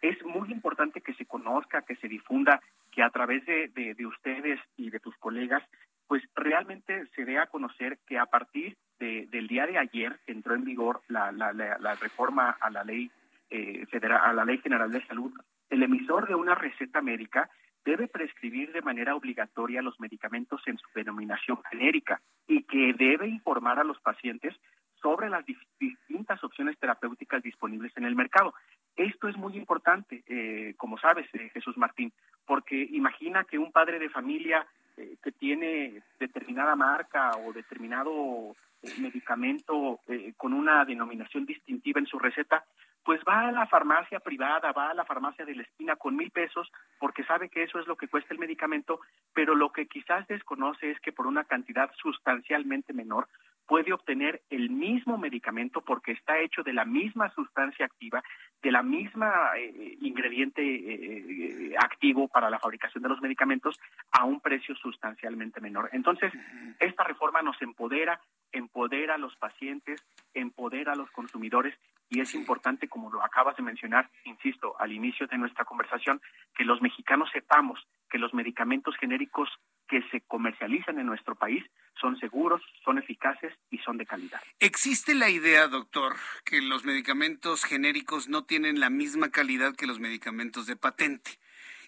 es 0.00 0.24
muy 0.24 0.52
importante 0.52 1.00
que 1.00 1.14
se 1.14 1.26
conozca, 1.26 1.82
que 1.82 1.96
se 1.96 2.06
difunda, 2.06 2.60
que 2.92 3.02
a 3.02 3.10
través 3.10 3.44
de, 3.44 3.68
de, 3.68 4.06
ustedes 4.06 4.60
y 4.76 4.90
de 4.90 5.00
tus 5.00 5.16
colegas, 5.16 5.64
pues 6.06 6.22
realmente 6.36 7.06
se 7.16 7.24
dé 7.24 7.38
a 7.38 7.46
conocer 7.46 7.98
que 8.06 8.18
a 8.18 8.26
partir 8.26 8.76
de, 9.00 9.26
del 9.32 9.48
día 9.48 9.66
de 9.66 9.78
ayer 9.78 10.16
entró 10.28 10.54
en 10.54 10.64
vigor 10.64 11.00
la, 11.08 11.32
la, 11.32 11.52
la, 11.52 11.94
reforma 11.96 12.56
a 12.60 12.70
la 12.70 12.84
ley 12.84 13.10
eh, 13.50 13.84
federal, 13.86 14.20
a 14.22 14.32
la 14.32 14.44
ley 14.44 14.58
general 14.58 14.92
de 14.92 15.04
salud, 15.06 15.32
el 15.70 15.82
emisor 15.82 16.28
de 16.28 16.36
una 16.36 16.54
receta 16.54 17.02
médica 17.02 17.50
debe 17.86 18.08
prescribir 18.08 18.72
de 18.72 18.82
manera 18.82 19.14
obligatoria 19.14 19.80
los 19.80 19.98
medicamentos 20.00 20.60
en 20.66 20.76
su 20.76 20.88
denominación 20.92 21.62
genérica 21.70 22.20
y 22.48 22.64
que 22.64 22.92
debe 22.92 23.28
informar 23.28 23.78
a 23.78 23.84
los 23.84 24.00
pacientes 24.00 24.54
sobre 25.00 25.30
las 25.30 25.44
distintas 25.78 26.42
opciones 26.42 26.76
terapéuticas 26.78 27.42
disponibles 27.44 27.96
en 27.96 28.04
el 28.04 28.16
mercado. 28.16 28.54
Esto 28.96 29.28
es 29.28 29.36
muy 29.36 29.56
importante, 29.56 30.24
eh, 30.26 30.74
como 30.76 30.98
sabes, 30.98 31.32
eh, 31.34 31.48
Jesús 31.54 31.76
Martín, 31.76 32.12
porque 32.44 32.88
imagina 32.90 33.44
que 33.44 33.56
un 33.56 33.70
padre 33.70 34.00
de 34.00 34.10
familia 34.10 34.66
eh, 34.96 35.16
que 35.22 35.30
tiene 35.30 36.02
determinada 36.18 36.74
marca 36.74 37.30
o 37.38 37.52
determinado 37.52 38.56
medicamento 38.98 40.00
con 40.36 40.52
una 40.52 40.84
denominación 40.84 41.44
distintiva 41.44 41.98
en 41.98 42.06
su 42.06 42.18
receta, 42.18 42.64
pues 43.06 43.20
va 43.26 43.46
a 43.46 43.52
la 43.52 43.66
farmacia 43.66 44.18
privada, 44.18 44.72
va 44.72 44.90
a 44.90 44.94
la 44.94 45.04
farmacia 45.04 45.44
de 45.44 45.54
la 45.54 45.62
esquina 45.62 45.94
con 45.94 46.16
mil 46.16 46.32
pesos 46.32 46.68
porque 46.98 47.22
sabe 47.22 47.48
que 47.48 47.62
eso 47.62 47.78
es 47.78 47.86
lo 47.86 47.96
que 47.96 48.08
cuesta 48.08 48.34
el 48.34 48.40
medicamento, 48.40 48.98
pero 49.32 49.54
lo 49.54 49.70
que 49.70 49.86
quizás 49.86 50.26
desconoce 50.26 50.90
es 50.90 50.98
que 50.98 51.12
por 51.12 51.28
una 51.28 51.44
cantidad 51.44 51.88
sustancialmente 52.02 52.92
menor 52.92 53.28
puede 53.64 53.92
obtener 53.92 54.42
el 54.50 54.70
mismo 54.70 55.18
medicamento 55.18 55.82
porque 55.82 56.12
está 56.12 56.40
hecho 56.40 56.64
de 56.64 56.72
la 56.72 56.84
misma 56.84 57.30
sustancia 57.30 57.86
activa, 57.86 58.22
de 58.62 58.72
la 58.72 58.82
misma 58.82 59.52
eh, 59.56 59.98
ingrediente 60.00 60.62
eh, 60.62 61.74
activo 61.78 62.28
para 62.28 62.50
la 62.50 62.58
fabricación 62.58 63.02
de 63.02 63.08
los 63.08 63.20
medicamentos 63.20 63.78
a 64.12 64.24
un 64.24 64.40
precio 64.40 64.74
sustancialmente 64.76 65.60
menor. 65.60 65.90
Entonces, 65.92 66.32
esta 66.80 67.04
reforma 67.04 67.42
nos 67.42 67.60
empodera, 67.62 68.20
empodera 68.52 69.14
a 69.14 69.18
los 69.18 69.34
pacientes, 69.36 70.04
empodera 70.34 70.92
a 70.92 70.96
los 70.96 71.10
consumidores 71.10 71.74
y 72.08 72.20
es 72.20 72.34
importante, 72.34 72.88
como 72.88 73.10
lo 73.10 73.22
acabas 73.24 73.56
de 73.56 73.62
mencionar, 73.62 74.08
insisto, 74.24 74.76
al 74.78 74.92
inicio 74.92 75.26
de 75.26 75.38
nuestra 75.38 75.64
conversación, 75.64 76.20
que 76.56 76.64
los 76.64 76.80
mexicanos 76.80 77.28
sepamos 77.32 77.80
que 78.08 78.18
los 78.18 78.32
medicamentos 78.32 78.96
genéricos 78.98 79.48
que 79.88 80.02
se 80.10 80.20
comercializan 80.22 80.98
en 80.98 81.06
nuestro 81.06 81.34
país 81.34 81.64
son 82.00 82.16
seguros, 82.18 82.62
son 82.84 82.98
eficaces 82.98 83.52
y 83.70 83.78
son 83.78 83.98
de 83.98 84.06
calidad. 84.06 84.40
¿Existe 84.60 85.14
la 85.14 85.30
idea, 85.30 85.66
doctor, 85.68 86.14
que 86.44 86.62
los 86.62 86.84
medicamentos 86.84 87.64
genéricos 87.64 88.28
no 88.28 88.44
tienen 88.44 88.78
la 88.78 88.90
misma 88.90 89.30
calidad 89.30 89.74
que 89.74 89.86
los 89.86 89.98
medicamentos 89.98 90.66
de 90.66 90.76
patente? 90.76 91.38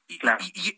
Y, 0.08 0.18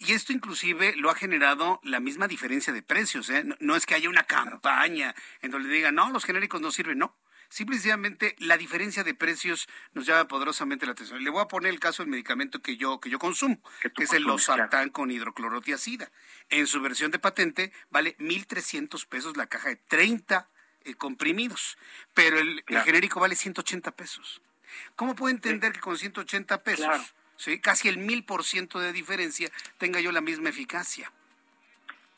y, 0.01 0.13
esto 0.13 0.33
inclusive 0.33 0.97
lo 0.97 1.09
ha 1.09 1.15
generado 1.15 1.81
la 1.85 2.01
misma 2.01 2.27
diferencia 2.27 2.73
de 2.73 2.83
precios. 2.83 3.31
¿eh? 3.31 3.45
No, 3.61 3.77
es 3.77 3.87
que 3.87 3.95
haya 3.95 4.09
una 4.09 4.25
campaña 4.25 5.15
en 5.41 5.53
donde 5.53 5.69
digan, 5.69 5.95
no, 5.95 6.11
los 6.11 6.25
genéricos 6.25 6.61
no 6.61 6.73
sirven, 6.73 6.99
no. 6.99 7.17
Simplemente 7.49 8.37
la 8.39 8.57
diferencia 8.57 9.03
de 9.03 9.15
precios 9.15 9.69
nos 9.93 10.07
llama 10.07 10.29
poderosamente 10.29 10.87
la 10.87 10.93
atención. 10.93 11.23
Le 11.23 11.31
voy 11.31 11.43
a 11.43 11.49
poner 11.49 11.73
el 11.73 11.81
caso 11.81 12.03
del 12.03 12.11
medicamento 12.11 12.61
que 12.61 12.77
yo, 12.77 13.01
que 13.01 13.11
yo 13.11 13.19
consumo, 13.19 13.61
que, 13.81 14.05
es 14.05 14.13
el 14.13 14.23
losartán 14.23 14.91
con 14.91 15.11
hidroclorotiazida. 15.11 16.11
En 16.49 16.67
su 16.69 16.81
versión 16.81 17.11
de 17.11 17.19
patente 17.19 17.73
vale 17.91 18.17
1.300 18.19 19.07
pesos 19.07 19.37
la 19.37 19.47
caja 19.47 19.69
de 19.69 19.77
30 19.77 20.49
eh, 20.83 20.95
comprimidos, 20.95 21.77
pero 22.15 22.39
el, 22.39 22.65
genérico 22.85 23.21
vale 23.21 23.35
180 23.35 23.91
pesos. 23.93 24.43
¿Cómo 24.95 25.17
puedo 25.17 25.35
entender 25.35 25.73
que 25.73 25.81
con 25.81 25.99
180 25.99 26.63
pesos, 26.63 27.15
¿sí? 27.41 27.59
casi 27.59 27.89
el 27.89 27.99
1000% 27.99 28.79
de 28.79 28.93
diferencia, 28.93 29.49
tenga 29.79 30.01
yo 30.01 30.13
la 30.13 30.21
misma 30.21 30.51
eficacia? 30.51 31.11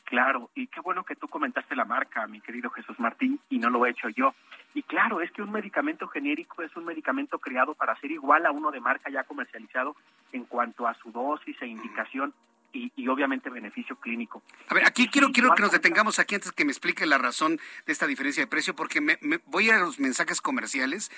Claro, 0.03 0.51
y 0.53 0.67
qué 0.67 0.81
bueno 0.81 1.03
que 1.03 1.15
tú 1.15 1.27
comentaste 1.27 1.75
la 1.75 1.85
marca, 1.85 2.27
mi 2.27 2.41
querido 2.41 2.69
Jesús 2.69 2.99
Martín, 2.99 3.39
y 3.49 3.57
no 3.57 3.69
lo 3.69 3.85
he 3.85 3.91
hecho 3.91 4.09
yo. 4.09 4.35
Y 4.75 4.83
claro, 4.83 5.21
es 5.21 5.31
que 5.31 5.41
un 5.41 5.51
medicamento 5.51 6.07
genérico 6.07 6.61
es 6.61 6.75
un 6.75 6.85
medicamento 6.85 7.39
creado 7.39 7.73
para 7.73 7.95
ser 7.99 8.11
igual 8.11 8.45
a 8.45 8.51
uno 8.51 8.69
de 8.69 8.81
marca 8.81 9.09
ya 9.09 9.23
comercializado 9.23 9.95
en 10.33 10.43
cuanto 10.43 10.87
a 10.87 10.93
su 10.95 11.11
dosis 11.11 11.59
e 11.61 11.67
indicación 11.67 12.33
y, 12.73 13.07
obviamente 13.07 13.49
beneficio 13.49 13.95
clínico. 13.97 14.41
A 14.67 14.73
ver, 14.73 14.85
aquí 14.85 15.07
quiero, 15.07 15.31
quiero 15.31 15.53
que 15.53 15.61
nos 15.61 15.71
detengamos 15.71 16.17
aquí 16.17 16.35
antes 16.35 16.51
que 16.51 16.65
me 16.65 16.71
explique 16.71 17.05
la 17.05 17.19
razón 17.19 17.59
de 17.85 17.93
esta 17.93 18.07
diferencia 18.07 18.41
de 18.41 18.47
precio, 18.47 18.75
porque 18.75 18.99
me, 18.99 19.17
voy 19.45 19.69
a 19.69 19.77
los 19.77 19.99
mensajes 19.99 20.41
comerciales. 20.41 21.11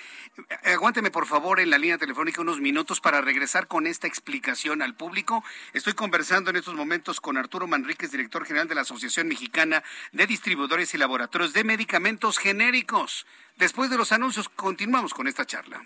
Eh, 0.64 0.72
aguánteme, 0.72 1.10
por 1.10 1.26
favor, 1.26 1.58
en 1.58 1.70
la 1.70 1.78
línea 1.78 1.96
telefónica 1.96 2.42
unos 2.42 2.60
minutos 2.60 3.00
para 3.00 3.22
regresar 3.22 3.66
con 3.66 3.86
esta 3.86 4.06
explicación 4.06 4.82
al 4.82 4.94
público. 4.94 5.42
Estoy 5.72 5.94
conversando 5.94 6.50
en 6.50 6.56
estos 6.56 6.74
momentos 6.74 7.20
con 7.20 7.38
Arturo 7.38 7.66
Manríquez, 7.66 8.10
director 8.10 8.44
general 8.44 8.68
de 8.68 8.74
la 8.74 8.82
Asociación 8.82 9.28
Mexicana 9.28 9.82
de 10.12 10.26
Distribuidores 10.26 10.92
y 10.94 10.98
Laboratorios 10.98 11.54
de 11.54 11.64
Medicamentos 11.64 12.38
Genéricos. 12.38 13.26
Después 13.56 13.88
de 13.88 13.96
los 13.96 14.12
anuncios, 14.12 14.50
continuamos 14.50 15.14
con 15.14 15.26
esta 15.26 15.46
charla. 15.46 15.82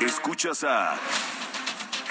Escuchas 0.00 0.64
a... 0.64 0.98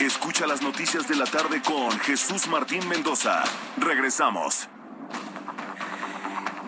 Escucha 0.00 0.46
las 0.46 0.62
noticias 0.62 1.08
de 1.08 1.16
la 1.16 1.24
tarde 1.24 1.60
con 1.60 1.90
Jesús 1.98 2.46
Martín 2.46 2.88
Mendoza. 2.88 3.42
Regresamos. 3.78 4.68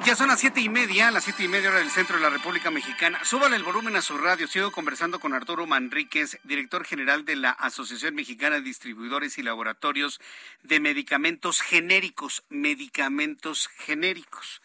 Ya 0.04 0.16
son 0.16 0.28
las 0.28 0.40
siete 0.40 0.60
y 0.60 0.68
media, 0.68 1.12
las 1.12 1.22
siete 1.22 1.44
y 1.44 1.48
media 1.48 1.68
hora 1.68 1.78
del 1.78 1.90
centro 1.90 2.16
de 2.16 2.22
la 2.22 2.30
República 2.30 2.72
Mexicana. 2.72 3.20
Súbale 3.22 3.54
el 3.54 3.62
volumen 3.62 3.94
a 3.94 4.02
su 4.02 4.18
radio. 4.18 4.48
Sigo 4.48 4.72
conversando 4.72 5.20
con 5.20 5.32
Arturo 5.32 5.64
Manríquez, 5.64 6.40
director 6.42 6.84
general 6.84 7.24
de 7.24 7.36
la 7.36 7.50
Asociación 7.50 8.16
Mexicana 8.16 8.56
de 8.56 8.62
Distribuidores 8.62 9.38
y 9.38 9.44
Laboratorios 9.44 10.20
de 10.64 10.80
Medicamentos 10.80 11.60
Genéricos. 11.60 12.42
Medicamentos 12.48 13.68
genéricos. 13.78 14.60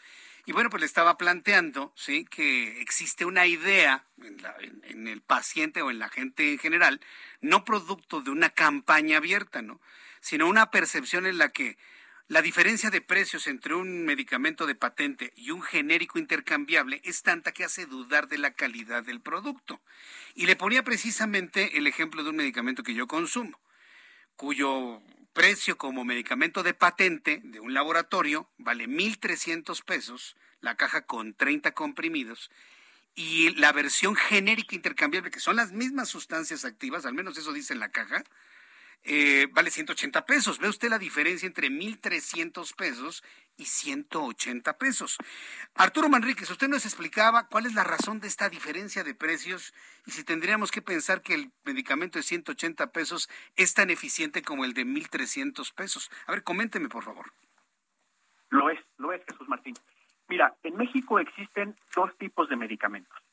Y 0.45 0.51
bueno, 0.51 0.69
pues 0.69 0.81
le 0.81 0.85
estaba 0.85 1.17
planteando, 1.17 1.91
¿sí? 1.95 2.25
Que 2.25 2.79
existe 2.81 3.25
una 3.25 3.47
idea 3.47 4.05
en, 4.83 5.07
el 5.07 5.21
paciente 5.21 5.81
o 5.81 5.89
en 5.89 5.97
la 5.97 6.09
gente 6.09 6.51
en 6.51 6.59
general, 6.59 7.01
no 7.41 7.65
producto 7.65 8.21
de 8.21 8.29
una 8.29 8.51
campaña 8.51 9.17
abierta, 9.17 9.61
¿no? 9.63 9.81
Sino 10.21 10.47
una 10.47 10.69
percepción 10.69 11.25
en 11.25 11.39
la 11.39 11.49
que 11.49 11.77
la 12.27 12.41
diferencia 12.41 12.89
de 12.89 13.01
precios 13.01 13.47
entre 13.47 13.75
un 13.75 14.05
medicamento 14.05 14.65
de 14.65 14.75
patente 14.75 15.31
y 15.35 15.51
un 15.51 15.61
genérico 15.61 16.19
intercambiable 16.19 17.01
es 17.03 17.21
tanta 17.21 17.51
que 17.51 17.63
hace 17.63 17.85
dudar 17.85 18.27
de 18.27 18.37
la 18.39 18.53
calidad 18.53 19.03
del 19.03 19.21
producto. 19.21 19.81
Y 20.35 20.45
le 20.45 20.55
ponía 20.55 20.83
precisamente 20.83 21.77
el 21.77 21.87
ejemplo 21.87 22.23
de 22.23 22.29
un 22.29 22.35
medicamento 22.35 22.83
que 22.83 22.95
yo 22.95 23.07
consumo, 23.07 23.59
cuyo 24.35 25.01
precio 25.35 25.77
como 25.77 26.05
medicamento 26.05 26.63
de 26.63 26.73
patente 26.73 27.41
de 27.43 27.59
un 27.59 27.73
laboratorio 27.73 28.49
vale 28.57 28.87
1.300 28.87 29.83
pesos, 29.83 30.37
la 30.61 30.75
caja 30.75 31.05
con 31.05 31.33
30 31.33 31.73
comprimidos, 31.73 32.49
y 33.15 33.49
la 33.55 33.73
versión 33.73 34.15
genérica 34.15 34.75
intercambiable, 34.75 35.31
que 35.31 35.41
son 35.41 35.57
las 35.57 35.73
mismas 35.73 36.07
sustancias 36.07 36.63
activas, 36.63 37.05
al 37.05 37.13
menos 37.13 37.37
eso 37.37 37.51
dice 37.51 37.73
en 37.73 37.81
la 37.81 37.89
caja, 37.89 38.23
eh, 39.05 39.47
vale 39.51 39.69
180 39.69 40.25
pesos. 40.25 40.59
¿Ve 40.59 40.67
usted 40.67 40.89
la 40.89 40.97
diferencia 40.97 41.45
entre 41.45 41.69
1.300 41.69 42.75
pesos 42.75 43.23
y 43.55 43.65
180 43.65 44.77
pesos? 44.79 45.17
Arturo 45.75 46.09
Manríquez, 46.09 46.49
usted 46.49 46.67
nos 46.67 46.85
explicaba 46.85 47.47
cuál 47.47 47.67
es 47.67 47.75
la 47.75 47.83
razón 47.83 48.19
de 48.19 48.27
esta 48.27 48.49
diferencia 48.49 49.03
de 49.03 49.13
precios 49.13 49.73
y 50.07 50.11
si 50.11 50.23
tendríamos 50.23 50.71
que 50.71 50.81
pensar 50.81 51.21
que 51.21 51.35
el 51.35 51.51
medicamento 51.63 52.17
de 52.17 52.23
180 52.23 52.91
pesos 52.91 53.29
es 53.55 53.75
tan 53.75 53.91
eficiente 53.91 54.41
como 54.41 54.65
el 54.65 54.73
de 54.73 54.85
1.300 54.85 55.73
pesos. 55.73 56.09
A 56.25 56.31
ver, 56.31 56.43
coménteme, 56.43 56.89
por 56.89 57.03
favor. 57.03 57.31
Lo 58.49 58.71
es, 58.71 58.79
lo 58.97 59.13
es, 59.13 59.21
Jesús 59.27 59.47
Martín. 59.47 59.75
Mira, 60.27 60.55
en 60.63 60.75
México 60.77 61.19
existen 61.19 61.75
dos 61.95 62.17
tipos 62.17 62.49
de 62.49 62.55
medicamentos. 62.55 63.24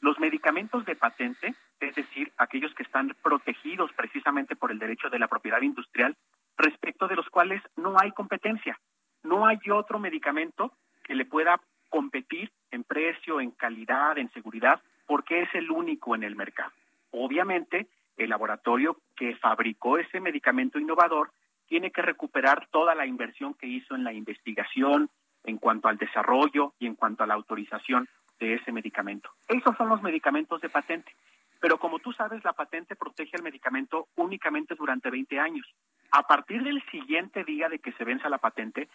Los 0.00 0.18
medicamentos 0.18 0.84
de 0.86 0.96
patente, 0.96 1.54
es 1.78 1.94
decir, 1.94 2.32
aquellos 2.38 2.74
que 2.74 2.82
están 2.82 3.14
protegidos 3.22 3.92
precisamente 3.92 4.56
por 4.56 4.70
el 4.70 4.78
derecho 4.78 5.10
de 5.10 5.18
la 5.18 5.28
propiedad 5.28 5.60
industrial, 5.60 6.16
respecto 6.56 7.06
de 7.06 7.16
los 7.16 7.28
cuales 7.28 7.62
no 7.76 7.96
hay 8.00 8.10
competencia. 8.12 8.78
No 9.22 9.46
hay 9.46 9.58
otro 9.70 9.98
medicamento 9.98 10.72
que 11.04 11.14
le 11.14 11.26
pueda 11.26 11.60
competir 11.90 12.50
en 12.70 12.84
precio, 12.84 13.40
en 13.40 13.50
calidad, 13.50 14.16
en 14.16 14.30
seguridad, 14.32 14.80
porque 15.06 15.42
es 15.42 15.54
el 15.54 15.70
único 15.70 16.14
en 16.14 16.22
el 16.22 16.34
mercado. 16.34 16.72
Obviamente, 17.10 17.88
el 18.16 18.30
laboratorio 18.30 18.96
que 19.16 19.36
fabricó 19.36 19.98
ese 19.98 20.20
medicamento 20.20 20.78
innovador 20.78 21.30
tiene 21.66 21.90
que 21.90 22.02
recuperar 22.02 22.68
toda 22.70 22.94
la 22.94 23.06
inversión 23.06 23.54
que 23.54 23.66
hizo 23.66 23.94
en 23.94 24.04
la 24.04 24.12
investigación, 24.12 25.10
en 25.44 25.58
cuanto 25.58 25.88
al 25.88 25.98
desarrollo 25.98 26.74
y 26.78 26.86
en 26.86 26.94
cuanto 26.94 27.24
a 27.24 27.26
la 27.26 27.34
autorización 27.34 28.08
de 28.40 28.54
ese 28.54 28.72
medicamento. 28.72 29.30
Esos 29.46 29.76
son 29.76 29.88
los 29.88 30.02
medicamentos 30.02 30.60
de 30.60 30.70
patente. 30.70 31.14
Pero 31.60 31.78
como 31.78 31.98
tú 31.98 32.12
sabes, 32.12 32.42
la 32.42 32.54
patente 32.54 32.96
protege 32.96 33.36
el 33.36 33.42
medicamento 33.42 34.08
únicamente 34.16 34.74
durante 34.74 35.10
20 35.10 35.38
años. 35.38 35.66
A 36.10 36.22
partir 36.22 36.62
del 36.62 36.82
siguiente 36.90 37.44
día 37.44 37.68
de 37.68 37.78
que 37.78 37.92
se 37.92 38.04
venza 38.04 38.30
la 38.30 38.38
patente, 38.38 38.88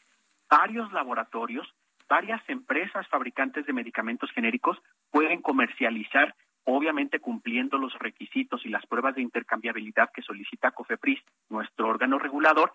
varios 0.49 0.91
laboratorios, 0.91 1.71
varias 2.09 2.41
empresas 2.49 3.07
fabricantes 3.07 3.65
de 3.65 3.73
medicamentos 3.73 4.31
genéricos 4.31 4.77
pueden 5.11 5.41
comercializar, 5.41 6.35
obviamente 6.65 7.19
cumpliendo 7.19 7.77
los 7.77 7.93
requisitos 7.99 8.65
y 8.65 8.69
las 8.69 8.85
pruebas 8.87 9.15
de 9.15 9.21
intercambiabilidad 9.21 10.09
que 10.11 10.23
solicita 10.23 10.71
COFEPRIS, 10.71 11.21
nuestro 11.49 11.87
órgano 11.87 12.17
regulador, 12.17 12.73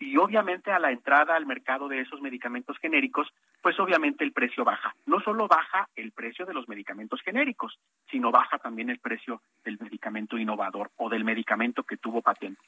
y 0.00 0.16
obviamente 0.16 0.72
a 0.72 0.78
la 0.78 0.90
entrada 0.90 1.36
al 1.36 1.44
mercado 1.44 1.86
de 1.86 2.00
esos 2.00 2.22
medicamentos 2.22 2.78
genéricos, 2.78 3.28
pues 3.60 3.78
obviamente 3.78 4.24
el 4.24 4.32
precio 4.32 4.64
baja. 4.64 4.96
No 5.04 5.20
solo 5.20 5.46
baja 5.46 5.88
el 5.94 6.12
precio 6.12 6.46
de 6.46 6.54
los 6.54 6.66
medicamentos 6.68 7.20
genéricos, 7.20 7.78
sino 8.10 8.30
baja 8.30 8.58
también 8.58 8.88
el 8.88 8.98
precio 8.98 9.42
del 9.62 9.78
medicamento 9.78 10.38
innovador 10.38 10.90
o 10.96 11.10
del 11.10 11.22
medicamento 11.22 11.82
que 11.82 11.98
tuvo 11.98 12.22
patente. 12.22 12.62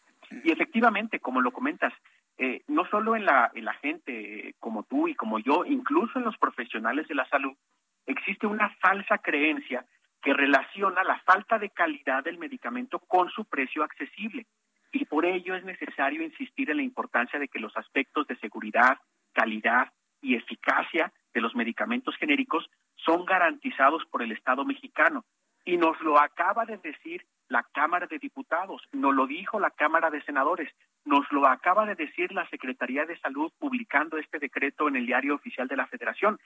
Y 0.44 0.52
efectivamente, 0.52 1.20
como 1.20 1.40
lo 1.40 1.52
comentas, 1.52 1.94
eh, 2.36 2.62
no 2.68 2.84
solo 2.84 3.16
en 3.16 3.24
la, 3.24 3.50
en 3.54 3.64
la 3.64 3.74
gente 3.74 4.48
eh, 4.48 4.54
como 4.60 4.82
tú 4.82 5.08
y 5.08 5.14
como 5.14 5.38
yo, 5.38 5.64
incluso 5.64 6.18
en 6.18 6.26
los 6.26 6.36
profesionales 6.36 7.08
de 7.08 7.14
la 7.14 7.26
salud, 7.30 7.56
existe 8.04 8.46
una 8.46 8.68
falsa 8.80 9.18
creencia 9.18 9.86
que 10.20 10.34
relaciona 10.34 11.02
la 11.02 11.18
falta 11.20 11.58
de 11.58 11.70
calidad 11.70 12.22
del 12.24 12.36
medicamento 12.36 12.98
con 12.98 13.30
su 13.30 13.46
precio 13.46 13.82
accesible 13.82 14.46
y 14.92 15.06
por 15.06 15.24
ello 15.24 15.56
es 15.56 15.64
necesario 15.64 16.22
insistir 16.22 16.70
en 16.70 16.76
la 16.76 16.82
importancia 16.82 17.38
de 17.38 17.48
que 17.48 17.58
los 17.58 17.76
aspectos 17.76 18.26
de 18.26 18.36
seguridad, 18.36 18.98
calidad 19.32 19.90
y 20.20 20.36
eficacia 20.36 21.12
de 21.32 21.40
los 21.40 21.54
medicamentos 21.54 22.14
genéricos 22.16 22.68
son 22.96 23.24
garantizados 23.24 24.04
por 24.10 24.22
el 24.22 24.32
Estado 24.32 24.64
mexicano. 24.64 25.24
Y 25.64 25.78
nos 25.78 25.98
lo 26.02 26.20
acaba 26.20 26.66
de 26.66 26.76
decir 26.76 27.24
la 27.48 27.64
Cámara 27.72 28.06
de 28.06 28.18
Diputados, 28.18 28.82
nos 28.92 29.14
lo 29.14 29.26
dijo 29.26 29.58
la 29.58 29.70
Cámara 29.70 30.10
de 30.10 30.22
Senadores, 30.22 30.70
nos 31.04 31.30
lo 31.32 31.46
acaba 31.46 31.86
de 31.86 31.94
decir 31.94 32.32
la 32.32 32.48
Secretaría 32.48 33.06
de 33.06 33.18
Salud 33.18 33.50
publicando 33.58 34.18
este 34.18 34.38
decreto 34.38 34.88
en 34.88 34.96
el 34.96 35.06
Diario 35.06 35.34
Oficial 35.34 35.68
de 35.68 35.76
la 35.76 35.86
Federación. 35.86 36.38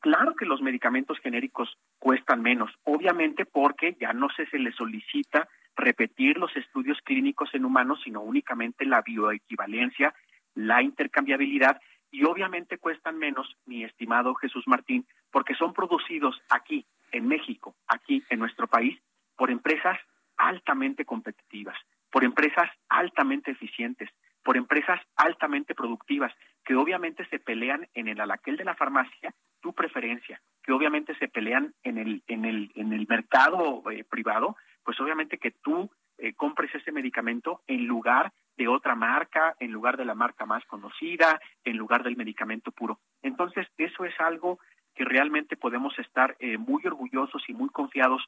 Claro 0.00 0.34
que 0.34 0.46
los 0.46 0.60
medicamentos 0.60 1.18
genéricos 1.20 1.76
cuestan 1.98 2.42
menos, 2.42 2.70
obviamente 2.84 3.46
porque 3.46 3.96
ya 3.98 4.12
no 4.12 4.28
se, 4.36 4.46
se 4.46 4.58
les 4.58 4.74
solicita 4.74 5.48
repetir 5.76 6.38
los 6.38 6.54
estudios 6.56 6.98
clínicos 7.02 7.50
en 7.54 7.64
humanos, 7.64 8.00
sino 8.02 8.22
únicamente 8.22 8.84
la 8.86 9.02
bioequivalencia, 9.02 10.14
la 10.54 10.82
intercambiabilidad 10.82 11.80
y 12.10 12.24
obviamente 12.24 12.78
cuestan 12.78 13.18
menos, 13.18 13.56
mi 13.66 13.84
estimado 13.84 14.34
Jesús 14.34 14.64
Martín, 14.66 15.06
porque 15.30 15.54
son 15.54 15.74
producidos 15.74 16.40
aquí, 16.48 16.86
en 17.12 17.28
México, 17.28 17.76
aquí 17.86 18.24
en 18.30 18.38
nuestro 18.38 18.66
país, 18.66 18.98
por 19.36 19.50
empresas 19.50 19.98
altamente 20.38 21.04
competitivas, 21.04 21.76
por 22.10 22.24
empresas 22.24 22.70
altamente 22.88 23.50
eficientes, 23.50 24.08
por 24.42 24.56
empresas 24.56 25.00
altamente 25.16 25.74
productivas, 25.74 26.32
que 26.64 26.74
obviamente 26.74 27.26
se 27.28 27.38
pelean 27.38 27.86
en 27.94 28.08
el 28.08 28.20
alaquel 28.20 28.56
de 28.56 28.64
la 28.64 28.74
farmacia 28.74 29.34
tu 29.60 29.72
preferencia, 29.72 30.40
que 30.62 30.72
obviamente 30.72 31.14
se 31.18 31.28
pelean 31.28 31.74
en 31.82 31.98
el, 31.98 32.22
en 32.28 32.44
el, 32.44 32.72
en 32.76 32.92
el 32.92 33.06
mercado 33.08 33.82
eh, 33.90 34.04
privado 34.04 34.56
pues 34.86 35.00
obviamente 35.00 35.36
que 35.36 35.50
tú 35.50 35.90
eh, 36.16 36.32
compres 36.34 36.72
ese 36.72 36.92
medicamento 36.92 37.60
en 37.66 37.86
lugar 37.86 38.32
de 38.56 38.68
otra 38.68 38.94
marca, 38.94 39.56
en 39.58 39.72
lugar 39.72 39.96
de 39.96 40.04
la 40.04 40.14
marca 40.14 40.44
conocida, 40.64 41.40
en 41.64 41.76
lugar 41.76 42.02
del 42.02 42.16
medicamento 42.16 42.72
puro. 42.72 42.98
Entonces, 43.22 43.66
eso 43.76 44.04
es 44.04 44.18
algo 44.20 44.58
que 44.94 45.04
realmente 45.04 45.56
podemos 45.56 45.96
estar 45.98 46.36
eh, 46.38 46.56
muy 46.56 46.84
orgullosos 46.86 47.42
y 47.48 47.52
muy 47.52 47.68
confiados 47.68 48.24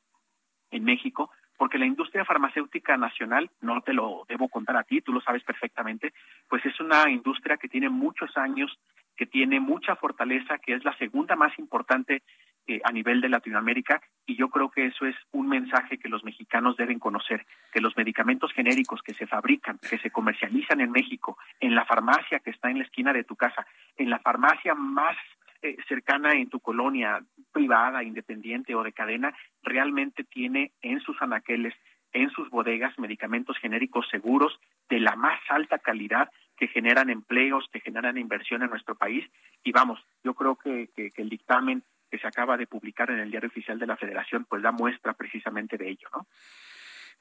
en 0.70 0.84
México, 0.84 1.30
porque 1.56 1.78
la 1.78 1.86
industria 1.86 2.24
farmacéutica 2.24 2.96
nacional, 2.96 3.50
no 3.60 3.80
te 3.80 3.92
lo 3.92 4.24
debo 4.28 4.48
contar 4.48 4.76
a 4.76 4.84
ti, 4.84 5.00
tú 5.00 5.12
lo 5.12 5.20
sabes 5.20 5.42
perfectamente, 5.42 6.12
pues 6.48 6.64
es 6.66 6.78
una 6.78 7.10
industria 7.10 7.56
que 7.56 7.68
tiene 7.68 7.88
muchos 7.88 8.36
años, 8.36 8.78
que 9.16 9.26
tiene 9.26 9.59
mucha 9.59 9.96
fortaleza, 9.96 10.59
que 10.59 10.74
es 10.74 10.84
la 10.84 10.96
segunda 10.98 11.34
más 11.34 11.59
importante 11.59 12.22
eh, 12.70 12.82
a 12.85 12.93
nivel 12.93 13.23
de 13.23 13.31
Latinoamérica 13.31 14.03
y 14.27 14.36
yo 14.36 14.51
creo 14.51 14.70
que 14.70 14.85
eso 14.85 15.07
es 15.07 15.16
un 15.32 15.49
mensaje 15.49 15.97
que 15.97 16.11
los 16.11 16.23
mexicanos 16.23 16.77
deben 16.77 16.99
conocer, 16.99 17.47
que 17.73 17.81
los 17.81 17.97
medicamentos 17.97 18.53
genéricos 18.53 19.01
que 19.01 19.15
se 19.15 19.27
fabrican, 19.27 19.78
que 19.78 19.97
se 19.97 20.11
comercializan 20.11 20.82
en 20.82 20.90
México, 20.90 21.39
en 21.61 21.74
la 21.74 21.86
farmacia 21.86 22.40
que 22.40 22.51
está 22.51 22.70
en 22.70 22.77
la 22.77 22.85
esquina 22.85 23.15
de 23.15 23.24
tu 23.24 23.36
casa, 23.36 23.66
en 23.97 24.11
la 24.11 24.19
farmacia 24.19 24.74
más 24.74 25.16
eh, 25.62 25.78
cercana 25.89 26.32
en 26.32 26.51
tu 26.51 26.61
colonia 26.61 27.24
privada, 27.53 28.03
independiente 28.03 28.74
o 28.74 28.82
de 28.82 28.93
cadena, 28.93 29.35
realmente 29.62 30.24
tiene 30.24 30.73
en 30.82 31.01
sus 31.01 31.16
anaqueles, 31.23 31.73
en 32.12 32.28
sus 32.28 32.51
bodegas, 32.51 32.99
medicamentos 32.99 33.57
genéricos 33.57 34.07
seguros 34.11 34.61
de 34.90 35.01
la 35.01 35.16
más 35.16 35.40
alta 35.49 35.78
calidad 35.78 36.28
que 36.59 36.69
generan 36.69 37.09
empleos, 37.09 37.66
que 37.73 37.81
generan 37.81 38.19
inversión 38.19 38.62
en 38.62 38.69
nuestro 38.69 38.95
país. 38.95 39.24
Y 39.65 39.73
vamos, 39.73 40.05
yo 40.23 40.35
creo 40.35 40.57
que 40.57 40.90
el 41.16 41.28
dictamen 41.31 41.82
que 42.10 42.18
se 42.18 42.26
acaba 42.26 42.56
de 42.56 42.66
publicar 42.66 43.10
en 43.10 43.20
el 43.20 43.30
diario 43.30 43.48
oficial 43.48 43.78
de 43.78 43.86
la 43.86 43.97
Federación, 43.97 44.44
pues 44.44 44.62
da 44.62 44.72
muestra 44.72 45.14
precisamente 45.14 45.76
de 45.76 45.90
ello, 45.90 46.09
¿no? 46.12 46.26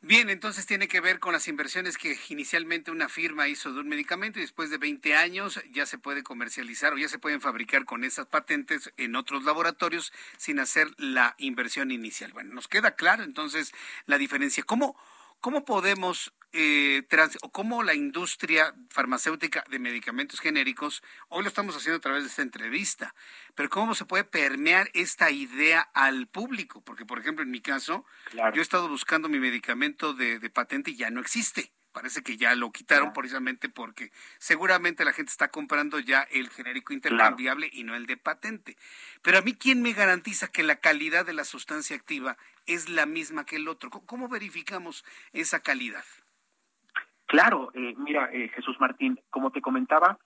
Bien, 0.02 0.30
entonces 0.30 0.68
tiene 0.68 0.88
que 0.88 1.02
ver 1.02 1.20
con 1.20 1.34
las 1.34 1.48
inversiones 1.48 1.98
que 1.98 2.16
inicialmente 2.30 2.92
una 2.92 3.10
firma 3.10 3.48
hizo 3.48 3.74
de 3.74 3.80
un 3.80 3.88
medicamento 3.88 4.38
y 4.38 4.44
después 4.44 4.70
de 4.70 4.78
20 4.78 5.16
años 5.16 5.60
ya 5.72 5.88
se 5.88 5.98
puede 5.98 6.22
comercializar 6.22 6.94
o 6.94 7.00
ya 7.00 7.10
se 7.10 7.18
pueden 7.18 7.42
fabricar 7.42 7.84
con 7.84 8.04
esas 8.04 8.28
patentes 8.28 8.94
en 8.98 9.16
otros 9.16 9.44
laboratorios 9.44 10.14
sin 10.38 10.60
hacer 10.60 10.88
la 10.98 11.34
inversión 11.40 11.90
inicial. 11.90 12.32
Bueno, 12.32 12.54
nos 12.54 12.68
queda 12.68 12.92
claro 12.92 13.24
entonces 13.24 13.74
la 14.06 14.20
diferencia. 14.20 14.62
¿Cómo, 14.64 14.96
cómo 15.40 15.66
podemos 15.66 16.32
eh, 16.60 17.08
o 17.44 17.52
cómo 17.52 17.84
la 17.84 17.94
industria 17.94 18.74
farmacéutica 18.90 19.64
de 19.70 19.78
medicamentos 19.78 20.40
genéricos, 20.40 21.04
hoy 21.30 21.44
lo 21.44 21.50
estamos 21.50 21.76
haciendo 21.76 21.98
a 21.98 22.02
través 22.02 22.24
de 22.24 22.30
esta 22.30 22.42
entrevista, 22.42 23.14
pero 23.54 23.70
cómo 23.70 23.94
se 23.94 24.06
puede 24.06 24.24
permear 24.24 24.90
esta 24.96 25.30
idea 25.30 25.82
al 25.94 26.26
público, 26.26 26.82
porque 26.82 27.06
por 27.06 27.20
ejemplo 27.20 27.44
en 27.44 27.52
mi 27.52 27.62
caso, 27.62 28.06
yo 28.34 28.60
he 28.60 28.62
estado 28.62 28.90
buscando 28.90 29.30
mi 29.30 29.40
medicamento 29.40 30.16
de, 30.16 30.50
patente 30.50 30.90
y 30.90 30.96
ya 30.96 31.12
no 31.12 31.22
existe. 31.22 31.72
Parece 31.92 32.24
que 32.24 32.38
ya 32.38 32.56
lo 32.56 32.72
quitaron 32.72 33.14
precisamente 33.14 33.70
porque 33.70 34.12
seguramente 34.40 35.06
la 35.06 35.14
gente 35.14 35.32
está 35.32 35.50
comprando 35.50 36.00
ya 36.00 36.24
el 36.24 36.50
genérico 36.50 36.94
intercambiable 36.94 37.70
y 37.72 37.84
no 37.84 37.96
el 37.96 38.08
de 38.08 38.18
patente. 38.18 38.78
Pero 39.22 39.38
a 39.38 39.42
mí, 39.42 39.54
¿quién 39.54 39.82
me 39.84 39.94
garantiza 39.94 40.48
que 40.48 40.64
la 40.64 40.80
calidad 40.80 41.26
de 41.26 41.34
la 41.34 41.44
sustancia 41.44 41.96
activa 41.96 42.38
es 42.66 42.90
la 42.90 43.06
misma 43.06 43.46
que 43.46 43.58
el 43.58 43.68
otro? 43.68 43.90
¿Cómo 43.90 44.28
verificamos 44.28 45.06
esa 45.34 45.60
calidad? 45.60 46.06
Claro, 47.28 47.72
eh, 47.74 47.94
mira, 47.98 48.30
eh, 48.32 48.50
Jesús 48.56 48.80
Martín, 48.80 49.20
como 49.30 49.52
te 49.52 49.62
comentaba, 49.62 50.18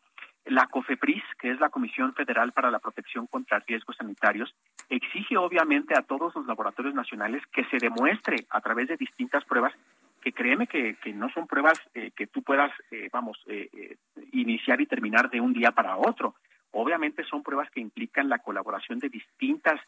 la 0.45 0.68
COFEPRIS, 0.68 1.23
que 1.40 1.52
es 1.52 1.60
la 1.60 1.69
Comisión 1.69 2.14
Federal 2.14 2.52
para 2.52 2.69
la 2.69 2.80
Protección 2.80 3.26
contra 3.26 3.60
Riesgos 3.60 3.98
Sanitarios, 3.98 4.53
exige 4.88 5.36
obviamente 5.36 5.95
a 5.98 6.03
todos 6.03 6.36
los 6.36 6.45
laboratorios 6.45 6.94
nacionales 6.94 7.41
que 7.52 7.65
se 7.65 7.78
demuestre 7.78 8.45
a 8.49 8.61
través 8.61 8.88
de 8.88 8.98
distintas 8.98 9.44
pruebas 9.45 9.73
que 10.22 10.32
créeme 10.32 10.68
que, 10.68 10.95
no 11.15 11.32
son 11.32 11.48
pruebas 11.48 11.82
eh, 11.95 12.11
que 12.15 12.28
tú 12.28 12.44
puedas, 12.44 12.72
vamos, 13.11 13.44
iniciar 14.32 14.80
y 14.80 14.86
terminar 14.86 15.32
de 15.32 15.41
un 15.41 15.52
día 15.52 15.72
para 15.72 15.98
otro. 15.98 16.36
Obviamente 16.69 17.23
son 17.23 17.41
pruebas 17.41 17.72
que 17.72 17.80
implican 17.80 18.30
la 18.30 18.38
colaboración 18.38 18.99
de 18.99 19.10
distintas 19.10 19.82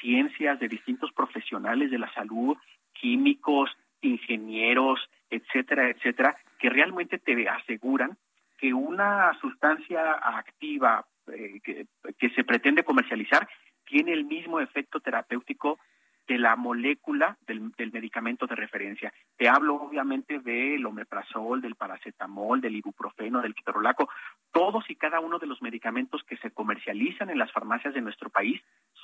ciencias, 0.00 0.60
de 0.60 0.68
distintos 0.68 1.10
profesionales 1.10 1.90
de 1.90 1.98
la 1.98 2.12
salud, 2.14 2.56
químicos, 2.92 3.76
ingenieros, 4.04 5.00
etcétera, 5.30 5.88
etcétera, 5.88 6.36
que 6.58 6.70
realmente 6.70 7.18
te 7.18 7.48
aseguran 7.48 8.16
que 8.58 8.72
una 8.72 9.32
sustancia 9.40 10.12
activa 10.12 11.04
eh, 11.32 11.60
que, 11.62 11.86
que 12.18 12.30
se 12.30 12.44
pretende 12.44 12.84
comercializar 12.84 13.48
tiene 13.84 14.12
el 14.12 14.24
mismo 14.24 14.60
efecto 14.60 15.00
terapéutico 15.00 15.78
de 16.26 16.38
la 16.38 16.56
molécula 16.56 17.36
del, 17.46 17.72
del, 17.72 17.92
medicamento 17.92 18.46
de 18.46 18.54
referencia. 18.54 19.12
Te 19.36 19.48
hablo 19.48 19.74
obviamente 19.74 20.38
del 20.40 20.84
omeprazol, 20.86 21.60
del 21.60 21.74
paracetamol, 21.74 22.60
del 22.60 22.76
ibuprofeno, 22.76 23.42
del 23.42 23.54
ketorolaco. 23.54 24.08
Todos 24.52 24.88
y 24.88 24.96
cada 24.96 25.20
uno 25.20 25.38
de 25.38 25.46
los 25.46 25.60
medicamentos 25.60 26.22
que 26.24 26.36
se 26.38 26.50
comercializan 26.50 27.30
en 27.30 27.38
las 27.38 27.52
farmacias 27.52 27.94
de 27.94 28.00
nuestro 28.00 28.30
país 28.30 28.60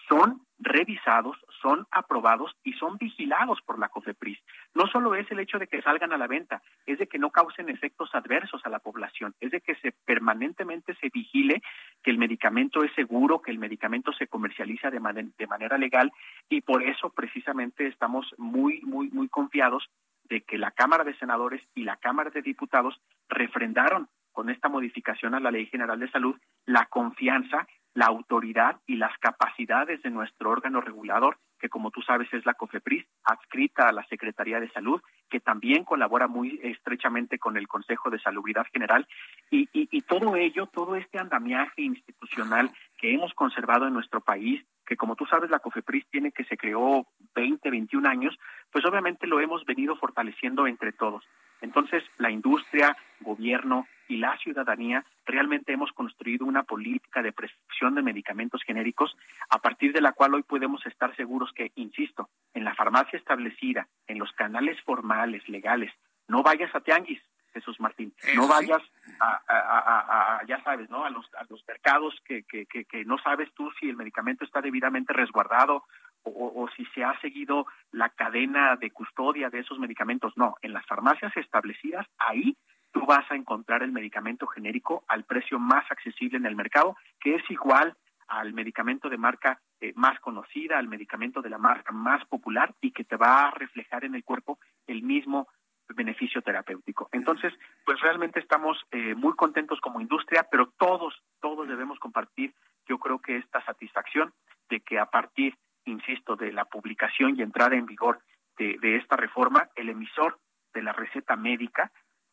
son 0.09 0.43
revisados, 0.59 1.37
son 1.63 1.87
aprobados 1.91 2.55
y 2.65 2.73
son 2.75 2.99
vigilados 2.99 3.61
por 3.63 3.79
la 3.79 3.89
COFEPRIS. 3.89 4.39
No 4.75 4.87
solo 4.87 5.15
es 5.15 5.31
el 5.31 5.41
hecho 5.41 5.59
de 5.59 5.67
que 5.67 5.83
salgan 5.83 6.13
a 6.13 6.19
la 6.19 6.27
venta, 6.27 6.63
es 6.87 6.99
de 6.99 7.07
que 7.07 7.19
no 7.19 7.31
causen 7.31 7.69
efectos 7.69 8.11
adversos 8.15 8.61
a 8.65 8.69
la 8.69 8.79
población, 8.79 9.35
es 9.41 9.51
de 9.51 9.61
que 9.61 9.75
se 9.77 9.93
permanentemente 10.05 10.95
se 10.97 11.11
vigile 11.13 11.63
que 12.03 12.11
el 12.11 12.19
medicamento 12.19 12.83
es 12.83 12.93
seguro, 12.95 13.41
que 13.41 13.51
el 13.51 13.59
medicamento 13.59 14.13
se 14.13 14.27
comercializa 14.27 14.91
de, 14.91 15.01
man 15.01 15.33
de 15.37 15.47
manera 15.47 15.79
legal 15.79 16.13
y 16.49 16.61
por 16.61 16.83
eso 16.83 17.10
precisamente 17.15 17.87
estamos 17.87 18.27
muy, 18.39 18.81
muy, 18.83 19.11
muy 19.11 19.29
confiados 19.29 19.89
de 20.25 20.43
que 20.43 20.59
la 20.59 20.71
Cámara 20.71 21.05
de 21.05 21.17
Senadores 21.19 21.63
y 21.75 21.85
la 21.85 21.97
Cámara 21.97 22.31
de 22.31 22.43
Diputados 22.43 23.01
refrendaron 23.29 24.09
con 24.33 24.49
esta 24.49 24.69
modificación 24.69 25.35
a 25.35 25.41
la 25.41 25.51
Ley 25.51 25.67
General 25.67 25.99
de 25.99 26.11
Salud 26.11 26.37
la 26.67 26.87
confianza 26.87 27.67
la 27.95 28.07
autoridad 28.07 28.81
y 28.87 28.97
las 28.97 29.17
capacidades 29.19 30.03
de 30.03 30.11
nuestro 30.11 30.51
órgano 30.51 30.81
regulador, 30.81 31.39
que 31.59 31.69
como 31.69 31.91
tú 31.91 32.03
sabes 32.03 32.33
es 32.33 32.47
la 32.47 32.55
COFEPRIS, 32.55 33.05
adscrita 33.25 33.89
a 33.89 33.93
la 33.93 34.07
Secretaría 34.07 34.61
de 34.61 34.71
Salud, 34.71 35.01
que 35.29 35.41
también 35.41 35.85
colabora 35.85 36.29
muy 36.29 36.61
estrechamente 36.63 37.39
con 37.39 37.57
el 37.57 37.69
Consejo 37.69 38.11
de 38.11 38.21
Salubridad 38.21 38.67
General, 38.73 39.07
y, 39.51 39.67
todo 40.03 40.37
ello, 40.37 40.67
todo 40.67 40.97
este 40.97 41.19
andamiaje 41.19 41.83
institucional 41.83 42.71
que 42.99 43.13
hemos 43.13 43.35
conservado 43.35 43.87
en 43.87 43.93
nuestro 43.93 44.21
país, 44.21 44.65
que 44.91 44.97
como 44.97 45.15
tú 45.15 45.25
sabes 45.25 45.51
la 45.51 45.61
COFEPRIS 45.61 46.05
tiene 46.11 46.33
que 46.33 46.43
se 46.47 46.57
creó 46.57 47.07
20, 47.37 47.71
21 47.71 48.09
años, 48.09 48.37
pues 48.73 48.85
obviamente 48.85 49.29
lo 49.29 49.39
hemos 49.39 49.65
venido 49.65 49.95
fortaleciendo 49.95 50.67
entre 50.67 50.91
todos. 50.91 51.23
Entonces, 51.61 52.03
la 52.19 52.29
industria, 52.29 52.97
gobierno 53.21 53.87
y 54.09 54.17
la 54.17 54.37
ciudadanía 54.39 55.05
realmente 55.25 55.73
hemos 55.73 55.93
construido 55.93 56.45
una 56.45 56.65
política 56.65 57.23
de 57.23 57.31
prescripción 57.31 57.95
de 57.95 58.03
medicamentos 58.03 58.65
genéricos 58.65 59.17
a 59.49 59.61
partir 59.61 59.93
de 59.93 60.01
la 60.01 60.11
cual 60.11 60.35
hoy 60.35 60.43
podemos 60.43 60.85
estar 60.85 61.15
seguros 61.15 61.53
que, 61.53 61.71
insisto, 61.77 62.29
en 62.53 62.65
la 62.65 62.75
farmacia 62.75 63.17
establecida, 63.17 63.87
en 64.09 64.19
los 64.19 64.33
canales 64.33 64.77
formales, 64.83 65.49
legales, 65.49 65.93
no 66.27 66.43
vayas 66.43 66.75
a 66.75 66.81
tianguis, 66.81 67.23
Jesús 67.53 67.81
Martín, 67.81 68.13
no 68.35 68.47
vayas 68.49 68.83
a, 69.21 69.41
a, 69.47 69.59
a, 69.59 70.37
a, 70.39 70.47
ya 70.47 70.63
sabes, 70.63 70.89
¿no? 70.91 71.05
A 71.05 71.11
los, 71.11 71.27
a 71.35 71.45
los 71.49 71.65
mercados 71.67 72.15
que, 72.25 72.45
que, 72.45 72.67
que, 72.67 72.85
que 72.85 73.05
no 73.05 73.19
sabes 73.19 73.53
tú 73.55 73.71
si 73.79 73.89
el 73.89 73.97
medicamento 73.97 74.45
está 74.45 74.61
debidamente 74.61 75.13
resguardado 75.13 75.85
o, 76.23 76.53
o, 76.55 76.69
si 76.77 76.85
se 76.87 77.03
ha 77.03 77.19
seguido 77.21 77.67
la 77.93 78.11
cadena 78.11 78.77
de 78.77 78.91
custodia 78.91 79.51
de 79.51 79.61
esos 79.61 79.79
medicamentos. 79.79 80.33
No, 80.37 80.57
en 80.63 80.73
las 80.73 80.87
farmacias 80.87 81.37
establecidas, 81.37 82.07
ahí 82.19 82.57
tú 82.93 83.07
vas 83.07 83.31
a 83.31 83.37
encontrar 83.37 83.83
el 83.83 83.93
medicamento 83.93 84.47
genérico 84.47 85.05
al 85.09 85.25
precio 85.25 85.59
más 85.59 85.91
accesible 85.91 86.39
en 86.39 86.47
el 86.47 86.57
mercado, 86.57 86.97
que 87.21 87.37
es 87.37 87.51
igual 87.51 87.97
al 88.29 88.53
medicamento 88.53 89.09
de 89.09 89.19
marca 89.19 89.61
eh, 89.81 89.93
más 89.97 90.21
conocida, 90.21 90.79
al 90.79 90.89
medicamento 90.89 91.43
de 91.43 91.51
la 91.51 91.59
marca 91.59 91.93
más 91.93 92.25
popular 92.27 92.75
y 92.81 92.93
que 92.93 93.05
te 93.05 93.17
va 93.17 93.47
a 93.47 93.51
reflejar 93.51 94.05
en 94.05 94.15
el 94.15 94.25
cuerpo 94.25 94.59
el 94.87 95.03
mismo 95.03 95.49
beneficio 95.95 96.43
terapéutico. 96.43 97.09
Entonces, 97.13 97.53
pues 97.85 98.01
realmente 98.01 98.41
estamos 98.41 98.79
eh, 98.91 99.15
muy 99.15 99.35
contentos 99.35 99.81
como 99.81 100.01
industria, 100.01 100.47
pero 100.51 100.73
todos, 100.79 101.15
todos 101.41 101.69
debemos 101.69 101.99
compartir, 101.99 102.55
yo 102.89 102.99
creo 102.99 103.19
que 103.21 103.37
esta 103.37 103.65
satisfacción 103.65 104.33
de 104.69 104.81
que 104.81 104.99
a 104.99 105.07
partir 105.07 105.57
insisto, 105.85 106.37
de 106.37 106.53
la 106.53 106.65
publicación 106.65 107.37
y 107.37 107.43
entrada 107.43 107.77
en 107.77 107.87
vigor 107.87 108.21
de, 108.59 108.79
de 108.81 108.97
esta 108.97 109.17
reforma, 109.17 109.69
el 109.77 109.89
emisor 109.89 110.39
de 110.73 110.83
la 110.83 110.93
receta 110.93 111.37
médica 111.37 111.91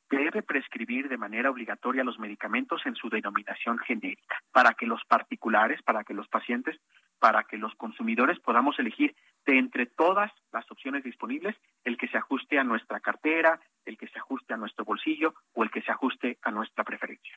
debe 0.09 0.41
prescribir 0.41 1.09
de 1.09 1.17
manera 1.17 1.49
obligatoria 1.49 2.03
los 2.03 2.17
medicamentos 2.17 2.81
en 2.85 2.95
su 2.95 3.09
denominación 3.09 3.77
genérica, 3.79 4.41
para 4.51 4.73
que 4.73 4.85
los 4.85 5.03
particulares, 5.05 5.81
para 5.81 6.03
que 6.03 6.13
los 6.13 6.27
pacientes, 6.29 6.79
para 7.19 7.43
que 7.43 7.57
los 7.57 7.75
consumidores 7.75 8.39
podamos 8.39 8.79
elegir 8.79 9.15
de 9.47 9.57
entre 9.57 9.85
todas 9.85 10.31
las 10.51 10.69
opciones 10.69 11.03
disponibles 11.03 11.55
el 11.85 11.97
que 11.97 12.09
se 12.09 12.17
ajuste 12.17 12.59
a 12.59 12.65
nuestra 12.65 12.99
cartera, 12.99 13.59
el 13.85 13.97
que 13.97 14.07
se 14.09 14.19
ajuste 14.19 14.53
a 14.53 14.57
nuestro 14.57 14.83
bolsillo 14.83 15.33
o 15.53 15.63
el 15.63 15.71
que 15.71 15.81
se 15.81 15.91
ajuste 15.91 16.37
a 16.43 16.51
nuestra 16.51 16.83
preferencia. 16.83 17.33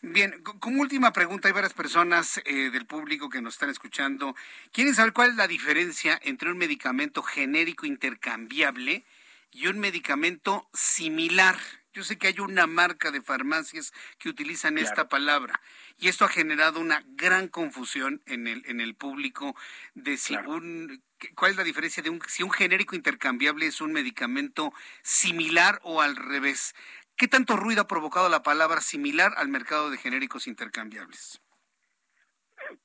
Bien, 0.00 0.42
como 0.42 0.80
última 0.80 1.12
pregunta, 1.12 1.48
hay 1.48 1.54
varias 1.54 1.74
personas 1.74 2.40
eh, 2.46 2.70
del 2.70 2.86
público 2.86 3.28
que 3.28 3.42
nos 3.42 3.54
están 3.54 3.68
escuchando. 3.68 4.34
¿Quieren 4.72 4.94
saber 4.94 5.12
cuál 5.12 5.30
es 5.30 5.36
la 5.36 5.46
diferencia 5.46 6.18
entre 6.22 6.50
un 6.50 6.56
medicamento 6.56 7.22
genérico 7.22 7.84
intercambiable 7.84 9.04
y 9.50 9.66
un 9.66 9.78
medicamento 9.78 10.70
similar? 10.72 11.56
Yo 11.92 12.02
sé 12.02 12.16
que 12.16 12.28
hay 12.28 12.40
una 12.40 12.66
marca 12.66 13.10
de 13.10 13.20
farmacias 13.20 13.92
que 14.18 14.30
utilizan 14.30 14.74
claro. 14.74 14.88
esta 14.88 15.08
palabra 15.08 15.60
y 15.98 16.08
esto 16.08 16.24
ha 16.24 16.28
generado 16.28 16.80
una 16.80 17.02
gran 17.06 17.48
confusión 17.48 18.22
en 18.26 18.46
el 18.46 18.64
en 18.66 18.80
el 18.80 18.94
público 18.94 19.54
de 19.94 20.16
si 20.16 20.34
claro. 20.34 20.52
un 20.52 21.02
cuál 21.34 21.50
es 21.50 21.56
la 21.56 21.64
diferencia 21.64 22.02
de 22.02 22.08
un 22.10 22.20
si 22.26 22.42
un 22.42 22.50
genérico 22.50 22.96
intercambiable 22.96 23.66
es 23.66 23.80
un 23.80 23.92
medicamento 23.92 24.72
similar 25.02 25.80
o 25.82 26.00
al 26.00 26.16
revés. 26.16 26.74
¿Qué 27.16 27.28
tanto 27.28 27.56
ruido 27.56 27.82
ha 27.82 27.86
provocado 27.86 28.28
la 28.30 28.42
palabra 28.42 28.80
similar 28.80 29.32
al 29.36 29.48
mercado 29.48 29.90
de 29.90 29.98
genéricos 29.98 30.46
intercambiables? 30.46 31.42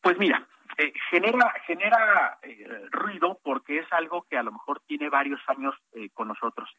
Pues 0.01 0.17
mira, 0.17 0.45
eh, 0.77 0.93
genera 1.09 1.53
genera 1.65 2.39
eh, 2.41 2.87
ruido 2.91 3.39
porque 3.41 3.79
es 3.79 3.93
algo 3.93 4.27
que 4.29 4.37
a 4.37 4.43
lo 4.43 4.51
mejor 4.51 4.81
tiene 4.81 5.09
varios 5.09 5.39
años 5.47 5.73
eh, 5.93 6.09
con 6.13 6.27
nosotros. 6.27 6.69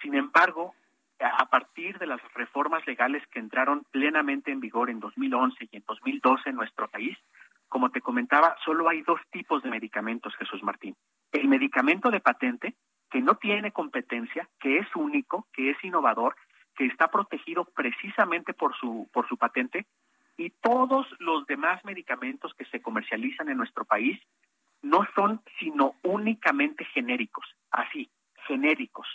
Sin 0.00 0.14
embargo, 0.14 0.74
a 1.20 1.46
partir 1.46 1.98
de 1.98 2.06
las 2.06 2.20
reformas 2.34 2.86
legales 2.86 3.26
que 3.28 3.38
entraron 3.38 3.84
plenamente 3.90 4.50
en 4.50 4.60
vigor 4.60 4.90
en 4.90 5.00
2011 5.00 5.68
y 5.70 5.76
en 5.76 5.84
2012 5.86 6.50
en 6.50 6.56
nuestro 6.56 6.88
país, 6.88 7.16
como 7.68 7.90
te 7.90 8.00
comentaba, 8.00 8.56
solo 8.64 8.88
hay 8.88 9.02
dos 9.02 9.20
tipos 9.30 9.62
de 9.62 9.70
medicamentos, 9.70 10.34
Jesús 10.36 10.62
Martín. 10.62 10.94
El 11.32 11.48
medicamento 11.48 12.10
de 12.10 12.20
patente, 12.20 12.74
que 13.10 13.20
no 13.20 13.36
tiene 13.36 13.72
competencia, 13.72 14.48
que 14.60 14.78
es 14.78 14.86
único, 14.94 15.46
que 15.52 15.70
es 15.70 15.84
innovador, 15.84 16.36
que 16.76 16.86
está 16.86 17.08
protegido 17.08 17.64
precisamente 17.64 18.52
por 18.52 18.76
su, 18.76 19.08
por 19.12 19.26
su 19.28 19.36
patente, 19.36 19.86
y 20.36 20.50
todos 20.50 21.06
los 21.18 21.46
demás 21.46 21.82
medicamentos 21.84 22.52
que 22.54 22.66
se 22.66 22.82
comercializan 22.82 23.48
en 23.48 23.56
nuestro 23.56 23.84
país 23.84 24.20
no 24.82 25.06
son 25.14 25.40
sino 25.58 25.94
únicamente 26.02 26.84
genéricos, 26.84 27.46
así, 27.70 28.10
genéricos, 28.46 29.06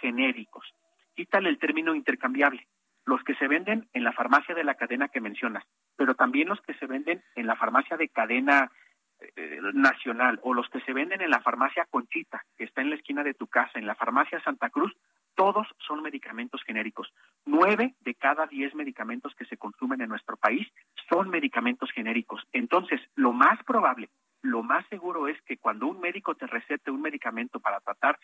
genéricos 0.00 0.75
quítale 1.16 1.48
el 1.48 1.58
término 1.58 1.94
intercambiable. 1.94 2.68
Los 3.04 3.22
que 3.22 3.34
se 3.36 3.48
venden 3.48 3.88
en 3.92 4.04
la 4.04 4.12
farmacia 4.12 4.54
de 4.54 4.64
la 4.64 4.74
cadena 4.74 5.08
que 5.08 5.20
mencionas, 5.20 5.64
pero 5.96 6.14
también 6.14 6.48
los 6.48 6.60
que 6.60 6.74
se 6.74 6.86
venden 6.86 7.22
en 7.36 7.46
la 7.46 7.56
farmacia 7.56 7.96
de 7.96 8.08
cadena 8.08 8.70
eh, 9.18 9.60
nacional 9.72 10.40
o 10.42 10.52
los 10.52 10.68
que 10.68 10.80
se 10.80 10.92
venden 10.92 11.22
en 11.22 11.30
la 11.30 11.40
farmacia 11.40 11.86
Conchita, 11.88 12.44
que 12.58 12.64
está 12.64 12.82
en 12.82 12.90
la 12.90 12.96
esquina 12.96 13.22
de 13.22 13.32
tu 13.32 13.46
casa, 13.46 13.78
en 13.78 13.86
la 13.86 13.94
farmacia 13.94 14.42
Santa 14.42 14.70
Cruz, 14.70 14.92
todos 15.34 15.66
son 15.86 16.02
medicamentos 16.02 16.62
genéricos. 16.64 17.12
Nueve 17.44 17.94
de 18.00 18.14
cada 18.14 18.46
diez 18.46 18.74
medicamentos 18.74 19.34
que 19.34 19.44
se 19.44 19.56
consumen 19.56 20.00
en 20.00 20.08
nuestro 20.08 20.36
país 20.36 20.66
son 21.08 21.30
medicamentos 21.30 21.90
genéricos. 21.92 22.42
Entonces, 22.52 23.00
lo 23.14 23.32
más 23.32 23.62
probable, 23.64 24.10
lo 24.42 24.62
más 24.62 24.84
seguro 24.88 25.28
es 25.28 25.40
que 25.42 25.56
cuando 25.58 25.86
un 25.86 26.00
médico 26.00 26.34
te 26.34 26.46
recete 26.46 26.90
un 26.90 27.02
medicamento 27.02 27.60
para 27.60 27.80
tratar 27.80 28.18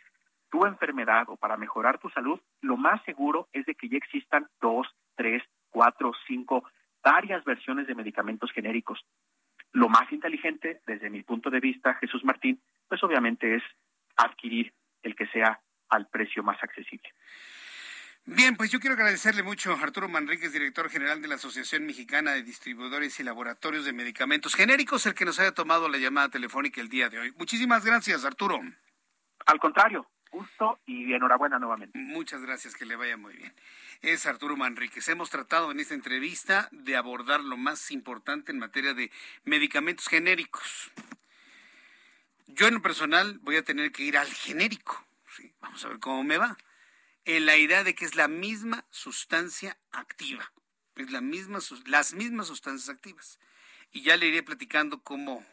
tu 0.52 0.66
enfermedad 0.66 1.24
o 1.28 1.36
para 1.36 1.56
mejorar 1.56 1.98
tu 1.98 2.10
salud, 2.10 2.38
lo 2.60 2.76
más 2.76 3.02
seguro 3.04 3.48
es 3.54 3.64
de 3.64 3.74
que 3.74 3.88
ya 3.88 3.96
existan 3.96 4.46
dos, 4.60 4.86
tres, 5.16 5.42
cuatro, 5.70 6.12
cinco, 6.26 6.62
varias 7.02 7.42
versiones 7.44 7.86
de 7.86 7.94
medicamentos 7.94 8.52
genéricos. 8.52 9.00
Lo 9.72 9.88
más 9.88 10.12
inteligente, 10.12 10.82
desde 10.86 11.08
mi 11.08 11.22
punto 11.22 11.48
de 11.48 11.58
vista, 11.58 11.94
Jesús 11.94 12.22
Martín, 12.22 12.60
pues 12.86 13.02
obviamente 13.02 13.56
es 13.56 13.62
adquirir 14.16 14.74
el 15.02 15.16
que 15.16 15.26
sea 15.28 15.58
al 15.88 16.06
precio 16.08 16.42
más 16.42 16.62
accesible. 16.62 17.08
Bien, 18.26 18.54
pues 18.54 18.70
yo 18.70 18.78
quiero 18.78 18.94
agradecerle 18.94 19.42
mucho 19.42 19.72
a 19.72 19.80
Arturo 19.80 20.08
Manríquez, 20.08 20.52
director 20.52 20.90
general 20.90 21.22
de 21.22 21.28
la 21.28 21.36
Asociación 21.36 21.86
Mexicana 21.86 22.32
de 22.32 22.42
Distribuidores 22.42 23.18
y 23.18 23.24
Laboratorios 23.24 23.86
de 23.86 23.94
Medicamentos 23.94 24.54
Genéricos, 24.54 25.06
el 25.06 25.14
que 25.14 25.24
nos 25.24 25.40
haya 25.40 25.52
tomado 25.52 25.88
la 25.88 25.96
llamada 25.96 26.28
telefónica 26.28 26.82
el 26.82 26.90
día 26.90 27.08
de 27.08 27.18
hoy. 27.18 27.32
Muchísimas 27.38 27.86
gracias, 27.86 28.26
Arturo. 28.26 28.60
Al 29.46 29.58
contrario, 29.58 30.06
gusto 30.32 30.80
y 30.86 31.12
enhorabuena 31.12 31.58
nuevamente. 31.58 31.96
Muchas 31.98 32.42
gracias, 32.42 32.74
que 32.74 32.86
le 32.86 32.96
vaya 32.96 33.16
muy 33.16 33.34
bien. 33.34 33.52
Es 34.00 34.26
Arturo 34.26 34.56
Manríquez. 34.56 35.06
Hemos 35.08 35.30
tratado 35.30 35.70
en 35.70 35.78
esta 35.78 35.94
entrevista 35.94 36.68
de 36.72 36.96
abordar 36.96 37.44
lo 37.44 37.56
más 37.56 37.90
importante 37.92 38.50
en 38.50 38.58
materia 38.58 38.94
de 38.94 39.12
medicamentos 39.44 40.08
genéricos. 40.08 40.90
Yo 42.48 42.66
en 42.66 42.74
lo 42.74 42.82
personal 42.82 43.38
voy 43.42 43.56
a 43.56 43.62
tener 43.62 43.92
que 43.92 44.02
ir 44.02 44.16
al 44.18 44.26
genérico. 44.26 45.04
vamos 45.60 45.84
a 45.84 45.88
ver 45.88 46.00
cómo 46.00 46.24
me 46.24 46.38
va. 46.38 46.56
En 47.24 47.46
la 47.46 47.56
idea 47.56 47.84
de 47.84 47.94
que 47.94 48.04
es 48.04 48.16
la 48.16 48.26
misma 48.26 48.84
sustancia 48.90 49.78
activa, 49.92 50.50
es 50.96 51.10
la 51.10 51.20
misma, 51.20 51.60
las 51.86 52.14
mismas 52.14 52.48
sustancias 52.48 52.88
activas. 52.88 53.38
Y 53.92 54.02
ya 54.02 54.16
le 54.16 54.26
iré 54.26 54.42
platicando 54.42 55.02
cómo, 55.02 55.46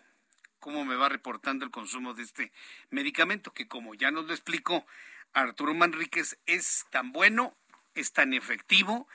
cómo 0.59 0.85
me 0.85 0.95
va 0.95 1.09
reportando 1.09 1.65
el 1.65 1.71
consumo 1.71 2.13
de 2.13 2.23
este 2.23 2.51
medicamento, 2.89 3.53
que 3.53 3.67
como 3.67 3.95
ya 3.95 4.11
nos 4.11 4.25
lo 4.25 4.33
explicó 4.33 4.85
Arturo 5.33 5.73
Manríquez, 5.73 6.37
es 6.45 6.85
tan 6.89 7.11
bueno, 7.11 7.55
es 7.93 8.13
tan 8.13 8.33
efectivo, 8.33 9.07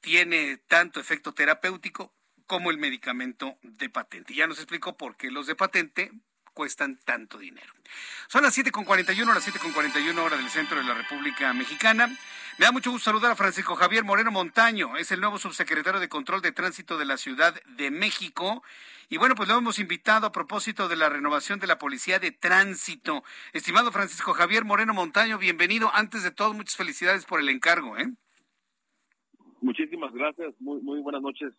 tiene 0.00 0.56
tanto 0.56 1.00
efecto 1.00 1.32
terapéutico 1.32 2.12
como 2.46 2.70
el 2.70 2.78
medicamento 2.78 3.58
de 3.62 3.88
patente. 3.88 4.34
Ya 4.34 4.46
nos 4.46 4.58
explicó 4.58 4.96
por 4.96 5.16
qué 5.16 5.30
los 5.30 5.46
de 5.46 5.54
patente 5.54 6.12
cuestan 6.52 6.98
tanto 7.04 7.38
dinero. 7.38 7.72
Son 8.28 8.42
las 8.42 8.56
7.41, 8.56 9.34
las 9.34 9.46
7.41 9.46 10.18
horas 10.18 10.38
del 10.38 10.48
centro 10.50 10.78
de 10.78 10.84
la 10.84 10.94
República 10.94 11.52
Mexicana. 11.52 12.08
Me 12.58 12.66
da 12.66 12.72
mucho 12.72 12.90
gusto 12.90 13.10
saludar 13.10 13.32
a 13.32 13.36
Francisco 13.36 13.74
Javier 13.74 14.04
Moreno 14.04 14.30
Montaño, 14.30 14.96
es 14.96 15.10
el 15.12 15.20
nuevo 15.20 15.38
subsecretario 15.38 16.00
de 16.00 16.08
Control 16.08 16.42
de 16.42 16.52
Tránsito 16.52 16.98
de 16.98 17.04
la 17.04 17.16
Ciudad 17.16 17.54
de 17.76 17.90
México. 17.90 18.62
Y 19.08 19.18
bueno, 19.18 19.34
pues 19.34 19.48
lo 19.48 19.56
hemos 19.56 19.78
invitado 19.78 20.26
a 20.26 20.32
propósito 20.32 20.88
de 20.88 20.96
la 20.96 21.08
renovación 21.08 21.60
de 21.60 21.66
la 21.66 21.78
Policía 21.78 22.18
de 22.18 22.30
Tránsito. 22.30 23.24
Estimado 23.52 23.92
Francisco 23.92 24.32
Javier 24.32 24.64
Moreno 24.64 24.94
Montaño, 24.94 25.38
bienvenido. 25.38 25.90
Antes 25.92 26.22
de 26.22 26.30
todo, 26.30 26.54
muchas 26.54 26.76
felicidades 26.76 27.26
por 27.26 27.40
el 27.40 27.48
encargo. 27.48 27.98
¿eh? 27.98 28.10
Muchísimas 29.60 30.12
gracias, 30.12 30.54
muy, 30.60 30.80
muy 30.80 31.00
buenas 31.00 31.22
noches 31.22 31.52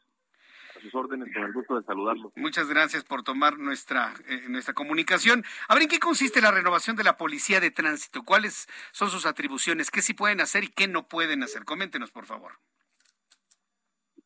sus 0.84 0.94
órdenes, 0.94 1.34
con 1.34 1.44
el 1.44 1.54
gusto 1.54 1.80
de 1.80 1.84
saludarlo. 1.84 2.32
Muchas 2.36 2.68
gracias 2.68 3.04
por 3.04 3.24
tomar 3.24 3.58
nuestra, 3.58 4.14
eh, 4.28 4.44
nuestra 4.50 4.74
comunicación. 4.74 5.44
A 5.68 5.74
ver, 5.74 5.84
¿en 5.84 5.90
qué 5.90 6.00
consiste 6.00 6.42
la 6.42 6.52
renovación 6.52 6.96
de 6.96 7.04
la 7.04 7.18
Policía 7.18 7.60
de 7.60 7.72
Tránsito? 7.72 8.24
¿Cuáles 8.24 8.68
son 8.92 9.10
sus 9.10 9.26
atribuciones? 9.26 9.90
¿Qué 9.90 10.02
sí 10.02 10.14
pueden 10.14 10.42
hacer 10.42 10.66
y 10.66 10.68
qué 10.68 10.88
no 10.88 11.08
pueden 11.08 11.42
hacer? 11.42 11.64
Coméntenos, 11.64 12.12
por 12.12 12.26
favor. 12.26 12.54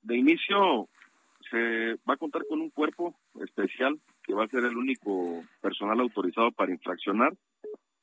De 0.01 0.17
inicio, 0.17 0.89
se 1.51 1.93
va 2.09 2.15
a 2.15 2.17
contar 2.17 2.43
con 2.49 2.59
un 2.59 2.71
cuerpo 2.71 3.15
especial 3.41 3.99
que 4.23 4.33
va 4.33 4.45
a 4.45 4.49
ser 4.49 4.63
el 4.63 4.75
único 4.75 5.43
personal 5.61 5.99
autorizado 5.99 6.51
para 6.51 6.71
infraccionar. 6.71 7.33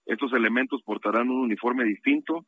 Estos 0.06 0.32
elementos 0.32 0.82
portarán 0.82 1.30
un 1.30 1.40
uniforme 1.42 1.84
distinto, 1.84 2.44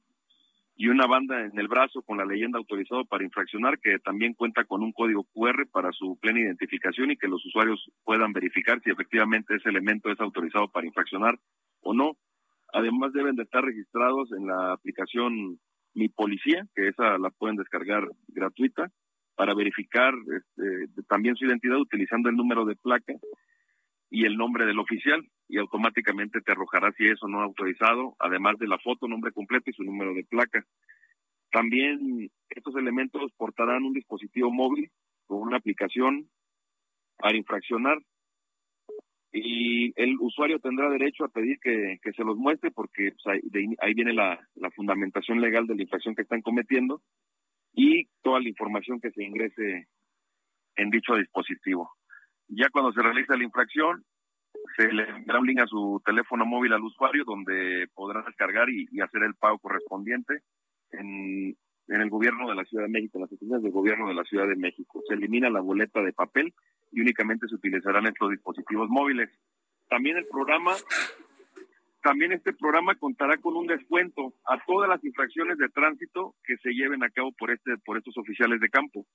y 0.78 0.88
una 0.88 1.06
banda 1.06 1.40
en 1.40 1.58
el 1.58 1.68
brazo 1.68 2.02
con 2.02 2.18
la 2.18 2.26
leyenda 2.26 2.58
autorizado 2.58 3.06
para 3.06 3.24
infraccionar, 3.24 3.78
que 3.78 3.98
también 3.98 4.34
cuenta 4.34 4.64
con 4.64 4.82
un 4.82 4.92
código 4.92 5.24
QR 5.32 5.66
para 5.72 5.90
su 5.92 6.18
plena 6.20 6.40
identificación 6.40 7.10
y 7.10 7.16
que 7.16 7.28
los 7.28 7.44
usuarios 7.46 7.90
puedan 8.04 8.34
verificar 8.34 8.80
si 8.82 8.90
efectivamente 8.90 9.56
ese 9.56 9.70
elemento 9.70 10.10
es 10.10 10.20
autorizado 10.20 10.68
para 10.68 10.86
infraccionar 10.86 11.38
o 11.80 11.94
no. 11.94 12.12
Además 12.74 13.14
deben 13.14 13.36
de 13.36 13.44
estar 13.44 13.64
registrados 13.64 14.30
en 14.32 14.46
la 14.46 14.72
aplicación 14.74 15.58
Mi 15.94 16.10
Policía, 16.10 16.66
que 16.74 16.88
esa 16.88 17.16
la 17.16 17.30
pueden 17.30 17.56
descargar 17.56 18.06
gratuita, 18.28 18.90
para 19.34 19.54
verificar 19.54 20.12
este, 20.14 21.02
también 21.08 21.36
su 21.36 21.46
identidad 21.46 21.78
utilizando 21.78 22.28
el 22.28 22.36
número 22.36 22.66
de 22.66 22.76
placa 22.76 23.14
y 24.10 24.24
el 24.24 24.36
nombre 24.36 24.66
del 24.66 24.78
oficial 24.78 25.26
y 25.48 25.58
automáticamente 25.58 26.40
te 26.40 26.52
arrojará 26.52 26.92
si 26.92 27.06
es 27.06 27.22
o 27.22 27.28
no 27.28 27.40
autorizado, 27.40 28.16
además 28.18 28.58
de 28.58 28.68
la 28.68 28.78
foto, 28.78 29.08
nombre 29.08 29.32
completo 29.32 29.70
y 29.70 29.74
su 29.74 29.84
número 29.84 30.14
de 30.14 30.24
placa. 30.24 30.64
También 31.50 32.30
estos 32.50 32.76
elementos 32.76 33.32
portarán 33.36 33.84
un 33.84 33.92
dispositivo 33.92 34.50
móvil 34.50 34.90
con 35.26 35.38
una 35.38 35.56
aplicación 35.56 36.28
para 37.18 37.36
infraccionar 37.36 37.98
y 39.32 39.92
el 40.00 40.16
usuario 40.18 40.58
tendrá 40.60 40.88
derecho 40.88 41.24
a 41.24 41.28
pedir 41.28 41.58
que, 41.60 41.98
se 42.16 42.24
los 42.24 42.36
muestre 42.36 42.70
porque 42.70 43.12
pues, 43.12 43.40
ahí, 43.80 43.94
viene 43.94 44.12
la, 44.12 44.40
la 44.54 44.70
fundamentación 44.70 45.40
legal 45.40 45.66
de 45.66 45.74
la 45.74 45.82
infracción 45.82 46.14
que 46.14 46.22
están 46.22 46.42
cometiendo 46.42 47.02
y 47.74 48.06
toda 48.22 48.40
la 48.40 48.48
información 48.48 49.00
que 49.00 49.10
se 49.10 49.22
ingrese 49.22 49.88
en 50.76 50.90
dicho 50.90 51.14
dispositivo. 51.14 51.95
Ya 52.48 52.68
cuando 52.70 52.92
se 52.92 53.02
realiza 53.02 53.36
la 53.36 53.44
infracción, 53.44 54.04
se 54.76 54.92
le 54.92 55.08
enviará 55.08 55.40
un 55.40 55.46
link 55.46 55.60
a 55.60 55.66
su 55.66 56.00
teléfono 56.04 56.44
móvil 56.44 56.72
al 56.72 56.82
usuario 56.82 57.24
donde 57.24 57.88
podrá 57.94 58.22
descargar 58.22 58.68
y, 58.70 59.00
hacer 59.00 59.22
el 59.22 59.34
pago 59.34 59.58
correspondiente 59.58 60.42
en, 60.92 61.56
el 61.88 62.10
gobierno 62.10 62.48
de 62.48 62.54
la 62.56 62.64
Ciudad 62.64 62.84
de 62.84 62.90
México, 62.90 63.18
en 63.18 63.22
las 63.22 63.32
oficinas 63.32 63.62
del 63.62 63.72
gobierno 63.72 64.08
de 64.08 64.14
la 64.14 64.24
Ciudad 64.24 64.48
de 64.48 64.56
México. 64.56 65.02
Se 65.08 65.14
elimina 65.14 65.50
la 65.50 65.60
boleta 65.60 66.02
de 66.02 66.12
papel 66.12 66.52
y 66.92 67.00
únicamente 67.00 67.46
se 67.48 67.54
utilizarán 67.54 68.06
estos 68.06 68.30
dispositivos 68.30 68.88
móviles. 68.88 69.30
También 69.88 70.16
el 70.16 70.26
programa, 70.26 70.72
también 72.02 72.32
este 72.32 72.52
programa 72.52 72.96
contará 72.96 73.36
con 73.38 73.56
un 73.56 73.66
descuento 73.66 74.34
a 74.46 74.58
todas 74.66 74.88
las 74.88 75.02
infracciones 75.04 75.58
de 75.58 75.68
tránsito 75.68 76.34
que 76.44 76.56
se 76.58 76.70
lleven 76.70 77.04
a 77.04 77.10
cabo 77.10 77.32
por 77.38 77.52
este, 77.52 77.76
por 77.84 77.96
estos 77.98 78.16
oficiales 78.18 78.60
de 78.60 78.68
campo. 78.68 79.06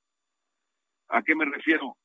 ¿A 1.10 1.22
qué 1.24 1.36
me 1.36 1.46
refiero? 1.46 1.98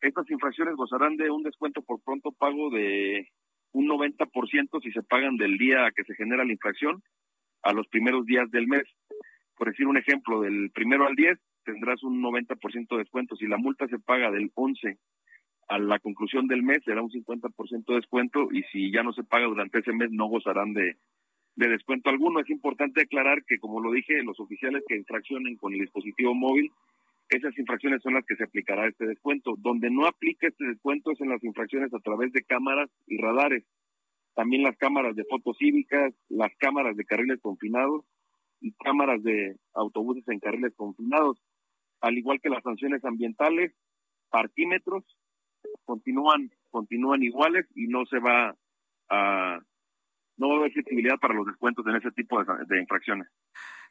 Estas 0.00 0.30
infracciones 0.30 0.76
gozarán 0.76 1.16
de 1.16 1.30
un 1.30 1.42
descuento 1.42 1.82
por 1.82 2.00
pronto 2.02 2.30
pago 2.32 2.70
de 2.70 3.28
un 3.72 3.88
90% 3.88 4.82
si 4.82 4.92
se 4.92 5.02
pagan 5.02 5.36
del 5.36 5.58
día 5.58 5.90
que 5.94 6.04
se 6.04 6.14
genera 6.14 6.44
la 6.44 6.52
infracción 6.52 7.02
a 7.62 7.72
los 7.72 7.86
primeros 7.88 8.24
días 8.24 8.50
del 8.50 8.68
mes. 8.68 8.84
Por 9.56 9.68
decir 9.68 9.86
un 9.86 9.96
ejemplo, 9.96 10.40
del 10.40 10.70
primero 10.70 11.06
al 11.06 11.16
10 11.16 11.38
tendrás 11.64 12.02
un 12.02 12.22
90% 12.22 12.88
de 12.88 12.98
descuento. 12.98 13.36
Si 13.36 13.46
la 13.46 13.58
multa 13.58 13.88
se 13.88 13.98
paga 13.98 14.30
del 14.30 14.50
11 14.54 14.96
a 15.68 15.78
la 15.78 15.98
conclusión 15.98 16.46
del 16.46 16.62
mes, 16.62 16.78
será 16.84 17.02
un 17.02 17.10
50% 17.10 17.84
de 17.86 17.94
descuento 17.96 18.48
y 18.52 18.62
si 18.72 18.90
ya 18.90 19.02
no 19.02 19.12
se 19.12 19.24
paga 19.24 19.46
durante 19.46 19.80
ese 19.80 19.92
mes, 19.92 20.10
no 20.10 20.26
gozarán 20.26 20.72
de, 20.72 20.96
de 21.56 21.68
descuento 21.68 22.08
alguno. 22.08 22.40
Es 22.40 22.48
importante 22.48 23.02
aclarar 23.02 23.44
que, 23.44 23.58
como 23.58 23.80
lo 23.80 23.92
dije, 23.92 24.22
los 24.22 24.38
oficiales 24.40 24.82
que 24.88 24.96
infraccionen 24.96 25.56
con 25.56 25.74
el 25.74 25.80
dispositivo 25.80 26.34
móvil 26.34 26.70
esas 27.28 27.56
infracciones 27.58 28.02
son 28.02 28.14
las 28.14 28.24
que 28.24 28.36
se 28.36 28.44
aplicará 28.44 28.86
este 28.86 29.06
descuento. 29.06 29.54
Donde 29.58 29.90
no 29.90 30.06
aplica 30.06 30.48
este 30.48 30.64
descuento 30.64 31.12
es 31.12 31.20
en 31.20 31.28
las 31.28 31.42
infracciones 31.44 31.92
a 31.92 32.00
través 32.00 32.32
de 32.32 32.42
cámaras 32.42 32.90
y 33.06 33.18
radares. 33.18 33.64
También 34.34 34.62
las 34.62 34.76
cámaras 34.76 35.16
de 35.16 35.24
fotos 35.24 35.56
cívicas, 35.58 36.14
las 36.28 36.54
cámaras 36.58 36.96
de 36.96 37.04
carriles 37.04 37.40
confinados 37.40 38.04
y 38.60 38.72
cámaras 38.72 39.22
de 39.22 39.56
autobuses 39.74 40.26
en 40.28 40.40
carriles 40.40 40.74
confinados. 40.76 41.42
Al 42.00 42.16
igual 42.16 42.40
que 42.40 42.48
las 42.48 42.62
sanciones 42.62 43.04
ambientales, 43.04 43.72
parquímetros 44.30 45.04
continúan, 45.84 46.50
continúan 46.70 47.22
iguales 47.22 47.66
y 47.74 47.88
no 47.88 48.06
se 48.06 48.20
va 48.20 48.54
a, 49.10 49.60
no 50.36 50.48
va 50.48 50.54
a 50.54 50.58
haber 50.58 50.72
flexibilidad 50.72 51.18
para 51.18 51.34
los 51.34 51.46
descuentos 51.46 51.84
en 51.86 51.96
ese 51.96 52.10
tipo 52.12 52.42
de 52.42 52.80
infracciones. 52.80 53.28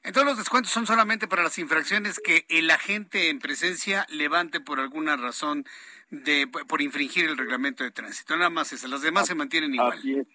Entonces 0.03 0.25
los 0.25 0.37
descuentos 0.37 0.71
son 0.71 0.85
solamente 0.85 1.27
para 1.27 1.43
las 1.43 1.57
infracciones 1.57 2.19
que 2.19 2.45
el 2.49 2.69
agente 2.71 3.29
en 3.29 3.39
presencia 3.39 4.05
levante 4.09 4.59
por 4.59 4.79
alguna 4.79 5.17
razón 5.17 5.65
de 6.09 6.47
por 6.47 6.81
infringir 6.81 7.25
el 7.25 7.37
reglamento 7.37 7.83
de 7.83 7.91
tránsito. 7.91 8.37
Nada 8.37 8.49
más 8.49 8.71
esas, 8.71 8.89
las 8.89 9.01
demás 9.01 9.27
se 9.27 9.35
mantienen 9.35 9.73
igual. 9.73 9.97
Así 9.97 10.13
es. 10.13 10.27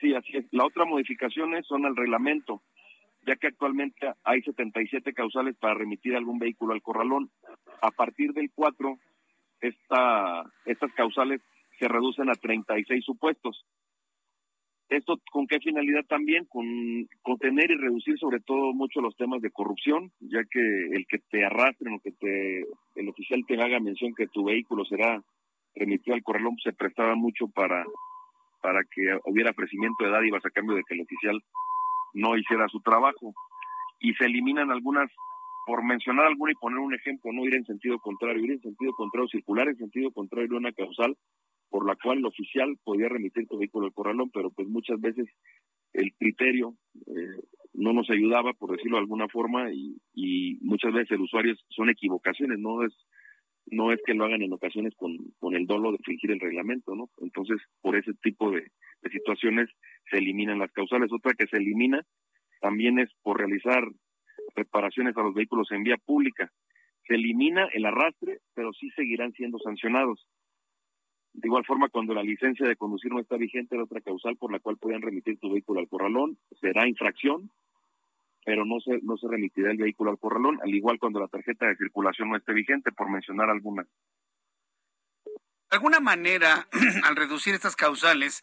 Sí, 0.00 0.14
así 0.14 0.36
es. 0.38 0.46
La 0.50 0.64
otra 0.64 0.86
modificación 0.86 1.50
son 1.64 1.84
al 1.84 1.94
reglamento, 1.94 2.62
ya 3.26 3.36
que 3.36 3.48
actualmente 3.48 4.10
hay 4.24 4.40
77 4.42 5.12
causales 5.12 5.56
para 5.56 5.74
remitir 5.74 6.16
algún 6.16 6.38
vehículo 6.38 6.72
al 6.72 6.80
corralón. 6.80 7.30
A 7.82 7.90
partir 7.90 8.32
del 8.32 8.50
4, 8.54 8.98
esta, 9.60 10.44
estas 10.64 10.92
causales 10.94 11.42
se 11.78 11.88
reducen 11.88 12.30
a 12.30 12.34
36 12.34 13.04
supuestos. 13.04 13.66
¿Esto 14.90 15.20
con 15.30 15.46
qué 15.46 15.60
finalidad 15.60 16.04
también? 16.08 16.46
Con 16.46 16.66
contener 17.22 17.70
y 17.70 17.76
reducir 17.76 18.18
sobre 18.18 18.40
todo 18.40 18.72
mucho 18.74 19.00
los 19.00 19.16
temas 19.16 19.40
de 19.40 19.52
corrupción, 19.52 20.10
ya 20.18 20.42
que 20.50 20.60
el 20.60 21.06
que 21.06 21.18
te 21.30 21.44
arrastren 21.44 21.94
o 21.94 22.00
que 22.00 22.10
te, 22.10 22.66
el 22.96 23.08
oficial 23.08 23.44
te 23.46 23.54
haga 23.62 23.78
mención 23.78 24.12
que 24.16 24.26
tu 24.26 24.44
vehículo 24.46 24.84
será 24.84 25.22
remitido 25.76 26.16
al 26.16 26.24
corralón, 26.24 26.56
se 26.58 26.72
prestaba 26.72 27.14
mucho 27.14 27.46
para, 27.46 27.84
para 28.60 28.82
que 28.82 29.16
hubiera 29.26 29.52
ofrecimiento 29.52 30.04
de 30.04 30.10
dádivas 30.10 30.44
a 30.44 30.50
cambio 30.50 30.74
de 30.74 30.82
que 30.82 30.94
el 30.94 31.02
oficial 31.02 31.40
no 32.12 32.36
hiciera 32.36 32.66
su 32.66 32.80
trabajo. 32.80 33.32
Y 34.00 34.14
se 34.14 34.24
eliminan 34.24 34.72
algunas, 34.72 35.08
por 35.66 35.84
mencionar 35.84 36.26
alguna 36.26 36.50
y 36.50 36.56
poner 36.56 36.80
un 36.80 36.94
ejemplo, 36.94 37.32
no 37.32 37.44
ir 37.44 37.54
en 37.54 37.64
sentido 37.64 38.00
contrario, 38.00 38.44
ir 38.44 38.52
en 38.52 38.60
sentido 38.60 38.92
contrario, 38.94 39.28
circular 39.28 39.68
en 39.68 39.76
sentido 39.76 40.10
contrario 40.10 40.56
una 40.56 40.72
causal 40.72 41.16
por 41.70 41.86
la 41.86 41.96
cual 41.96 42.18
el 42.18 42.26
oficial 42.26 42.76
podía 42.84 43.08
remitir 43.08 43.46
tu 43.46 43.58
vehículo 43.58 43.86
al 43.86 43.94
corralón, 43.94 44.30
pero 44.30 44.50
pues 44.50 44.68
muchas 44.68 45.00
veces 45.00 45.28
el 45.92 46.12
criterio 46.14 46.74
eh, 47.06 47.40
no 47.72 47.92
nos 47.92 48.10
ayudaba, 48.10 48.52
por 48.52 48.72
decirlo 48.72 48.96
de 48.96 49.02
alguna 49.02 49.28
forma, 49.28 49.70
y, 49.72 49.96
muchas 50.60 50.92
veces 50.92 51.12
el 51.12 51.22
usuario 51.22 51.54
son 51.68 51.90
equivocaciones, 51.90 52.58
no 52.58 52.84
es 52.84 52.92
no 53.66 53.92
es 53.92 54.00
que 54.04 54.14
lo 54.14 54.24
hagan 54.24 54.42
en 54.42 54.52
ocasiones 54.52 54.94
con, 54.96 55.16
con 55.38 55.54
el 55.54 55.66
dolo 55.66 55.92
de 55.92 55.98
fingir 55.98 56.30
el 56.32 56.40
reglamento, 56.40 56.96
¿no? 56.96 57.08
Entonces, 57.20 57.58
por 57.80 57.94
ese 57.94 58.14
tipo 58.14 58.50
de, 58.50 58.70
de 59.02 59.10
situaciones 59.10 59.68
se 60.10 60.18
eliminan 60.18 60.58
las 60.58 60.72
causales. 60.72 61.12
Otra 61.12 61.34
que 61.34 61.46
se 61.46 61.58
elimina 61.58 62.04
también 62.60 62.98
es 62.98 63.10
por 63.22 63.38
realizar 63.38 63.84
reparaciones 64.56 65.16
a 65.16 65.22
los 65.22 65.34
vehículos 65.34 65.70
en 65.70 65.84
vía 65.84 65.96
pública. 66.04 66.50
Se 67.06 67.14
elimina 67.14 67.68
el 67.72 67.84
arrastre, 67.84 68.38
pero 68.54 68.72
sí 68.72 68.90
seguirán 68.90 69.32
siendo 69.32 69.58
sancionados 69.58 70.26
De 71.32 71.46
igual 71.46 71.64
forma, 71.64 71.88
cuando 71.88 72.12
la 72.12 72.22
licencia 72.22 72.66
de 72.66 72.76
conducir 72.76 73.12
no 73.12 73.20
está 73.20 73.36
vigente, 73.36 73.76
la 73.76 73.84
otra 73.84 74.00
causal 74.00 74.36
por 74.36 74.52
la 74.52 74.58
cual 74.58 74.76
pueden 74.78 75.02
remitir 75.02 75.38
tu 75.38 75.52
vehículo 75.52 75.80
al 75.80 75.88
corralón 75.88 76.38
será 76.60 76.88
infracción, 76.88 77.50
pero 78.44 78.64
no 78.64 78.80
se, 78.80 79.00
no 79.02 79.16
se 79.16 79.28
remitirá 79.28 79.70
el 79.70 79.78
vehículo 79.78 80.10
al 80.10 80.18
corralón, 80.18 80.58
al 80.62 80.74
igual 80.74 80.98
cuando 80.98 81.20
la 81.20 81.28
tarjeta 81.28 81.66
de 81.66 81.76
circulación 81.76 82.30
no 82.30 82.36
esté 82.36 82.52
vigente, 82.52 82.90
por 82.92 83.10
mencionar 83.10 83.48
alguna. 83.48 83.86
De 85.24 85.76
alguna 85.76 86.00
manera, 86.00 86.66
al 87.04 87.14
reducir 87.14 87.54
estas 87.54 87.76
causales, 87.76 88.42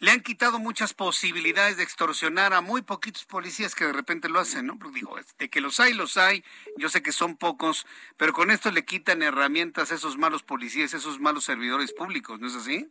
le 0.00 0.10
han 0.10 0.20
quitado 0.20 0.58
muchas 0.58 0.94
posibilidades 0.94 1.76
de 1.76 1.82
extorsionar 1.82 2.52
a 2.52 2.60
muy 2.60 2.82
poquitos 2.82 3.24
policías 3.24 3.74
que 3.74 3.84
de 3.84 3.92
repente 3.92 4.28
lo 4.28 4.38
hacen, 4.38 4.66
¿no? 4.66 4.78
Porque 4.78 4.96
digo, 4.96 5.16
de 5.38 5.48
que 5.48 5.60
los 5.60 5.80
hay, 5.80 5.94
los 5.94 6.16
hay, 6.16 6.44
yo 6.76 6.88
sé 6.88 7.02
que 7.02 7.12
son 7.12 7.36
pocos, 7.36 7.86
pero 8.16 8.32
con 8.32 8.50
esto 8.50 8.70
le 8.70 8.84
quitan 8.84 9.22
herramientas 9.22 9.92
a 9.92 9.94
esos 9.94 10.18
malos 10.18 10.42
policías, 10.42 10.94
a 10.94 10.98
esos 10.98 11.20
malos 11.20 11.44
servidores 11.44 11.92
públicos, 11.92 12.40
¿no 12.40 12.46
es 12.46 12.54
así? 12.54 12.86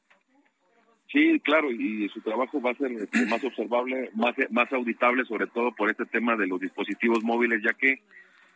Sí, 1.12 1.40
claro, 1.42 1.72
y 1.72 2.10
su 2.10 2.20
trabajo 2.22 2.60
va 2.62 2.72
a 2.72 2.76
ser 2.76 2.92
este, 2.92 3.26
más 3.28 3.44
observable, 3.44 4.10
más, 4.16 4.36
más 4.50 4.72
auditable, 4.74 5.24
sobre 5.26 5.48
todo 5.48 5.72
por 5.72 5.90
este 5.90 6.06
tema 6.06 6.36
de 6.36 6.48
los 6.48 6.60
dispositivos 6.60 7.24
móviles, 7.24 7.62
ya 7.64 7.74
que 7.74 8.02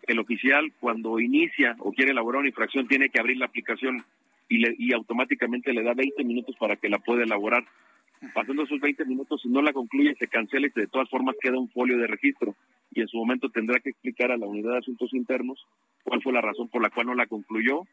el 0.08 0.20
oficial 0.20 0.74
cuando 0.80 1.20
inicia 1.20 1.76
o 1.80 1.94
quiere 1.94 2.12
elaborar 2.12 2.40
una 2.40 2.50
infracción 2.50 2.88
tiene 2.88 3.10
que 3.10 3.20
abrir 3.20 3.38
la 3.38 3.46
aplicación 3.46 4.04
y, 4.50 4.58
le, 4.58 4.76
y 4.78 4.94
automáticamente 4.94 5.72
le 5.72 5.84
da 5.84 5.94
20 5.94 6.24
minutos 6.24 6.56
para 6.60 6.76
que 6.76 6.90
la 6.90 7.00
pueda 7.00 7.24
elaborar. 7.24 7.64
Pasando 8.34 8.64
esos 8.64 8.80
20 8.80 9.06
minutos, 9.06 9.42
si 9.42 9.50
no 9.50 9.62
la 9.62 9.72
concluye, 9.72 10.16
se 10.16 10.28
cancela 10.28 10.68
y 10.68 10.72
de 10.76 10.88
todas 10.88 11.10
formas 11.10 11.36
queda 11.40 11.58
un 11.58 11.70
folio 11.70 11.98
de 11.98 12.08
registro. 12.08 12.56
Y 12.92 13.02
en 13.02 13.08
su 13.08 13.18
momento 13.18 13.50
tendrá 13.50 13.80
que 13.80 13.92
explicar 13.92 14.32
a 14.32 14.38
la 14.38 14.46
unidad 14.46 14.72
de 14.74 14.78
asuntos 14.80 15.14
internos 15.14 15.66
cuál 16.04 16.22
fue 16.22 16.34
la 16.34 16.42
razón 16.42 16.68
por 16.70 16.82
la 16.82 16.90
cual 16.90 17.08
no 17.08 17.16
la 17.16 17.28
concluyó 17.28 17.84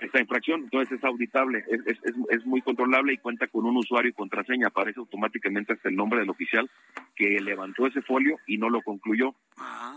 esta 0.00 0.20
infracción. 0.20 0.62
Entonces 0.64 0.98
es 0.98 1.04
auditable, 1.04 1.64
es, 1.68 1.80
es, 1.86 2.14
es, 2.30 2.46
muy 2.46 2.62
controlable 2.62 3.12
y 3.12 3.18
cuenta 3.18 3.46
con 3.46 3.66
un 3.66 3.76
usuario 3.76 4.10
y 4.10 4.14
contraseña. 4.14 4.68
Aparece 4.68 5.00
automáticamente 5.00 5.72
hasta 5.72 5.88
el 5.88 5.96
nombre 5.96 6.20
del 6.20 6.30
oficial 6.30 6.70
que 7.14 7.40
levantó 7.40 7.86
ese 7.86 8.02
folio 8.02 8.38
y 8.46 8.58
no 8.58 8.70
lo 8.70 8.82
concluyó. 8.82 9.34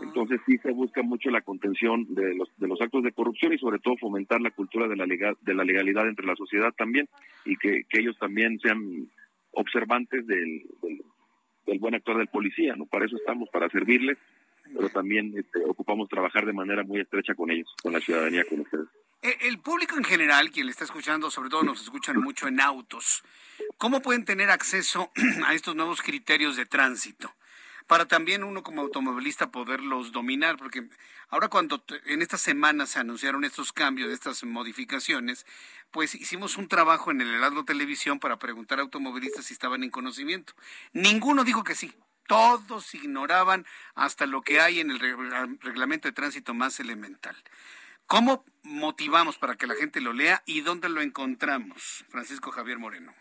Entonces 0.02 0.40
sí 0.46 0.58
se 0.58 0.72
busca 0.72 1.02
mucho 1.02 1.30
la 1.30 1.40
contención 1.40 2.14
de 2.14 2.34
los, 2.34 2.48
de 2.56 2.68
los 2.68 2.80
actos 2.80 3.02
de 3.02 3.12
corrupción 3.12 3.52
y 3.52 3.58
sobre 3.58 3.78
todo 3.78 3.96
fomentar 3.96 4.40
la 4.40 4.50
cultura 4.50 4.88
de 4.88 4.96
la, 4.96 5.06
legal, 5.06 5.36
de 5.40 5.54
la 5.54 5.64
legalidad 5.64 6.08
entre 6.08 6.26
la 6.26 6.36
sociedad 6.36 6.72
también 6.76 7.08
y 7.44 7.56
que, 7.56 7.84
que 7.88 8.00
ellos 8.00 8.16
también 8.18 8.58
sean 8.60 9.08
observantes 9.52 10.26
del, 10.26 10.62
del, 11.66 11.78
buen 11.78 11.94
actor 11.94 12.18
del 12.18 12.28
policía. 12.28 12.74
no 12.76 12.86
Para 12.86 13.06
eso 13.06 13.16
estamos, 13.16 13.48
para 13.50 13.68
servirles, 13.68 14.18
pero 14.74 14.88
también 14.88 15.34
este, 15.36 15.64
ocupamos 15.64 16.08
trabajar 16.08 16.46
de 16.46 16.52
manera 16.52 16.82
muy 16.82 17.00
estrecha 17.00 17.34
con 17.34 17.50
ellos, 17.50 17.68
con 17.82 17.92
la 17.92 18.00
ciudadanía, 18.00 18.44
con 18.48 18.60
ustedes. 18.60 18.88
Eh, 19.24 19.38
el 19.48 19.58
público 19.58 19.96
en 19.96 20.04
general, 20.04 20.50
quien 20.50 20.66
le 20.66 20.72
está 20.72 20.84
escuchando, 20.84 21.30
sobre 21.30 21.48
todo 21.48 21.62
nos 21.62 21.80
escuchan 21.80 22.20
mucho 22.20 22.46
en 22.46 22.60
autos, 22.60 23.24
¿cómo 23.78 24.02
pueden 24.02 24.26
tener 24.26 24.50
acceso 24.50 25.10
a 25.46 25.54
estos 25.54 25.74
nuevos 25.74 26.02
criterios 26.02 26.56
de 26.56 26.66
tránsito? 26.66 27.34
Para 27.86 28.06
también 28.06 28.44
uno 28.44 28.62
como 28.62 28.82
automovilista 28.82 29.50
poderlos 29.50 30.12
dominar, 30.12 30.58
porque 30.58 30.90
ahora 31.30 31.48
cuando 31.48 31.82
en 32.04 32.20
esta 32.20 32.36
semana 32.36 32.84
se 32.84 32.98
anunciaron 32.98 33.44
estos 33.44 33.72
cambios, 33.72 34.10
estas 34.10 34.44
modificaciones, 34.44 35.46
pues 35.90 36.14
hicimos 36.14 36.58
un 36.58 36.68
trabajo 36.68 37.10
en 37.10 37.22
el 37.22 37.32
Heraldo 37.32 37.64
Televisión 37.64 38.20
para 38.20 38.38
preguntar 38.38 38.78
a 38.78 38.82
automovilistas 38.82 39.46
si 39.46 39.54
estaban 39.54 39.84
en 39.84 39.90
conocimiento. 39.90 40.52
Ninguno 40.92 41.44
dijo 41.44 41.64
que 41.64 41.74
sí. 41.74 41.94
Todos 42.26 42.94
ignoraban 42.94 43.66
hasta 43.94 44.26
lo 44.26 44.42
que 44.42 44.60
hay 44.60 44.80
en 44.80 44.90
el 44.90 44.98
reglamento 44.98 46.08
de 46.08 46.12
tránsito 46.12 46.52
más 46.52 46.78
elemental. 46.80 47.36
¿Cómo 48.06 48.44
motivamos 48.62 49.38
para 49.38 49.56
que 49.56 49.66
la 49.66 49.74
gente 49.74 50.00
lo 50.00 50.12
lea 50.12 50.42
y 50.46 50.60
dónde 50.60 50.88
lo 50.88 51.00
encontramos, 51.00 52.04
Francisco 52.08 52.50
Javier 52.50 52.78
Moreno? 52.78 53.12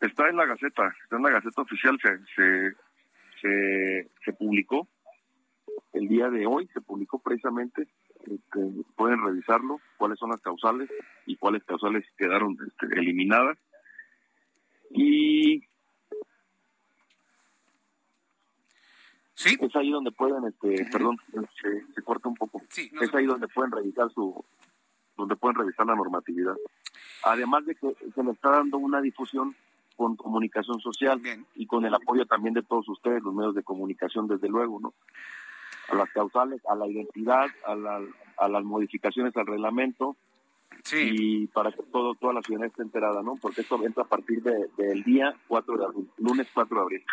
Está 0.00 0.28
en 0.28 0.36
la 0.36 0.46
Gaceta, 0.46 0.94
está 1.02 1.16
en 1.16 1.22
la 1.22 1.30
Gaceta 1.30 1.62
Oficial, 1.62 1.98
se, 2.00 2.74
se, 3.40 4.10
se, 4.24 4.32
publicó 4.32 4.88
el 5.92 6.06
día 6.06 6.30
de 6.30 6.46
hoy, 6.46 6.68
se 6.72 6.80
publicó 6.80 7.18
precisamente, 7.18 7.88
este, 8.20 8.60
pueden 8.96 9.24
revisarlo, 9.24 9.80
cuáles 9.96 10.20
son 10.20 10.30
las 10.30 10.40
causales 10.40 10.88
y 11.26 11.36
cuáles 11.36 11.64
causales 11.64 12.04
quedaron 12.16 12.56
este, 12.64 12.86
eliminadas. 12.96 13.58
Y 14.90 15.67
Sí. 19.38 19.56
Es 19.60 19.76
ahí 19.76 19.92
donde 19.92 20.10
pueden, 20.10 20.44
este, 20.46 20.84
perdón, 20.90 21.16
se, 21.94 22.02
corta 22.02 22.28
un 22.28 22.34
poco. 22.34 22.60
es 22.76 23.14
ahí 23.14 23.24
donde 23.24 23.46
pueden 23.46 23.70
revisar 23.70 24.10
su, 24.12 24.44
donde 25.16 25.36
pueden 25.36 25.54
revisar 25.54 25.86
la 25.86 25.94
normatividad. 25.94 26.56
Además 27.22 27.64
de 27.64 27.76
que 27.76 27.94
se 28.12 28.24
le 28.24 28.32
está 28.32 28.50
dando 28.50 28.78
una 28.78 29.00
difusión 29.00 29.54
con 29.96 30.16
comunicación 30.16 30.80
social 30.80 31.22
y 31.54 31.66
con 31.68 31.84
el 31.84 31.94
apoyo 31.94 32.26
también 32.26 32.54
de 32.54 32.64
todos 32.64 32.88
ustedes, 32.88 33.22
los 33.22 33.32
medios 33.32 33.54
de 33.54 33.62
comunicación, 33.62 34.26
desde 34.26 34.48
luego, 34.48 34.80
¿no? 34.80 34.92
A 35.88 35.94
las 35.94 36.10
causales, 36.10 36.60
a 36.66 36.74
la 36.74 36.88
identidad, 36.88 37.46
a, 37.64 37.76
la, 37.76 38.00
a 38.38 38.48
las 38.48 38.64
modificaciones 38.64 39.36
al 39.36 39.46
reglamento, 39.46 40.16
y 40.92 41.46
para 41.48 41.70
que 41.70 41.84
todo, 41.92 42.16
toda 42.16 42.32
la 42.32 42.42
ciudadanía 42.42 42.70
esté 42.70 42.82
enterada, 42.82 43.22
¿no? 43.22 43.36
Porque 43.40 43.60
esto 43.60 43.80
entra 43.84 44.02
a 44.02 44.08
partir 44.08 44.42
del 44.42 45.04
día 45.04 45.32
4 45.46 45.76
de 45.76 45.84
abril, 45.84 46.10
lunes 46.18 46.48
4 46.52 46.76
de 46.76 46.82
abril. 46.82 47.04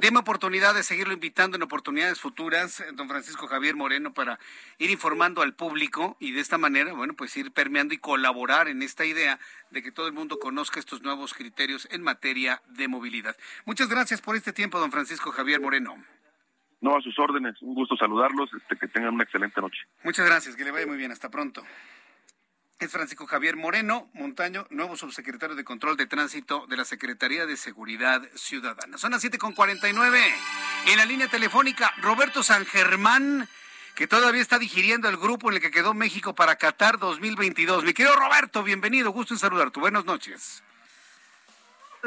Deme 0.00 0.18
oportunidad 0.18 0.74
de 0.74 0.82
seguirlo 0.82 1.12
invitando 1.12 1.56
en 1.56 1.62
oportunidades 1.62 2.18
futuras, 2.18 2.80
eh, 2.80 2.86
don 2.94 3.06
Francisco 3.08 3.46
Javier 3.46 3.76
Moreno, 3.76 4.14
para 4.14 4.38
ir 4.78 4.90
informando 4.90 5.42
al 5.42 5.54
público 5.54 6.16
y 6.20 6.32
de 6.32 6.40
esta 6.40 6.56
manera, 6.56 6.94
bueno, 6.94 7.14
pues 7.14 7.36
ir 7.36 7.52
permeando 7.52 7.92
y 7.92 7.98
colaborar 7.98 8.68
en 8.68 8.82
esta 8.82 9.04
idea 9.04 9.38
de 9.70 9.82
que 9.82 9.92
todo 9.92 10.06
el 10.06 10.14
mundo 10.14 10.38
conozca 10.38 10.80
estos 10.80 11.02
nuevos 11.02 11.34
criterios 11.34 11.86
en 11.90 12.02
materia 12.02 12.62
de 12.68 12.88
movilidad. 12.88 13.36
Muchas 13.66 13.88
gracias 13.88 14.22
por 14.22 14.36
este 14.36 14.52
tiempo, 14.54 14.78
don 14.78 14.90
Francisco 14.90 15.30
Javier 15.32 15.60
Moreno. 15.60 16.02
No, 16.80 16.96
a 16.96 17.00
sus 17.00 17.18
órdenes. 17.18 17.60
Un 17.62 17.74
gusto 17.74 17.96
saludarlos. 17.96 18.50
Este, 18.52 18.76
que 18.76 18.88
tengan 18.88 19.14
una 19.14 19.24
excelente 19.24 19.58
noche. 19.58 19.78
Muchas 20.02 20.26
gracias. 20.26 20.54
Que 20.54 20.64
le 20.64 20.70
vaya 20.70 20.86
muy 20.86 20.98
bien. 20.98 21.12
Hasta 21.12 21.30
pronto. 21.30 21.62
Es 22.80 22.90
Francisco 22.90 23.26
Javier 23.26 23.56
Moreno 23.56 24.10
Montaño, 24.14 24.66
nuevo 24.70 24.96
subsecretario 24.96 25.54
de 25.54 25.64
Control 25.64 25.96
de 25.96 26.06
Tránsito 26.06 26.66
de 26.66 26.76
la 26.76 26.84
Secretaría 26.84 27.46
de 27.46 27.56
Seguridad 27.56 28.20
Ciudadana. 28.34 28.98
Son 28.98 29.12
las 29.12 29.24
7.49. 29.24 30.20
En 30.88 30.96
la 30.96 31.04
línea 31.04 31.28
telefónica, 31.28 31.94
Roberto 31.98 32.42
San 32.42 32.66
Germán, 32.66 33.48
que 33.94 34.08
todavía 34.08 34.42
está 34.42 34.58
digiriendo 34.58 35.08
el 35.08 35.16
grupo 35.16 35.48
en 35.48 35.56
el 35.56 35.62
que 35.62 35.70
quedó 35.70 35.94
México 35.94 36.34
para 36.34 36.56
Qatar 36.56 36.98
2022. 36.98 37.84
Mi 37.84 37.94
querido 37.94 38.16
Roberto, 38.16 38.64
bienvenido, 38.64 39.12
gusto 39.12 39.34
en 39.34 39.38
saludarte. 39.38 39.78
Buenas 39.78 40.04
noches 40.04 40.64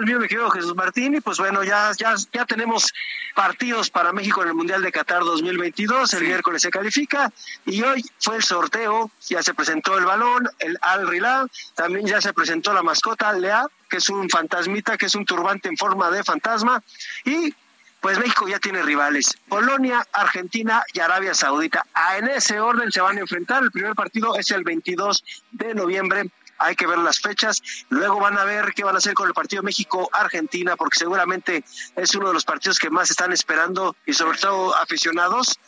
mío, 0.05 0.19
mi 0.19 0.27
querido 0.27 0.49
Jesús 0.49 0.75
Martín, 0.75 1.15
y 1.15 1.21
pues 1.21 1.37
bueno, 1.37 1.63
ya, 1.63 1.91
ya, 1.97 2.13
ya 2.31 2.45
tenemos 2.45 2.93
partidos 3.35 3.89
para 3.89 4.13
México 4.13 4.41
en 4.43 4.49
el 4.49 4.53
Mundial 4.53 4.81
de 4.81 4.91
Qatar 4.91 5.23
2022, 5.23 6.13
el 6.13 6.23
miércoles 6.23 6.61
se 6.61 6.69
califica, 6.69 7.31
y 7.65 7.81
hoy 7.81 8.03
fue 8.19 8.37
el 8.37 8.43
sorteo, 8.43 9.09
ya 9.27 9.41
se 9.41 9.53
presentó 9.53 9.97
el 9.97 10.05
balón, 10.05 10.49
el 10.59 10.77
Al 10.81 11.07
Rilá, 11.07 11.47
también 11.75 12.05
ya 12.05 12.21
se 12.21 12.33
presentó 12.33 12.73
la 12.73 12.83
mascota 12.83 13.33
Lea, 13.33 13.65
que 13.89 13.97
es 13.97 14.09
un 14.09 14.29
fantasmita, 14.29 14.97
que 14.97 15.07
es 15.07 15.15
un 15.15 15.25
turbante 15.25 15.69
en 15.69 15.77
forma 15.77 16.11
de 16.11 16.23
fantasma, 16.23 16.83
y 17.25 17.53
pues 17.99 18.19
México 18.19 18.47
ya 18.47 18.59
tiene 18.59 18.83
rivales, 18.83 19.35
Polonia, 19.49 20.05
Argentina 20.13 20.83
y 20.93 20.99
Arabia 20.99 21.33
Saudita. 21.33 21.83
En 22.17 22.27
ese 22.29 22.59
orden 22.59 22.91
se 22.91 23.01
van 23.01 23.17
a 23.17 23.21
enfrentar, 23.21 23.63
el 23.63 23.71
primer 23.71 23.95
partido 23.95 24.37
es 24.37 24.51
el 24.51 24.63
22 24.63 25.23
de 25.51 25.73
noviembre 25.73 26.29
hay 26.57 26.75
que 26.75 26.87
ver 26.87 26.97
las 26.99 27.19
fechas. 27.19 27.61
Luego 27.89 28.19
van 28.19 28.37
a 28.37 28.43
ver 28.43 28.73
qué 28.73 28.83
van 28.83 28.95
a 28.95 28.97
hacer 28.99 29.13
con 29.13 29.27
el 29.27 29.33
partido 29.33 29.63
México-Argentina, 29.63 30.75
porque 30.75 30.99
seguramente 30.99 31.63
es 31.95 32.15
uno 32.15 32.27
de 32.27 32.33
los 32.33 32.45
partidos 32.45 32.79
que 32.79 32.89
más 32.89 33.09
están 33.09 33.31
esperando 33.31 33.95
y 34.05 34.13
sobre 34.13 34.37
todo 34.37 34.75
aficionados 34.75 35.59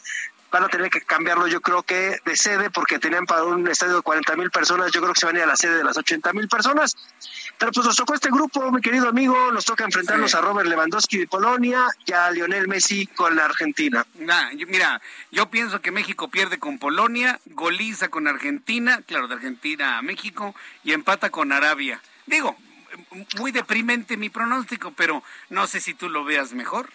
van 0.52 0.64
a 0.64 0.68
tener 0.68 0.90
que 0.90 1.02
cambiarlo 1.02 1.48
yo 1.48 1.62
creo 1.62 1.84
que 1.84 2.20
de 2.26 2.36
sede 2.36 2.70
porque 2.70 3.00
tenían 3.00 3.26
para 3.26 3.44
un 3.44 3.68
estadio 3.68 3.98
de 3.98 4.02
40 4.02 4.36
mil 4.36 4.52
personas, 4.52 4.92
yo 4.92 5.02
creo 5.02 5.14
que 5.14 5.20
se 5.20 5.26
van 5.26 5.36
a 5.36 5.40
ir 5.40 5.44
a 5.44 5.48
la 5.48 5.56
sede 5.56 5.78
de 5.78 5.84
las 5.84 5.98
80 5.98 6.34
mil 6.34 6.48
personas. 6.48 6.96
Pero 7.58 7.72
pues 7.72 7.86
nos 7.86 7.96
tocó 7.96 8.14
este 8.14 8.30
grupo, 8.30 8.72
mi 8.72 8.82
querido 8.82 9.10
amigo, 9.10 9.52
nos 9.52 9.66
toca 9.66 9.84
enfrentarnos 9.84 10.34
a 10.34 10.42
Robert 10.42 10.70
Lewandowski 10.70 11.18
de 11.18 11.28
Polonia 11.28 11.88
y 12.06 12.14
a 12.14 12.32
Lionel 12.32 12.68
Messi 12.68 13.08
con 13.08 13.36
la 13.36 13.46
Argentina. 13.46 14.06
mira, 14.68 15.02
yo 15.32 15.50
pienso 15.50 15.82
que 15.82 15.92
México 15.92 16.30
pierde 16.30 16.58
con 16.58 16.80
Polonia, 16.80 17.40
goliza 17.46 18.08
con 18.08 18.28
Argentina, 18.28 19.02
claro, 19.06 19.28
de 19.28 19.36
Argentina 19.36 19.98
a 19.98 20.02
México, 20.02 20.56
y 20.84 20.94
empata 20.94 21.30
con 21.30 21.52
Arabia. 21.52 22.02
Digo, 22.26 22.56
muy 23.38 23.52
deprimente 23.52 24.18
mi 24.18 24.30
pronóstico, 24.30 24.92
pero 24.92 25.24
no 25.50 25.68
sé 25.68 25.80
si 25.80 25.94
tú 25.94 26.10
lo 26.10 26.24
veas 26.24 26.54
mejor. 26.54 26.90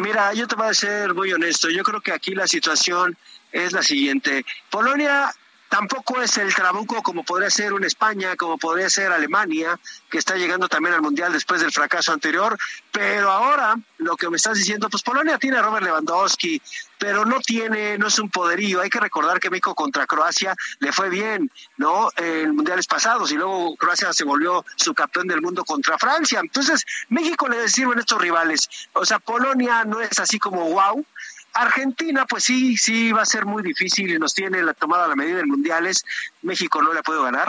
Mira, 0.00 0.32
yo 0.32 0.48
te 0.48 0.56
voy 0.56 0.68
a 0.68 0.72
ser 0.72 1.12
muy 1.12 1.30
honesto. 1.30 1.68
Yo 1.68 1.82
creo 1.82 2.00
que 2.00 2.10
aquí 2.10 2.34
la 2.34 2.48
situación 2.48 3.18
es 3.52 3.72
la 3.72 3.82
siguiente. 3.82 4.46
Polonia 4.70 5.30
Tampoco 5.70 6.20
es 6.20 6.36
el 6.36 6.52
trabuco 6.52 7.00
como 7.00 7.22
podría 7.22 7.48
ser 7.48 7.72
una 7.72 7.86
España, 7.86 8.34
como 8.34 8.58
podría 8.58 8.90
ser 8.90 9.12
Alemania, 9.12 9.78
que 10.10 10.18
está 10.18 10.34
llegando 10.34 10.68
también 10.68 10.96
al 10.96 11.00
Mundial 11.00 11.32
después 11.32 11.60
del 11.60 11.70
fracaso 11.70 12.12
anterior. 12.12 12.58
Pero 12.90 13.30
ahora, 13.30 13.76
lo 13.98 14.16
que 14.16 14.28
me 14.28 14.36
estás 14.36 14.58
diciendo, 14.58 14.90
pues 14.90 15.04
Polonia 15.04 15.38
tiene 15.38 15.58
a 15.58 15.62
Robert 15.62 15.84
Lewandowski, 15.84 16.60
pero 16.98 17.24
no 17.24 17.38
tiene, 17.38 17.96
no 17.98 18.08
es 18.08 18.18
un 18.18 18.28
poderío. 18.30 18.80
Hay 18.80 18.90
que 18.90 18.98
recordar 18.98 19.38
que 19.38 19.48
México 19.48 19.76
contra 19.76 20.08
Croacia 20.08 20.56
le 20.80 20.92
fue 20.92 21.08
bien, 21.08 21.48
¿no? 21.76 22.10
En 22.16 22.56
mundiales 22.56 22.88
pasados 22.88 23.30
y 23.30 23.36
luego 23.36 23.76
Croacia 23.76 24.12
se 24.12 24.24
volvió 24.24 24.64
su 24.74 24.92
campeón 24.92 25.28
del 25.28 25.40
mundo 25.40 25.64
contra 25.64 25.96
Francia. 25.98 26.40
Entonces, 26.40 26.84
México 27.10 27.46
le 27.48 27.68
sirven 27.68 28.00
estos 28.00 28.20
rivales. 28.20 28.68
O 28.94 29.06
sea, 29.06 29.20
Polonia 29.20 29.84
no 29.84 30.00
es 30.00 30.18
así 30.18 30.40
como 30.40 30.68
wow, 30.68 31.06
Argentina, 31.52 32.26
pues 32.26 32.44
sí, 32.44 32.76
sí 32.76 33.12
va 33.12 33.22
a 33.22 33.26
ser 33.26 33.44
muy 33.44 33.62
difícil 33.62 34.10
y 34.10 34.18
nos 34.18 34.34
tiene 34.34 34.62
la 34.62 34.74
tomada 34.74 35.08
la 35.08 35.16
medida 35.16 35.40
en 35.40 35.48
mundiales. 35.48 36.04
México 36.42 36.82
no 36.82 36.92
le 36.92 37.02
puede 37.02 37.22
ganar. 37.22 37.48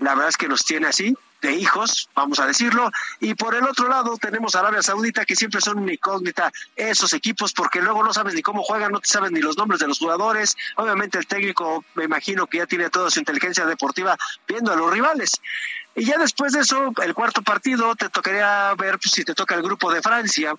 La 0.00 0.14
verdad 0.14 0.28
es 0.28 0.36
que 0.36 0.48
nos 0.48 0.64
tiene 0.64 0.88
así, 0.88 1.16
de 1.40 1.52
hijos, 1.52 2.08
vamos 2.14 2.38
a 2.38 2.46
decirlo. 2.46 2.90
Y 3.18 3.34
por 3.34 3.54
el 3.54 3.64
otro 3.64 3.88
lado 3.88 4.16
tenemos 4.18 4.54
Arabia 4.54 4.82
Saudita, 4.82 5.24
que 5.24 5.36
siempre 5.36 5.60
son 5.60 5.78
una 5.78 5.92
incógnita 5.92 6.52
esos 6.76 7.12
equipos, 7.12 7.52
porque 7.52 7.80
luego 7.80 8.02
no 8.02 8.12
sabes 8.12 8.34
ni 8.34 8.42
cómo 8.42 8.62
juegan, 8.62 8.92
no 8.92 9.00
te 9.00 9.08
sabes 9.08 9.30
ni 9.32 9.40
los 9.40 9.56
nombres 9.56 9.80
de 9.80 9.88
los 9.88 9.98
jugadores. 9.98 10.56
Obviamente 10.76 11.18
el 11.18 11.26
técnico, 11.26 11.84
me 11.94 12.04
imagino 12.04 12.46
que 12.46 12.58
ya 12.58 12.66
tiene 12.66 12.90
toda 12.90 13.10
su 13.10 13.18
inteligencia 13.18 13.64
deportiva 13.66 14.16
viendo 14.46 14.72
a 14.72 14.76
los 14.76 14.92
rivales. 14.92 15.40
Y 15.94 16.04
ya 16.04 16.18
después 16.18 16.52
de 16.52 16.60
eso, 16.60 16.92
el 17.02 17.14
cuarto 17.14 17.42
partido, 17.42 17.96
te 17.96 18.08
tocaría 18.08 18.74
ver 18.74 18.98
si 19.02 19.24
te 19.24 19.34
toca 19.34 19.54
el 19.54 19.62
grupo 19.62 19.92
de 19.92 20.02
Francia, 20.02 20.54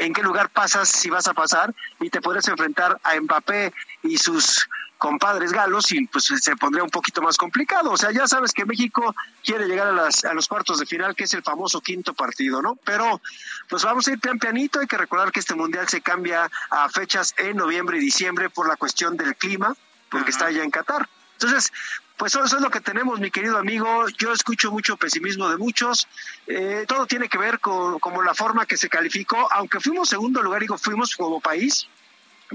en 0.00 0.14
qué 0.14 0.22
lugar 0.22 0.48
pasas, 0.48 0.88
si 0.88 1.10
vas 1.10 1.28
a 1.28 1.34
pasar, 1.34 1.74
y 2.00 2.08
te 2.08 2.22
podrás 2.22 2.48
enfrentar 2.48 2.98
a 3.04 3.20
Mbappé 3.20 3.72
y 4.02 4.16
sus 4.16 4.66
compadres 4.96 5.52
galos 5.52 5.92
y 5.92 6.06
pues 6.06 6.24
se 6.24 6.56
pondría 6.56 6.84
un 6.84 6.90
poquito 6.90 7.22
más 7.22 7.36
complicado. 7.36 7.90
O 7.90 7.96
sea, 7.96 8.10
ya 8.10 8.26
sabes 8.26 8.52
que 8.52 8.64
México 8.64 9.14
quiere 9.44 9.66
llegar 9.66 9.88
a, 9.88 9.92
las, 9.92 10.24
a 10.24 10.32
los 10.32 10.48
cuartos 10.48 10.78
de 10.78 10.86
final, 10.86 11.14
que 11.14 11.24
es 11.24 11.34
el 11.34 11.42
famoso 11.42 11.80
quinto 11.80 12.14
partido, 12.14 12.62
¿no? 12.62 12.76
Pero 12.84 13.20
pues 13.68 13.82
vamos 13.82 14.08
a 14.08 14.12
ir 14.12 14.20
pian 14.20 14.38
pianito, 14.38 14.80
hay 14.80 14.86
que 14.86 14.98
recordar 14.98 15.32
que 15.32 15.40
este 15.40 15.54
mundial 15.54 15.88
se 15.88 16.00
cambia 16.00 16.50
a 16.70 16.88
fechas 16.88 17.34
en 17.36 17.56
noviembre 17.56 17.98
y 17.98 18.00
diciembre 18.00 18.48
por 18.48 18.68
la 18.68 18.76
cuestión 18.76 19.16
del 19.16 19.36
clima, 19.36 19.74
porque 20.10 20.30
está 20.30 20.50
ya 20.50 20.62
en 20.62 20.70
Qatar. 20.70 21.08
Entonces, 21.34 21.72
pues 22.20 22.34
eso 22.34 22.56
es 22.56 22.60
lo 22.60 22.70
que 22.70 22.82
tenemos, 22.82 23.18
mi 23.18 23.30
querido 23.30 23.56
amigo. 23.56 24.06
Yo 24.18 24.34
escucho 24.34 24.70
mucho 24.70 24.98
pesimismo 24.98 25.48
de 25.48 25.56
muchos. 25.56 26.06
Eh, 26.46 26.84
todo 26.86 27.06
tiene 27.06 27.30
que 27.30 27.38
ver 27.38 27.60
con 27.60 27.98
como 27.98 28.20
la 28.22 28.34
forma 28.34 28.66
que 28.66 28.76
se 28.76 28.90
calificó. 28.90 29.50
Aunque 29.50 29.80
fuimos 29.80 30.10
segundo 30.10 30.42
lugar, 30.42 30.60
digo, 30.60 30.76
fuimos 30.76 31.16
como 31.16 31.40
país, 31.40 31.88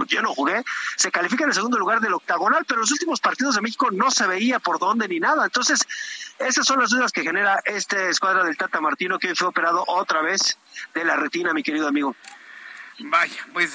yo 0.08 0.22
no 0.22 0.36
jugué, 0.36 0.64
se 0.98 1.10
califica 1.10 1.46
en 1.46 1.50
el 1.50 1.56
segundo 1.56 1.80
lugar 1.80 2.00
del 2.00 2.14
octagonal, 2.14 2.64
pero 2.68 2.82
los 2.82 2.92
últimos 2.92 3.20
partidos 3.20 3.56
de 3.56 3.62
México 3.62 3.90
no 3.90 4.12
se 4.12 4.28
veía 4.28 4.60
por 4.60 4.78
dónde 4.78 5.08
ni 5.08 5.20
nada. 5.20 5.46
Entonces, 5.46 5.80
esas 6.38 6.64
son 6.64 6.80
las 6.80 6.92
dudas 6.92 7.12
que 7.12 7.24
genera 7.24 7.60
este 7.66 8.10
escuadra 8.10 8.44
del 8.44 8.58
Tata 8.58 8.80
Martino, 8.82 9.18
que 9.18 9.30
hoy 9.30 9.36
fue 9.36 9.48
operado 9.48 9.84
otra 9.88 10.22
vez 10.22 10.60
de 10.94 11.04
la 11.04 11.16
retina, 11.16 11.54
mi 11.54 11.64
querido 11.64 11.88
amigo. 11.88 12.16
Vaya, 13.00 13.48
pues 13.52 13.74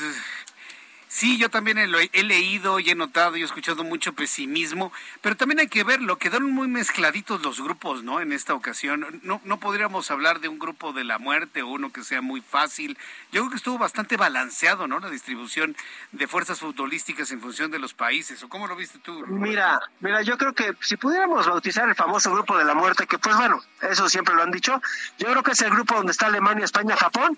Sí, 1.13 1.39
yo 1.39 1.51
también 1.51 1.77
he, 1.77 2.23
leído 2.23 2.79
y 2.79 2.89
he 2.89 2.95
notado 2.95 3.37
y 3.37 3.43
he 3.43 3.45
escuchado 3.45 3.83
mucho 3.83 4.13
pesimismo, 4.13 4.93
pero 5.21 5.37
también 5.37 5.59
hay 5.59 5.67
que 5.67 5.83
verlo, 5.83 6.19
quedaron 6.19 6.53
muy 6.53 6.69
mezcladitos 6.69 7.43
los 7.43 7.61
grupos, 7.61 8.05
¿no? 8.05 8.21
En 8.21 8.33
esta 8.33 8.55
ocasión, 8.55 9.19
no, 9.25 9.41
no 9.45 9.59
podríamos 9.59 10.09
hablar 10.13 10.39
de 10.39 10.47
un 10.47 10.61
grupo 10.61 10.93
de 10.93 11.03
la 11.03 11.19
muerte 11.19 11.63
o 11.63 11.67
uno 11.67 11.91
que 11.91 12.05
sea 12.05 12.23
muy 12.23 12.41
fácil. 12.41 12.97
Yo 13.33 13.41
creo 13.41 13.51
que 13.51 13.57
estuvo 13.57 13.77
bastante 13.77 14.17
balanceado, 14.17 14.87
¿no? 14.87 15.01
La 15.01 15.11
distribución 15.11 15.77
de 16.13 16.29
fuerzas 16.29 16.61
futbolísticas 16.61 17.33
en 17.33 17.41
función 17.41 17.73
de 17.73 17.81
los 17.81 17.93
países, 17.93 18.41
¿o 18.45 18.49
cómo 18.49 18.69
lo 18.69 18.77
viste 18.77 19.01
tú? 19.01 19.27
Mira, 19.27 19.81
mira, 19.99 20.23
yo 20.23 20.39
creo 20.39 20.55
que 20.55 20.77
si 20.81 20.97
pudiéramos 20.97 21.45
bautizar 21.45 21.89
el 21.89 21.97
famoso 21.97 22.31
grupo 22.33 22.57
de 22.57 22.65
la 22.65 22.75
muerte, 22.75 23.09
que 23.09 23.19
pues 23.19 23.35
bueno, 23.35 23.61
eso 23.83 24.09
siempre 24.09 24.37
lo 24.37 24.45
han 24.45 24.53
dicho, 24.53 24.81
yo 25.19 25.27
creo 25.27 25.43
que 25.43 25.51
es 25.51 25.61
el 25.63 25.71
grupo 25.71 25.97
donde 25.97 26.13
está 26.13 26.27
Alemania, 26.27 26.65
España, 26.65 26.97
Japón, 26.97 27.37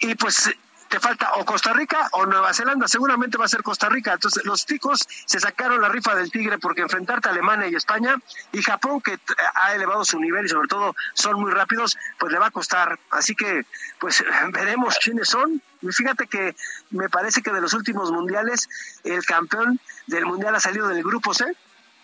y 0.00 0.16
pues 0.16 0.52
te 0.92 1.00
falta 1.00 1.32
o 1.36 1.44
Costa 1.46 1.72
Rica 1.72 2.10
o 2.12 2.26
Nueva 2.26 2.52
Zelanda, 2.52 2.86
seguramente 2.86 3.38
va 3.38 3.46
a 3.46 3.48
ser 3.48 3.62
Costa 3.62 3.88
Rica. 3.88 4.12
Entonces 4.12 4.44
los 4.44 4.66
ticos 4.66 5.08
se 5.24 5.40
sacaron 5.40 5.80
la 5.80 5.88
rifa 5.88 6.14
del 6.14 6.30
tigre 6.30 6.58
porque 6.58 6.82
enfrentarte 6.82 7.28
a 7.28 7.32
Alemania 7.32 7.66
y 7.66 7.74
España 7.74 8.16
y 8.52 8.60
Japón, 8.60 9.00
que 9.00 9.18
ha 9.54 9.74
elevado 9.74 10.04
su 10.04 10.20
nivel 10.20 10.44
y 10.44 10.50
sobre 10.50 10.68
todo 10.68 10.94
son 11.14 11.40
muy 11.40 11.50
rápidos, 11.50 11.96
pues 12.18 12.30
le 12.30 12.38
va 12.38 12.48
a 12.48 12.50
costar. 12.50 12.98
Así 13.10 13.34
que 13.34 13.64
pues 14.00 14.22
veremos 14.52 14.98
quiénes 15.02 15.30
son. 15.30 15.62
Y 15.80 15.90
fíjate 15.90 16.26
que 16.26 16.54
me 16.90 17.08
parece 17.08 17.40
que 17.40 17.52
de 17.52 17.62
los 17.62 17.72
últimos 17.72 18.12
mundiales 18.12 18.68
el 19.02 19.24
campeón 19.24 19.80
del 20.08 20.26
mundial 20.26 20.54
ha 20.54 20.60
salido 20.60 20.88
del 20.88 21.02
grupo 21.02 21.32
C 21.32 21.56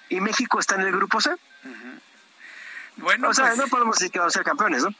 y 0.09 0.23
México 0.23 0.60
está 0.60 0.77
en 0.77 0.81
el 0.81 0.93
grupo 0.93 1.20
C. 1.20 1.31
Bueno, 2.99 3.29
o 3.29 3.35
sea, 3.35 3.47
pues- 3.47 3.59
no 3.59 3.66
podemos 3.69 3.97
decir 3.99 4.11
que 4.12 4.19
van 4.19 4.29
a 4.29 4.31
ser 4.31 4.45
campeones, 4.45 4.83
¿no? 4.83 4.95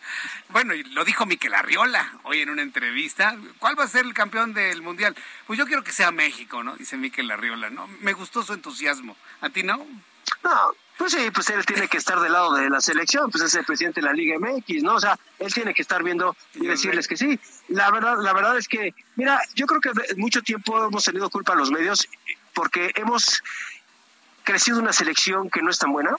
Bueno, 0.49 0.75
y 0.75 0.83
lo 0.85 1.05
dijo 1.05 1.27
Miquel 1.27 1.55
Arriola 1.55 2.13
hoy 2.23 2.41
en 2.41 2.51
una 2.51 2.63
entrevista. 2.63 3.37
¿Cuál 3.59 3.79
va 3.79 3.85
a 3.85 3.89
ser 3.89 4.05
el 4.05 4.15
campeón 4.15 4.55
del 4.55 4.83
mundial? 4.83 5.15
Pues 5.47 5.59
yo 5.59 5.67
quiero 5.67 5.83
que 5.85 5.93
sea 5.93 6.11
México, 6.11 6.63
¿no? 6.63 6.77
Dice 6.77 6.97
Miquel 6.97 7.31
Arriola, 7.31 7.71
¿no? 7.71 7.87
Me 8.01 8.13
gustó 8.13 8.43
su 8.43 8.55
entusiasmo. 8.55 9.17
¿A 9.41 9.51
ti 9.51 9.63
no? 9.63 9.85
No, 10.45 10.75
pues 10.97 11.13
sí, 11.13 11.31
pues 11.33 11.49
él 11.51 11.65
tiene 11.67 11.89
que 11.89 11.97
estar 11.97 12.21
del 12.21 12.33
lado 12.33 12.55
de 12.55 12.69
la 12.69 12.81
selección, 12.81 13.31
pues 13.31 13.43
es 13.43 13.55
el 13.55 13.65
presidente 13.65 14.01
de 14.01 14.07
la 14.07 14.13
Liga 14.13 14.37
MX, 14.39 14.83
¿no? 14.83 14.95
O 14.95 15.01
sea, 15.01 15.19
él 15.39 15.53
tiene 15.53 15.73
que 15.75 15.83
estar 15.83 16.03
viendo 16.03 16.37
y 16.55 16.67
decirles 16.67 17.09
que 17.09 17.17
sí. 17.17 17.39
La 17.69 17.91
verdad, 17.91 18.17
la 18.21 18.33
verdad 18.33 18.57
es 18.59 18.69
que, 18.69 18.95
mira, 19.17 19.41
yo 19.55 19.67
creo 19.67 19.81
que 19.81 19.91
mucho 20.17 20.43
tiempo 20.43 20.87
hemos 20.87 21.05
tenido 21.05 21.31
culpa 21.31 21.55
a 21.55 21.57
los 21.57 21.71
medios 21.71 22.09
porque 22.53 22.93
hemos 22.95 23.43
crecido 24.45 24.79
una 24.79 24.93
selección 24.93 25.51
que 25.51 25.63
no 25.63 25.71
es 25.71 25.79
tan 25.79 25.93
buena. 25.93 26.17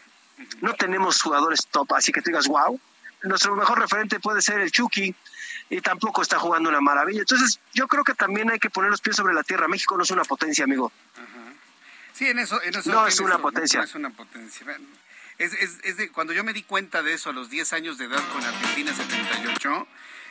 No 0.61 0.73
tenemos 0.75 1.21
jugadores 1.21 1.67
top, 1.69 1.93
así 1.93 2.11
que 2.11 2.21
tú 2.21 2.29
digas, 2.29 2.47
wow. 2.47 2.79
Nuestro 3.23 3.55
mejor 3.55 3.79
referente 3.79 4.19
puede 4.19 4.41
ser 4.41 4.59
el 4.61 4.71
Chucky 4.71 5.13
y 5.69 5.81
tampoco 5.81 6.21
está 6.21 6.39
jugando 6.39 6.69
una 6.69 6.79
maravilla. 6.79 7.19
Entonces, 7.19 7.59
yo 7.73 7.87
creo 7.87 8.03
que 8.05 8.13
también 8.13 8.49
hay 8.49 8.59
que 8.59 8.69
poner 8.69 8.89
los 8.91 9.01
pies 9.01 9.17
sobre 9.17 9.33
la 9.33 9.43
tierra. 9.43 9.67
México 9.67 9.97
no 9.97 10.03
es 10.03 10.11
una 10.11 10.23
potencia, 10.23 10.63
amigo. 10.63 10.91
Sí, 12.13 12.27
en 12.27 12.39
eso, 12.39 12.61
en 12.63 12.75
eso 12.75 12.89
No 12.91 13.05
es 13.07 13.19
una 13.19 13.33
eso, 13.35 13.41
potencia. 13.41 13.79
No 13.79 13.85
es 13.85 13.95
una 13.95 14.09
potencia. 14.09 14.65
Es, 15.37 15.53
es, 15.53 15.77
es 15.83 15.97
de, 15.97 16.11
cuando 16.11 16.33
yo 16.33 16.43
me 16.43 16.53
di 16.53 16.63
cuenta 16.63 17.01
de 17.03 17.13
eso 17.13 17.29
a 17.29 17.33
los 17.33 17.49
10 17.49 17.71
años 17.73 17.97
de 17.97 18.05
edad 18.05 18.21
con 18.33 18.43
Argentina 18.43 18.93
78, 18.93 19.87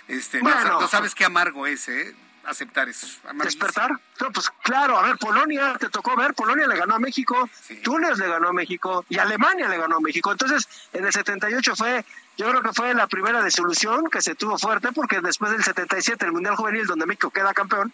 este, 0.08 0.38
no, 0.38 0.44
Bueno. 0.44 0.62
sa- 0.62 0.68
no 0.80 0.88
sabes 0.88 1.14
qué 1.14 1.24
amargo 1.24 1.66
es, 1.66 1.88
¿eh? 1.88 2.14
Aceptar 2.48 2.88
eso. 2.88 3.06
¿Despertar? 3.44 3.90
No, 4.20 4.32
pues 4.32 4.50
claro, 4.62 4.98
a 4.98 5.02
ver, 5.02 5.18
Polonia, 5.18 5.76
te 5.78 5.90
tocó 5.90 6.16
ver, 6.16 6.32
Polonia 6.32 6.66
le 6.66 6.78
ganó 6.78 6.94
a 6.94 6.98
México, 6.98 7.48
Túnez 7.84 8.16
le 8.16 8.26
ganó 8.26 8.48
a 8.48 8.52
México 8.54 9.04
y 9.10 9.18
Alemania 9.18 9.68
le 9.68 9.76
ganó 9.76 9.96
a 9.96 10.00
México. 10.00 10.32
Entonces, 10.32 10.66
en 10.94 11.04
el 11.04 11.12
78 11.12 11.76
fue, 11.76 12.06
yo 12.38 12.48
creo 12.48 12.62
que 12.62 12.72
fue 12.72 12.94
la 12.94 13.06
primera 13.06 13.42
disolución 13.42 14.08
que 14.10 14.22
se 14.22 14.34
tuvo 14.34 14.56
fuerte 14.58 14.92
porque 14.92 15.20
después 15.20 15.52
del 15.52 15.62
77, 15.62 16.24
el 16.24 16.32
Mundial 16.32 16.56
Juvenil, 16.56 16.86
donde 16.86 17.04
México 17.04 17.28
queda 17.28 17.52
campeón 17.52 17.92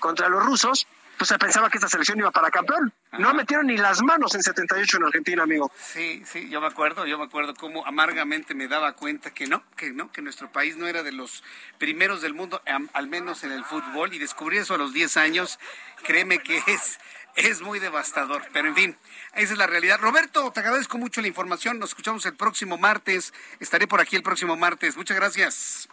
contra 0.00 0.28
los 0.28 0.44
rusos, 0.44 0.88
pues 1.16 1.28
se 1.28 1.38
pensaba 1.38 1.70
que 1.70 1.78
esta 1.78 1.88
selección 1.88 2.18
iba 2.18 2.30
para 2.30 2.50
campeón. 2.50 2.92
No 3.18 3.34
metieron 3.34 3.66
ni 3.66 3.76
las 3.76 4.02
manos 4.02 4.34
en 4.34 4.42
78 4.42 4.96
en 4.96 5.04
Argentina, 5.04 5.42
amigo. 5.42 5.70
Sí, 5.76 6.22
sí, 6.24 6.48
yo 6.48 6.60
me 6.60 6.66
acuerdo, 6.66 7.06
yo 7.06 7.18
me 7.18 7.24
acuerdo 7.24 7.54
cómo 7.54 7.86
amargamente 7.86 8.54
me 8.54 8.68
daba 8.68 8.94
cuenta 8.94 9.32
que 9.32 9.46
no, 9.46 9.62
que 9.76 9.92
no, 9.92 10.10
que 10.10 10.22
nuestro 10.22 10.50
país 10.50 10.76
no 10.76 10.86
era 10.86 11.02
de 11.02 11.12
los 11.12 11.44
primeros 11.78 12.22
del 12.22 12.34
mundo, 12.34 12.62
al 12.92 13.06
menos 13.08 13.44
en 13.44 13.52
el 13.52 13.64
fútbol, 13.64 14.14
y 14.14 14.18
descubrí 14.18 14.58
eso 14.58 14.74
a 14.74 14.78
los 14.78 14.92
10 14.92 15.16
años, 15.18 15.58
créeme 16.02 16.38
que 16.38 16.62
es, 16.66 16.98
es 17.36 17.60
muy 17.60 17.78
devastador, 17.78 18.42
pero 18.52 18.68
en 18.68 18.74
fin, 18.74 18.98
esa 19.34 19.52
es 19.52 19.58
la 19.58 19.66
realidad. 19.66 20.00
Roberto, 20.00 20.50
te 20.52 20.60
agradezco 20.60 20.98
mucho 20.98 21.20
la 21.20 21.28
información, 21.28 21.78
nos 21.78 21.90
escuchamos 21.90 22.24
el 22.26 22.34
próximo 22.34 22.78
martes, 22.78 23.32
estaré 23.60 23.86
por 23.86 24.00
aquí 24.00 24.16
el 24.16 24.22
próximo 24.22 24.56
martes, 24.56 24.96
muchas 24.96 25.16
gracias. 25.16 25.88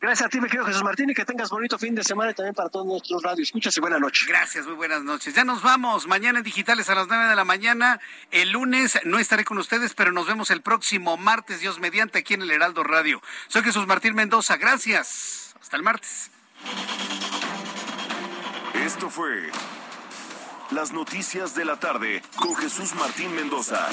Gracias 0.00 0.26
a 0.26 0.28
ti, 0.30 0.40
mi 0.40 0.48
querido 0.48 0.64
Jesús 0.64 0.82
Martín, 0.82 1.10
y 1.10 1.14
que 1.14 1.26
tengas 1.26 1.50
bonito 1.50 1.78
fin 1.78 1.94
de 1.94 2.02
semana 2.02 2.30
y 2.30 2.34
también 2.34 2.54
para 2.54 2.70
todos 2.70 2.86
nuestros 2.86 3.22
radios. 3.22 3.48
Escuchas 3.48 3.76
y 3.76 3.80
buena 3.80 3.98
noche. 3.98 4.24
Gracias, 4.26 4.64
muy 4.66 4.74
buenas 4.74 5.02
noches. 5.02 5.34
Ya 5.34 5.44
nos 5.44 5.62
vamos. 5.62 6.06
Mañana 6.06 6.38
en 6.38 6.44
Digitales 6.44 6.88
a 6.88 6.94
las 6.94 7.06
9 7.06 7.26
de 7.26 7.36
la 7.36 7.44
mañana. 7.44 8.00
El 8.30 8.50
lunes 8.50 8.98
no 9.04 9.18
estaré 9.18 9.44
con 9.44 9.58
ustedes, 9.58 9.92
pero 9.92 10.10
nos 10.10 10.26
vemos 10.26 10.50
el 10.50 10.62
próximo 10.62 11.18
martes, 11.18 11.60
Dios 11.60 11.80
mediante, 11.80 12.20
aquí 12.20 12.32
en 12.32 12.40
el 12.40 12.50
Heraldo 12.50 12.82
Radio. 12.82 13.20
Soy 13.48 13.62
Jesús 13.62 13.86
Martín 13.86 14.14
Mendoza. 14.14 14.56
Gracias. 14.56 15.54
Hasta 15.60 15.76
el 15.76 15.82
martes. 15.82 16.30
Esto 18.72 19.10
fue 19.10 19.50
Las 20.70 20.92
Noticias 20.92 21.54
de 21.54 21.66
la 21.66 21.78
Tarde 21.78 22.22
con 22.36 22.56
Jesús 22.56 22.94
Martín 22.94 23.34
Mendoza. 23.34 23.86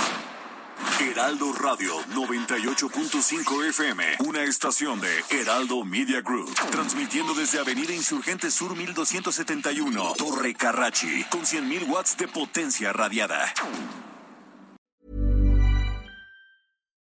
Heraldo 0.99 1.51
Radio 1.53 1.93
98.5 2.13 3.69
FM, 3.69 4.03
una 4.27 4.43
estación 4.43 4.99
de 5.01 5.09
Heraldo 5.29 5.83
Media 5.83 6.21
Group, 6.21 6.53
transmitiendo 6.71 7.33
desde 7.33 7.59
Avenida 7.59 7.93
Insurgente 7.93 8.51
Sur 8.51 8.75
1271, 8.75 10.13
Torre 10.17 10.53
Carrachi, 10.53 11.23
con 11.29 11.41
100.000 11.41 11.89
watts 11.89 12.15
de 12.17 12.27
potencia 12.27 12.93
radiada. 12.93 13.53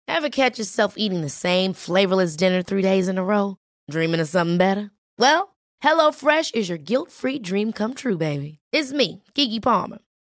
Ever 0.06 0.30
catch 0.30 0.58
yourself 0.58 0.94
eating 0.96 1.22
the 1.22 1.28
same 1.28 1.72
flavorless 1.72 2.36
dinner 2.36 2.62
three 2.62 2.82
days 2.82 3.08
in 3.08 3.18
a 3.18 3.24
row? 3.24 3.56
Dreaming 3.90 4.20
of 4.20 4.28
something 4.28 4.58
better? 4.58 4.90
Well, 5.18 5.54
HelloFresh 5.82 6.54
is 6.54 6.68
your 6.68 6.78
guilt 6.78 7.10
free 7.10 7.38
dream 7.38 7.72
come 7.72 7.94
true, 7.94 8.16
baby. 8.16 8.58
It's 8.72 8.92
me, 8.92 9.22
Kiki 9.34 9.60
Palmer. 9.60 9.98